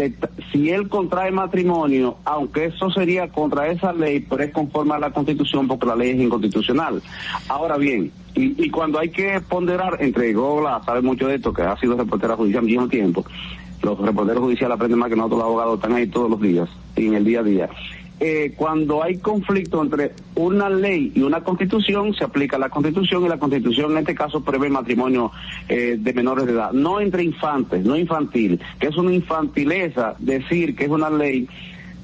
si 0.52 0.72
él 0.72 0.90
contrae 0.90 1.32
matrimonio, 1.32 2.18
aunque 2.26 2.66
eso 2.66 2.90
sería 2.90 3.28
contra 3.30 3.68
esa 3.68 3.94
ley, 3.94 4.20
pero 4.28 4.44
es 4.44 4.52
conforme 4.52 4.96
a 4.96 5.00
la 5.00 5.12
constitución 5.12 5.68
porque 5.68 5.86
la 5.86 5.96
ley 5.96 6.10
es 6.12 6.20
inconstitucional. 6.20 7.02
Ahora 7.48 7.78
bien, 7.78 8.12
y, 8.36 8.66
y 8.66 8.70
cuando 8.70 9.00
hay 9.00 9.10
que 9.10 9.42
ponderar 9.42 9.98
entre 10.00 10.34
Gola, 10.34 10.82
sabe 10.86 11.02
mucho 11.02 11.28
de 11.28 11.36
esto, 11.36 11.54
que 11.54 11.62
ha 11.62 11.78
sido 11.78 11.98
reportera 11.98 12.36
judicial 12.36 12.64
mucho 12.64 12.88
tiempo, 12.88 13.26
los 13.82 14.00
reporteros 14.00 14.44
judiciales 14.44 14.76
aprenden 14.76 15.00
más 15.00 15.10
que 15.10 15.16
nosotros 15.16 15.40
los 15.40 15.48
abogados, 15.48 15.76
están 15.76 15.94
ahí 15.94 16.08
todos 16.08 16.30
los 16.30 16.42
días, 16.42 16.70
en 16.96 17.14
el 17.14 17.24
día 17.24 17.40
a 17.40 17.44
día. 17.44 17.70
Eh, 18.20 18.54
cuando 18.56 19.04
hay 19.04 19.18
conflicto 19.18 19.82
entre 19.82 20.14
una 20.36 20.70
ley 20.70 21.12
y 21.14 21.22
una 21.22 21.42
constitución, 21.42 22.14
se 22.14 22.24
aplica 22.24 22.58
la 22.58 22.70
constitución 22.70 23.26
y 23.26 23.28
la 23.28 23.38
constitución 23.38 23.92
en 23.92 23.98
este 24.00 24.16
caso 24.16 24.42
prevé 24.42 24.70
matrimonio 24.70 25.32
eh, 25.68 25.98
de 26.00 26.14
menores 26.14 26.46
de 26.46 26.54
edad, 26.54 26.72
no 26.72 27.02
entre 27.02 27.24
infantes, 27.24 27.84
no 27.84 27.98
infantil, 27.98 28.62
que 28.80 28.88
es 28.88 28.96
una 28.96 29.14
infantileza 29.14 30.16
decir 30.20 30.78
que 30.78 30.86
es 30.86 30.90
una 30.90 31.10
ley 31.10 31.48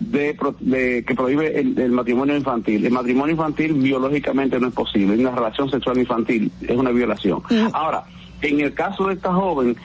de, 0.09 0.35
de- 0.59 1.03
que 1.05 1.15
prohíbe 1.15 1.59
el, 1.59 1.77
el 1.79 1.91
matrimonio 1.91 2.35
infantil. 2.35 2.85
El 2.85 2.91
matrimonio 2.91 3.31
infantil 3.33 3.73
biológicamente 3.73 4.59
no 4.59 4.67
es 4.67 4.73
posible, 4.73 5.15
una 5.17 5.31
relación 5.31 5.69
sexual 5.69 5.97
infantil 5.99 6.51
es 6.61 6.75
una 6.75 6.89
violación. 6.91 7.41
Ahora, 7.73 8.03
en 8.41 8.59
el 8.61 8.73
caso 8.73 9.07
de 9.07 9.13
esta 9.13 9.33
joven, 9.33 9.75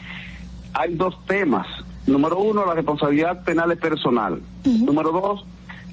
hay 0.72 0.94
dos 0.94 1.14
temas. 1.26 1.66
Número 2.06 2.38
uno, 2.38 2.64
la 2.64 2.74
responsabilidad 2.74 3.44
penal 3.44 3.72
es 3.72 3.78
personal. 3.78 4.40
Número 4.64 5.10
dos, 5.12 5.44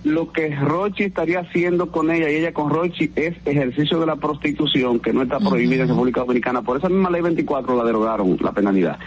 lo 0.04 0.32
que 0.32 0.54
Rochi 0.56 1.04
estaría 1.04 1.40
haciendo 1.40 1.90
con 1.90 2.12
ella 2.12 2.30
y 2.30 2.36
ella 2.36 2.54
con 2.54 2.70
Rochi 2.70 3.12
es 3.16 3.36
ejercicio 3.46 4.00
de 4.00 4.06
la 4.06 4.16
prostitución 4.18 5.00
que 5.00 5.12
no 5.14 5.22
está 5.24 5.40
prohibida 5.40 5.84
en 5.84 5.90
República 5.90 6.22
Dominicana. 6.22 6.62
Por 6.62 6.78
esa 6.78 6.90
misma 6.90 7.10
ley 7.10 7.22
24 7.22 7.76
la 7.76 7.84
derogaron, 7.84 8.38
la 8.42 8.52
penalidad. 8.52 9.00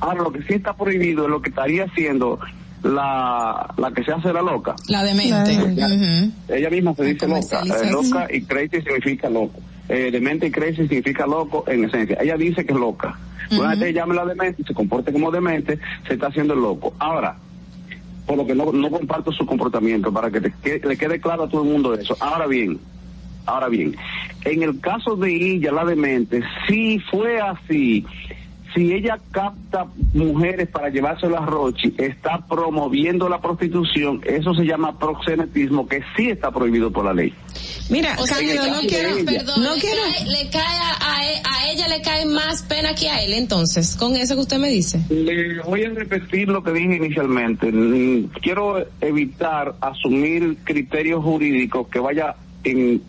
Ahora, 0.00 0.22
lo 0.22 0.32
que 0.32 0.42
sí 0.42 0.54
está 0.54 0.74
prohibido 0.74 1.24
es 1.24 1.30
lo 1.30 1.40
que 1.40 1.50
estaría 1.50 1.84
haciendo 1.84 2.38
la, 2.82 3.72
la 3.76 3.90
que 3.92 4.04
se 4.04 4.12
hace 4.12 4.32
la 4.32 4.42
loca. 4.42 4.74
La 4.88 5.02
demente. 5.54 5.78
Ella 6.48 6.70
misma 6.70 6.94
se 6.94 7.04
dice 7.04 7.26
loca. 7.28 7.62
Eh, 7.82 7.90
loca 7.90 8.26
y 8.32 8.42
crazy 8.42 8.80
significa 8.82 9.28
loco. 9.30 9.60
Eh, 9.88 10.10
demente 10.12 10.46
y 10.46 10.50
crazy 10.50 10.86
significa 10.88 11.26
loco 11.26 11.64
en 11.66 11.84
esencia. 11.84 12.18
Ella 12.20 12.36
dice 12.36 12.64
que 12.64 12.72
es 12.72 12.78
loca. 12.78 13.18
Una 13.50 13.70
vez 13.70 13.82
ella 13.82 14.02
llame 14.02 14.14
la 14.14 14.24
demente 14.24 14.62
y 14.62 14.64
se 14.64 14.72
comporte 14.74 15.12
como 15.12 15.30
demente, 15.32 15.78
se 16.06 16.14
está 16.14 16.28
haciendo 16.28 16.54
el 16.54 16.60
loco. 16.60 16.94
Ahora, 17.00 17.36
por 18.24 18.36
lo 18.36 18.46
que 18.46 18.54
no, 18.54 18.70
no 18.70 18.90
comparto 18.90 19.32
su 19.32 19.44
comportamiento, 19.44 20.12
para 20.12 20.30
que 20.30 20.40
te 20.40 20.52
que- 20.62 20.80
le 20.86 20.96
quede 20.96 21.20
claro 21.20 21.44
a 21.44 21.48
todo 21.48 21.64
el 21.64 21.68
mundo 21.70 21.94
eso. 21.94 22.16
Ahora 22.20 22.46
bien, 22.46 22.78
ahora 23.46 23.68
bien, 23.68 23.96
en 24.44 24.62
el 24.62 24.78
caso 24.78 25.16
de 25.16 25.34
ella, 25.34 25.72
la 25.72 25.84
demente, 25.84 26.40
si 26.68 27.00
fue 27.10 27.40
así, 27.40 28.06
si 28.74 28.92
ella 28.92 29.18
capta 29.32 29.86
mujeres 30.14 30.68
para 30.68 30.88
llevárselas 30.90 31.42
a 31.42 31.46
Rochi, 31.46 31.94
está 31.98 32.44
promoviendo 32.46 33.28
la 33.28 33.40
prostitución, 33.40 34.20
eso 34.24 34.54
se 34.54 34.64
llama 34.64 34.98
proxenetismo, 34.98 35.88
que 35.88 36.02
sí 36.16 36.30
está 36.30 36.50
prohibido 36.50 36.90
por 36.90 37.04
la 37.04 37.12
ley. 37.14 37.32
Mira, 37.88 38.16
O 38.18 38.26
sea, 38.26 38.36
Cándido, 38.36 38.64
que- 38.64 38.70
no 38.70 38.80
quiero, 38.82 39.24
perdón, 39.24 39.62
no 39.64 39.74
le 39.74 39.80
quiero. 39.80 40.02
cae, 40.02 40.26
le 40.26 40.50
cae 40.50 40.62
a, 40.62 40.92
a 41.00 41.20
a 41.20 41.70
ella 41.72 41.88
le 41.88 42.00
cae 42.02 42.24
más 42.26 42.62
pena 42.62 42.94
que 42.94 43.08
a 43.08 43.22
él, 43.22 43.32
entonces, 43.32 43.96
con 43.96 44.14
eso 44.16 44.34
que 44.34 44.40
usted 44.42 44.58
me 44.58 44.68
dice. 44.70 45.00
Le 45.10 45.60
voy 45.62 45.84
a 45.84 45.90
repetir 45.90 46.48
lo 46.48 46.62
que 46.62 46.72
dije 46.72 46.96
inicialmente. 46.96 47.70
Mm, 47.72 48.28
Quiero 48.42 48.84
evitar 49.00 49.74
asumir 49.80 50.58
criterios 50.64 51.22
jurídicos 51.22 51.88
que 51.88 51.98
vaya 51.98 52.34
en 52.64 53.02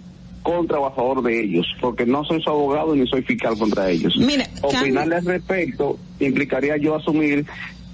contra 0.43 0.79
o 0.79 0.85
a 0.85 0.91
favor 0.91 1.21
de 1.23 1.43
ellos, 1.43 1.67
porque 1.79 2.05
no 2.05 2.23
soy 2.23 2.41
su 2.41 2.49
abogado 2.49 2.95
ni 2.95 3.07
soy 3.07 3.21
fiscal 3.21 3.57
contra 3.57 3.89
ellos. 3.89 4.15
Mira, 4.17 4.47
Opinarle 4.61 5.15
al 5.15 5.25
respecto 5.25 5.99
implicaría 6.19 6.77
yo 6.77 6.95
asumir 6.95 7.45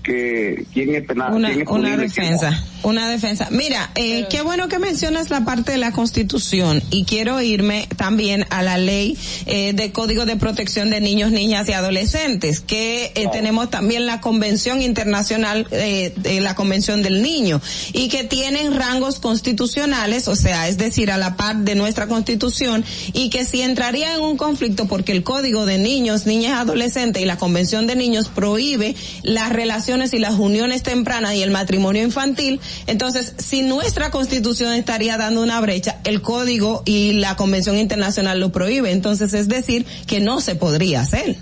que 0.08 0.66
quién 0.74 0.96
es 0.96 1.04
penal, 1.06 1.34
Una, 1.34 1.50
quién 1.50 1.62
es 1.62 1.68
una 1.68 1.82
punible 1.82 2.06
y 2.06 2.10
quién 2.10 2.26
no. 2.28 2.32
defensa, 2.32 2.66
una 2.84 3.10
defensa. 3.10 3.50
Mira, 3.52 3.92
eh, 3.96 4.26
qué 4.30 4.42
bueno 4.42 4.70
que 4.70 4.80
mencionas 4.80 5.30
la 5.30 5.44
parte 5.44 5.74
de 5.74 5.78
la 5.78 5.92
Constitución 5.92 6.82
y 6.90 7.04
quiero 7.04 7.42
irme 7.42 7.90
también 7.98 8.46
a 8.50 8.64
la 8.64 8.78
ley 8.78 9.18
eh, 9.46 9.74
de 9.74 9.92
Código 9.92 10.26
de 10.26 10.38
Protección 10.38 10.90
de 10.90 11.02
Niños, 11.02 11.32
Niñas 11.32 11.68
y 11.68 11.74
Adolescentes, 11.74 12.62
que 12.62 13.12
eh, 13.16 13.28
tenemos 13.34 13.70
también 13.70 14.06
la 14.06 14.22
Convención 14.22 14.82
Internacional, 14.82 15.68
eh, 15.72 16.14
de 16.16 16.40
la 16.40 16.56
Convención 16.56 17.04
del 17.04 17.22
Niño, 17.22 17.62
y 17.92 18.08
que 18.08 18.24
tienen 18.24 18.76
rangos 18.76 19.20
constitucionales, 19.20 20.30
o 20.30 20.38
sea, 20.38 20.70
es 20.70 20.78
decir, 20.78 21.12
a 21.12 21.18
la 21.18 21.36
par 21.36 21.58
de 21.58 21.76
nuestra 21.76 22.08
Constitución, 22.08 22.86
y 23.12 23.30
que 23.30 23.44
si 23.44 23.62
entraría 23.62 24.16
en 24.16 24.22
un 24.22 24.38
conflicto 24.38 24.88
porque 24.88 25.12
el 25.12 25.24
Código 25.24 25.66
de 25.66 25.78
Niños, 25.78 26.26
Niñas 26.26 26.52
y 26.52 26.54
Adolescentes 26.54 27.22
y 27.22 27.26
la 27.26 27.38
Convención 27.38 27.88
de 27.88 27.98
Niños 27.98 28.30
prohíbe 28.30 28.96
las 29.24 29.52
relaciones 29.98 30.14
y 30.14 30.20
las 30.20 30.40
uniones 30.40 30.84
tempranas 30.84 31.34
y 31.36 31.44
el 31.44 31.52
matrimonio 31.52 32.04
infantil, 32.04 32.60
entonces 32.88 33.34
si 33.38 33.64
nuestra 33.64 34.12
constitución 34.12 34.74
estaría 34.74 35.18
dando 35.18 35.42
una 35.42 35.60
brecha, 35.62 35.98
el 36.04 36.22
código 36.22 36.84
y 36.86 37.14
la 37.14 37.36
convención 37.36 37.78
internacional 37.78 38.40
lo 38.40 38.52
prohíbe, 38.52 38.92
entonces 38.92 39.34
es 39.34 39.48
decir 39.48 39.86
que 40.06 40.20
no 40.20 40.40
se 40.42 40.56
podría 40.56 41.02
hacer. 41.02 41.36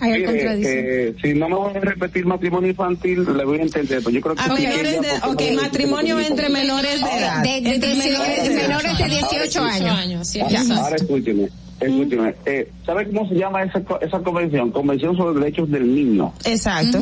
Mire, 0.00 0.26
eh, 0.62 1.14
si 1.22 1.32
no 1.32 1.48
me 1.48 1.54
voy 1.54 1.74
a 1.74 1.80
repetir 1.80 2.26
matrimonio 2.26 2.68
infantil, 2.68 3.24
le 3.34 3.44
voy 3.46 3.58
a 3.60 3.62
entender. 3.62 4.02
Pues 4.02 4.14
yo 4.14 4.20
creo 4.20 4.34
que 4.34 4.42
A 4.42 4.48
menores 4.48 5.00
de, 5.00 5.08
porque 5.24 5.46
ok, 5.48 5.52
no- 5.56 5.62
matrimonio 5.62 6.20
entre 6.20 6.48
menores 6.50 7.02
de 7.02 7.10
edad. 7.18 7.42
De- 7.42 7.60
de 7.62 7.74
Entre 7.74 7.94
18 7.94 8.10
menores 8.12 8.36
de 8.48 8.54
edad. 8.54 8.62
menores 8.68 8.98
de 8.98 9.04
18 9.08 9.62
años. 9.64 10.28
sí, 10.28 10.40
Ahora, 10.40 10.96
escúcheme, 10.96 11.48
escúcheme. 11.80 12.34
Eh, 12.44 12.70
¿Sabe 12.84 13.06
cómo 13.06 13.26
se 13.26 13.36
llama 13.36 13.62
esa, 13.62 13.80
esa 14.02 14.18
convención? 14.18 14.70
Convención 14.70 15.16
sobre 15.16 15.40
Derechos 15.40 15.70
del 15.70 15.94
Niño. 15.94 16.30
Exacto. 16.44 17.00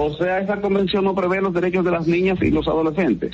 O 0.00 0.14
sea, 0.16 0.38
esa 0.38 0.60
convención 0.60 1.04
no 1.04 1.12
prevé 1.14 1.40
los 1.40 1.52
derechos 1.52 1.84
de 1.84 1.90
las 1.90 2.06
niñas 2.06 2.38
y 2.40 2.50
los 2.52 2.68
adolescentes. 2.68 3.32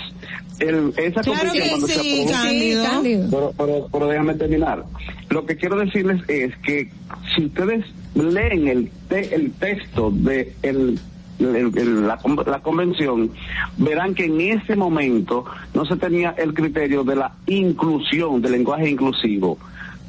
El, 0.61 0.95
esa 0.97 1.21
Claro 1.21 1.41
convención 1.51 1.53
que 1.53 1.69
cuando 1.69 1.87
se 1.89 1.95
sí, 2.01 2.23
aprobó- 2.25 2.33
Cándido. 2.33 2.83
Sí, 2.85 2.91
Cándido. 2.91 3.29
Pero, 3.31 3.53
pero, 3.59 3.89
pero 3.93 4.07
déjame 4.09 4.35
terminar. 4.35 4.85
Lo 5.29 5.45
que 5.45 5.57
quiero 5.57 5.77
decirles 5.77 6.23
es 6.29 6.57
que 6.65 6.91
si 7.35 7.45
ustedes 7.47 7.85
leen 8.15 8.69
el, 8.69 8.91
te- 9.09 9.35
el 9.35 9.53
texto 9.53 10.11
de 10.11 10.55
el, 10.63 10.99
el- 11.39 11.57
el- 11.77 12.07
la, 12.07 12.17
con- 12.17 12.37
la 12.47 12.61
convención, 12.61 13.31
verán 13.77 14.15
que 14.15 14.25
en 14.25 14.41
ese 14.41 14.75
momento 14.75 15.45
no 15.75 15.85
se 15.85 15.97
tenía 15.97 16.35
el 16.39 16.55
criterio 16.55 17.05
de 17.05 17.17
la 17.17 17.33
inclusión, 17.47 18.41
del 18.41 18.53
lenguaje 18.53 18.89
inclusivo. 18.89 19.59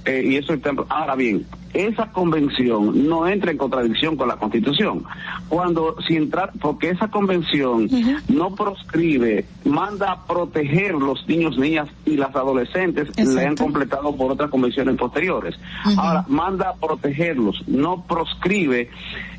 Eh, 0.06 0.24
y 0.25 0.35
eso 0.38 0.53
está, 0.53 0.72
ahora 0.90 1.16
bien, 1.16 1.45
esa 1.75 2.11
convención 2.11 3.08
no 3.08 3.27
entra 3.27 3.51
en 3.51 3.58
contradicción 3.58 4.16
con 4.16 4.30
la 4.30 4.38
constitución. 4.38 5.03
Cuando, 5.50 5.95
si 6.08 6.16
entra, 6.16 6.51
porque 6.61 6.90
esa 6.90 7.09
convención 7.09 7.90
no 8.30 8.56
proscribe, 8.56 9.45
manda 9.66 10.11
a 10.11 10.25
proteger 10.25 10.93
los 10.93 11.27
niños, 11.27 11.58
niñas 11.58 11.90
y 12.06 12.16
las 12.16 12.34
adolescentes, 12.35 13.09
le 13.17 13.45
han 13.45 13.58
completado 13.58 14.16
por 14.16 14.32
otras 14.32 14.50
convenciones 14.50 14.95
posteriores. 14.95 15.56
Ahora, 15.98 16.24
manda 16.30 16.69
a 16.69 16.75
protegerlos, 16.75 17.61
no 17.67 18.06
proscribe 18.06 18.90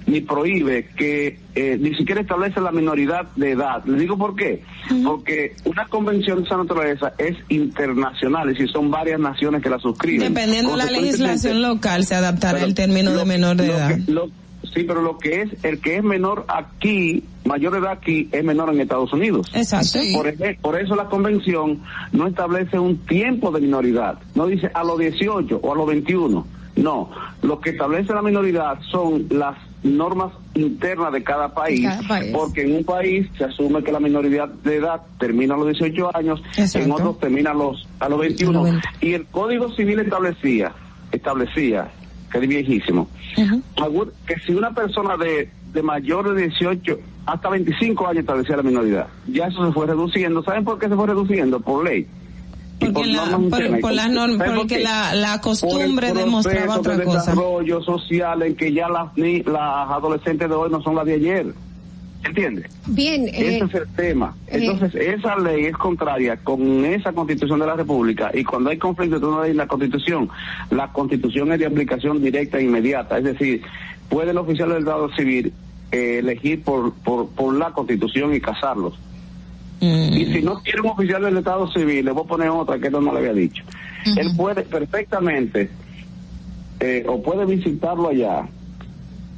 ni 0.07 0.21
prohíbe 0.21 0.87
que 0.97 1.39
eh, 1.55 1.77
ni 1.81 1.95
siquiera 1.97 2.21
establece 2.21 2.61
la 2.61 2.71
minoridad 2.71 3.27
de 3.37 3.53
edad. 3.53 3.85
Le 3.87 3.99
digo 3.99 4.17
por 4.17 4.37
qué. 4.37 4.63
Porque 5.05 5.55
una 5.65 5.85
convención 5.87 6.39
de 6.39 6.45
esa 6.45 6.57
naturaleza 6.57 7.13
es 7.19 7.37
internacional, 7.49 8.49
es 8.49 8.59
decir, 8.59 8.71
son 8.73 8.91
varias 8.91 9.19
naciones 9.21 9.63
que 9.63 9.71
la 9.71 9.79
suscriben. 9.79 10.33
Dependiendo 10.33 10.73
de 10.73 10.77
la 10.79 10.91
legislación 10.91 11.63
local 11.63 12.05
se 12.05 12.15
adaptará 12.15 12.63
el 12.63 12.75
término 12.75 13.13
de 13.13 13.25
menor 13.25 13.57
de 13.57 13.67
edad. 13.67 13.97
que- 14.05 14.13
lo- 14.13 14.29
sí, 14.75 14.85
pero 14.85 15.03
lo 15.03 15.19
que 15.19 15.43
es, 15.43 15.49
el 15.65 15.81
que 15.81 15.97
es 15.97 16.05
menor 16.05 16.45
aquí, 16.49 17.25
mayor 17.45 17.73
de 17.73 17.79
edad 17.79 17.93
aquí, 17.93 18.29
es 18.33 18.45
menor 18.45 18.73
en 18.73 18.81
Estados 18.81 19.13
Unidos. 19.13 19.49
Exacto. 19.55 19.87
Sí. 19.99 20.13
Por, 20.15 20.27
ej- 20.29 20.59
por 20.61 20.79
eso 20.81 20.95
la 20.95 21.07
convención 21.07 21.81
no 22.13 22.27
establece 22.29 22.79
un 22.79 22.99
tiempo 22.99 23.51
de 23.51 23.61
minoridad. 23.61 24.19
No 24.35 24.47
dice 24.47 24.71
a 24.73 24.85
los 24.85 24.99
18 24.99 25.59
o 25.63 25.73
a 25.73 25.77
los 25.77 25.87
21. 25.87 26.47
No. 26.77 27.11
Lo 27.43 27.59
que 27.61 27.71
establece 27.71 28.13
la 28.13 28.21
minoridad 28.23 28.79
son 28.91 29.27
las 29.31 29.57
normas 29.87 30.33
internas 30.55 31.13
de 31.13 31.23
cada 31.23 31.55
país, 31.55 31.83
Cada 31.87 32.09
país. 32.09 32.31
porque 32.33 32.63
en 32.63 32.77
un 32.77 32.85
país 32.85 33.29
se 33.39 33.45
asume 33.45 33.83
que 33.83 33.93
la 33.93 34.01
minoridad 34.01 34.49
de 34.49 34.77
edad 34.77 35.03
termina 35.19 35.55
a 35.55 35.59
los 35.59 35.67
18 35.69 36.17
años, 36.17 36.43
Exacto. 36.57 36.79
en 36.87 36.93
otros 36.93 37.19
termina 37.21 37.51
a 37.51 37.55
los 37.55 37.87
a 38.01 38.09
los 38.09 38.19
21. 38.21 38.81
Y 39.01 39.13
el 39.15 39.27
Código 39.27 39.71
Civil 39.75 40.01
establecía, 40.01 40.73
establecía, 41.13 41.89
que 42.31 42.39
es 42.39 42.49
viejísimo, 42.49 43.09
que 44.27 44.39
si 44.45 44.53
una 44.53 44.71
persona 44.73 45.17
de, 45.17 45.51
de 45.73 45.83
mayor 45.83 46.35
de 46.35 46.43
18 46.49 46.99
hasta 47.27 47.49
25 47.49 48.07
años 48.07 48.21
establecía 48.21 48.57
la 48.57 48.63
minoridad, 48.63 49.07
ya 49.27 49.47
eso 49.47 49.67
se 49.67 49.73
fue 49.73 49.87
reduciendo. 49.87 50.43
¿Saben 50.43 50.65
por 50.65 50.79
qué 50.79 50.89
se 50.89 50.95
fue 50.95 51.07
reduciendo? 51.07 51.61
Por 51.61 51.85
ley. 51.85 52.07
Porque 52.79 53.07
la- 53.07 53.25
por- 53.25 53.81
por 53.81 53.93
las 53.93 54.11
normas- 54.11 54.39
¿Saben 54.39 54.53
por 54.53 54.57
porque 54.69 54.79
la- 54.81 55.15
la 55.15 55.29
Por 55.29 55.35
el 55.37 55.41
costumbre 55.41 56.13
demostraba 56.13 56.65
proceso 56.75 56.81
otra 56.81 56.97
de 56.97 57.05
cosa. 57.05 57.19
desarrollo 57.21 57.83
social 57.83 58.43
en 58.43 58.55
que 58.57 58.73
ya 58.73 58.89
las, 58.89 59.17
ni- 59.17 59.43
las 59.43 59.91
adolescentes 59.91 60.49
de 60.49 60.55
hoy 60.55 60.71
no 60.71 60.83
son 60.83 60.95
las 60.95 61.07
de 61.07 61.15
ayer. 61.15 61.47
¿Entiendes? 62.25 62.67
Bien, 62.87 63.29
eh, 63.29 63.57
Ese 63.57 63.65
es 63.67 63.75
el 63.75 63.89
tema. 63.95 64.35
eh, 64.49 64.59
Entonces, 64.61 64.95
esa 64.97 65.37
ley 65.39 65.67
es 65.67 65.77
contraria 65.77 66.37
con 66.39 66.85
esa 66.85 67.13
constitución 67.13 67.61
de 67.61 67.67
la 67.67 67.77
República 67.77 68.31
y 68.35 68.43
cuando 68.43 68.71
hay 68.71 68.79
conflicto 68.79 69.17
entre 69.17 69.29
una 69.29 69.43
ley 69.43 69.53
y 69.53 69.55
la 69.55 69.69
constitución, 69.69 70.29
la 70.71 70.89
constitución 70.93 71.53
es 71.53 71.61
de 71.61 71.67
aplicación 71.67 72.21
directa 72.21 72.59
e 72.59 72.65
inmediata. 72.65 73.19
Es 73.19 73.25
decir, 73.25 73.63
puede 74.09 74.33
el 74.33 74.39
oficial 74.39 74.71
del 74.71 74.79
Estado 74.79 75.09
civil 75.15 75.53
eh, 75.93 76.19
elegir 76.19 76.63
por, 76.65 76.93
por, 76.95 77.29
por 77.29 77.55
la 77.55 77.71
constitución 77.71 78.35
y 78.35 78.41
casarlos. 78.41 78.95
Y 79.81 80.27
si 80.33 80.43
no 80.43 80.61
quiere 80.63 80.81
un 80.81 80.89
oficial 80.89 81.23
del 81.23 81.37
Estado 81.39 81.71
civil, 81.73 82.05
le 82.05 82.11
voy 82.13 82.25
a 82.25 82.29
poner 82.29 82.49
otra 82.49 82.79
que 82.79 82.89
no 82.91 83.01
le 83.01 83.19
había 83.19 83.33
dicho. 83.33 83.63
Él 84.17 84.31
puede 84.37 84.63
perfectamente 84.63 85.69
eh, 86.81 87.05
o 87.09 87.23
puede 87.23 87.45
visitarlo 87.45 88.09
allá 88.09 88.47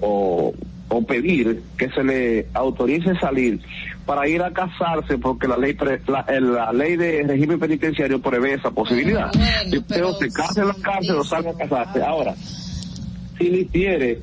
o, 0.00 0.52
o 0.88 1.06
pedir 1.06 1.62
que 1.76 1.88
se 1.90 2.04
le 2.04 2.46
autorice 2.54 3.14
salir 3.18 3.60
para 4.06 4.26
ir 4.28 4.42
a 4.42 4.52
casarse 4.52 5.18
porque 5.18 5.48
la 5.48 5.56
ley 5.56 5.74
pre- 5.74 6.00
la, 6.06 6.24
eh, 6.28 6.40
la 6.40 6.72
ley 6.72 6.96
de 6.96 7.24
régimen 7.26 7.58
penitenciario 7.58 8.20
prevé 8.20 8.54
esa 8.54 8.70
posibilidad. 8.70 9.30
Si 9.70 9.78
usted 9.78 10.04
o 10.04 10.14
se 10.14 10.30
casa 10.30 10.62
en 10.62 10.68
la 10.68 10.74
cárcel 10.74 11.16
o 11.16 11.24
salga 11.24 11.50
a 11.50 11.54
casarse. 11.54 12.02
Ahora, 12.02 12.34
si 13.38 13.50
ni 13.50 13.64
quiere, 13.66 14.20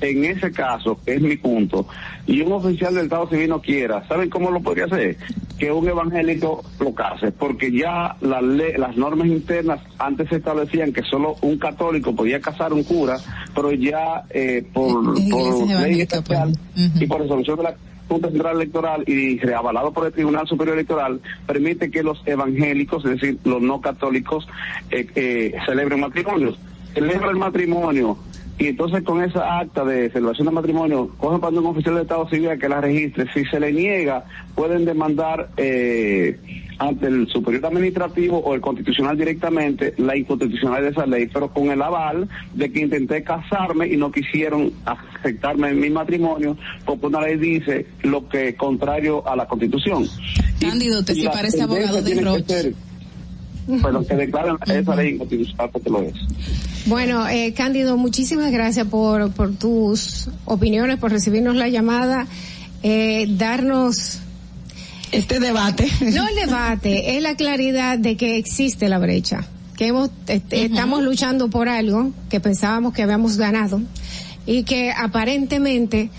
en 0.00 0.24
ese 0.24 0.52
caso, 0.52 0.98
que 1.04 1.14
es 1.14 1.20
mi 1.22 1.36
punto, 1.36 1.86
y 2.26 2.40
un 2.42 2.52
oficial 2.52 2.94
del 2.94 3.04
Estado 3.04 3.28
civil 3.28 3.48
no 3.50 3.60
quiera, 3.62 4.06
¿saben 4.08 4.28
cómo 4.28 4.50
lo 4.50 4.60
podría 4.60 4.84
hacer? 4.84 5.16
Que 5.58 5.72
un 5.72 5.88
evangélico 5.88 6.62
lo 6.80 6.94
case, 6.94 7.32
porque 7.32 7.72
ya 7.72 8.16
la 8.20 8.42
ley- 8.42 8.74
las 8.76 8.96
normas 8.96 9.26
internas 9.28 9.80
antes 9.98 10.28
se 10.28 10.36
establecían 10.36 10.92
que 10.92 11.02
solo 11.02 11.36
un 11.42 11.58
católico 11.58 12.14
podía 12.14 12.40
casar 12.40 12.72
un 12.72 12.82
cura, 12.84 13.16
pero 13.54 13.72
ya 13.72 14.24
eh, 14.30 14.64
por, 14.72 15.02
por 15.30 15.66
ley 15.80 16.00
especial 16.02 16.52
y 17.00 17.06
por 17.06 17.20
resolución 17.22 17.56
de 17.56 17.62
la 17.62 17.76
Junta 18.08 18.28
Central 18.30 18.56
Electoral 18.56 19.02
y 19.08 19.38
reavalado 19.38 19.92
por 19.92 20.06
el 20.06 20.12
Tribunal 20.12 20.46
Superior 20.46 20.76
Electoral, 20.76 21.20
permite 21.46 21.90
que 21.90 22.02
los 22.04 22.22
evangélicos, 22.26 23.04
es 23.04 23.12
decir, 23.20 23.38
los 23.44 23.60
no 23.62 23.80
católicos, 23.80 24.46
eh, 24.90 25.06
eh, 25.16 25.54
celebren 25.66 26.00
matrimonios. 26.00 26.56
Celebra 26.94 27.30
el 27.30 27.36
matrimonio 27.36 28.16
y 28.58 28.68
entonces 28.68 29.02
con 29.02 29.22
esa 29.22 29.58
acta 29.58 29.84
de 29.84 30.10
celebración 30.10 30.46
de 30.46 30.52
matrimonio 30.52 31.10
cogen 31.18 31.40
para 31.40 31.58
un 31.58 31.66
oficial 31.66 31.96
de 31.96 32.02
Estado 32.02 32.28
Civil 32.28 32.58
que 32.58 32.68
la 32.68 32.80
registre. 32.80 33.26
Si 33.34 33.44
se 33.44 33.60
le 33.60 33.72
niega, 33.72 34.24
pueden 34.54 34.84
demandar 34.84 35.50
eh, 35.58 36.38
ante 36.78 37.06
el 37.06 37.28
superior 37.28 37.66
administrativo 37.66 38.38
o 38.38 38.54
el 38.54 38.60
constitucional 38.60 39.16
directamente 39.16 39.94
la 39.98 40.16
inconstitucionalidad 40.16 40.82
de 40.82 40.92
esa 40.92 41.06
ley, 41.06 41.28
pero 41.32 41.48
con 41.52 41.70
el 41.70 41.82
aval 41.82 42.28
de 42.54 42.72
que 42.72 42.80
intenté 42.80 43.22
casarme 43.22 43.88
y 43.88 43.96
no 43.96 44.10
quisieron 44.10 44.72
aceptarme 44.84 45.70
en 45.70 45.80
mi 45.80 45.90
matrimonio, 45.90 46.56
porque 46.84 47.06
una 47.06 47.20
ley 47.20 47.36
dice 47.36 47.86
lo 48.02 48.28
que 48.28 48.48
es 48.48 48.56
contrario 48.56 49.26
a 49.26 49.36
la 49.36 49.46
constitución. 49.46 50.06
Cándido, 50.60 51.04
te 51.04 51.12
Y 51.12 51.22
la 51.22 51.32
parece 51.32 51.58
tendencia 51.58 51.88
abogado 51.90 52.02
de 52.02 52.20
Roche. 52.22 52.74
Pues 53.66 54.06
que 54.06 54.14
declaran 54.14 54.58
esa 54.66 54.94
ley 54.94 55.14
inconstitucional 55.14 55.70
porque 55.72 55.90
lo 55.90 56.02
es. 56.02 56.14
Bueno, 56.86 57.28
eh, 57.28 57.52
Cándido, 57.52 57.96
muchísimas 57.96 58.52
gracias 58.52 58.86
por, 58.86 59.32
por 59.32 59.54
tus 59.54 60.28
opiniones, 60.44 60.98
por 60.98 61.10
recibirnos 61.10 61.56
la 61.56 61.68
llamada, 61.68 62.26
eh, 62.84 63.26
darnos 63.28 64.20
este 65.10 65.40
debate. 65.40 65.90
No 66.00 66.28
el 66.28 66.34
debate, 66.36 67.16
es 67.16 67.22
la 67.22 67.34
claridad 67.34 67.98
de 67.98 68.16
que 68.16 68.36
existe 68.36 68.88
la 68.88 68.98
brecha, 68.98 69.44
que 69.76 69.88
hemos, 69.88 70.10
este, 70.28 70.66
estamos 70.66 71.02
luchando 71.02 71.50
por 71.50 71.68
algo 71.68 72.12
que 72.30 72.38
pensábamos 72.38 72.94
que 72.94 73.02
habíamos 73.02 73.36
ganado 73.36 73.80
y 74.46 74.62
que 74.62 74.92
aparentemente 74.92 76.10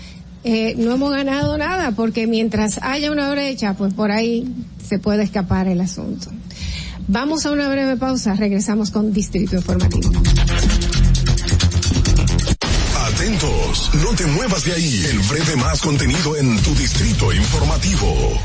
eh, 0.44 0.74
no 0.76 0.92
hemos 0.92 1.10
ganado 1.10 1.56
nada 1.56 1.92
porque 1.92 2.26
mientras 2.26 2.78
haya 2.82 3.10
una 3.10 3.30
brecha, 3.30 3.74
pues 3.74 3.94
por 3.94 4.10
ahí 4.10 4.46
se 4.86 4.98
puede 4.98 5.22
escapar 5.22 5.66
el 5.66 5.80
asunto. 5.80 6.30
Vamos 7.08 7.46
a 7.46 7.50
una 7.52 7.68
breve 7.68 7.96
pausa, 7.96 8.34
regresamos 8.34 8.90
con 8.90 9.12
Distrito 9.12 9.56
Informativo. 9.56 10.10
Atentos, 13.06 13.90
no 13.94 14.10
te 14.14 14.26
muevas 14.26 14.64
de 14.64 14.72
ahí. 14.74 15.04
El 15.10 15.18
breve 15.20 15.56
más 15.56 15.80
contenido 15.80 16.36
en 16.36 16.60
tu 16.62 16.74
distrito 16.74 17.32
informativo. 17.32 18.38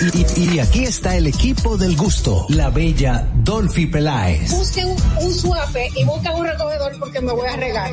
Y, 0.00 0.40
y- 0.40 0.54
y 0.54 0.58
aquí 0.58 0.84
está 0.84 1.16
el 1.16 1.28
equipo 1.28 1.76
del 1.76 1.96
gusto, 1.96 2.46
la 2.48 2.70
bella 2.70 3.28
Dolphy 3.36 3.86
Peláez. 3.86 4.50
Busquen 4.50 4.86
un, 4.88 4.96
un 5.20 5.32
suape 5.32 5.88
y 5.96 6.04
busquen 6.04 6.32
un 6.34 6.44
recogedor 6.46 6.92
porque 6.98 7.20
me 7.20 7.32
voy 7.32 7.48
a 7.48 7.56
regar. 7.56 7.90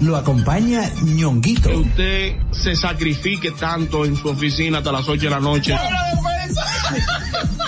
Lo 0.00 0.16
acompaña 0.16 0.90
ñonguito. 1.04 1.70
Usted 1.70 2.34
se 2.50 2.74
sacrifique 2.74 3.52
tanto 3.52 4.04
en 4.04 4.16
su 4.16 4.28
oficina 4.28 4.78
hasta 4.78 4.90
las 4.90 5.08
8 5.08 5.20
de 5.22 5.30
la 5.30 5.38
noche 5.40 5.76
eso. 6.48 6.60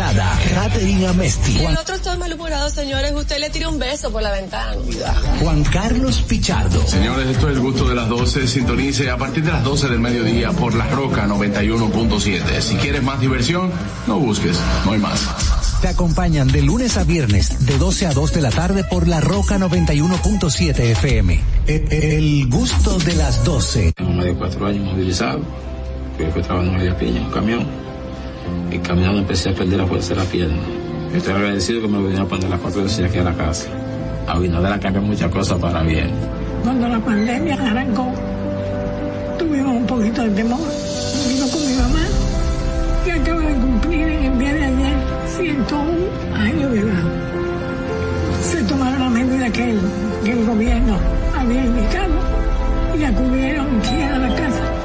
importada, 0.00 0.38
Katherine 0.54 1.06
Amesti. 1.06 1.58
Y 1.58 1.64
el 1.64 1.76
otro 1.76 1.94
está 1.94 2.16
malhumorado, 2.16 2.70
señores. 2.70 3.12
Usted 3.14 3.38
le 3.38 3.50
tira 3.50 3.68
un 3.68 3.78
beso 3.78 4.10
por 4.10 4.22
la 4.22 4.32
ventana. 4.32 4.74
Juan 5.40 5.62
Carlos 5.64 6.22
Pichardo. 6.22 6.86
Señores, 6.86 7.28
esto 7.28 7.48
es 7.48 7.56
el 7.56 7.62
gusto 7.62 7.88
de 7.88 7.94
las 7.94 8.08
12. 8.08 8.46
Sintonice 8.46 9.10
a 9.10 9.16
partir 9.16 9.44
de 9.44 9.52
las 9.52 9.62
12 9.62 9.88
del 9.88 10.00
mediodía 10.00 10.52
por 10.52 10.74
La 10.74 10.86
Roca 10.88 11.26
91.7. 11.26 12.60
Si 12.60 12.76
quieres 12.76 13.02
más 13.02 13.20
diversión, 13.20 13.70
no 14.06 14.18
busques, 14.18 14.58
no 14.86 14.92
hay 14.92 14.98
más. 14.98 15.20
Te 15.82 15.88
acompañan 15.88 16.48
de 16.48 16.62
lunes 16.62 16.96
a 16.96 17.04
viernes, 17.04 17.66
de 17.66 17.78
12 17.78 18.06
a 18.06 18.12
2 18.12 18.32
de 18.34 18.40
la 18.42 18.50
tarde 18.50 18.84
por 18.84 19.08
la 19.08 19.20
Roca 19.20 19.58
91.7 19.58 20.78
FM. 20.78 21.40
El, 21.66 21.92
el 21.92 22.48
gusto 22.48 22.98
de 22.98 23.16
las 23.16 23.44
12. 23.44 23.92
Tengo 23.92 24.12
más 24.12 24.24
de 24.24 24.34
cuatro 24.34 24.66
años 24.66 24.84
movilizado. 24.84 25.40
Fui, 26.16 26.26
fui 26.26 26.42
trabajando 26.42 26.72
en 26.72 26.78
María 26.78 26.98
Piña, 26.98 27.18
en 27.18 27.24
un 27.26 27.32
camión. 27.32 27.89
Y 28.70 28.78
caminando 28.78 29.18
empecé 29.18 29.50
a 29.50 29.54
perder 29.54 29.78
la 29.78 29.86
fuerza 29.86 30.14
de 30.14 30.20
la 30.20 30.26
pierna. 30.26 30.62
Estoy 31.14 31.34
agradecido 31.34 31.82
que 31.82 31.88
me 31.88 31.98
vinieron 31.98 32.26
a 32.26 32.28
poner 32.28 32.48
las 32.48 32.60
cuatro 32.60 32.84
veces 32.84 33.04
aquí 33.04 33.18
a 33.18 33.24
la 33.24 33.34
casa. 33.34 33.68
A 34.26 34.32
Abinader 34.32 34.72
ha 34.72 34.78
cambiado 34.78 35.06
muchas 35.06 35.30
cosas 35.30 35.58
para 35.58 35.82
bien. 35.82 36.10
Cuando 36.62 36.88
la 36.88 37.00
pandemia 37.00 37.54
arrancó, 37.54 38.12
tuvimos 39.38 39.76
un 39.76 39.86
poquito 39.86 40.22
de 40.22 40.30
temor. 40.30 40.60
Vino 41.28 41.46
con 41.48 41.66
mi 41.66 41.74
mamá, 41.74 42.06
que 43.04 43.12
acaba 43.12 43.40
de 43.40 43.54
cumplir 43.54 44.08
en 44.08 44.24
el 44.24 44.38
día 44.38 44.54
de 44.54 44.64
ayer 44.64 44.96
101 45.36 46.36
años 46.36 46.72
de 46.72 46.80
edad. 46.80 47.02
Se 48.42 48.62
tomaron 48.64 49.00
las 49.00 49.10
medidas 49.10 49.50
que 49.50 49.70
el, 49.70 49.80
que 50.24 50.32
el 50.32 50.46
gobierno 50.46 50.96
había 51.36 51.64
indicado 51.64 52.14
y 52.98 53.04
acudieron 53.04 53.78
aquí 53.78 54.02
a 54.02 54.18
la 54.18 54.28
casa. 54.28 54.79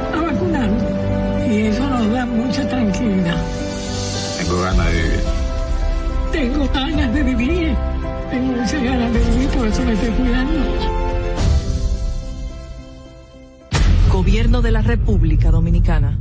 Y 1.56 1.68
eso 1.68 1.90
nos 1.90 2.12
da 2.12 2.26
mucha 2.26 2.68
tranquilidad. 2.68 3.42
Tengo 4.38 4.62
ganas 4.62 4.88
de 4.92 4.94
vivir. 4.94 5.22
Tengo 6.34 6.68
ganas 6.68 7.14
de 7.14 7.24
vivir. 7.24 7.76
Tengo 8.30 8.54
muchas 8.58 8.84
ganas 8.84 9.14
de 9.14 9.20
vivir, 9.20 9.50
por 9.50 9.68
eso 9.68 9.82
me 9.84 9.94
estoy 9.94 10.10
cuidando. 10.10 10.60
Gobierno 14.12 14.62
de 14.62 14.72
la 14.72 14.82
República 14.82 15.50
Dominicana. 15.50 16.20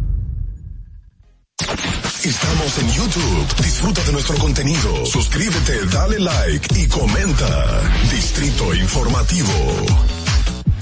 Estamos 2.23 2.79
en 2.79 2.91
YouTube. 2.93 3.57
Disfruta 3.65 4.05
de 4.05 4.13
nuestro 4.13 4.37
contenido. 4.37 5.05
Suscríbete, 5.05 5.85
dale 5.93 6.21
like 6.21 6.81
y 6.81 6.87
comenta. 6.87 7.81
Distrito 8.09 8.73
Informativo. 8.73 10.24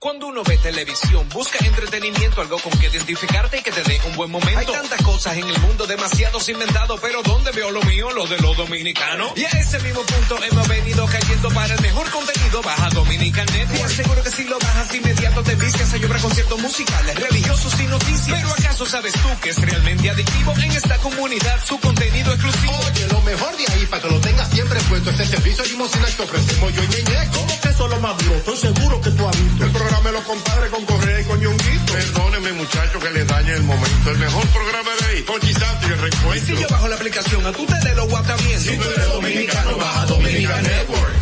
Cuando 0.00 0.28
uno 0.28 0.44
ve 0.44 0.56
televisión, 0.58 1.28
busca 1.30 1.58
entretenimiento, 1.64 2.40
algo 2.40 2.58
con 2.60 2.70
que 2.78 2.86
identificarte 2.86 3.58
y 3.58 3.62
que 3.62 3.72
te 3.72 3.82
dé 3.82 4.00
un 4.06 4.14
buen 4.14 4.30
momento. 4.30 4.58
Hay 4.60 4.66
tantas 4.66 5.02
cosas 5.02 5.36
en 5.36 5.48
el 5.48 5.58
mundo, 5.58 5.88
demasiados 5.88 6.48
inventados, 6.48 7.00
pero 7.00 7.20
¿dónde 7.24 7.50
veo 7.50 7.72
lo 7.72 7.82
mío? 7.82 8.12
Lo 8.12 8.24
de 8.28 8.38
los 8.38 8.56
dominicanos. 8.56 9.32
Y 9.34 9.44
a 9.44 9.48
ese 9.48 9.80
mismo 9.80 10.02
punto 10.02 10.38
hemos 10.44 10.68
venido 10.68 11.04
cayendo 11.06 11.48
para 11.50 11.74
el 11.74 11.80
mejor 11.80 12.08
contenido. 12.10 12.62
Baja 12.62 12.88
Dominican 12.90 13.46
Network. 13.46 13.88
Te 13.88 13.92
aseguro 14.02 14.22
que 14.22 14.30
si 14.30 14.44
lo 14.44 14.58
bajas 14.60 14.94
inmediato 14.94 15.42
te 15.42 15.54
vistes 15.56 15.92
a 15.92 15.96
llorar 15.96 16.20
conciertos 16.20 16.60
musicales, 16.60 17.14
religiosos 17.16 17.80
y 17.80 17.86
noticias. 17.86 18.38
Pero 18.38 18.50
¿acaso 18.50 18.86
sabes 18.86 19.12
tú 19.14 19.28
que 19.42 19.50
es 19.50 19.60
realmente 19.60 20.10
adictivo 20.10 20.54
en 20.62 20.72
esta 20.72 20.96
comunidad 20.98 21.64
su 21.64 21.78
contenido 21.80 22.32
exclusivo? 22.32 22.72
Oye, 22.86 23.06
lo 23.08 23.20
mejor 23.22 23.56
de 23.56 23.72
ahí 23.72 23.86
para 23.86 24.02
que 24.02 24.10
lo 24.10 24.20
tengas 24.20 24.48
siempre 24.50 24.78
puesto 24.88 25.10
es 25.10 25.20
el 25.20 25.28
servicio 25.28 25.64
de 25.64 25.70
limosina 25.70 26.06
que 26.06 26.22
ofrecemos 26.22 26.72
yo 26.72 26.84
y 26.84 26.86
Ñeñe. 26.86 27.30
¿Cómo 27.32 27.60
que 27.60 27.68
eso 27.68 27.84
es 27.84 27.90
lo 27.90 28.00
más 28.00 28.18
duro? 28.18 28.36
Estoy 28.36 28.56
seguro 28.56 29.00
que 29.00 29.10
tú 29.10 29.28
has 29.28 29.42
visto. 29.42 29.64
El 29.64 29.72
programa 29.88 30.10
de 30.10 30.16
los 30.16 30.24
compadres 30.24 30.70
con 30.70 30.84
Correa 30.84 31.20
y 31.20 31.24
con 31.24 31.40
Ñonguito. 31.40 31.92
Perdóneme, 31.92 32.52
muchacho, 32.52 32.98
que 33.00 33.10
le 33.10 33.24
dañe 33.24 33.52
el 33.54 33.62
momento. 33.62 34.10
El 34.10 34.18
mejor 34.18 34.46
programa 34.48 34.90
de 35.00 35.06
ahí, 35.06 35.22
con 35.22 35.40
Chisanti 35.40 35.86
y 35.86 35.92
el 35.92 35.98
Y 35.98 36.00
recuento. 36.02 36.46
si 36.46 36.56
yo 36.56 36.68
bajo 36.70 36.88
la 36.88 36.94
aplicación, 36.96 37.46
a 37.46 37.52
tú 37.52 37.64
te 37.66 37.88
de 37.88 37.94
lo 37.94 38.08
guata 38.08 38.36
bien. 38.36 38.60
Si 38.60 38.76
tú 38.76 38.84
eres 38.94 39.12
dominicano, 39.12 39.76
baja 39.78 40.06
Dominican 40.06 40.62
Network. 40.62 41.14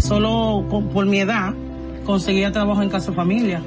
Solo 0.00 0.66
por, 0.70 0.88
por 0.88 1.06
mi 1.06 1.20
edad 1.20 1.52
conseguía 2.04 2.52
trabajo 2.52 2.82
en 2.82 2.88
casa 2.88 3.12
familia. 3.12 3.62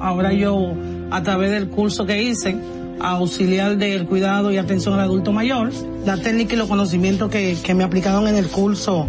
Ahora 0.00 0.32
yo, 0.32 0.72
a 1.10 1.22
través 1.22 1.50
del 1.50 1.68
curso 1.68 2.04
que 2.04 2.22
hice, 2.22 2.56
auxiliar 3.00 3.76
del 3.78 4.06
cuidado 4.06 4.52
y 4.52 4.58
atención 4.58 4.94
al 4.94 5.00
adulto 5.00 5.32
mayor, 5.32 5.72
la 6.04 6.16
técnica 6.16 6.54
y 6.54 6.58
los 6.58 6.68
conocimientos 6.68 7.30
que, 7.30 7.56
que 7.62 7.74
me 7.74 7.84
aplicaron 7.84 8.28
en 8.28 8.36
el 8.36 8.48
curso 8.48 9.08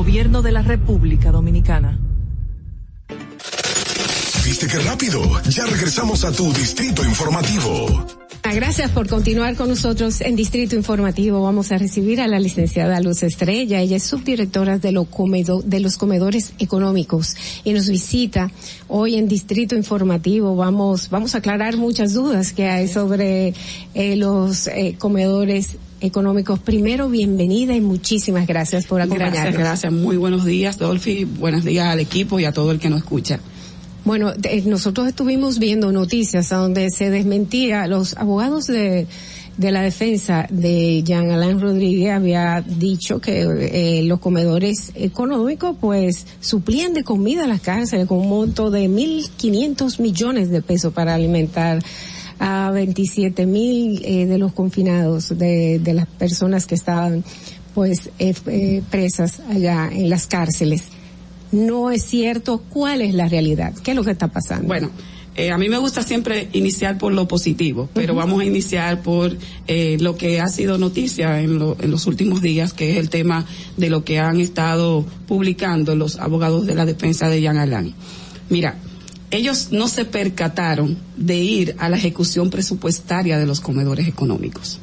Gobierno 0.00 0.42
de 0.42 0.52
la 0.52 0.60
República 0.60 1.32
Dominicana. 1.32 1.98
¿Viste 4.44 4.66
qué 4.66 4.78
rápido? 4.80 5.22
Ya 5.48 5.64
regresamos 5.64 6.22
a 6.22 6.32
tu 6.32 6.52
distrito 6.52 7.02
informativo. 7.02 8.04
Ah, 8.42 8.52
Gracias 8.54 8.90
por 8.90 9.08
continuar 9.08 9.56
con 9.56 9.70
nosotros 9.70 10.20
en 10.20 10.36
Distrito 10.36 10.76
Informativo. 10.76 11.42
Vamos 11.42 11.72
a 11.72 11.78
recibir 11.78 12.20
a 12.20 12.28
la 12.28 12.38
licenciada 12.38 13.00
Luz 13.00 13.22
Estrella. 13.22 13.80
Ella 13.80 13.96
es 13.96 14.02
subdirectora 14.02 14.76
de, 14.78 14.92
lo 14.92 15.04
comedo- 15.06 15.62
de 15.62 15.80
los 15.80 15.96
comedores 15.96 16.52
económicos 16.58 17.34
y 17.64 17.72
nos 17.72 17.88
visita 17.88 18.52
hoy 18.88 19.14
en 19.16 19.26
Distrito 19.28 19.76
Informativo. 19.76 20.54
Vamos, 20.56 21.08
vamos 21.08 21.34
a 21.34 21.38
aclarar 21.38 21.78
muchas 21.78 22.12
dudas 22.12 22.52
que 22.52 22.66
hay 22.68 22.86
sobre 22.86 23.54
eh, 23.94 24.14
los 24.16 24.66
eh, 24.68 24.94
comedores 24.98 25.78
económicos. 26.06 26.58
Primero, 26.58 27.08
bienvenida 27.08 27.74
y 27.74 27.80
muchísimas 27.80 28.46
gracias 28.46 28.86
por 28.86 29.00
acompañarnos. 29.00 29.42
Gracias, 29.42 29.58
gracias. 29.58 29.92
Muy 29.92 30.16
buenos 30.16 30.44
días, 30.44 30.78
Dolphy. 30.78 31.24
Buenos 31.24 31.64
días 31.64 31.86
al 31.86 32.00
equipo 32.00 32.40
y 32.40 32.44
a 32.44 32.52
todo 32.52 32.70
el 32.70 32.78
que 32.78 32.88
nos 32.88 33.00
escucha. 33.00 33.40
Bueno, 34.04 34.32
de- 34.34 34.62
nosotros 34.62 35.08
estuvimos 35.08 35.58
viendo 35.58 35.90
noticias 35.92 36.48
donde 36.48 36.90
se 36.90 37.10
desmentía, 37.10 37.88
los 37.88 38.16
abogados 38.16 38.66
de, 38.68 39.08
de 39.56 39.70
la 39.72 39.82
defensa 39.82 40.46
de 40.48 41.02
Jean 41.02 41.30
Alain 41.32 41.60
Rodríguez 41.60 42.12
había 42.12 42.60
dicho 42.64 43.20
que 43.20 43.40
eh, 43.40 44.02
los 44.04 44.20
comedores 44.20 44.92
económicos 44.94 45.76
pues 45.80 46.24
suplían 46.40 46.94
de 46.94 47.02
comida 47.02 47.44
a 47.44 47.48
las 47.48 47.60
cárceles 47.62 48.06
con 48.06 48.18
un 48.18 48.28
monto 48.28 48.70
de 48.70 48.88
1.500 48.88 49.98
millones 50.00 50.50
de 50.50 50.62
pesos 50.62 50.92
para 50.92 51.14
alimentar 51.14 51.82
a 52.38 52.70
27 52.72 53.46
mil 53.46 54.02
eh, 54.04 54.26
de 54.26 54.38
los 54.38 54.52
confinados, 54.52 55.36
de, 55.38 55.78
de 55.78 55.94
las 55.94 56.06
personas 56.06 56.66
que 56.66 56.74
estaban 56.74 57.24
pues 57.74 58.10
eh, 58.18 58.34
eh, 58.46 58.82
presas 58.90 59.40
allá 59.50 59.88
en 59.92 60.08
las 60.10 60.26
cárceles 60.26 60.82
no 61.52 61.90
es 61.92 62.02
cierto, 62.02 62.60
¿cuál 62.70 63.00
es 63.02 63.14
la 63.14 63.28
realidad? 63.28 63.72
¿Qué 63.84 63.92
es 63.92 63.96
lo 63.96 64.02
que 64.02 64.10
está 64.10 64.26
pasando? 64.28 64.66
Bueno, 64.66 64.90
eh, 65.36 65.52
a 65.52 65.56
mí 65.58 65.68
me 65.68 65.78
gusta 65.78 66.02
siempre 66.02 66.48
iniciar 66.52 66.98
por 66.98 67.12
lo 67.12 67.28
positivo, 67.28 67.88
pero 67.94 68.16
vamos 68.16 68.40
a 68.40 68.44
iniciar 68.44 69.00
por 69.02 69.36
eh, 69.68 69.96
lo 70.00 70.16
que 70.16 70.40
ha 70.40 70.48
sido 70.48 70.76
noticia 70.76 71.40
en, 71.40 71.58
lo- 71.60 71.76
en 71.80 71.92
los 71.92 72.06
últimos 72.08 72.42
días, 72.42 72.72
que 72.72 72.90
es 72.90 72.96
el 72.96 73.10
tema 73.10 73.46
de 73.76 73.90
lo 73.90 74.04
que 74.04 74.18
han 74.18 74.40
estado 74.40 75.04
publicando 75.28 75.94
los 75.94 76.16
abogados 76.18 76.66
de 76.66 76.74
la 76.74 76.84
defensa 76.84 77.28
de 77.28 77.40
Jean 77.40 77.58
Alain. 77.58 77.94
Mira, 78.50 78.76
ellos 79.30 79.68
no 79.72 79.88
se 79.88 80.04
percataron 80.04 80.96
de 81.16 81.36
ir 81.36 81.74
a 81.78 81.88
la 81.88 81.96
ejecución 81.96 82.50
presupuestaria 82.50 83.38
de 83.38 83.46
los 83.46 83.60
comedores 83.60 84.08
económicos. 84.08 84.80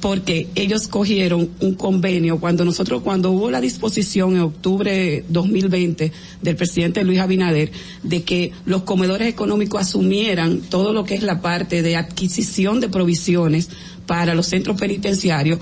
porque 0.00 0.48
ellos 0.54 0.88
cogieron 0.88 1.50
un 1.60 1.74
convenio 1.74 2.40
cuando 2.40 2.64
nosotros, 2.64 3.02
cuando 3.02 3.32
hubo 3.32 3.50
la 3.50 3.60
disposición 3.60 4.34
en 4.34 4.40
octubre 4.40 5.24
2020 5.28 6.10
del 6.40 6.56
presidente 6.56 7.04
Luis 7.04 7.20
Abinader 7.20 7.70
de 8.02 8.22
que 8.22 8.52
los 8.64 8.82
comedores 8.84 9.28
económicos 9.28 9.82
asumieran 9.82 10.60
todo 10.60 10.94
lo 10.94 11.04
que 11.04 11.16
es 11.16 11.22
la 11.22 11.42
parte 11.42 11.82
de 11.82 11.96
adquisición 11.96 12.80
de 12.80 12.88
provisiones 12.88 13.68
para 14.06 14.34
los 14.34 14.46
centros 14.46 14.80
penitenciarios, 14.80 15.58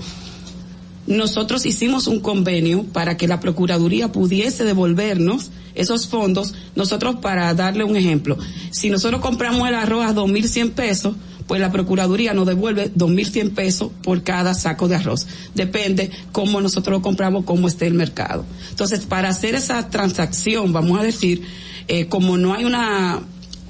nosotros 1.05 1.65
hicimos 1.65 2.07
un 2.07 2.19
convenio 2.19 2.83
para 2.83 3.17
que 3.17 3.27
la 3.27 3.39
Procuraduría 3.39 4.11
pudiese 4.11 4.63
devolvernos 4.63 5.49
esos 5.75 6.07
fondos. 6.07 6.53
Nosotros, 6.75 7.17
para 7.21 7.53
darle 7.53 7.83
un 7.83 7.95
ejemplo, 7.95 8.37
si 8.71 8.89
nosotros 8.89 9.21
compramos 9.21 9.67
el 9.67 9.75
arroz 9.75 10.05
a 10.05 10.13
2.100 10.13 10.71
pesos, 10.71 11.15
pues 11.49 11.59
la 11.59 11.71
Procuraduría 11.71 12.35
nos 12.35 12.45
devuelve 12.45 12.93
2.100 12.93 13.55
pesos 13.55 13.89
por 14.03 14.21
cada 14.21 14.53
saco 14.53 14.87
de 14.87 14.97
arroz. 14.97 15.25
Depende 15.55 16.11
cómo 16.31 16.61
nosotros 16.61 16.99
lo 16.99 17.01
compramos, 17.01 17.43
cómo 17.43 17.67
esté 17.67 17.87
el 17.87 17.95
mercado. 17.95 18.45
Entonces, 18.69 19.07
para 19.07 19.29
hacer 19.29 19.55
esa 19.55 19.89
transacción, 19.89 20.71
vamos 20.73 20.99
a 20.99 21.03
decir, 21.03 21.41
eh, 21.87 22.05
como 22.05 22.37
no 22.37 22.53
hay 22.53 22.65
una 22.65 23.19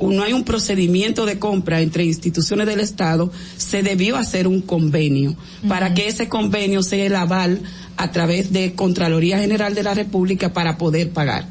no 0.01 0.23
hay 0.23 0.33
un 0.33 0.43
procedimiento 0.43 1.25
de 1.25 1.39
compra 1.39 1.81
entre 1.81 2.05
instituciones 2.05 2.67
del 2.67 2.79
Estado, 2.79 3.31
se 3.57 3.83
debió 3.83 4.15
hacer 4.15 4.47
un 4.47 4.61
convenio 4.61 5.35
para 5.67 5.93
que 5.93 6.07
ese 6.07 6.29
convenio 6.29 6.83
sea 6.83 7.05
el 7.05 7.15
aval 7.15 7.61
a 7.97 8.11
través 8.11 8.53
de 8.53 8.75
Contraloría 8.75 9.39
General 9.39 9.75
de 9.75 9.83
la 9.83 9.93
República 9.93 10.53
para 10.53 10.77
poder 10.77 11.11
pagar. 11.11 11.47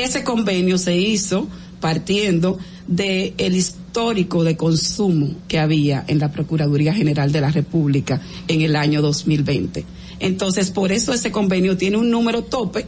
Ese 0.00 0.24
convenio 0.24 0.78
se 0.78 0.96
hizo 0.96 1.46
partiendo 1.78 2.58
de 2.86 3.34
el 3.36 3.54
histórico 3.54 4.44
de 4.44 4.56
consumo 4.56 5.34
que 5.46 5.58
había 5.58 6.04
en 6.06 6.18
la 6.18 6.32
Procuraduría 6.32 6.94
General 6.94 7.30
de 7.30 7.42
la 7.42 7.50
República 7.50 8.18
en 8.48 8.62
el 8.62 8.76
año 8.76 9.02
2020. 9.02 9.84
Entonces, 10.20 10.70
por 10.70 10.90
eso 10.90 11.12
ese 11.12 11.30
convenio 11.30 11.76
tiene 11.76 11.98
un 11.98 12.10
número 12.10 12.44
tope 12.44 12.86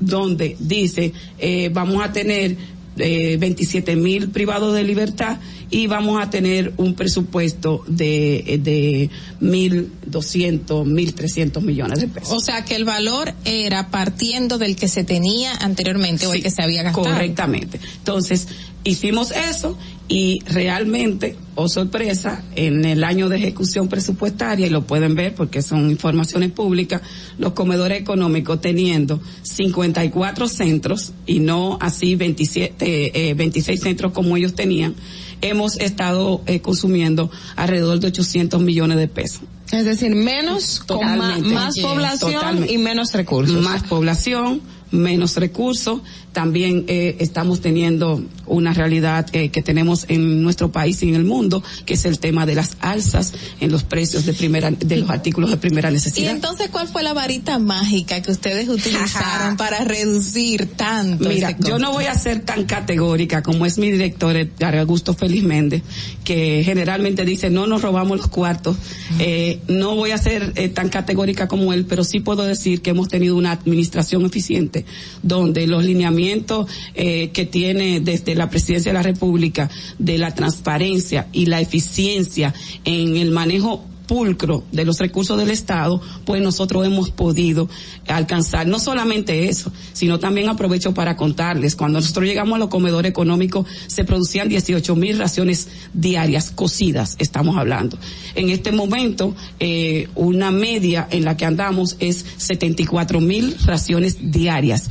donde 0.00 0.54
dice 0.60 1.14
eh, 1.38 1.70
vamos 1.72 2.04
a 2.04 2.12
tener 2.12 2.56
eh, 2.98 3.38
27 3.40 3.96
mil 3.96 4.28
privados 4.28 4.74
de 4.74 4.84
libertad 4.84 5.38
y 5.70 5.86
vamos 5.86 6.22
a 6.22 6.30
tener 6.30 6.72
un 6.76 6.94
presupuesto 6.94 7.84
de, 7.86 8.38
eh, 8.46 8.58
de 8.58 9.10
1.200, 9.40 10.84
1.300 10.84 11.60
millones 11.62 12.00
de 12.00 12.08
pesos. 12.08 12.32
O 12.32 12.40
sea 12.40 12.64
que 12.64 12.74
el 12.74 12.84
valor 12.84 13.34
era 13.44 13.90
partiendo 13.90 14.58
del 14.58 14.76
que 14.76 14.88
se 14.88 15.04
tenía 15.04 15.54
anteriormente 15.54 16.26
o 16.26 16.34
el 16.34 16.42
que 16.42 16.50
se 16.50 16.62
había 16.62 16.82
gastado. 16.82 17.06
Correctamente. 17.06 17.80
Entonces, 17.98 18.48
hicimos 18.84 19.30
eso 19.30 19.76
y 20.08 20.40
realmente, 20.46 21.36
oh 21.54 21.68
sorpresa, 21.68 22.42
en 22.56 22.86
el 22.86 23.04
año 23.04 23.28
de 23.28 23.36
ejecución 23.36 23.88
presupuestaria, 23.88 24.66
y 24.66 24.70
lo 24.70 24.86
pueden 24.86 25.14
ver 25.14 25.34
porque 25.34 25.60
son 25.60 25.90
informaciones 25.90 26.50
públicas, 26.50 27.02
los 27.38 27.52
comedores 27.52 28.00
económicos 28.00 28.60
teniendo 28.62 29.20
54 29.42 30.48
centros 30.48 31.12
y 31.26 31.40
no 31.40 31.76
así 31.80 32.16
27, 32.16 33.30
eh, 33.30 33.34
26 33.34 33.80
centros 33.80 34.12
como 34.12 34.36
ellos 34.38 34.54
tenían, 34.54 34.94
hemos 35.40 35.78
estado 35.78 36.42
eh, 36.46 36.60
consumiendo 36.60 37.30
alrededor 37.56 38.00
de 38.00 38.08
800 38.08 38.60
millones 38.60 38.98
de 38.98 39.08
pesos. 39.08 39.42
Es 39.72 39.84
decir, 39.84 40.14
menos, 40.14 40.80
con 40.80 41.04
más 41.52 41.78
población 41.78 42.32
totalmente. 42.32 42.72
y 42.72 42.78
menos 42.78 43.12
recursos. 43.12 43.62
Más 43.62 43.82
población, 43.82 44.62
menos 44.90 45.36
recursos. 45.36 46.00
También 46.38 46.84
eh, 46.86 47.16
estamos 47.18 47.60
teniendo 47.60 48.22
una 48.46 48.72
realidad 48.72 49.26
eh, 49.32 49.48
que 49.48 49.60
tenemos 49.60 50.04
en 50.06 50.40
nuestro 50.40 50.70
país 50.70 51.02
y 51.02 51.08
en 51.08 51.16
el 51.16 51.24
mundo, 51.24 51.64
que 51.84 51.94
es 51.94 52.04
el 52.04 52.20
tema 52.20 52.46
de 52.46 52.54
las 52.54 52.76
alzas 52.78 53.32
en 53.60 53.72
los 53.72 53.82
precios 53.82 54.24
de 54.24 54.34
primera 54.34 54.70
de 54.70 54.98
los 54.98 55.10
artículos 55.10 55.50
de 55.50 55.56
primera 55.56 55.90
Y 55.90 55.94
necesidad. 55.94 56.30
entonces, 56.30 56.68
¿cuál 56.70 56.86
fue 56.86 57.02
la 57.02 57.12
varita 57.12 57.58
mágica 57.58 58.22
que 58.22 58.30
ustedes 58.30 58.68
utilizaron 58.78 59.56
para 59.56 59.82
reducir 59.82 60.66
tanto? 60.76 61.28
Mira, 61.28 61.56
yo 61.58 61.80
no 61.80 61.90
voy 61.90 62.04
a 62.04 62.14
ser 62.14 62.44
tan 62.44 62.66
categórica 62.66 63.42
como 63.42 63.66
es 63.66 63.76
mi 63.76 63.90
director, 63.90 64.36
Edgar 64.36 64.76
Augusto 64.78 65.14
Félix 65.14 65.42
Méndez, 65.42 65.82
que 66.22 66.62
generalmente 66.64 67.24
dice 67.24 67.50
no 67.50 67.66
nos 67.66 67.82
robamos 67.82 68.16
los 68.16 68.28
cuartos. 68.28 68.76
Eh, 69.18 69.58
no 69.66 69.96
voy 69.96 70.12
a 70.12 70.18
ser 70.18 70.52
eh, 70.54 70.68
tan 70.68 70.88
categórica 70.88 71.48
como 71.48 71.72
él, 71.72 71.84
pero 71.84 72.04
sí 72.04 72.20
puedo 72.20 72.44
decir 72.44 72.80
que 72.80 72.90
hemos 72.90 73.08
tenido 73.08 73.34
una 73.34 73.50
administración 73.50 74.24
eficiente, 74.24 74.84
donde 75.24 75.66
los 75.66 75.82
lineamientos 75.82 76.27
eh, 76.94 77.30
que 77.30 77.46
tiene 77.46 78.00
desde 78.00 78.34
la 78.34 78.50
presidencia 78.50 78.90
de 78.92 78.98
la 78.98 79.02
República 79.02 79.70
de 79.98 80.18
la 80.18 80.34
transparencia 80.34 81.28
y 81.32 81.46
la 81.46 81.60
eficiencia 81.60 82.54
en 82.84 83.16
el 83.16 83.30
manejo 83.30 83.84
pulcro 84.08 84.64
de 84.72 84.84
los 84.84 84.98
recursos 84.98 85.38
del 85.38 85.50
Estado, 85.50 86.00
pues 86.24 86.42
nosotros 86.42 86.84
hemos 86.84 87.10
podido 87.10 87.68
alcanzar 88.08 88.66
no 88.66 88.80
solamente 88.80 89.48
eso, 89.48 89.70
sino 89.92 90.18
también 90.18 90.48
aprovecho 90.48 90.94
para 90.94 91.14
contarles, 91.14 91.76
cuando 91.76 92.00
nosotros 92.00 92.24
llegamos 92.24 92.56
a 92.56 92.58
los 92.58 92.68
comedores 92.68 93.10
económicos 93.10 93.66
se 93.86 94.04
producían 94.04 94.48
18 94.48 94.96
mil 94.96 95.18
raciones 95.18 95.68
diarias 95.92 96.50
cocidas, 96.50 97.14
estamos 97.20 97.56
hablando. 97.56 97.98
En 98.34 98.48
este 98.48 98.72
momento, 98.72 99.36
eh, 99.60 100.08
una 100.16 100.50
media 100.50 101.06
en 101.10 101.24
la 101.24 101.36
que 101.36 101.44
andamos 101.44 101.96
es 102.00 102.24
74 102.38 103.20
mil 103.20 103.56
raciones 103.64 104.32
diarias. 104.32 104.90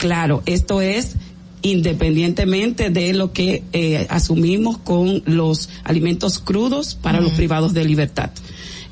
Claro, 0.00 0.42
esto 0.46 0.80
es 0.80 1.16
independientemente 1.60 2.88
de 2.88 3.12
lo 3.12 3.34
que 3.34 3.64
eh, 3.74 4.06
asumimos 4.08 4.78
con 4.78 5.22
los 5.26 5.68
alimentos 5.84 6.38
crudos 6.38 6.94
para 6.94 7.20
los 7.20 7.32
privados 7.32 7.74
de 7.74 7.84
libertad. 7.84 8.30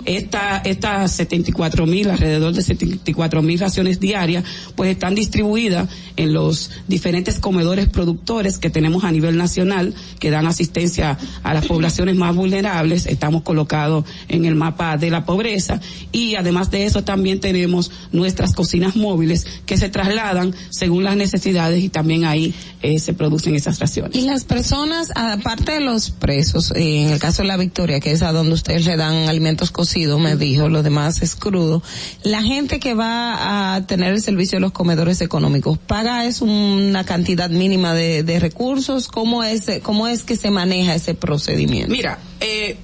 Esta, 0.05 0.59
estas 0.59 1.13
74 1.13 1.87
mil, 1.87 2.11
alrededor 2.11 2.55
de 2.55 2.63
74 2.63 3.43
mil 3.43 3.59
raciones 3.59 4.01
diarias, 4.01 4.45
pues 4.75 4.91
están 4.91 5.15
distribuidas 5.15 5.89
en 6.17 6.33
los 6.33 6.71
diferentes 6.87 7.39
comedores 7.39 7.89
productores 7.89 8.59
que 8.59 8.71
tenemos 8.71 9.05
a 9.05 9.13
nivel 9.13 9.37
nacional, 9.37 9.95
que 10.19 10.31
dan 10.31 10.47
asistencia 10.47 11.19
a 11.43 11.55
las 11.55 11.67
poblaciones 11.67 12.17
más 12.17 12.35
vulnerables. 12.35 13.07
Estamos 13.07 13.43
colocados 13.43 14.05
en 14.29 14.45
el 14.45 14.55
mapa 14.55 14.97
de 14.97 15.11
la 15.11 15.25
pobreza 15.25 15.81
y 16.13 16.37
además 16.37 16.71
de 16.71 16.85
eso 16.85 17.05
también 17.05 17.41
tenemos 17.41 17.91
nuestras 18.13 18.55
cocinas 18.55 18.97
móviles 18.97 19.47
que 19.67 19.77
se 19.77 19.89
trasladan 19.89 20.55
según 20.71 21.05
las 21.05 21.17
necesidades 21.17 21.83
y 21.83 21.89
también 21.89 22.25
ahí 22.25 22.55
eh, 22.83 22.99
se 22.99 23.13
producen 23.13 23.55
esas 23.55 23.79
raciones. 23.79 24.17
Y 24.17 24.23
las 24.23 24.45
personas, 24.45 25.11
aparte 25.15 25.73
de 25.73 25.81
los 25.81 26.11
presos, 26.11 26.73
eh, 26.75 27.03
en 27.03 27.09
el 27.11 27.19
caso 27.19 27.43
de 27.43 27.49
la 27.49 27.57
Victoria, 27.57 28.01
que 28.01 28.13
es 28.13 28.23
a 28.23 28.33
donde 28.33 28.55
ustedes 28.55 28.87
le 28.87 28.97
dan 28.97 29.29
alimentos 29.29 29.71
cocidos, 29.71 29.88
me 30.19 30.37
dijo, 30.37 30.69
lo 30.69 30.83
demás 30.83 31.23
es 31.23 31.35
crudo, 31.35 31.83
la 32.23 32.43
gente 32.43 32.79
que 32.79 32.95
va 32.95 33.75
a 33.75 33.87
tener 33.87 34.13
el 34.13 34.23
servicio 34.23 34.57
de 34.57 34.61
los 34.61 34.73
comedores 34.73 35.21
económicos, 35.21 35.79
¿paga 35.79 36.25
es 36.25 36.41
una 36.41 37.05
cantidad 37.05 37.51
mínima 37.51 37.95
de, 37.95 38.23
de 38.23 38.39
recursos? 38.39 39.09
¿Cómo 39.09 39.45
es, 39.45 39.67
¿Cómo 39.83 40.09
es 40.09 40.23
que 40.23 40.37
se 40.37 40.51
maneja 40.51 40.95
ese 40.95 41.15
procedimiento? 41.15 41.91
Mira, 41.91 42.19
eh, 42.41 42.77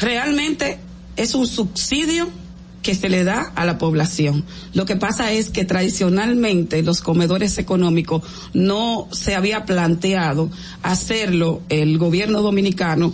realmente 0.00 0.78
es 1.16 1.34
un 1.34 1.46
subsidio 1.46 2.28
que 2.84 2.94
se 2.94 3.08
le 3.08 3.24
da 3.24 3.50
a 3.56 3.64
la 3.64 3.78
población. 3.78 4.44
Lo 4.74 4.84
que 4.84 4.94
pasa 4.94 5.32
es 5.32 5.50
que 5.50 5.64
tradicionalmente 5.64 6.82
los 6.82 7.00
comedores 7.00 7.58
económicos 7.58 8.22
no 8.52 9.08
se 9.10 9.34
había 9.34 9.64
planteado 9.64 10.50
hacerlo 10.82 11.62
el 11.70 11.98
gobierno 11.98 12.42
dominicano 12.42 13.12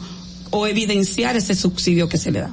o 0.50 0.66
evidenciar 0.66 1.36
ese 1.36 1.54
subsidio 1.54 2.08
que 2.08 2.18
se 2.18 2.32
le 2.32 2.40
da. 2.40 2.50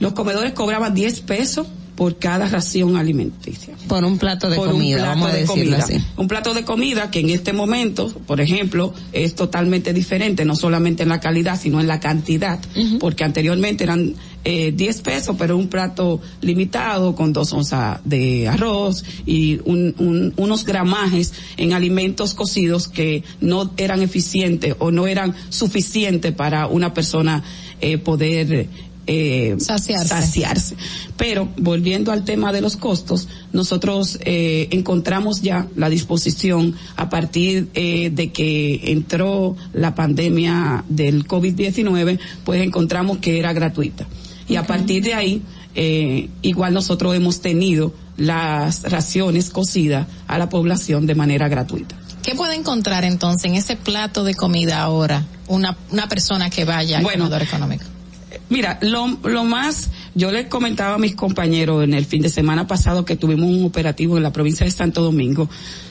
Los 0.00 0.12
comedores 0.12 0.52
cobraban 0.52 0.94
10 0.94 1.20
pesos 1.20 1.66
por 1.94 2.18
cada 2.18 2.48
ración 2.48 2.96
alimenticia. 2.96 3.76
Por 3.86 4.04
un 4.04 4.18
plato 4.18 4.50
de 4.50 4.56
Por 4.56 4.72
comida, 4.72 4.96
un 4.96 5.02
plato 5.04 5.10
vamos 5.10 5.28
a 5.30 5.32
de 5.32 5.40
decirlo 5.42 5.76
comida. 5.76 5.84
así. 5.84 5.96
Un 6.16 6.26
plato 6.26 6.52
de 6.52 6.64
comida 6.64 7.10
que 7.12 7.20
en 7.20 7.30
este 7.30 7.52
momento, 7.52 8.08
por 8.26 8.40
ejemplo, 8.40 8.92
es 9.12 9.36
totalmente 9.36 9.92
diferente, 9.92 10.44
no 10.44 10.56
solamente 10.56 11.04
en 11.04 11.08
la 11.10 11.20
calidad, 11.20 11.60
sino 11.60 11.80
en 11.80 11.86
la 11.86 12.00
cantidad, 12.00 12.58
porque 12.98 13.22
anteriormente 13.22 13.84
eran 13.84 14.14
eh, 14.46 14.72
10 14.76 15.00
pesos, 15.02 15.36
pero 15.38 15.56
un 15.56 15.68
plato 15.68 16.20
limitado 16.42 17.14
con 17.14 17.32
dos 17.32 17.52
onzas 17.54 18.00
de 18.04 18.46
arroz 18.48 19.02
y 19.24 19.60
un- 19.64 19.94
un- 19.98 20.34
unos 20.36 20.64
gramajes 20.66 21.32
en 21.56 21.72
alimentos 21.72 22.34
cocidos 22.34 22.88
que 22.88 23.22
no 23.40 23.70
eran 23.78 24.02
eficientes 24.02 24.74
o 24.80 24.90
no 24.90 25.06
eran 25.06 25.34
suficientes 25.48 26.32
para 26.32 26.66
una 26.66 26.92
persona 26.92 27.42
eh, 27.80 27.96
poder 27.98 28.68
eh, 29.06 29.56
Saciarse. 29.58 30.08
saciarse. 30.08 30.76
Pero 31.16 31.48
volviendo 31.56 32.12
al 32.12 32.24
tema 32.24 32.52
de 32.52 32.60
los 32.60 32.76
costos, 32.76 33.28
nosotros 33.52 34.18
eh, 34.24 34.68
encontramos 34.70 35.42
ya 35.42 35.68
la 35.76 35.88
disposición 35.88 36.74
a 36.96 37.08
partir 37.10 37.68
eh, 37.74 38.10
de 38.10 38.32
que 38.32 38.92
entró 38.92 39.56
la 39.72 39.94
pandemia 39.94 40.84
del 40.88 41.26
COVID-19, 41.26 42.18
pues 42.44 42.62
encontramos 42.62 43.18
que 43.18 43.38
era 43.38 43.52
gratuita. 43.52 44.06
Y 44.48 44.56
a 44.56 44.66
partir 44.66 45.02
de 45.02 45.14
ahí, 45.14 45.42
eh, 45.74 46.28
igual 46.42 46.74
nosotros 46.74 47.14
hemos 47.14 47.40
tenido 47.40 47.92
las 48.16 48.82
raciones 48.82 49.50
cocidas 49.50 50.06
a 50.28 50.38
la 50.38 50.48
población 50.48 51.06
de 51.06 51.14
manera 51.14 51.48
gratuita. 51.48 51.96
¿Qué 52.22 52.34
puede 52.34 52.54
encontrar 52.54 53.04
entonces 53.04 53.50
en 53.50 53.56
ese 53.56 53.76
plato 53.76 54.24
de 54.24 54.34
comida 54.34 54.80
ahora 54.80 55.24
una, 55.46 55.76
una 55.90 56.08
persona 56.08 56.48
que 56.48 56.64
vaya 56.64 56.98
al 56.98 57.02
Bueno, 57.02 57.24
comedor 57.24 57.42
económico? 57.42 57.84
Mira, 58.50 58.78
lo, 58.82 59.06
lo 59.24 59.44
más, 59.44 59.90
yo 60.14 60.30
les 60.30 60.46
comentaba 60.48 60.94
a 60.94 60.98
mis 60.98 61.14
compañeros 61.14 61.82
en 61.82 61.94
el 61.94 62.04
fin 62.04 62.20
de 62.20 62.28
semana 62.28 62.66
pasado 62.66 63.04
que 63.04 63.16
tuvimos 63.16 63.48
un 63.48 63.64
operativo 63.64 64.16
en 64.16 64.22
la 64.22 64.32
provincia 64.32 64.66
de 64.66 64.70
Santo 64.70 65.02
Domingo, 65.02 65.48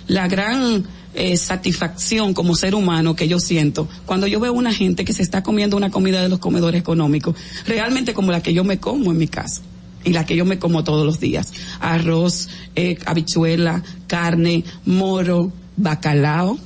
la 0.08 0.28
gran 0.28 0.86
eh, 1.16 1.36
satisfacción 1.38 2.34
como 2.34 2.56
ser 2.56 2.76
humano 2.76 3.16
que 3.16 3.28
yo 3.28 3.40
siento 3.40 3.88
cuando 4.06 4.28
yo 4.28 4.40
veo 4.40 4.54
una 4.54 4.74
gente 4.74 5.06
que 5.06 5.14
se 5.14 5.22
está 5.22 5.44
comiendo 5.44 5.78
una 5.78 5.92
comida 5.92 6.22
de 6.22 6.30
los 6.30 6.40
comedores 6.40 6.82
económicos, 6.82 7.36
realmente 7.66 8.14
como 8.14 8.32
la 8.32 8.42
que 8.42 8.54
yo 8.54 8.64
me 8.64 8.80
como 8.80 9.12
en 9.12 9.18
mi 9.18 9.28
casa 9.28 9.62
y 10.04 10.12
la 10.12 10.26
que 10.26 10.36
yo 10.36 10.46
me 10.46 10.60
como 10.60 10.84
todos 10.84 11.06
los 11.06 11.20
días. 11.20 11.54
Arroz, 11.80 12.50
eh, 12.76 12.98
habichuela, 13.06 13.84
carne, 14.08 14.64
moro, 14.86 15.52
bacalao, 15.78 16.58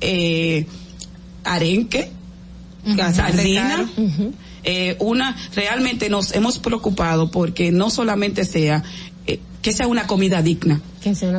eh, 0.00 0.66
arenque, 1.44 2.10
sardina. 3.12 3.88
Eh, 4.70 4.96
una, 5.00 5.34
realmente 5.54 6.10
nos 6.10 6.34
hemos 6.34 6.58
preocupado 6.58 7.30
porque 7.30 7.72
no 7.72 7.88
solamente 7.88 8.44
sea, 8.44 8.84
eh, 9.26 9.40
que 9.62 9.72
sea 9.72 9.86
una 9.86 10.06
comida 10.06 10.42
digna. 10.42 10.82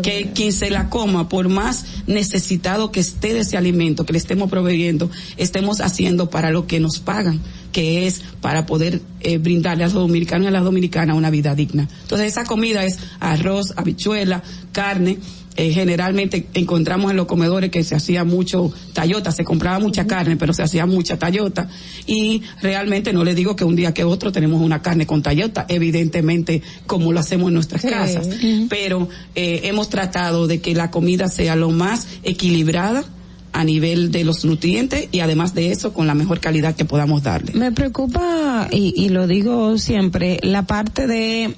Que 0.01 0.31
quien 0.33 0.51
se 0.51 0.71
la 0.71 0.89
coma, 0.89 1.29
por 1.29 1.47
más 1.47 1.85
necesitado 2.07 2.91
que 2.91 3.01
esté 3.01 3.35
de 3.35 3.41
ese 3.41 3.55
alimento 3.55 4.03
que 4.03 4.13
le 4.13 4.17
estemos 4.17 4.49
proveyendo, 4.49 5.11
estemos 5.37 5.79
haciendo 5.79 6.31
para 6.31 6.49
lo 6.49 6.65
que 6.65 6.79
nos 6.79 6.97
pagan, 6.97 7.39
que 7.71 8.07
es 8.07 8.23
para 8.41 8.65
poder 8.65 9.03
eh, 9.19 9.37
brindarle 9.37 9.83
a 9.83 9.87
los 9.87 9.93
dominicanos 9.93 10.45
y 10.45 10.47
a 10.47 10.51
las 10.51 10.63
dominicanas 10.63 11.15
una 11.15 11.29
vida 11.29 11.53
digna. 11.53 11.87
Entonces 12.01 12.29
esa 12.29 12.45
comida 12.45 12.83
es 12.83 12.97
arroz, 13.19 13.75
habichuela, 13.77 14.41
carne, 14.71 15.19
eh, 15.59 15.73
generalmente 15.73 16.47
encontramos 16.53 17.11
en 17.11 17.17
los 17.17 17.25
comedores 17.25 17.69
que 17.69 17.83
se 17.83 17.93
hacía 17.93 18.23
mucho 18.23 18.71
tallota, 18.93 19.29
se 19.33 19.43
compraba 19.43 19.77
mucha 19.79 20.07
carne, 20.07 20.37
pero 20.37 20.53
se 20.53 20.63
hacía 20.63 20.85
mucha 20.85 21.19
tallota. 21.19 21.67
Y 22.07 22.43
realmente 22.61 23.11
no 23.11 23.25
le 23.25 23.35
digo 23.35 23.57
que 23.57 23.65
un 23.65 23.75
día 23.75 23.93
que 23.93 24.05
otro 24.05 24.31
tenemos 24.31 24.61
una 24.61 24.81
carne 24.81 25.05
con 25.05 25.21
tallota, 25.21 25.65
evidentemente 25.67 26.61
como 26.87 27.11
lo 27.11 27.19
hacemos 27.19 27.49
en 27.49 27.55
nuestras 27.55 27.81
Sí. 27.81 27.89
casas. 27.89 28.29
Pero 28.69 29.09
eh, 29.35 29.61
hemos 29.65 29.89
tratado 29.89 30.47
de 30.47 30.61
que 30.61 30.73
la 30.73 30.91
comida 30.91 31.27
sea 31.27 31.57
lo 31.57 31.71
más 31.71 32.07
equilibrada 32.23 33.03
a 33.51 33.63
nivel 33.65 34.11
de 34.11 34.23
los 34.23 34.45
nutrientes 34.45 35.09
y 35.11 35.19
además 35.19 35.53
de 35.55 35.71
eso 35.73 35.91
con 35.91 36.07
la 36.07 36.13
mejor 36.13 36.39
calidad 36.39 36.73
que 36.75 36.85
podamos 36.85 37.23
darle. 37.23 37.51
Me 37.53 37.73
preocupa, 37.73 38.69
y, 38.71 38.93
y 38.95 39.09
lo 39.09 39.27
digo 39.27 39.77
siempre, 39.77 40.39
la 40.41 40.63
parte 40.67 41.05
de 41.07 41.55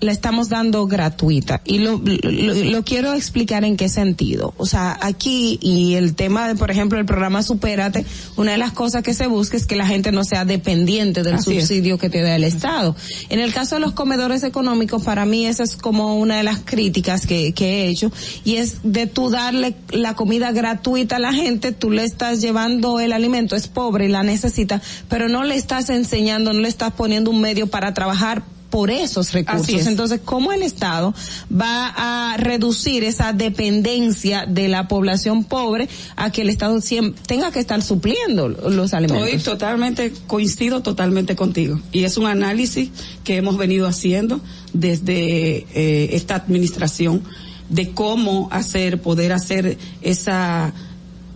la 0.00 0.12
estamos 0.12 0.48
dando 0.48 0.86
gratuita. 0.86 1.60
Y 1.64 1.78
lo, 1.78 2.00
lo, 2.04 2.54
lo 2.54 2.84
quiero 2.84 3.14
explicar 3.14 3.64
en 3.64 3.76
qué 3.76 3.88
sentido. 3.88 4.54
O 4.56 4.66
sea, 4.66 4.98
aquí, 5.00 5.58
y 5.62 5.94
el 5.94 6.14
tema 6.14 6.48
de, 6.48 6.54
por 6.54 6.70
ejemplo, 6.70 6.98
el 6.98 7.06
programa 7.06 7.42
Supérate, 7.42 8.04
una 8.36 8.52
de 8.52 8.58
las 8.58 8.72
cosas 8.72 9.02
que 9.02 9.14
se 9.14 9.26
busca 9.26 9.56
es 9.56 9.66
que 9.66 9.76
la 9.76 9.86
gente 9.86 10.12
no 10.12 10.24
sea 10.24 10.44
dependiente 10.44 11.22
del 11.22 11.34
Así 11.34 11.56
es. 11.56 11.64
subsidio 11.64 11.98
que 11.98 12.10
te 12.10 12.22
da 12.22 12.36
el 12.36 12.44
Estado. 12.44 12.96
En 13.28 13.40
el 13.40 13.52
caso 13.52 13.76
de 13.76 13.80
los 13.80 13.92
comedores 13.92 14.42
económicos, 14.42 15.02
para 15.04 15.24
mí 15.26 15.46
esa 15.46 15.62
es 15.62 15.76
como 15.76 16.18
una 16.18 16.38
de 16.38 16.42
las 16.42 16.60
críticas 16.60 17.26
que, 17.26 17.52
que 17.52 17.84
he 17.84 17.88
hecho, 17.88 18.10
y 18.44 18.56
es 18.56 18.78
de 18.82 19.06
tú 19.06 19.30
darle 19.30 19.74
la 19.90 20.14
comida 20.14 20.52
gratuita 20.52 21.16
a 21.16 21.18
la 21.18 21.32
gente, 21.32 21.72
tú 21.72 21.90
le 21.90 22.04
estás 22.04 22.40
llevando 22.40 23.00
el 23.00 23.12
alimento, 23.12 23.56
es 23.56 23.68
pobre 23.68 24.06
y 24.06 24.08
la 24.08 24.22
necesita, 24.22 24.80
pero 25.08 25.28
no 25.28 25.44
le 25.44 25.56
estás 25.56 25.90
enseñando, 25.90 26.52
no 26.52 26.60
le 26.60 26.68
estás 26.68 26.92
poniendo 26.92 27.30
un 27.30 27.40
medio 27.40 27.66
para 27.66 27.92
trabajar 27.94 28.42
por 28.70 28.90
esos 28.90 29.32
recursos. 29.32 29.64
Así 29.64 29.76
es. 29.76 29.86
Entonces, 29.86 30.20
¿cómo 30.24 30.52
el 30.52 30.62
Estado 30.62 31.12
va 31.52 31.92
a 31.96 32.36
reducir 32.36 33.02
esa 33.04 33.32
dependencia 33.32 34.46
de 34.46 34.68
la 34.68 34.86
población 34.88 35.44
pobre 35.44 35.88
a 36.16 36.30
que 36.30 36.42
el 36.42 36.48
Estado 36.50 36.76
siem- 36.78 37.14
tenga 37.26 37.50
que 37.50 37.58
estar 37.58 37.82
supliendo 37.82 38.48
los 38.48 38.94
alimentos? 38.94 39.28
Estoy 39.28 39.52
totalmente, 39.54 40.12
coincido 40.26 40.82
totalmente 40.82 41.34
contigo. 41.36 41.80
Y 41.92 42.04
es 42.04 42.16
un 42.16 42.26
análisis 42.26 42.90
que 43.24 43.36
hemos 43.36 43.56
venido 43.56 43.86
haciendo 43.86 44.40
desde 44.72 45.66
eh, 45.74 46.10
esta 46.12 46.36
administración 46.36 47.22
de 47.68 47.90
cómo 47.90 48.48
hacer, 48.50 49.00
poder 49.00 49.32
hacer 49.32 49.78
esa 50.02 50.72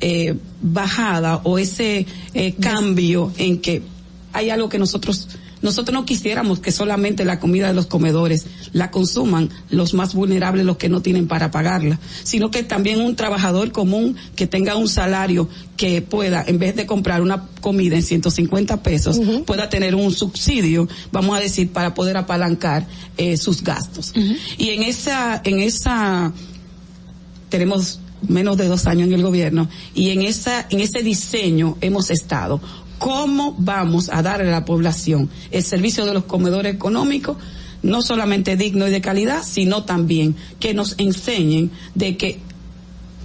eh, 0.01 0.35
bajada 0.63 1.41
o 1.45 1.59
ese 1.59 2.07
eh, 2.35 2.55
cambio 2.61 3.33
en 3.39 3.61
que 3.61 3.83
hay 4.33 4.51
algo 4.51 4.69
que 4.69 4.79
nosotros 4.79 5.29
nosotros 5.65 5.94
no 5.94 6.05
quisiéramos 6.05 6.60
que 6.60 6.70
solamente 6.70 7.25
la 7.25 7.41
comida 7.41 7.68
de 7.68 7.75
los 7.75 7.86
comedores 7.86 8.44
la 8.73 8.91
consuman 8.91 9.49
los 9.70 9.94
más 9.94 10.12
vulnerables, 10.12 10.67
los 10.67 10.76
que 10.76 10.91
no 10.91 11.01
tienen 11.01 11.26
para 11.26 11.51
pagarla, 11.51 11.99
sino 12.23 12.51
que 12.51 12.62
también 12.62 13.01
un 13.01 13.17
trabajador 13.17 13.73
común 13.73 14.15
que 14.36 14.47
tenga 14.47 14.76
un 14.76 14.89
salario 14.89 15.49
que 15.78 16.02
pueda, 16.02 16.44
en 16.47 16.59
vez 16.59 16.76
de 16.76 16.84
comprar 16.84 17.23
una 17.23 17.47
comida 17.62 17.97
en 17.97 18.02
150 18.02 18.83
pesos, 18.83 19.18
pueda 19.47 19.70
tener 19.70 19.94
un 19.94 20.12
subsidio, 20.12 20.86
vamos 21.10 21.34
a 21.34 21.41
decir, 21.41 21.73
para 21.73 21.94
poder 21.94 22.18
apalancar 22.18 22.86
eh, 23.17 23.39
sus 23.39 23.62
gastos. 23.62 24.12
Y 24.59 24.68
en 24.68 24.83
esa, 24.83 25.41
en 25.44 25.60
esa, 25.60 26.31
tenemos 27.49 28.01
menos 28.28 28.59
de 28.59 28.68
dos 28.68 28.86
años 28.86 29.09
en 29.09 29.15
el 29.15 29.23
gobierno 29.23 29.68
y 29.94 30.10
en 30.10 30.23
esa, 30.23 30.67
en 30.70 30.81
ese 30.81 31.02
diseño 31.02 31.78
hemos 31.81 32.10
estado. 32.10 32.60
¿Cómo 32.98 33.55
vamos 33.58 34.08
a 34.12 34.23
darle 34.23 34.48
a 34.48 34.52
la 34.52 34.64
población 34.64 35.28
el 35.50 35.62
servicio 35.62 36.06
de 36.06 36.14
los 36.14 36.24
comedores 36.24 36.74
económicos? 36.74 37.36
No 37.82 38.02
solamente 38.02 38.56
digno 38.56 38.89
y 38.89 38.90
de 38.90 39.00
calidad, 39.00 39.42
sino 39.44 39.84
también 39.84 40.36
que 40.58 40.73
nos 40.73 40.94
enseñen 40.98 41.70
de 41.94 42.16
que 42.16 42.40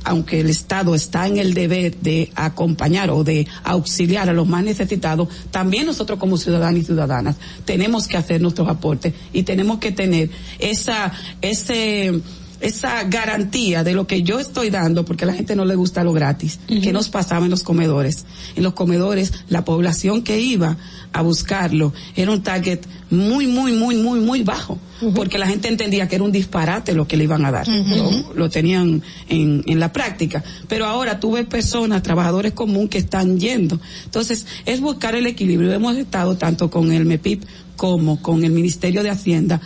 aunque 0.03 0.39
el 0.39 0.49
Estado 0.49 0.95
está 0.95 1.27
en 1.27 1.37
el 1.37 1.53
deber 1.53 1.97
de 1.97 2.31
acompañar 2.35 3.09
o 3.09 3.23
de 3.23 3.47
auxiliar 3.63 4.29
a 4.29 4.33
los 4.33 4.47
más 4.47 4.63
necesitados, 4.63 5.27
también 5.51 5.85
nosotros 5.85 6.19
como 6.19 6.37
ciudadanos 6.37 6.81
y 6.81 6.85
ciudadanas 6.85 7.35
tenemos 7.65 8.07
que 8.07 8.17
hacer 8.17 8.41
nuestros 8.41 8.67
aportes 8.67 9.13
y 9.33 9.43
tenemos 9.43 9.79
que 9.79 9.91
tener 9.91 10.29
esa, 10.59 11.11
ese, 11.41 12.21
esa 12.59 13.03
garantía 13.03 13.83
de 13.83 13.93
lo 13.93 14.07
que 14.07 14.23
yo 14.23 14.39
estoy 14.39 14.69
dando, 14.69 15.05
porque 15.05 15.23
a 15.23 15.27
la 15.27 15.33
gente 15.33 15.55
no 15.55 15.65
le 15.65 15.75
gusta 15.75 16.03
lo 16.03 16.13
gratis, 16.13 16.59
que 16.67 16.91
nos 16.91 17.09
pasaba 17.09 17.45
en 17.45 17.51
los 17.51 17.63
comedores. 17.63 18.25
En 18.55 18.63
los 18.63 18.73
comedores, 18.73 19.33
la 19.49 19.65
población 19.65 20.23
que 20.23 20.39
iba 20.39 20.77
a 21.11 21.21
buscarlo 21.21 21.93
era 22.15 22.31
un 22.31 22.43
target 22.43 22.81
muy, 23.09 23.47
muy, 23.47 23.71
muy, 23.71 23.95
muy, 23.95 24.19
muy 24.19 24.43
bajo, 24.43 24.77
porque 25.15 25.39
la 25.39 25.47
gente 25.47 25.67
entendía 25.67 26.07
que 26.07 26.15
era 26.15 26.23
un 26.23 26.31
disparate 26.31 26.93
lo 26.93 27.07
que 27.07 27.17
le 27.17 27.23
iban 27.23 27.45
a 27.45 27.51
dar. 27.51 27.67
lo, 27.67 28.33
lo 28.35 28.49
tenían 28.49 29.01
en, 29.29 29.63
en 29.65 29.79
la 29.79 29.91
práctica. 29.93 30.43
Pero 30.67 30.85
ahora 30.85 31.19
tú 31.19 31.31
ves 31.31 31.45
personas, 31.45 32.03
trabajadores 32.03 32.53
comunes 32.53 32.89
que 32.89 32.97
están 32.97 33.39
yendo. 33.39 33.79
Entonces, 34.05 34.45
es 34.65 34.81
buscar 34.81 35.15
el 35.15 35.27
equilibrio. 35.27 35.71
Hemos 35.71 35.95
estado 35.97 36.37
tanto 36.37 36.69
con 36.69 36.91
el 36.91 37.05
MEPIP 37.05 37.43
como 37.79 38.21
con 38.21 38.43
el 38.43 38.51
Ministerio 38.51 39.03
de 39.03 39.09
Hacienda 39.09 39.61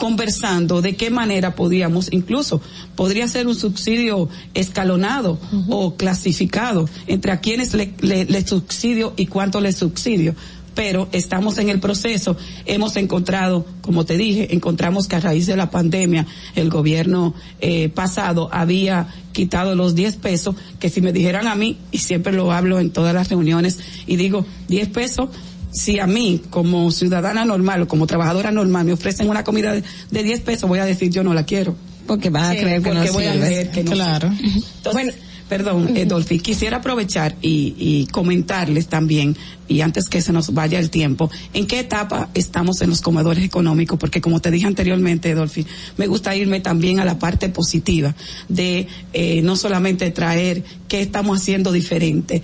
conversando 0.00 0.80
de 0.80 0.96
qué 0.96 1.10
manera 1.10 1.54
podíamos, 1.54 2.08
incluso 2.10 2.62
podría 2.96 3.28
ser 3.28 3.46
un 3.46 3.54
subsidio 3.54 4.30
escalonado 4.54 5.38
o 5.68 5.94
clasificado 5.96 6.88
entre 7.06 7.32
a 7.32 7.40
quienes 7.40 7.74
le, 7.74 7.92
le, 8.00 8.24
le 8.24 8.46
subsidio 8.46 9.12
y 9.16 9.26
cuánto 9.26 9.60
le 9.60 9.72
subsidio 9.72 10.34
pero 10.74 11.08
estamos 11.12 11.58
en 11.58 11.68
el 11.68 11.80
proceso. 11.80 12.36
Hemos 12.64 12.96
encontrado, 12.96 13.66
como 13.82 14.06
te 14.06 14.16
dije, 14.16 14.54
encontramos 14.54 15.08
que 15.08 15.16
a 15.16 15.20
raíz 15.20 15.46
de 15.46 15.56
la 15.56 15.70
pandemia 15.70 16.26
el 16.54 16.70
gobierno 16.70 17.34
eh, 17.60 17.90
pasado 17.90 18.48
había 18.50 19.08
quitado 19.32 19.74
los 19.74 19.94
10 19.94 20.16
pesos, 20.16 20.56
que 20.78 20.88
si 20.88 21.00
me 21.00 21.12
dijeran 21.12 21.48
a 21.48 21.54
mí, 21.54 21.76
y 21.90 21.98
siempre 21.98 22.32
lo 22.32 22.52
hablo 22.52 22.78
en 22.78 22.92
todas 22.92 23.12
las 23.12 23.28
reuniones, 23.28 23.78
y 24.06 24.16
digo, 24.16 24.46
10 24.68 24.88
pesos, 24.88 25.28
si 25.72 25.98
a 25.98 26.06
mí, 26.06 26.42
como 26.50 26.90
ciudadana 26.90 27.44
normal 27.44 27.82
o 27.82 27.88
como 27.88 28.06
trabajadora 28.06 28.50
normal, 28.50 28.84
me 28.86 28.92
ofrecen 28.92 29.28
una 29.28 29.44
comida 29.44 29.72
de, 29.72 29.82
de 30.10 30.22
10 30.22 30.40
pesos, 30.40 30.68
voy 30.68 30.78
a 30.78 30.84
decir, 30.84 31.10
yo 31.10 31.22
no 31.22 31.34
la 31.34 31.44
quiero. 31.44 31.76
Porque 32.06 32.30
vas 32.30 32.50
a 32.50 32.56
creer 32.56 32.82
que 32.82 32.90
no 32.92 33.12
voy 33.12 33.24
a 33.24 33.32
creer 33.32 33.70
que 33.70 33.84
no 33.84 33.92
Claro. 33.92 34.32
Entonces, 34.76 35.14
perdón, 35.48 35.96
eh, 35.96 36.06
Dolphy, 36.06 36.38
quisiera 36.38 36.78
aprovechar 36.78 37.36
y, 37.42 37.74
y 37.76 38.06
comentarles 38.06 38.86
también, 38.86 39.36
y 39.68 39.80
antes 39.80 40.08
que 40.08 40.22
se 40.22 40.32
nos 40.32 40.54
vaya 40.54 40.78
el 40.78 40.90
tiempo, 40.90 41.30
en 41.52 41.66
qué 41.66 41.80
etapa 41.80 42.30
estamos 42.34 42.80
en 42.82 42.90
los 42.90 43.00
comedores 43.00 43.44
económicos, 43.44 43.98
porque 43.98 44.20
como 44.20 44.40
te 44.40 44.50
dije 44.50 44.66
anteriormente, 44.66 45.34
Dolphy, 45.34 45.66
me 45.96 46.06
gusta 46.06 46.34
irme 46.36 46.60
también 46.60 47.00
a 47.00 47.04
la 47.04 47.18
parte 47.18 47.48
positiva 47.48 48.14
de 48.48 48.86
eh, 49.12 49.42
no 49.42 49.56
solamente 49.56 50.10
traer 50.12 50.62
qué 50.88 51.00
estamos 51.00 51.40
haciendo 51.40 51.72
diferente. 51.72 52.42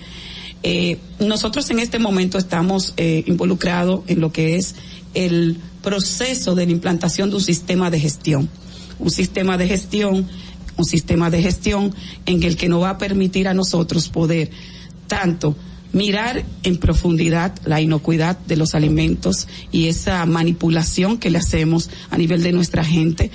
Eh, 0.63 0.97
nosotros 1.19 1.69
en 1.69 1.79
este 1.79 1.99
momento 1.99 2.37
estamos 2.37 2.93
eh, 2.97 3.23
involucrados 3.27 4.01
en 4.07 4.19
lo 4.19 4.31
que 4.31 4.55
es 4.55 4.75
el 5.13 5.57
proceso 5.83 6.55
de 6.55 6.65
la 6.65 6.71
implantación 6.71 7.29
de 7.29 7.37
un 7.37 7.41
sistema 7.41 7.89
de 7.89 7.99
gestión. 7.99 8.49
Un 8.99 9.11
sistema 9.11 9.57
de 9.57 9.67
gestión, 9.67 10.27
un 10.77 10.85
sistema 10.85 11.29
de 11.29 11.41
gestión 11.41 11.93
en 12.25 12.43
el 12.43 12.57
que 12.57 12.69
nos 12.69 12.83
va 12.83 12.91
a 12.91 12.97
permitir 12.97 13.47
a 13.47 13.53
nosotros 13.53 14.09
poder 14.09 14.49
tanto 15.07 15.55
mirar 15.93 16.43
en 16.63 16.77
profundidad 16.77 17.55
la 17.65 17.81
inocuidad 17.81 18.37
de 18.37 18.57
los 18.57 18.75
alimentos 18.75 19.47
y 19.71 19.87
esa 19.87 20.25
manipulación 20.25 21.17
que 21.17 21.29
le 21.29 21.37
hacemos 21.37 21.89
a 22.09 22.17
nivel 22.17 22.43
de 22.43 22.51
nuestra 22.51 22.83
gente 22.83 23.31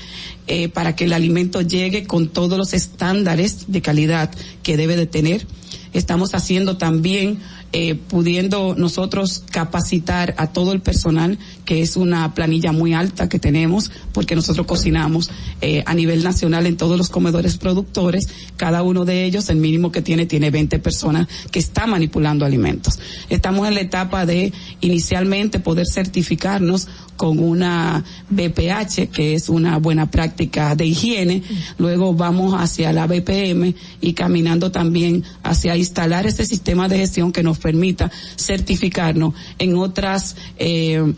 eh, 0.47 0.69
para 0.69 0.95
que 0.95 1.05
el 1.05 1.13
alimento 1.13 1.63
llegue 1.63 2.05
con 2.05 2.29
todos 2.29 2.59
los 2.59 2.75
estándares 2.75 3.65
de 3.69 3.83
calidad 3.83 4.31
que 4.63 4.77
debe 4.77 4.97
de 4.97 5.07
tener. 5.07 5.47
Estamos 5.93 6.35
haciendo 6.35 6.77
también 6.77 7.41
eh, 7.75 7.95
pudiendo 7.95 8.75
nosotros 8.77 9.45
capacitar 9.51 10.35
a 10.37 10.49
todo 10.49 10.73
el 10.73 10.81
personal, 10.81 11.39
que 11.65 11.81
es 11.81 11.97
una 11.97 12.35
planilla 12.35 12.71
muy 12.71 12.93
alta 12.93 13.31
que 13.31 13.39
tenemos, 13.39 13.91
porque 14.13 14.37
nosotros 14.37 14.67
cocinamos 14.67 15.31
eh, 15.63 15.83
a 15.87 15.95
nivel 15.95 16.23
nacional 16.23 16.67
en 16.67 16.77
todos 16.77 16.99
los 16.99 17.09
comedores 17.09 17.57
productores, 17.57 18.29
cada 18.57 18.83
uno 18.83 19.05
de 19.05 19.25
ellos, 19.25 19.49
el 19.49 19.57
mínimo 19.57 19.91
que 19.91 20.03
tiene, 20.03 20.27
tiene 20.27 20.51
20 20.51 20.79
personas 20.81 21.29
que 21.51 21.61
están 21.61 21.91
manipulando 21.91 22.45
alimentos. 22.45 22.99
Estamos 23.31 23.67
en 23.67 23.75
la 23.75 23.81
etapa 23.81 24.27
de 24.27 24.53
inicialmente 24.81 25.59
poder 25.59 25.87
certificarnos 25.87 26.89
con 27.17 27.39
una 27.39 28.05
BPH, 28.31 29.11
que 29.13 29.35
es 29.35 29.49
una 29.49 29.79
buena 29.79 30.11
práctica 30.11 30.75
de 30.75 30.87
higiene, 30.87 31.43
luego 31.79 32.15
vamos 32.15 32.55
hacia 32.55 32.93
la 32.93 33.07
BPM 33.07 33.75
y 34.01 34.13
caminando 34.15 34.73
también 34.73 35.23
hacia 35.43 35.77
instalar 35.77 36.27
ese 36.27 36.45
sistema 36.45 36.89
de 36.89 36.99
gestión 36.99 37.33
que 37.33 37.43
nos 37.43 37.59
permita 37.63 38.11
certificarnos 38.37 39.35
en 39.59 39.77
otras 39.77 40.37
eh, 40.59 41.15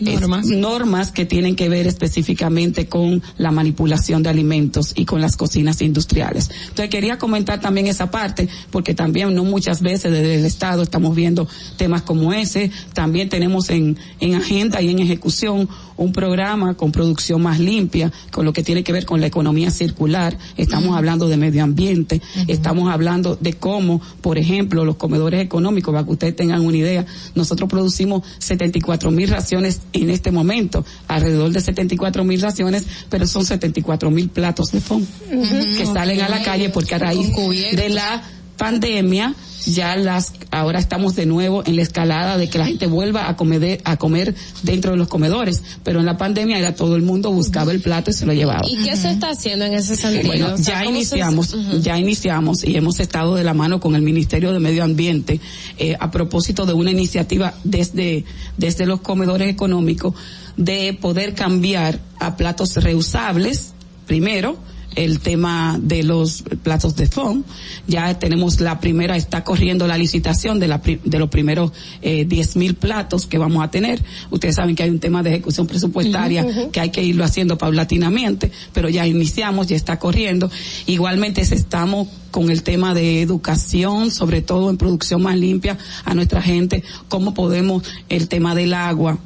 normas. 0.00 0.46
normas 0.46 1.10
que 1.10 1.24
tienen 1.26 1.56
que 1.56 1.68
ver 1.68 1.86
específicamente 1.86 2.86
con 2.86 3.22
la 3.38 3.50
manipulación 3.50 4.22
de 4.22 4.30
alimentos 4.30 4.92
y 4.94 5.04
con 5.04 5.20
las 5.20 5.36
cocinas 5.36 5.80
industriales. 5.82 6.50
Entonces 6.68 6.90
quería 6.90 7.18
comentar 7.18 7.60
también 7.60 7.86
esa 7.86 8.10
parte 8.10 8.48
porque 8.70 8.94
también 8.94 9.34
no 9.34 9.44
muchas 9.44 9.82
veces 9.82 10.12
desde 10.12 10.36
el 10.36 10.44
Estado 10.44 10.82
estamos 10.82 11.14
viendo 11.14 11.48
temas 11.76 12.02
como 12.02 12.32
ese. 12.32 12.70
También 12.92 13.28
tenemos 13.28 13.70
en, 13.70 13.98
en 14.20 14.34
agenda 14.34 14.80
y 14.80 14.90
en 14.90 14.98
ejecución 15.00 15.68
un 16.00 16.12
programa 16.12 16.74
con 16.74 16.92
producción 16.92 17.42
más 17.42 17.60
limpia, 17.60 18.10
con 18.30 18.46
lo 18.46 18.54
que 18.54 18.62
tiene 18.62 18.82
que 18.82 18.92
ver 18.92 19.04
con 19.04 19.20
la 19.20 19.26
economía 19.26 19.70
circular. 19.70 20.36
Estamos 20.56 20.96
hablando 20.96 21.28
de 21.28 21.36
medio 21.36 21.62
ambiente, 21.62 22.22
estamos 22.48 22.90
hablando 22.90 23.36
de 23.38 23.52
cómo, 23.52 24.00
por 24.22 24.38
ejemplo, 24.38 24.86
los 24.86 24.96
comedores 24.96 25.42
económicos, 25.42 25.92
para 25.92 26.04
que 26.04 26.12
ustedes 26.12 26.36
tengan 26.36 26.62
una 26.62 26.78
idea, 26.78 27.04
nosotros 27.34 27.68
producimos 27.68 28.22
74 28.38 29.10
mil 29.10 29.28
raciones 29.28 29.82
en 29.92 30.08
este 30.08 30.30
momento, 30.30 30.86
alrededor 31.06 31.52
de 31.52 31.60
74 31.60 32.24
mil 32.24 32.40
raciones, 32.40 32.86
pero 33.10 33.26
son 33.26 33.44
74 33.44 34.10
mil 34.10 34.30
platos 34.30 34.72
de 34.72 34.80
fondo 34.80 35.06
que 35.28 35.84
salen 35.84 36.22
a 36.22 36.30
la 36.30 36.42
calle 36.42 36.70
porque 36.70 36.94
a 36.94 36.98
raíz 36.98 37.30
de 37.76 37.88
la 37.90 38.22
pandemia 38.56 39.34
ya 39.66 39.96
las 39.96 40.32
ahora 40.50 40.78
estamos 40.78 41.14
de 41.16 41.26
nuevo 41.26 41.62
en 41.66 41.76
la 41.76 41.82
escalada 41.82 42.36
de 42.38 42.48
que 42.48 42.58
la 42.58 42.66
gente 42.66 42.86
vuelva 42.86 43.28
a 43.28 43.36
comer 43.36 43.80
a 43.84 43.96
comer 43.96 44.34
dentro 44.62 44.92
de 44.92 44.96
los 44.96 45.08
comedores. 45.08 45.62
Pero 45.84 46.00
en 46.00 46.06
la 46.06 46.16
pandemia 46.16 46.58
era 46.58 46.74
todo 46.74 46.96
el 46.96 47.02
mundo 47.02 47.30
buscaba 47.32 47.72
el 47.72 47.80
plato 47.80 48.10
y 48.10 48.14
se 48.14 48.26
lo 48.26 48.32
llevaba. 48.32 48.62
¿Y 48.68 48.76
qué 48.84 48.96
se 48.96 49.10
está 49.10 49.30
haciendo 49.30 49.64
en 49.64 49.74
ese 49.74 49.96
sentido? 49.96 50.26
bueno, 50.28 50.54
O 50.54 50.56
sea, 50.58 50.80
ya 50.80 50.84
¿cómo 50.84 50.90
se- 50.90 50.96
iniciamos, 50.98 51.56
ya 51.82 51.98
iniciamos 51.98 52.64
y 52.64 52.76
hemos 52.76 53.00
estado 53.00 53.34
de 53.36 53.44
la 53.44 53.54
mano 53.54 53.80
con 53.80 53.94
el 53.94 54.02
Ministerio 54.02 54.52
de 54.52 54.60
Medio 54.60 54.84
Ambiente 54.84 55.40
eh, 55.78 55.96
a 55.98 56.10
propósito 56.10 56.66
de 56.66 56.72
una 56.72 56.90
iniciativa 56.90 57.54
desde, 57.64 58.24
desde 58.56 58.86
los 58.86 59.00
comedores 59.00 59.48
económicos 59.50 60.14
de 60.56 60.92
poder 61.00 61.34
cambiar 61.34 62.00
a 62.18 62.36
platos 62.36 62.76
reusables, 62.76 63.72
primero, 64.06 64.56
el 64.94 65.20
tema 65.20 65.78
de 65.80 66.02
los 66.02 66.42
platos 66.62 66.96
de 66.96 67.06
foam. 67.06 67.44
Ya 67.86 68.18
tenemos 68.18 68.60
la 68.60 68.80
primera, 68.80 69.16
está 69.16 69.44
corriendo 69.44 69.86
la 69.86 69.98
licitación 69.98 70.58
de, 70.60 70.68
la, 70.68 70.78
de 70.78 71.18
los 71.18 71.28
primeros 71.28 71.72
eh, 72.02 72.24
10 72.24 72.56
mil 72.56 72.74
platos 72.74 73.26
que 73.26 73.38
vamos 73.38 73.62
a 73.62 73.70
tener. 73.70 74.02
Ustedes 74.30 74.56
saben 74.56 74.74
que 74.74 74.82
hay 74.82 74.90
un 74.90 75.00
tema 75.00 75.22
de 75.22 75.30
ejecución 75.30 75.66
presupuestaria 75.66 76.70
que 76.72 76.80
hay 76.80 76.90
que 76.90 77.02
irlo 77.02 77.24
haciendo 77.24 77.58
paulatinamente, 77.58 78.50
pero 78.72 78.88
ya 78.88 79.06
iniciamos, 79.06 79.66
ya 79.66 79.76
está 79.76 79.98
corriendo. 79.98 80.50
Igualmente 80.86 81.40
estamos 81.40 82.08
con 82.30 82.50
el 82.50 82.62
tema 82.62 82.94
de 82.94 83.22
educación, 83.22 84.10
sobre 84.10 84.42
todo 84.42 84.70
en 84.70 84.76
producción 84.76 85.22
más 85.22 85.36
limpia 85.36 85.78
a 86.04 86.14
nuestra 86.14 86.42
gente, 86.42 86.84
cómo 87.08 87.34
podemos, 87.34 87.82
el 88.08 88.28
tema 88.28 88.54
del 88.54 88.74
agua, 88.74 89.18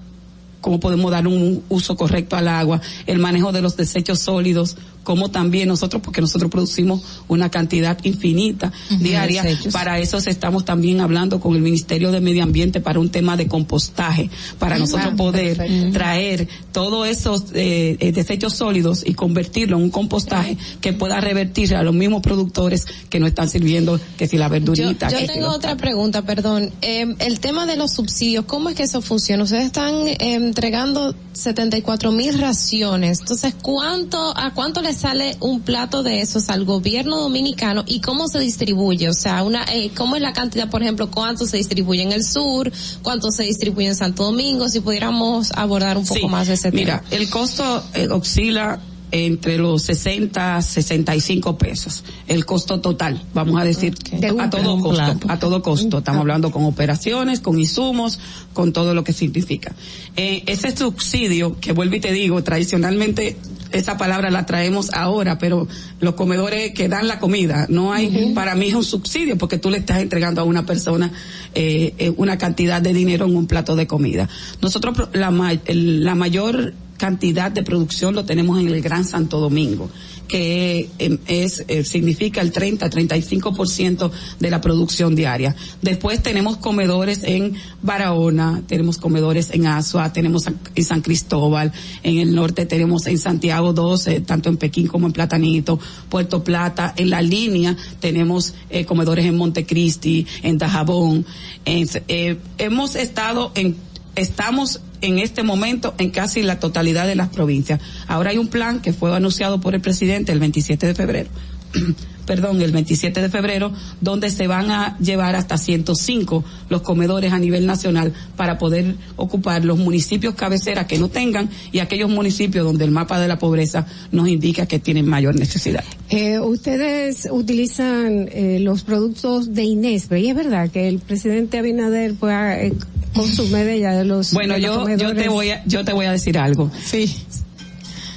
cómo 0.61 0.81
podemos 0.81 1.11
dar 1.11 1.27
un 1.27 1.63
uso 1.69 1.97
correcto 1.97 2.37
al 2.37 2.49
agua, 2.49 2.81
el 3.07 3.19
manejo 3.19 3.53
de 3.53 3.61
los 3.61 3.77
desechos 3.77 4.21
sólidos, 4.21 4.79
como 5.05 5.31
también 5.31 5.69
nosotros, 5.69 6.03
porque 6.03 6.21
nosotros 6.21 6.51
producimos 6.51 7.03
una 7.29 7.51
cantidad 7.51 7.99
infinita 8.05 8.73
diaria. 8.99 9.45
Para 9.73 9.99
eso 9.99 10.19
estamos 10.19 10.65
también 10.65 11.01
hablando 11.01 11.41
con 11.41 11.55
el 11.55 11.63
Ministerio 11.63 12.11
de 12.11 12.21
Medio 12.21 12.43
Ambiente 12.43 12.81
para 12.81 12.99
un 12.99 13.11
tema 13.11 13.37
de 13.37 13.47
compostaje, 13.47 14.31
para 14.59 14.75
Ah, 14.75 14.79
nosotros 14.79 15.15
poder 15.15 15.93
traer 15.93 16.49
todos 16.73 17.07
esos 17.07 17.45
eh, 17.55 17.97
eh, 18.01 18.13
desechos 18.13 18.55
sólidos 18.55 19.05
y 19.07 19.15
convertirlo 19.15 19.77
en 19.77 19.85
un 19.85 19.91
compostaje 19.91 20.57
que 20.81 20.93
pueda 20.93 21.21
revertir 21.21 21.75
a 21.75 21.83
los 21.83 21.95
mismos 21.95 22.23
productores 22.23 22.87
que 23.09 23.21
no 23.21 23.27
están 23.27 23.49
sirviendo, 23.49 24.01
que 24.17 24.27
si 24.27 24.37
la 24.37 24.49
verdurita. 24.49 25.09
yo 25.11 25.19
que 25.19 25.27
tengo 25.27 25.49
otra 25.49 25.77
pregunta, 25.77 26.23
perdón. 26.23 26.73
Eh, 26.83 27.15
el 27.21 27.41
tema 27.41 27.67
de 27.67 27.77
los 27.77 27.93
subsidios, 27.93 28.45
¿cómo 28.47 28.69
es 28.69 28.77
que 28.77 28.83
eso 28.83 29.01
funciona? 29.01 29.45
Ustedes 29.45 29.67
están 29.67 30.09
eh, 30.09 30.17
entregando 30.21 31.15
74 31.33 32.13
mil 32.13 32.39
raciones. 32.39 33.21
Entonces, 33.21 33.55
¿cuánto, 33.63 34.37
a 34.37 34.53
cuánto 34.55 34.83
le 34.95 35.01
sale 35.01 35.37
un 35.41 35.61
plato 35.61 36.03
de 36.03 36.21
esos 36.21 36.49
al 36.49 36.65
gobierno 36.65 37.21
dominicano 37.21 37.85
y 37.87 38.01
cómo 38.01 38.29
se 38.29 38.39
distribuye? 38.39 39.09
O 39.09 39.13
sea, 39.13 39.43
una, 39.43 39.65
eh, 39.65 39.91
¿cómo 39.95 40.17
es 40.17 40.23
la 40.23 40.33
cantidad, 40.33 40.71
por 40.71 40.83
ejemplo, 40.83 41.11
cuánto 41.11 41.47
se 41.47 41.57
distribuye 41.57 42.03
en 42.03 42.13
el 42.13 42.25
sur, 42.25 42.71
cuánto 43.03 43.31
se 43.31 43.43
distribuye 43.43 43.89
en 43.89 43.97
Santo 43.97 44.25
Domingo? 44.25 44.69
Si 44.69 44.81
pudiéramos 44.81 45.51
abordar 45.53 45.99
un 45.99 46.07
poco 46.07 46.21
Sí, 46.21 46.27
más 46.29 46.47
de 46.47 46.55
ese 46.55 46.71
tema. 46.71 46.81
Mira, 46.81 47.05
el 47.11 47.29
costo 47.29 47.83
eh, 47.95 48.09
oscila 48.09 48.81
entre 49.11 49.59
los 49.59 49.83
60 49.83 50.61
65 50.61 51.57
pesos 51.57 52.03
el 52.27 52.45
costo 52.45 52.81
total 52.81 53.23
vamos 53.33 53.61
a 53.61 53.65
decir 53.65 53.95
a 54.41 54.51
todo 54.51 54.81
costo 54.81 55.19
a 55.29 55.39
todo 55.39 55.63
costo 55.63 55.99
estamos 55.99 56.23
hablando 56.23 56.51
con 56.51 56.65
operaciones 56.65 57.39
con 57.39 57.57
insumos 57.61 58.19
con 58.53 58.73
todo 58.73 58.93
lo 58.93 59.05
que 59.05 59.13
significa 59.13 59.73
eh, 60.17 60.43
ese 60.47 60.77
subsidio 60.77 61.61
que 61.61 61.71
vuelvo 61.73 61.95
y 61.95 62.01
te 62.01 62.11
digo 62.11 62.43
tradicionalmente 62.43 63.37
esa 63.75 63.97
palabra 63.97 64.31
la 64.31 64.47
traemos 64.47 64.91
ahora 64.93 65.39
pero 65.39 65.69
los 66.01 66.15
comedores 66.15 66.73
que 66.73 66.89
dan 66.89 67.09
la 67.09 67.19
comida 67.19 67.67
no 67.69 67.93
hay 67.93 68.33
para 68.35 68.55
mí 68.55 68.69
es 68.69 68.75
un 68.75 68.85
subsidio 68.85 69.37
porque 69.37 69.59
tú 69.59 69.71
le 69.71 69.79
estás 69.79 70.01
entregando 70.01 70.41
a 70.41 70.45
una 70.45 70.65
persona 70.65 71.13
eh, 71.55 71.95
eh, 71.99 72.13
una 72.17 72.39
cantidad 72.39 72.81
de 72.81 72.93
dinero 72.93 73.27
en 73.27 73.37
un 73.37 73.47
plato 73.47 73.77
de 73.77 73.87
comida. 73.87 74.29
Nosotros 74.61 75.09
la, 75.13 75.31
la 75.67 76.15
mayor 76.15 76.75
cantidad 76.97 77.51
de 77.51 77.63
producción 77.63 78.15
lo 78.15 78.25
tenemos 78.25 78.61
en 78.61 78.69
el 78.69 78.81
Gran 78.81 79.05
Santo 79.05 79.41
Domingo, 79.41 79.91
que 80.29 80.91
eh, 80.99 81.19
es 81.27 81.65
eh, 81.69 81.85
significa 81.85 82.41
el 82.41 82.53
30-35% 82.53 84.11
de 84.41 84.51
la 84.51 84.61
producción 84.61 85.15
diaria. 85.15 85.55
Después 85.83 86.23
tenemos 86.23 86.57
comedores 86.57 87.23
en 87.25 87.55
Barahona, 87.83 88.63
tenemos 88.67 88.99
comedores 88.99 89.51
en 89.53 89.67
Asua, 89.67 90.13
tenemos 90.13 90.45
en 90.75 90.85
San 90.85 91.01
Cristóbal, 91.03 91.73
en 92.03 92.19
el 92.19 92.35
norte 92.35 92.67
tenemos 92.67 93.07
en 93.07 93.19
Santiago 93.19 93.73
12, 93.73 94.21
tanto 94.21 94.49
en 94.49 94.57
Pekín 94.57 94.87
como 94.87 95.07
en 95.07 95.13
Platanito, 95.13 95.79
Puerto 96.09 96.43
Plata, 96.45 96.95
en 96.97 97.11
la 97.11 97.23
línea 97.23 97.77
tenemos 98.01 98.55
eh, 98.71 98.85
comedores 98.85 99.27
en 99.27 99.37
Montecristi, 99.37 100.27
en 100.43 100.59
Dajabón. 100.59 101.25
En- 101.65 101.89
eh, 102.09 102.39
hemos 102.59 102.97
estado 102.97 103.53
en 103.55 103.77
estamos 104.17 104.81
en 105.01 105.19
este 105.19 105.43
momento 105.43 105.95
en 105.99 106.11
casi 106.11 106.43
la 106.43 106.59
totalidad 106.59 107.07
de 107.07 107.15
las 107.15 107.29
provincias. 107.29 107.81
Ahora 108.07 108.31
hay 108.31 108.39
un 108.39 108.49
plan 108.49 108.81
que 108.81 108.93
fue 108.93 109.15
anunciado 109.15 109.61
por 109.61 109.75
el 109.75 109.81
presidente 109.81 110.33
el 110.33 110.41
27 110.41 110.87
de 110.87 110.95
febrero. 110.95 111.29
Perdón, 112.27 112.63
el 112.63 112.73
27 112.73 113.21
de 113.21 113.29
febrero, 113.29 113.71
donde 114.01 114.31
se 114.31 114.47
van 114.47 114.71
a 114.71 114.97
llevar 114.99 115.37
hasta 115.37 115.59
105 115.59 116.43
los 116.71 116.81
comedores 116.81 117.33
a 117.35 117.39
nivel 117.39 117.67
nacional 117.67 118.15
para 118.35 118.57
poder 118.57 118.95
ocupar 119.17 119.63
los 119.65 119.79
municipios 119.79 120.35
cabeceras 120.35 120.87
que 120.87 120.99
no 120.99 121.09
tengan 121.09 121.51
y 121.71 121.81
aquellos 121.81 122.09
municipios 122.09 122.65
donde 122.65 122.87
el 122.87 122.93
mapa 122.93 123.21
de 123.21 123.29
la 123.29 123.39
pobreza 123.39 123.87
nos 124.11 124.29
indica 124.29 124.65
que 124.65 124.79
tienen 124.79 125.07
mayor 125.07 125.39
necesidad. 125.39 125.85
Eh, 126.09 126.39
ustedes 126.39 127.29
utilizan 127.31 128.29
eh, 128.33 128.59
los 128.61 128.85
productos 128.85 129.53
de 129.53 129.65
Inespre 129.65 130.21
y 130.21 130.29
es 130.31 130.37
verdad 130.37 130.71
que 130.71 130.89
el 130.89 131.01
presidente 131.01 131.59
Abinader 131.59 132.15
pues, 132.15 132.35
eh, 132.35 132.73
consume 133.15 133.65
de 133.65 133.75
ella 133.75 133.93
de 133.93 134.05
los 134.05 134.33
Bueno, 134.33 134.55
de 134.55 134.61
los 134.61 134.89
yo, 134.89 134.97
yo 134.97 135.15
te 135.15 135.29
voy 135.29 135.51
a, 135.51 135.65
yo 135.67 135.85
te 135.85 135.93
voy 135.93 136.07
a 136.07 136.13
decir 136.13 136.39
algo. 136.39 136.71
Sí. 136.85 137.15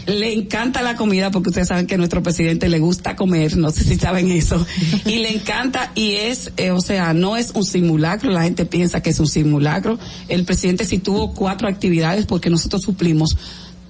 Le 0.08 0.34
encanta 0.34 0.82
la 0.82 0.96
comida 0.96 1.32
porque 1.32 1.50
ustedes 1.50 1.68
saben 1.68 1.86
que 1.86 1.96
a 1.96 1.98
nuestro 1.98 2.24
presidente 2.24 2.70
le 2.70 2.80
gusta 2.80 3.18
comer, 3.18 3.58
no 3.58 3.72
sé 3.72 3.84
si 3.84 3.98
saben 3.98 4.32
eso. 4.32 4.66
Y 5.06 5.18
le 5.18 5.34
encanta 5.34 5.92
y 5.96 6.14
es, 6.14 6.54
eh, 6.56 6.72
o 6.72 6.80
sea, 6.80 7.14
no 7.14 7.36
es 7.36 7.52
un 7.54 7.66
simulacro, 7.66 8.32
la 8.32 8.44
gente 8.44 8.66
piensa 8.66 9.02
que 9.02 9.10
es 9.10 9.20
un 9.20 9.28
simulacro. 9.28 10.00
El 10.30 10.46
presidente 10.46 10.86
sí 10.86 11.00
tuvo 11.00 11.34
cuatro 11.34 11.68
actividades 11.68 12.26
porque 12.26 12.50
nosotros 12.50 12.84
suplimos 12.84 13.38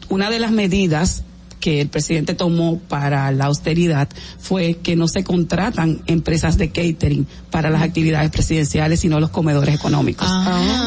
una 0.09 0.31
de 0.31 0.39
las 0.39 0.51
medidas 0.51 1.23
que 1.59 1.81
el 1.81 1.89
presidente 1.89 2.33
tomó 2.35 2.79
para 2.79 3.31
la 3.31 3.45
austeridad 3.45 4.07
fue 4.39 4.75
que 4.83 4.95
no 4.95 5.07
se 5.07 5.23
contratan 5.23 6.01
empresas 6.05 6.57
de 6.57 6.69
catering 6.69 7.25
para 7.51 7.69
las 7.69 7.81
actividades 7.81 8.29
presidenciales, 8.29 8.99
sino 8.99 9.19
los 9.19 9.29
comedores 9.31 9.73
económicos. 9.75 10.27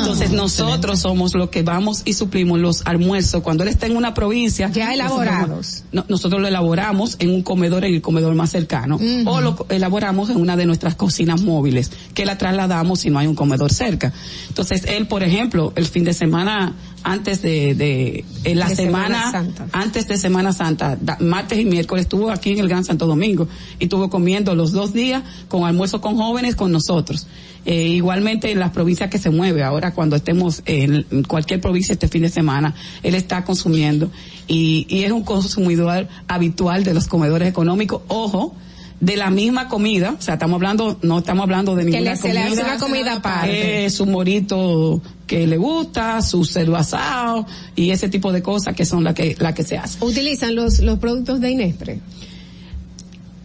Entonces 0.01 0.31
nosotros 0.31 1.01
somos 1.01 1.35
los 1.35 1.49
que 1.51 1.63
vamos 1.63 2.03
y 2.05 2.13
suplimos 2.15 2.59
los 2.61 2.83
almuerzos. 2.87 3.43
Cuando 3.43 3.63
él 3.65 3.69
está 3.71 3.87
en 3.87 3.97
una 3.97 4.15
provincia. 4.15 4.69
Ya 4.73 4.95
nosotros- 4.95 4.95
elaborados. 4.95 5.85
no- 5.93 6.05
nosotros 6.09 6.41
lo 6.41 6.49
elaboramos 6.49 7.17
en 7.19 7.31
un 7.31 7.43
comedor, 7.43 7.85
en 7.85 7.95
el 7.95 8.03
comedor 8.03 8.35
más 8.35 8.51
cercano. 8.51 8.99
O 9.27 9.41
lo 9.41 9.67
elaboramos 9.71 10.31
en 10.31 10.37
una 10.37 10.57
de 10.57 10.67
nuestras 10.67 10.95
cocinas 10.95 11.41
móviles, 11.43 11.91
que 12.15 12.25
la 12.25 12.39
trasladamos 12.39 13.01
si 13.01 13.11
no 13.11 13.19
hay 13.19 13.27
un 13.27 13.35
comedor 13.35 13.73
cerca. 13.73 14.13
Entonces 14.49 14.85
él, 14.87 15.07
por 15.07 15.23
ejemplo, 15.23 15.73
el 15.77 15.87
fin 15.87 16.05
de 16.05 16.15
semana 16.15 16.75
antes 17.03 17.41
de, 17.43 17.75
de, 17.75 18.25
en 18.45 18.59
la 18.59 18.69
De 18.69 18.77
semana, 18.77 19.47
antes 19.73 20.07
de 20.09 20.17
Semana 20.19 20.53
Santa, 20.53 20.97
da- 21.01 21.17
martes 21.21 21.59
y 21.59 21.65
miércoles 21.65 22.03
estuvo 22.03 22.31
aquí 22.31 22.53
en 22.53 22.59
el 22.61 22.69
Gran 22.69 22.85
Santo 22.85 23.07
Domingo 23.07 23.49
y 23.79 23.85
estuvo 23.85 24.11
comiendo 24.11 24.55
los 24.55 24.73
dos 24.73 24.93
días 24.93 25.23
con 25.49 25.65
almuerzo 25.65 26.01
con 26.01 26.17
jóvenes 26.17 26.57
con 26.57 26.73
nosotros. 26.73 27.27
Eh, 27.67 27.89
igualmente 27.89 28.51
en 28.51 28.59
las 28.59 28.71
provincias 28.71 29.11
que 29.11 29.19
se 29.19 29.29
mueve, 29.31 29.63
ahora 29.63 29.93
cuando 29.93 30.17
estemos 30.17 30.63
en 30.65 31.05
cualquier 31.29 31.61
provincia 31.61 31.93
este 31.93 32.09
fin 32.09 32.23
de 32.23 32.31
semana, 32.31 32.75
él 33.03 33.15
está 33.15 33.45
consumiendo 33.45 34.11
y, 34.49 34.87
y 34.89 35.05
es 35.05 35.13
un 35.13 35.23
consumidor 35.25 36.09
habitual 36.27 36.85
de 36.85 36.95
los 36.95 37.07
comedores 37.07 37.49
económicos. 37.49 38.01
Ojo, 38.09 38.55
de 39.01 39.17
la 39.17 39.31
misma 39.31 39.67
comida, 39.69 40.15
o 40.19 40.23
sea, 40.23 40.35
estamos 40.35 40.57
hablando, 40.57 40.99
no 41.03 41.19
estamos 41.21 41.43
hablando 41.45 41.75
de 41.75 41.85
Que 41.87 41.91
ninguna 41.93 42.11
le- 42.13 42.17
se 42.19 42.33
le 42.35 42.41
hace 42.41 42.63
una 42.63 42.79
comida 42.79 43.15
aparte. 43.15 43.87
Eh, 43.87 43.91
su 43.91 44.05
morito 44.07 45.01
que 45.27 45.47
le 45.47 45.57
gusta, 45.57 46.21
su 46.21 46.45
cerdo 46.45 46.77
asado 46.77 47.47
y 47.75 47.91
ese 47.93 48.09
tipo 48.11 48.31
de 48.31 48.43
cosas 48.43 48.75
que 48.77 48.85
son 48.85 49.03
las 49.03 49.15
que, 49.15 49.37
la 49.39 49.55
que 49.55 49.63
se 49.63 49.79
hacen. 49.79 50.03
Utilizan 50.07 50.55
los, 50.55 50.81
los 50.81 50.99
productos 50.99 51.41
de 51.41 51.51
Inespre. 51.51 52.01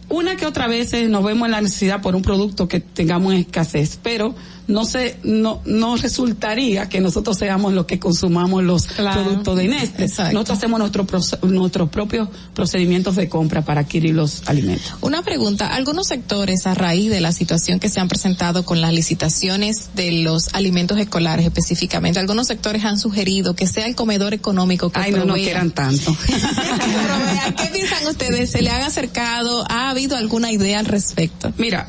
Una 0.08 0.36
que 0.36 0.46
otra 0.46 0.68
vez 0.68 0.92
nos 1.08 1.24
vemos 1.24 1.46
en 1.46 1.52
la 1.52 1.60
necesidad 1.60 2.00
por 2.00 2.14
un 2.14 2.22
producto 2.22 2.68
que 2.68 2.78
tengamos 2.80 3.32
en 3.34 3.40
escasez, 3.40 3.98
pero 4.02 4.34
no 4.68 4.84
sé, 4.84 5.18
no, 5.22 5.60
no 5.64 5.96
resultaría 5.96 6.88
que 6.88 7.00
nosotros 7.00 7.38
seamos 7.38 7.72
los 7.72 7.86
que 7.86 7.98
consumamos 7.98 8.64
los 8.64 8.86
productos 8.86 9.56
de 9.56 9.64
Inés. 9.64 9.92
Nosotros 10.32 10.58
hacemos 10.58 10.78
nuestro 10.80 11.06
proce- 11.06 11.40
nuestros 11.42 11.88
propios 11.90 12.28
procedimientos 12.54 13.14
de 13.16 13.28
compra 13.28 13.62
para 13.62 13.82
adquirir 13.82 14.14
los 14.14 14.42
alimentos. 14.46 14.94
Una 15.02 15.22
pregunta, 15.22 15.68
algunos 15.74 16.08
sectores 16.08 16.66
a 16.66 16.74
raíz 16.74 17.10
de 17.10 17.20
la 17.20 17.32
situación 17.32 17.78
que 17.78 17.88
se 17.88 18.00
han 18.00 18.08
presentado 18.08 18.64
con 18.64 18.80
las 18.80 18.92
licitaciones 18.92 19.90
de 19.94 20.10
los 20.22 20.48
alimentos 20.54 20.98
escolares 20.98 21.46
específicamente, 21.46 22.18
algunos 22.18 22.46
sectores 22.48 22.84
han 22.84 22.98
sugerido 22.98 23.54
que 23.54 23.66
sea 23.66 23.86
el 23.86 23.94
comedor 23.94 24.34
económico 24.34 24.90
que 24.90 25.00
Ay, 25.00 25.12
no, 25.12 25.34
quieran 25.34 25.70
tanto. 25.70 26.16
¿Qué 27.56 27.66
piensan 27.72 28.06
ustedes? 28.06 28.50
¿Se 28.50 28.62
le 28.62 28.70
han 28.70 28.82
acercado? 28.82 29.64
¿Ha 29.70 29.90
habido 29.90 30.16
alguna 30.16 30.50
idea 30.50 30.78
al 30.78 30.86
respecto? 30.86 31.52
Mira, 31.56 31.88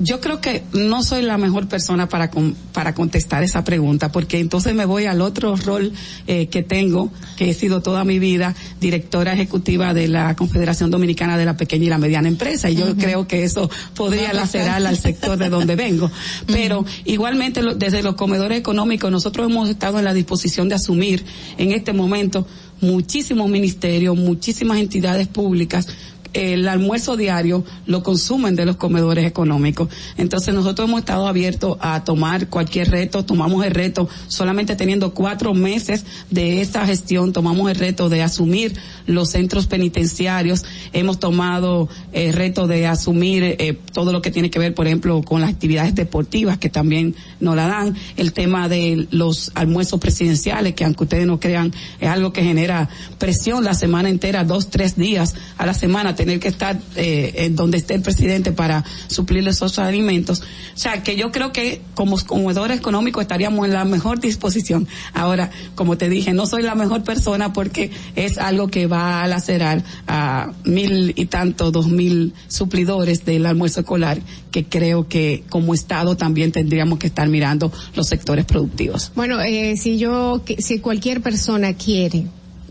yo 0.00 0.20
creo 0.20 0.40
que 0.40 0.62
no 0.72 1.02
soy 1.02 1.22
la 1.22 1.38
mejor 1.38 1.66
persona 1.68 2.08
para 2.08 2.30
con- 2.30 2.54
para 2.72 2.94
contestar 2.94 3.42
esa 3.42 3.64
pregunta, 3.64 4.12
porque 4.12 4.38
entonces 4.38 4.74
me 4.74 4.84
voy 4.84 5.06
al 5.06 5.20
otro 5.20 5.56
rol 5.56 5.92
eh, 6.26 6.46
que 6.46 6.62
tengo, 6.62 7.10
que 7.36 7.50
he 7.50 7.54
sido 7.54 7.82
toda 7.82 8.04
mi 8.04 8.18
vida 8.18 8.54
directora 8.80 9.32
ejecutiva 9.32 9.94
de 9.94 10.06
la 10.08 10.36
Confederación 10.36 10.90
Dominicana 10.90 11.36
de 11.36 11.44
la 11.44 11.56
Pequeña 11.56 11.86
y 11.86 11.88
la 11.88 11.98
Mediana 11.98 12.28
Empresa, 12.28 12.70
y 12.70 12.76
yo 12.76 12.96
creo 12.96 13.26
que 13.26 13.42
eso 13.44 13.68
podría 13.96 14.32
lacerar 14.32 14.84
al 14.86 14.96
sector 14.98 15.36
de 15.36 15.48
donde 15.48 15.74
vengo. 15.76 16.10
Pero 16.46 16.84
igualmente 17.04 17.62
lo- 17.62 17.74
desde 17.74 18.02
los 18.02 18.14
comedores 18.14 18.58
económicos 18.58 19.10
nosotros 19.10 19.50
hemos 19.50 19.68
estado 19.68 19.98
en 19.98 20.04
la 20.04 20.14
disposición 20.14 20.68
de 20.68 20.76
asumir 20.76 21.24
en 21.58 21.72
este 21.72 21.92
momento 21.92 22.46
muchísimos 22.80 23.48
ministerios, 23.50 24.16
muchísimas 24.16 24.78
entidades 24.78 25.26
públicas 25.26 25.88
el 26.32 26.68
almuerzo 26.68 27.16
diario 27.16 27.64
lo 27.86 28.02
consumen 28.02 28.56
de 28.56 28.66
los 28.66 28.76
comedores 28.76 29.26
económicos. 29.26 29.88
Entonces 30.16 30.54
nosotros 30.54 30.88
hemos 30.88 31.00
estado 31.00 31.26
abiertos 31.26 31.76
a 31.80 32.04
tomar 32.04 32.48
cualquier 32.48 32.90
reto, 32.90 33.24
tomamos 33.24 33.64
el 33.64 33.72
reto 33.72 34.08
solamente 34.28 34.76
teniendo 34.76 35.14
cuatro 35.14 35.54
meses 35.54 36.04
de 36.30 36.60
esta 36.60 36.86
gestión, 36.86 37.32
tomamos 37.32 37.70
el 37.70 37.76
reto 37.76 38.08
de 38.08 38.22
asumir 38.22 38.78
los 39.06 39.30
centros 39.30 39.66
penitenciarios, 39.66 40.64
hemos 40.92 41.18
tomado 41.18 41.88
el 42.12 42.32
reto 42.32 42.66
de 42.66 42.86
asumir 42.86 43.42
eh, 43.44 43.78
todo 43.92 44.12
lo 44.12 44.22
que 44.22 44.30
tiene 44.30 44.50
que 44.50 44.58
ver, 44.58 44.74
por 44.74 44.86
ejemplo, 44.86 45.22
con 45.22 45.40
las 45.40 45.50
actividades 45.50 45.94
deportivas 45.94 46.58
que 46.58 46.68
también 46.68 47.14
nos 47.40 47.56
la 47.56 47.66
dan, 47.66 47.96
el 48.16 48.32
tema 48.32 48.68
de 48.68 49.06
los 49.10 49.50
almuerzos 49.54 50.00
presidenciales, 50.00 50.74
que 50.74 50.84
aunque 50.84 51.04
ustedes 51.04 51.26
no 51.26 51.40
crean, 51.40 51.72
es 52.00 52.08
algo 52.08 52.32
que 52.32 52.42
genera 52.42 52.88
presión 53.18 53.64
la 53.64 53.74
semana 53.74 54.08
entera, 54.08 54.44
dos, 54.44 54.70
tres 54.70 54.96
días 54.96 55.34
a 55.56 55.66
la 55.66 55.74
semana, 55.74 56.14
tener 56.18 56.40
que 56.40 56.48
estar 56.48 56.76
eh, 56.96 57.32
en 57.44 57.54
donde 57.54 57.78
esté 57.78 57.94
el 57.94 58.02
presidente 58.02 58.50
para 58.50 58.84
suplirle 59.06 59.50
esos 59.50 59.78
alimentos. 59.78 60.40
O 60.74 60.78
sea, 60.78 61.04
que 61.04 61.14
yo 61.14 61.30
creo 61.30 61.52
que 61.52 61.80
como 61.94 62.18
comedores 62.26 62.78
económicos 62.78 63.22
estaríamos 63.22 63.64
en 63.66 63.72
la 63.72 63.84
mejor 63.84 64.18
disposición. 64.18 64.88
Ahora, 65.14 65.50
como 65.76 65.96
te 65.96 66.08
dije, 66.08 66.32
no 66.34 66.46
soy 66.46 66.62
la 66.62 66.74
mejor 66.74 67.04
persona 67.04 67.52
porque 67.52 67.92
es 68.16 68.36
algo 68.38 68.66
que 68.66 68.88
va 68.88 69.22
a 69.22 69.28
lacerar 69.28 69.84
a 70.08 70.50
mil 70.64 71.12
y 71.14 71.26
tanto, 71.26 71.70
dos 71.70 71.86
mil 71.86 72.34
suplidores 72.48 73.24
del 73.24 73.46
almuerzo 73.46 73.80
escolar, 73.80 74.18
que 74.50 74.64
creo 74.64 75.06
que 75.06 75.44
como 75.48 75.72
Estado 75.72 76.16
también 76.16 76.50
tendríamos 76.50 76.98
que 76.98 77.06
estar 77.06 77.28
mirando 77.28 77.70
los 77.94 78.08
sectores 78.08 78.44
productivos. 78.44 79.12
Bueno, 79.14 79.40
eh, 79.40 79.76
si 79.76 79.98
yo, 79.98 80.42
si 80.58 80.80
cualquier 80.80 81.20
persona 81.20 81.74
quiere 81.74 82.26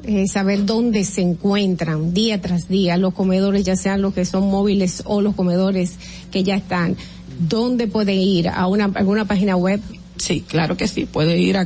eh, 0.08 0.27
saber 0.27 0.66
dónde 0.66 1.03
se 1.03 1.22
encuentran 1.22 2.14
día 2.14 2.42
tras 2.42 2.68
día 2.68 2.98
los 2.98 3.14
comedores, 3.14 3.64
ya 3.64 3.76
sean 3.76 4.02
los 4.02 4.14
que 4.14 4.26
son 4.26 4.50
móviles 4.50 5.03
o 5.06 5.22
los 5.22 5.36
comedores 5.36 5.98
que 6.32 6.44
ya 6.44 6.56
están, 6.56 6.95
¿dónde 7.40 7.88
puede 7.88 8.16
ir? 8.16 8.50
¿A 8.50 8.68
una, 8.68 8.86
alguna 8.86 9.26
página 9.26 9.56
web? 9.56 9.82
Sí, 10.18 10.44
claro 10.48 10.77
que 10.77 10.88
sí. 10.88 11.06
Puede 11.06 11.38
ir 11.38 11.58
a 11.58 11.66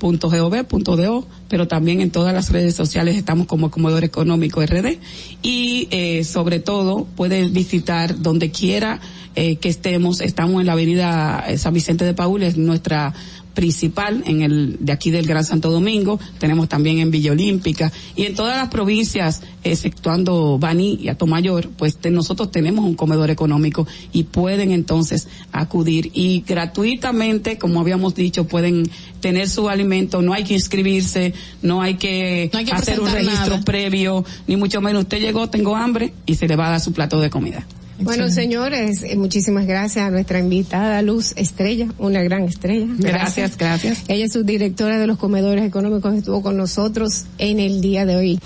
.gov.do, 0.00 1.26
pero 1.48 1.68
también 1.68 2.00
en 2.00 2.10
todas 2.10 2.34
las 2.34 2.50
redes 2.50 2.74
sociales 2.74 3.16
estamos 3.16 3.46
como 3.46 3.70
Comedor 3.70 4.04
Económico 4.04 4.60
RD 4.60 4.98
y 5.42 5.88
eh, 5.90 6.24
sobre 6.24 6.58
todo 6.58 7.06
puede 7.16 7.48
visitar 7.48 8.20
donde 8.20 8.50
quiera 8.50 9.00
eh, 9.36 9.56
que 9.56 9.68
estemos, 9.68 10.20
estamos 10.20 10.60
en 10.60 10.66
la 10.66 10.72
avenida 10.72 11.44
eh, 11.48 11.58
San 11.58 11.74
Vicente 11.74 12.04
de 12.04 12.14
Paul, 12.14 12.42
es 12.42 12.56
nuestra 12.56 13.14
principal 13.54 14.22
en 14.26 14.42
el 14.42 14.76
de 14.80 14.92
aquí 14.92 15.10
del 15.10 15.26
Gran 15.26 15.44
Santo 15.44 15.70
Domingo, 15.70 16.18
tenemos 16.38 16.68
también 16.68 16.98
en 16.98 17.10
Villa 17.10 17.32
Olímpica 17.32 17.92
y 18.16 18.24
en 18.24 18.34
todas 18.34 18.56
las 18.56 18.68
provincias, 18.68 19.42
exceptuando 19.62 20.58
Baní 20.58 20.98
y 21.00 21.08
Atomayor, 21.08 21.70
pues 21.70 21.98
nosotros 22.10 22.50
tenemos 22.50 22.84
un 22.84 22.94
comedor 22.94 23.30
económico 23.30 23.86
y 24.12 24.24
pueden 24.24 24.72
entonces 24.72 25.28
acudir 25.52 26.10
y 26.12 26.44
gratuitamente, 26.46 27.58
como 27.58 27.80
habíamos 27.80 28.14
dicho, 28.14 28.46
pueden 28.46 28.90
tener 29.20 29.48
su 29.48 29.68
alimento, 29.68 30.20
no 30.20 30.34
hay 30.34 30.44
que 30.44 30.54
inscribirse, 30.54 31.32
no 31.62 31.80
hay 31.80 31.94
que, 31.94 32.50
hacer 32.72 33.00
un 33.00 33.10
registro 33.10 33.60
previo, 33.62 34.24
ni 34.46 34.56
mucho 34.56 34.80
menos. 34.80 35.04
Usted 35.04 35.20
llegó, 35.20 35.48
tengo 35.48 35.76
hambre 35.76 36.12
y 36.26 36.34
se 36.34 36.48
le 36.48 36.56
va 36.56 36.66
a 36.66 36.70
dar 36.72 36.80
su 36.80 36.92
plato 36.92 37.20
de 37.20 37.30
comida. 37.30 37.66
Bueno, 37.98 38.28
señores, 38.28 39.02
eh, 39.02 39.16
muchísimas 39.16 39.66
gracias 39.66 40.06
a 40.06 40.10
nuestra 40.10 40.38
invitada 40.38 41.00
Luz 41.02 41.32
Estrella, 41.36 41.88
una 41.98 42.22
gran 42.22 42.42
estrella. 42.44 42.86
Gracias, 42.98 43.56
gracias. 43.56 44.02
Ella 44.08 44.24
es 44.24 44.32
subdirectora 44.32 44.98
de 44.98 45.06
los 45.06 45.18
comedores 45.18 45.64
económicos, 45.64 46.14
estuvo 46.14 46.42
con 46.42 46.56
nosotros 46.56 47.24
en 47.38 47.60
el 47.60 47.80
día 47.80 48.04
de 48.04 48.16
hoy. 48.16 48.40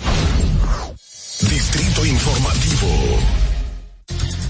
Distrito 1.41 2.05
Informativo. 2.05 3.38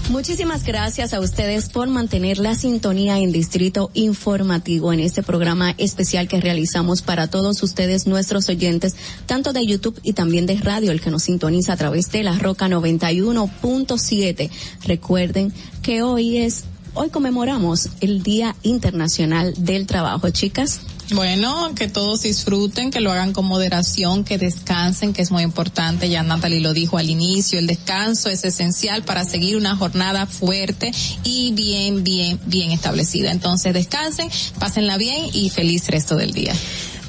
Muchísimas 0.09 0.63
gracias 0.63 1.13
a 1.13 1.19
ustedes 1.19 1.69
por 1.69 1.87
mantener 1.87 2.39
la 2.39 2.55
sintonía 2.55 3.19
en 3.19 3.31
Distrito 3.31 3.91
Informativo 3.93 4.91
en 4.91 5.01
este 5.01 5.21
programa 5.21 5.75
especial 5.77 6.27
que 6.27 6.41
realizamos 6.41 7.03
para 7.03 7.27
todos 7.27 7.61
ustedes, 7.61 8.07
nuestros 8.07 8.49
oyentes, 8.49 8.95
tanto 9.27 9.53
de 9.53 9.67
YouTube 9.67 9.99
y 10.01 10.13
también 10.13 10.47
de 10.47 10.57
radio, 10.57 10.91
el 10.91 10.99
que 10.99 11.11
nos 11.11 11.23
sintoniza 11.23 11.73
a 11.73 11.77
través 11.77 12.11
de 12.11 12.23
la 12.23 12.39
Roca 12.39 12.67
91.7. 12.67 14.49
Recuerden 14.83 15.53
que 15.83 16.01
hoy 16.01 16.37
es, 16.37 16.63
hoy 16.95 17.11
conmemoramos 17.11 17.89
el 18.01 18.23
Día 18.23 18.55
Internacional 18.63 19.53
del 19.63 19.85
Trabajo, 19.85 20.31
chicas. 20.31 20.81
Bueno, 21.11 21.73
que 21.75 21.87
todos 21.87 22.21
disfruten, 22.21 22.91
que 22.91 22.99
lo 22.99 23.11
hagan 23.11 23.33
con 23.33 23.45
moderación, 23.45 24.23
que 24.23 24.37
descansen, 24.37 25.11
que 25.11 25.23
es 25.23 25.31
muy 25.31 25.41
importante. 25.41 26.07
Ya 26.07 26.21
Natalie 26.21 26.59
lo 26.59 26.73
dijo 26.73 26.99
al 26.99 27.09
inicio, 27.09 27.57
el 27.57 27.65
descanso 27.65 28.29
es 28.29 28.43
esencial 28.43 29.03
para 29.03 29.25
seguir 29.25 29.57
una 29.57 29.75
jornada 29.75 30.27
fuerte 30.27 30.91
y 31.23 31.51
bien, 31.53 32.03
bien, 32.03 32.39
bien 32.45 32.71
establecida. 32.71 33.31
Entonces 33.31 33.73
descansen, 33.73 34.29
pásenla 34.59 34.97
bien 34.97 35.25
y 35.33 35.49
feliz 35.49 35.87
resto 35.87 36.15
del 36.15 36.31
día. 36.31 36.53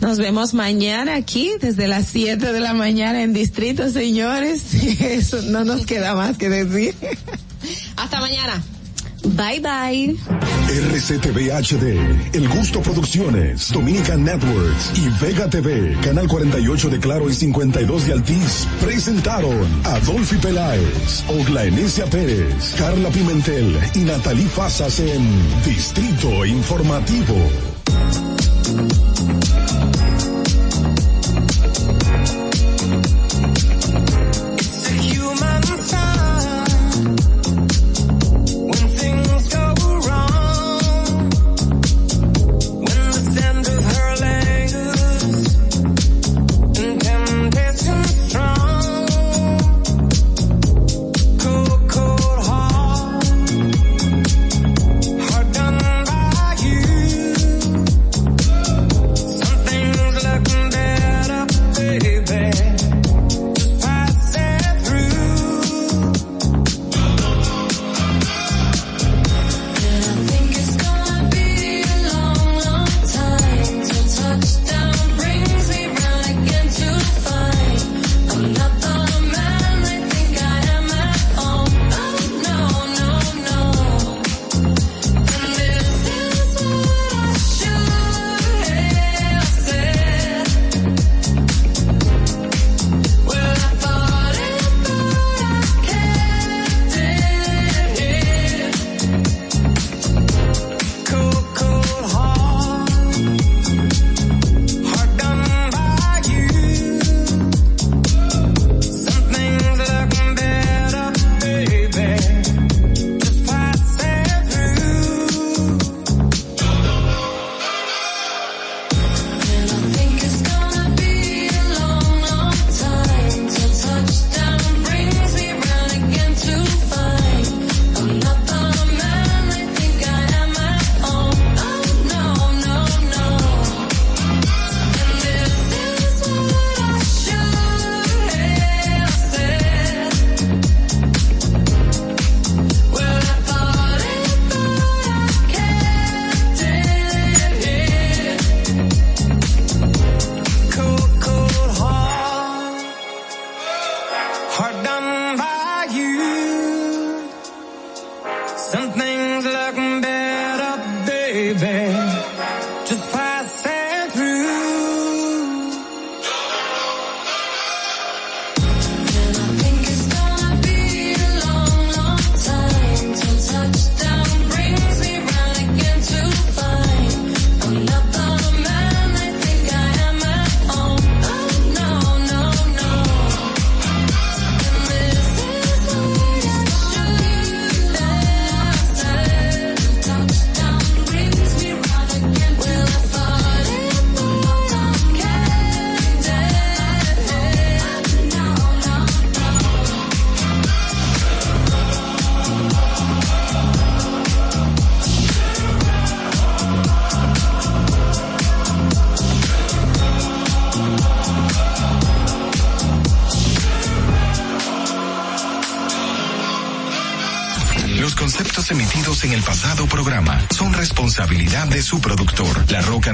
Nos 0.01 0.17
vemos 0.17 0.55
mañana 0.55 1.15
aquí 1.17 1.51
desde 1.61 1.87
las 1.87 2.07
7 2.07 2.55
de 2.55 2.61
la 2.61 2.73
mañana 2.73 3.23
en 3.23 3.35
Distrito, 3.35 3.91
señores. 3.91 4.73
Eso 5.01 5.43
no 5.43 5.65
nos 5.65 5.85
queda 5.85 6.15
más 6.15 6.39
que 6.39 6.49
decir. 6.49 6.95
Hasta 7.97 8.19
mañana. 8.21 8.63
Bye 9.25 9.61
bye. 9.61 10.17
RCTV 10.71 11.51
HD, 11.51 12.35
El 12.35 12.49
Gusto 12.49 12.81
Producciones, 12.81 13.73
Dominican 13.73 14.25
Networks 14.25 14.93
y 14.97 15.09
Vega 15.25 15.51
TV, 15.51 15.97
Canal 16.03 16.29
48 16.29 16.89
de 16.89 17.01
Claro 17.01 17.29
y 17.29 17.35
52 17.35 18.07
de 18.07 18.13
Altiz, 18.13 18.67
presentaron 18.81 19.69
a 19.85 19.99
Dolphy 20.01 20.37
Peláez, 20.37 21.25
Ogla 21.29 21.65
Enesia 21.65 22.07
Pérez, 22.07 22.75
Carla 22.79 23.11
Pimentel 23.11 23.79
y 23.95 23.99
Natalie 24.01 24.47
Fasas 24.47 25.01
en 25.01 25.29
Distrito 25.65 26.47
Informativo. 26.47 27.37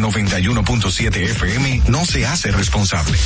91.7 0.06 1.16
FM 1.16 1.82
no 1.88 2.04
se 2.04 2.24
hace 2.24 2.52
responsable. 2.52 3.18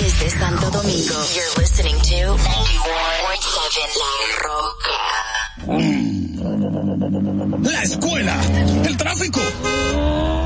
Desde 0.00 0.30
Santo 0.30 0.68
Domingo, 0.68 1.14
you're 1.32 1.60
listening 1.60 1.94
to 1.94 2.34
91.7 2.34 2.48
La 4.02 4.14
Roca. 4.42 4.90
La 7.70 7.82
escuela, 7.84 8.36
el 8.84 8.96
tráfico. 8.96 9.40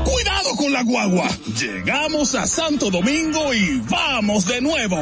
Cuidado 0.05 0.55
con 0.55 0.71
la 0.71 0.83
guagua. 0.83 1.27
Llegamos 1.59 2.35
a 2.35 2.45
Santo 2.45 2.91
Domingo 2.91 3.51
y 3.55 3.81
vamos 3.89 4.45
de 4.45 4.61
nuevo. 4.61 5.01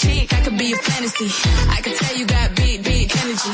chick, 0.00 0.32
I 0.32 0.40
could 0.40 0.56
be 0.56 0.72
a 0.72 0.76
fantasy. 0.76 1.28
I 1.68 1.78
could 1.84 1.96
tell 1.96 2.16
you 2.16 2.24
got 2.24 2.56
big, 2.56 2.82
big 2.82 3.06
energy. 3.22 3.52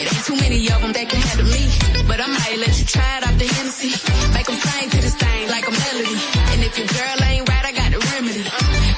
It 0.00 0.06
ain't 0.12 0.24
too 0.24 0.36
many 0.36 0.58
of 0.72 0.80
them 0.80 0.92
that 0.96 1.06
can 1.12 1.20
handle 1.20 1.48
me. 1.52 1.64
But 2.08 2.18
I 2.24 2.28
might 2.28 2.56
let 2.64 2.72
you 2.80 2.86
try 2.88 3.10
it 3.18 3.22
out 3.28 3.36
the 3.36 3.48
Hennessy. 3.56 3.92
Make 4.32 4.46
them 4.48 4.56
sing 4.56 4.88
to 4.90 4.98
this 5.04 5.16
thing 5.20 5.42
like 5.54 5.66
a 5.68 5.74
melody. 5.84 6.16
And 6.52 6.58
if 6.64 6.72
your 6.80 6.88
girl 6.88 7.16
ain't 7.28 7.44
right, 7.48 7.64
I 7.68 7.72
got 7.76 7.90
the 7.92 8.00
remedy. 8.12 8.44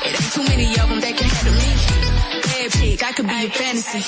It 0.06 0.12
ain't 0.14 0.32
too 0.36 0.44
many 0.46 0.66
of 0.78 0.86
them 0.90 1.00
that 1.02 1.14
can 1.18 1.28
handle 1.36 1.56
me. 1.62 1.70
Bad 2.46 2.68
chick, 2.78 2.98
I 3.02 3.10
could 3.16 3.28
be 3.34 3.38
a 3.46 3.50
fantasy. 3.50 4.02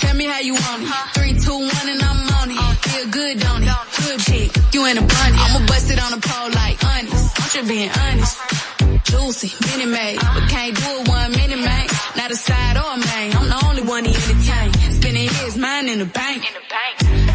Tell 0.00 0.14
me 0.16 0.24
how 0.32 0.40
you 0.40 0.54
want 0.54 0.80
it. 0.82 0.90
Three, 1.16 1.34
two, 1.44 1.58
one, 1.60 1.88
and 1.92 2.00
I'm 2.00 2.20
on 2.40 2.48
it. 2.56 2.76
Feel 2.88 3.06
good, 3.12 3.36
don't 3.44 3.64
it? 3.64 3.80
Good 4.00 4.20
chick, 4.26 4.48
you 4.72 4.80
in 4.88 4.96
a 4.96 5.04
bunny. 5.04 5.38
I'ma 5.44 5.60
bust 5.66 5.90
it 5.92 6.00
on 6.00 6.10
the 6.16 6.22
pole 6.24 6.50
like 6.56 6.78
honest. 6.84 7.26
I'm 7.36 7.48
just 7.52 7.68
being 7.68 7.92
honest. 7.92 8.79
Juicy, 9.10 9.50
mini 9.66 9.90
made, 9.90 10.18
but 10.20 10.48
can't 10.48 10.76
do 10.76 10.88
it 11.00 11.08
one 11.08 11.30
minute, 11.32 11.58
man. 11.58 11.86
Not 12.16 12.30
a 12.30 12.36
side 12.36 12.76
or 12.76 12.94
a 12.94 12.98
main. 12.98 13.34
I'm 13.34 13.48
the 13.48 13.66
only 13.66 13.82
one 13.82 14.04
he 14.04 14.14
entertain. 14.14 14.72
Spending 15.00 15.28
his 15.28 15.56
mind 15.56 15.88
in 15.88 15.98
the 15.98 16.06
bank. 16.06 16.46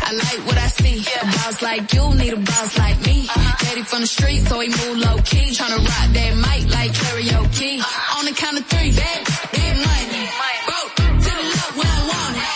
I 0.08 0.12
like 0.14 0.48
what 0.48 0.58
I 0.58 0.68
see. 0.68 1.04
Yeah. 1.04 1.24
A 1.24 1.26
boss 1.36 1.62
like 1.62 1.94
you 1.94 2.16
need 2.16 2.34
a 2.34 2.38
boss 2.38 2.78
like 2.78 3.00
me. 3.06 3.28
Daddy 3.60 3.84
from 3.84 4.02
the 4.02 4.08
street, 4.08 4.48
so 4.48 4.60
he 4.60 4.70
move 4.70 4.98
low 5.04 5.18
key. 5.26 5.52
Tryna 5.52 5.84
rock 5.84 6.08
that 6.16 6.34
mic 6.46 6.64
like 6.72 6.92
karaoke. 6.92 7.84
On 8.20 8.26
the 8.26 8.32
count 8.32 8.58
of 8.58 8.66
three, 8.68 8.92
bad, 8.92 9.20
big 9.52 9.76
money. 9.76 10.24
Broke 10.68 10.96
to 10.96 11.32
the 11.36 11.46
left, 11.56 11.76
we 11.76 11.84
don't 11.84 12.08
want 12.08 12.36
it. 12.40 12.48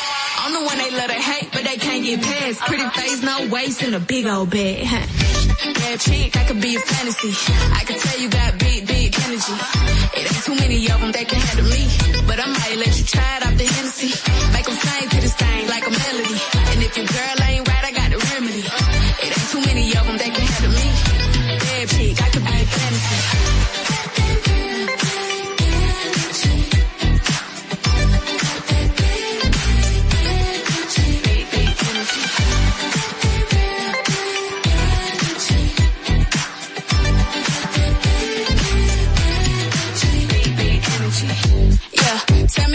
I'm 0.44 0.52
the 0.54 0.64
one 0.64 0.78
they 0.78 0.92
love 0.96 1.12
to 1.12 1.20
hate, 1.20 1.50
but 1.52 1.64
they 1.64 1.78
can't 1.78 2.04
get 2.04 2.22
past. 2.22 2.60
Pretty 2.62 2.88
face, 2.96 3.22
no 3.22 3.48
waist, 3.52 3.84
and 3.84 3.96
a 3.96 4.00
big 4.00 4.28
old 4.28 4.50
bed. 4.50 4.88
Bad 5.76 6.00
chick, 6.00 6.38
I 6.38 6.44
could 6.46 6.62
be 6.62 6.76
a 6.76 6.80
fantasy. 6.80 7.34
I 7.74 7.84
could 7.84 7.98
tell 7.98 8.20
you 8.20 8.30
got 8.30 8.58
big 8.60 8.79
energy. 9.40 9.64
It 10.20 10.32
ain't 10.32 10.44
too 10.44 10.56
many 10.56 10.92
of 10.92 11.00
them 11.02 11.12
that 11.12 11.28
can 11.28 11.40
handle 11.40 11.66
me. 11.66 11.88
But 12.28 12.40
I 12.40 12.48
might 12.48 12.78
let 12.78 12.98
you 12.98 13.06
try 13.06 13.38
it 13.38 13.46
out 13.46 13.58
the 13.58 13.66
Hennessy. 13.66 13.99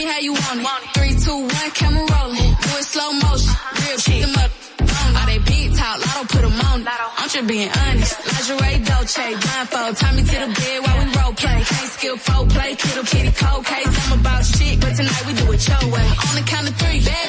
Me 0.05 0.11
how 0.11 0.19
you 0.19 0.33
want 0.33 0.61
it. 0.61 0.67
Three, 0.95 1.15
two, 1.25 1.39
one, 1.39 1.71
camera 1.73 2.05
rolling. 2.13 2.53
Do 2.63 2.71
it 2.81 2.85
slow 2.85 3.11
motion. 3.13 3.55
Real 3.81 3.99
chick. 4.05 4.21
Them 4.23 4.35
up. 4.43 4.51
All 5.17 5.27
they 5.27 5.39
big 5.39 5.75
talk, 5.77 5.97
lotto 6.05 6.23
put 6.35 6.45
'em 6.45 6.61
on. 6.69 6.87
I'm 7.19 7.29
just 7.29 7.47
being 7.47 7.71
honest. 7.83 8.15
Lingerie, 8.33 8.79
Dolce, 8.89 9.27
blindfold. 9.43 9.97
Tie 9.97 10.13
me 10.17 10.23
to 10.31 10.37
the 10.45 10.51
bed 10.59 10.79
while 10.85 10.99
we 11.01 11.07
role 11.17 11.35
play. 11.43 11.59
Can't 11.71 11.93
skill 11.97 12.17
folk 12.17 12.49
play, 12.51 12.75
kittle 12.77 13.05
kitty 13.05 13.33
cold 13.33 13.65
case. 13.65 13.93
I'm 14.05 14.21
about 14.21 14.45
shit, 14.45 14.81
but 14.81 14.93
tonight 14.97 15.25
we 15.27 15.33
do 15.41 15.47
it 15.53 15.69
your 15.69 15.85
way. 15.95 16.07
On 16.27 16.35
the 16.39 16.45
count 16.53 16.69
of 16.69 16.75
three, 16.81 17.01
bad, 17.01 17.29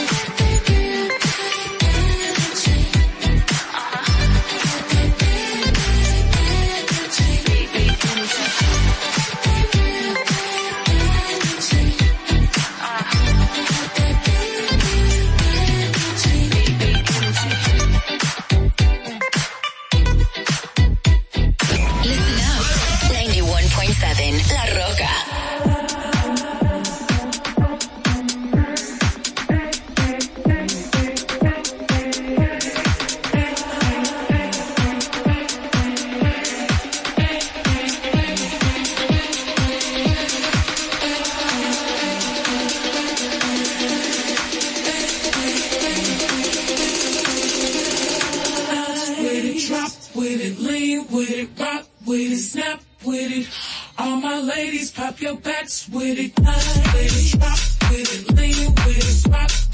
Ladies, 54.41 54.91
pop 54.91 55.21
your 55.21 55.35
backs 55.35 55.87
with 55.89 56.17
it. 56.17 56.37
With 56.39 57.33
it, 57.35 57.39
drop 57.39 57.59
with 57.91 58.29
it, 58.29 58.35
lean 58.35 58.73
with 58.85 59.25
it, 59.25 59.31
rock 59.31 59.70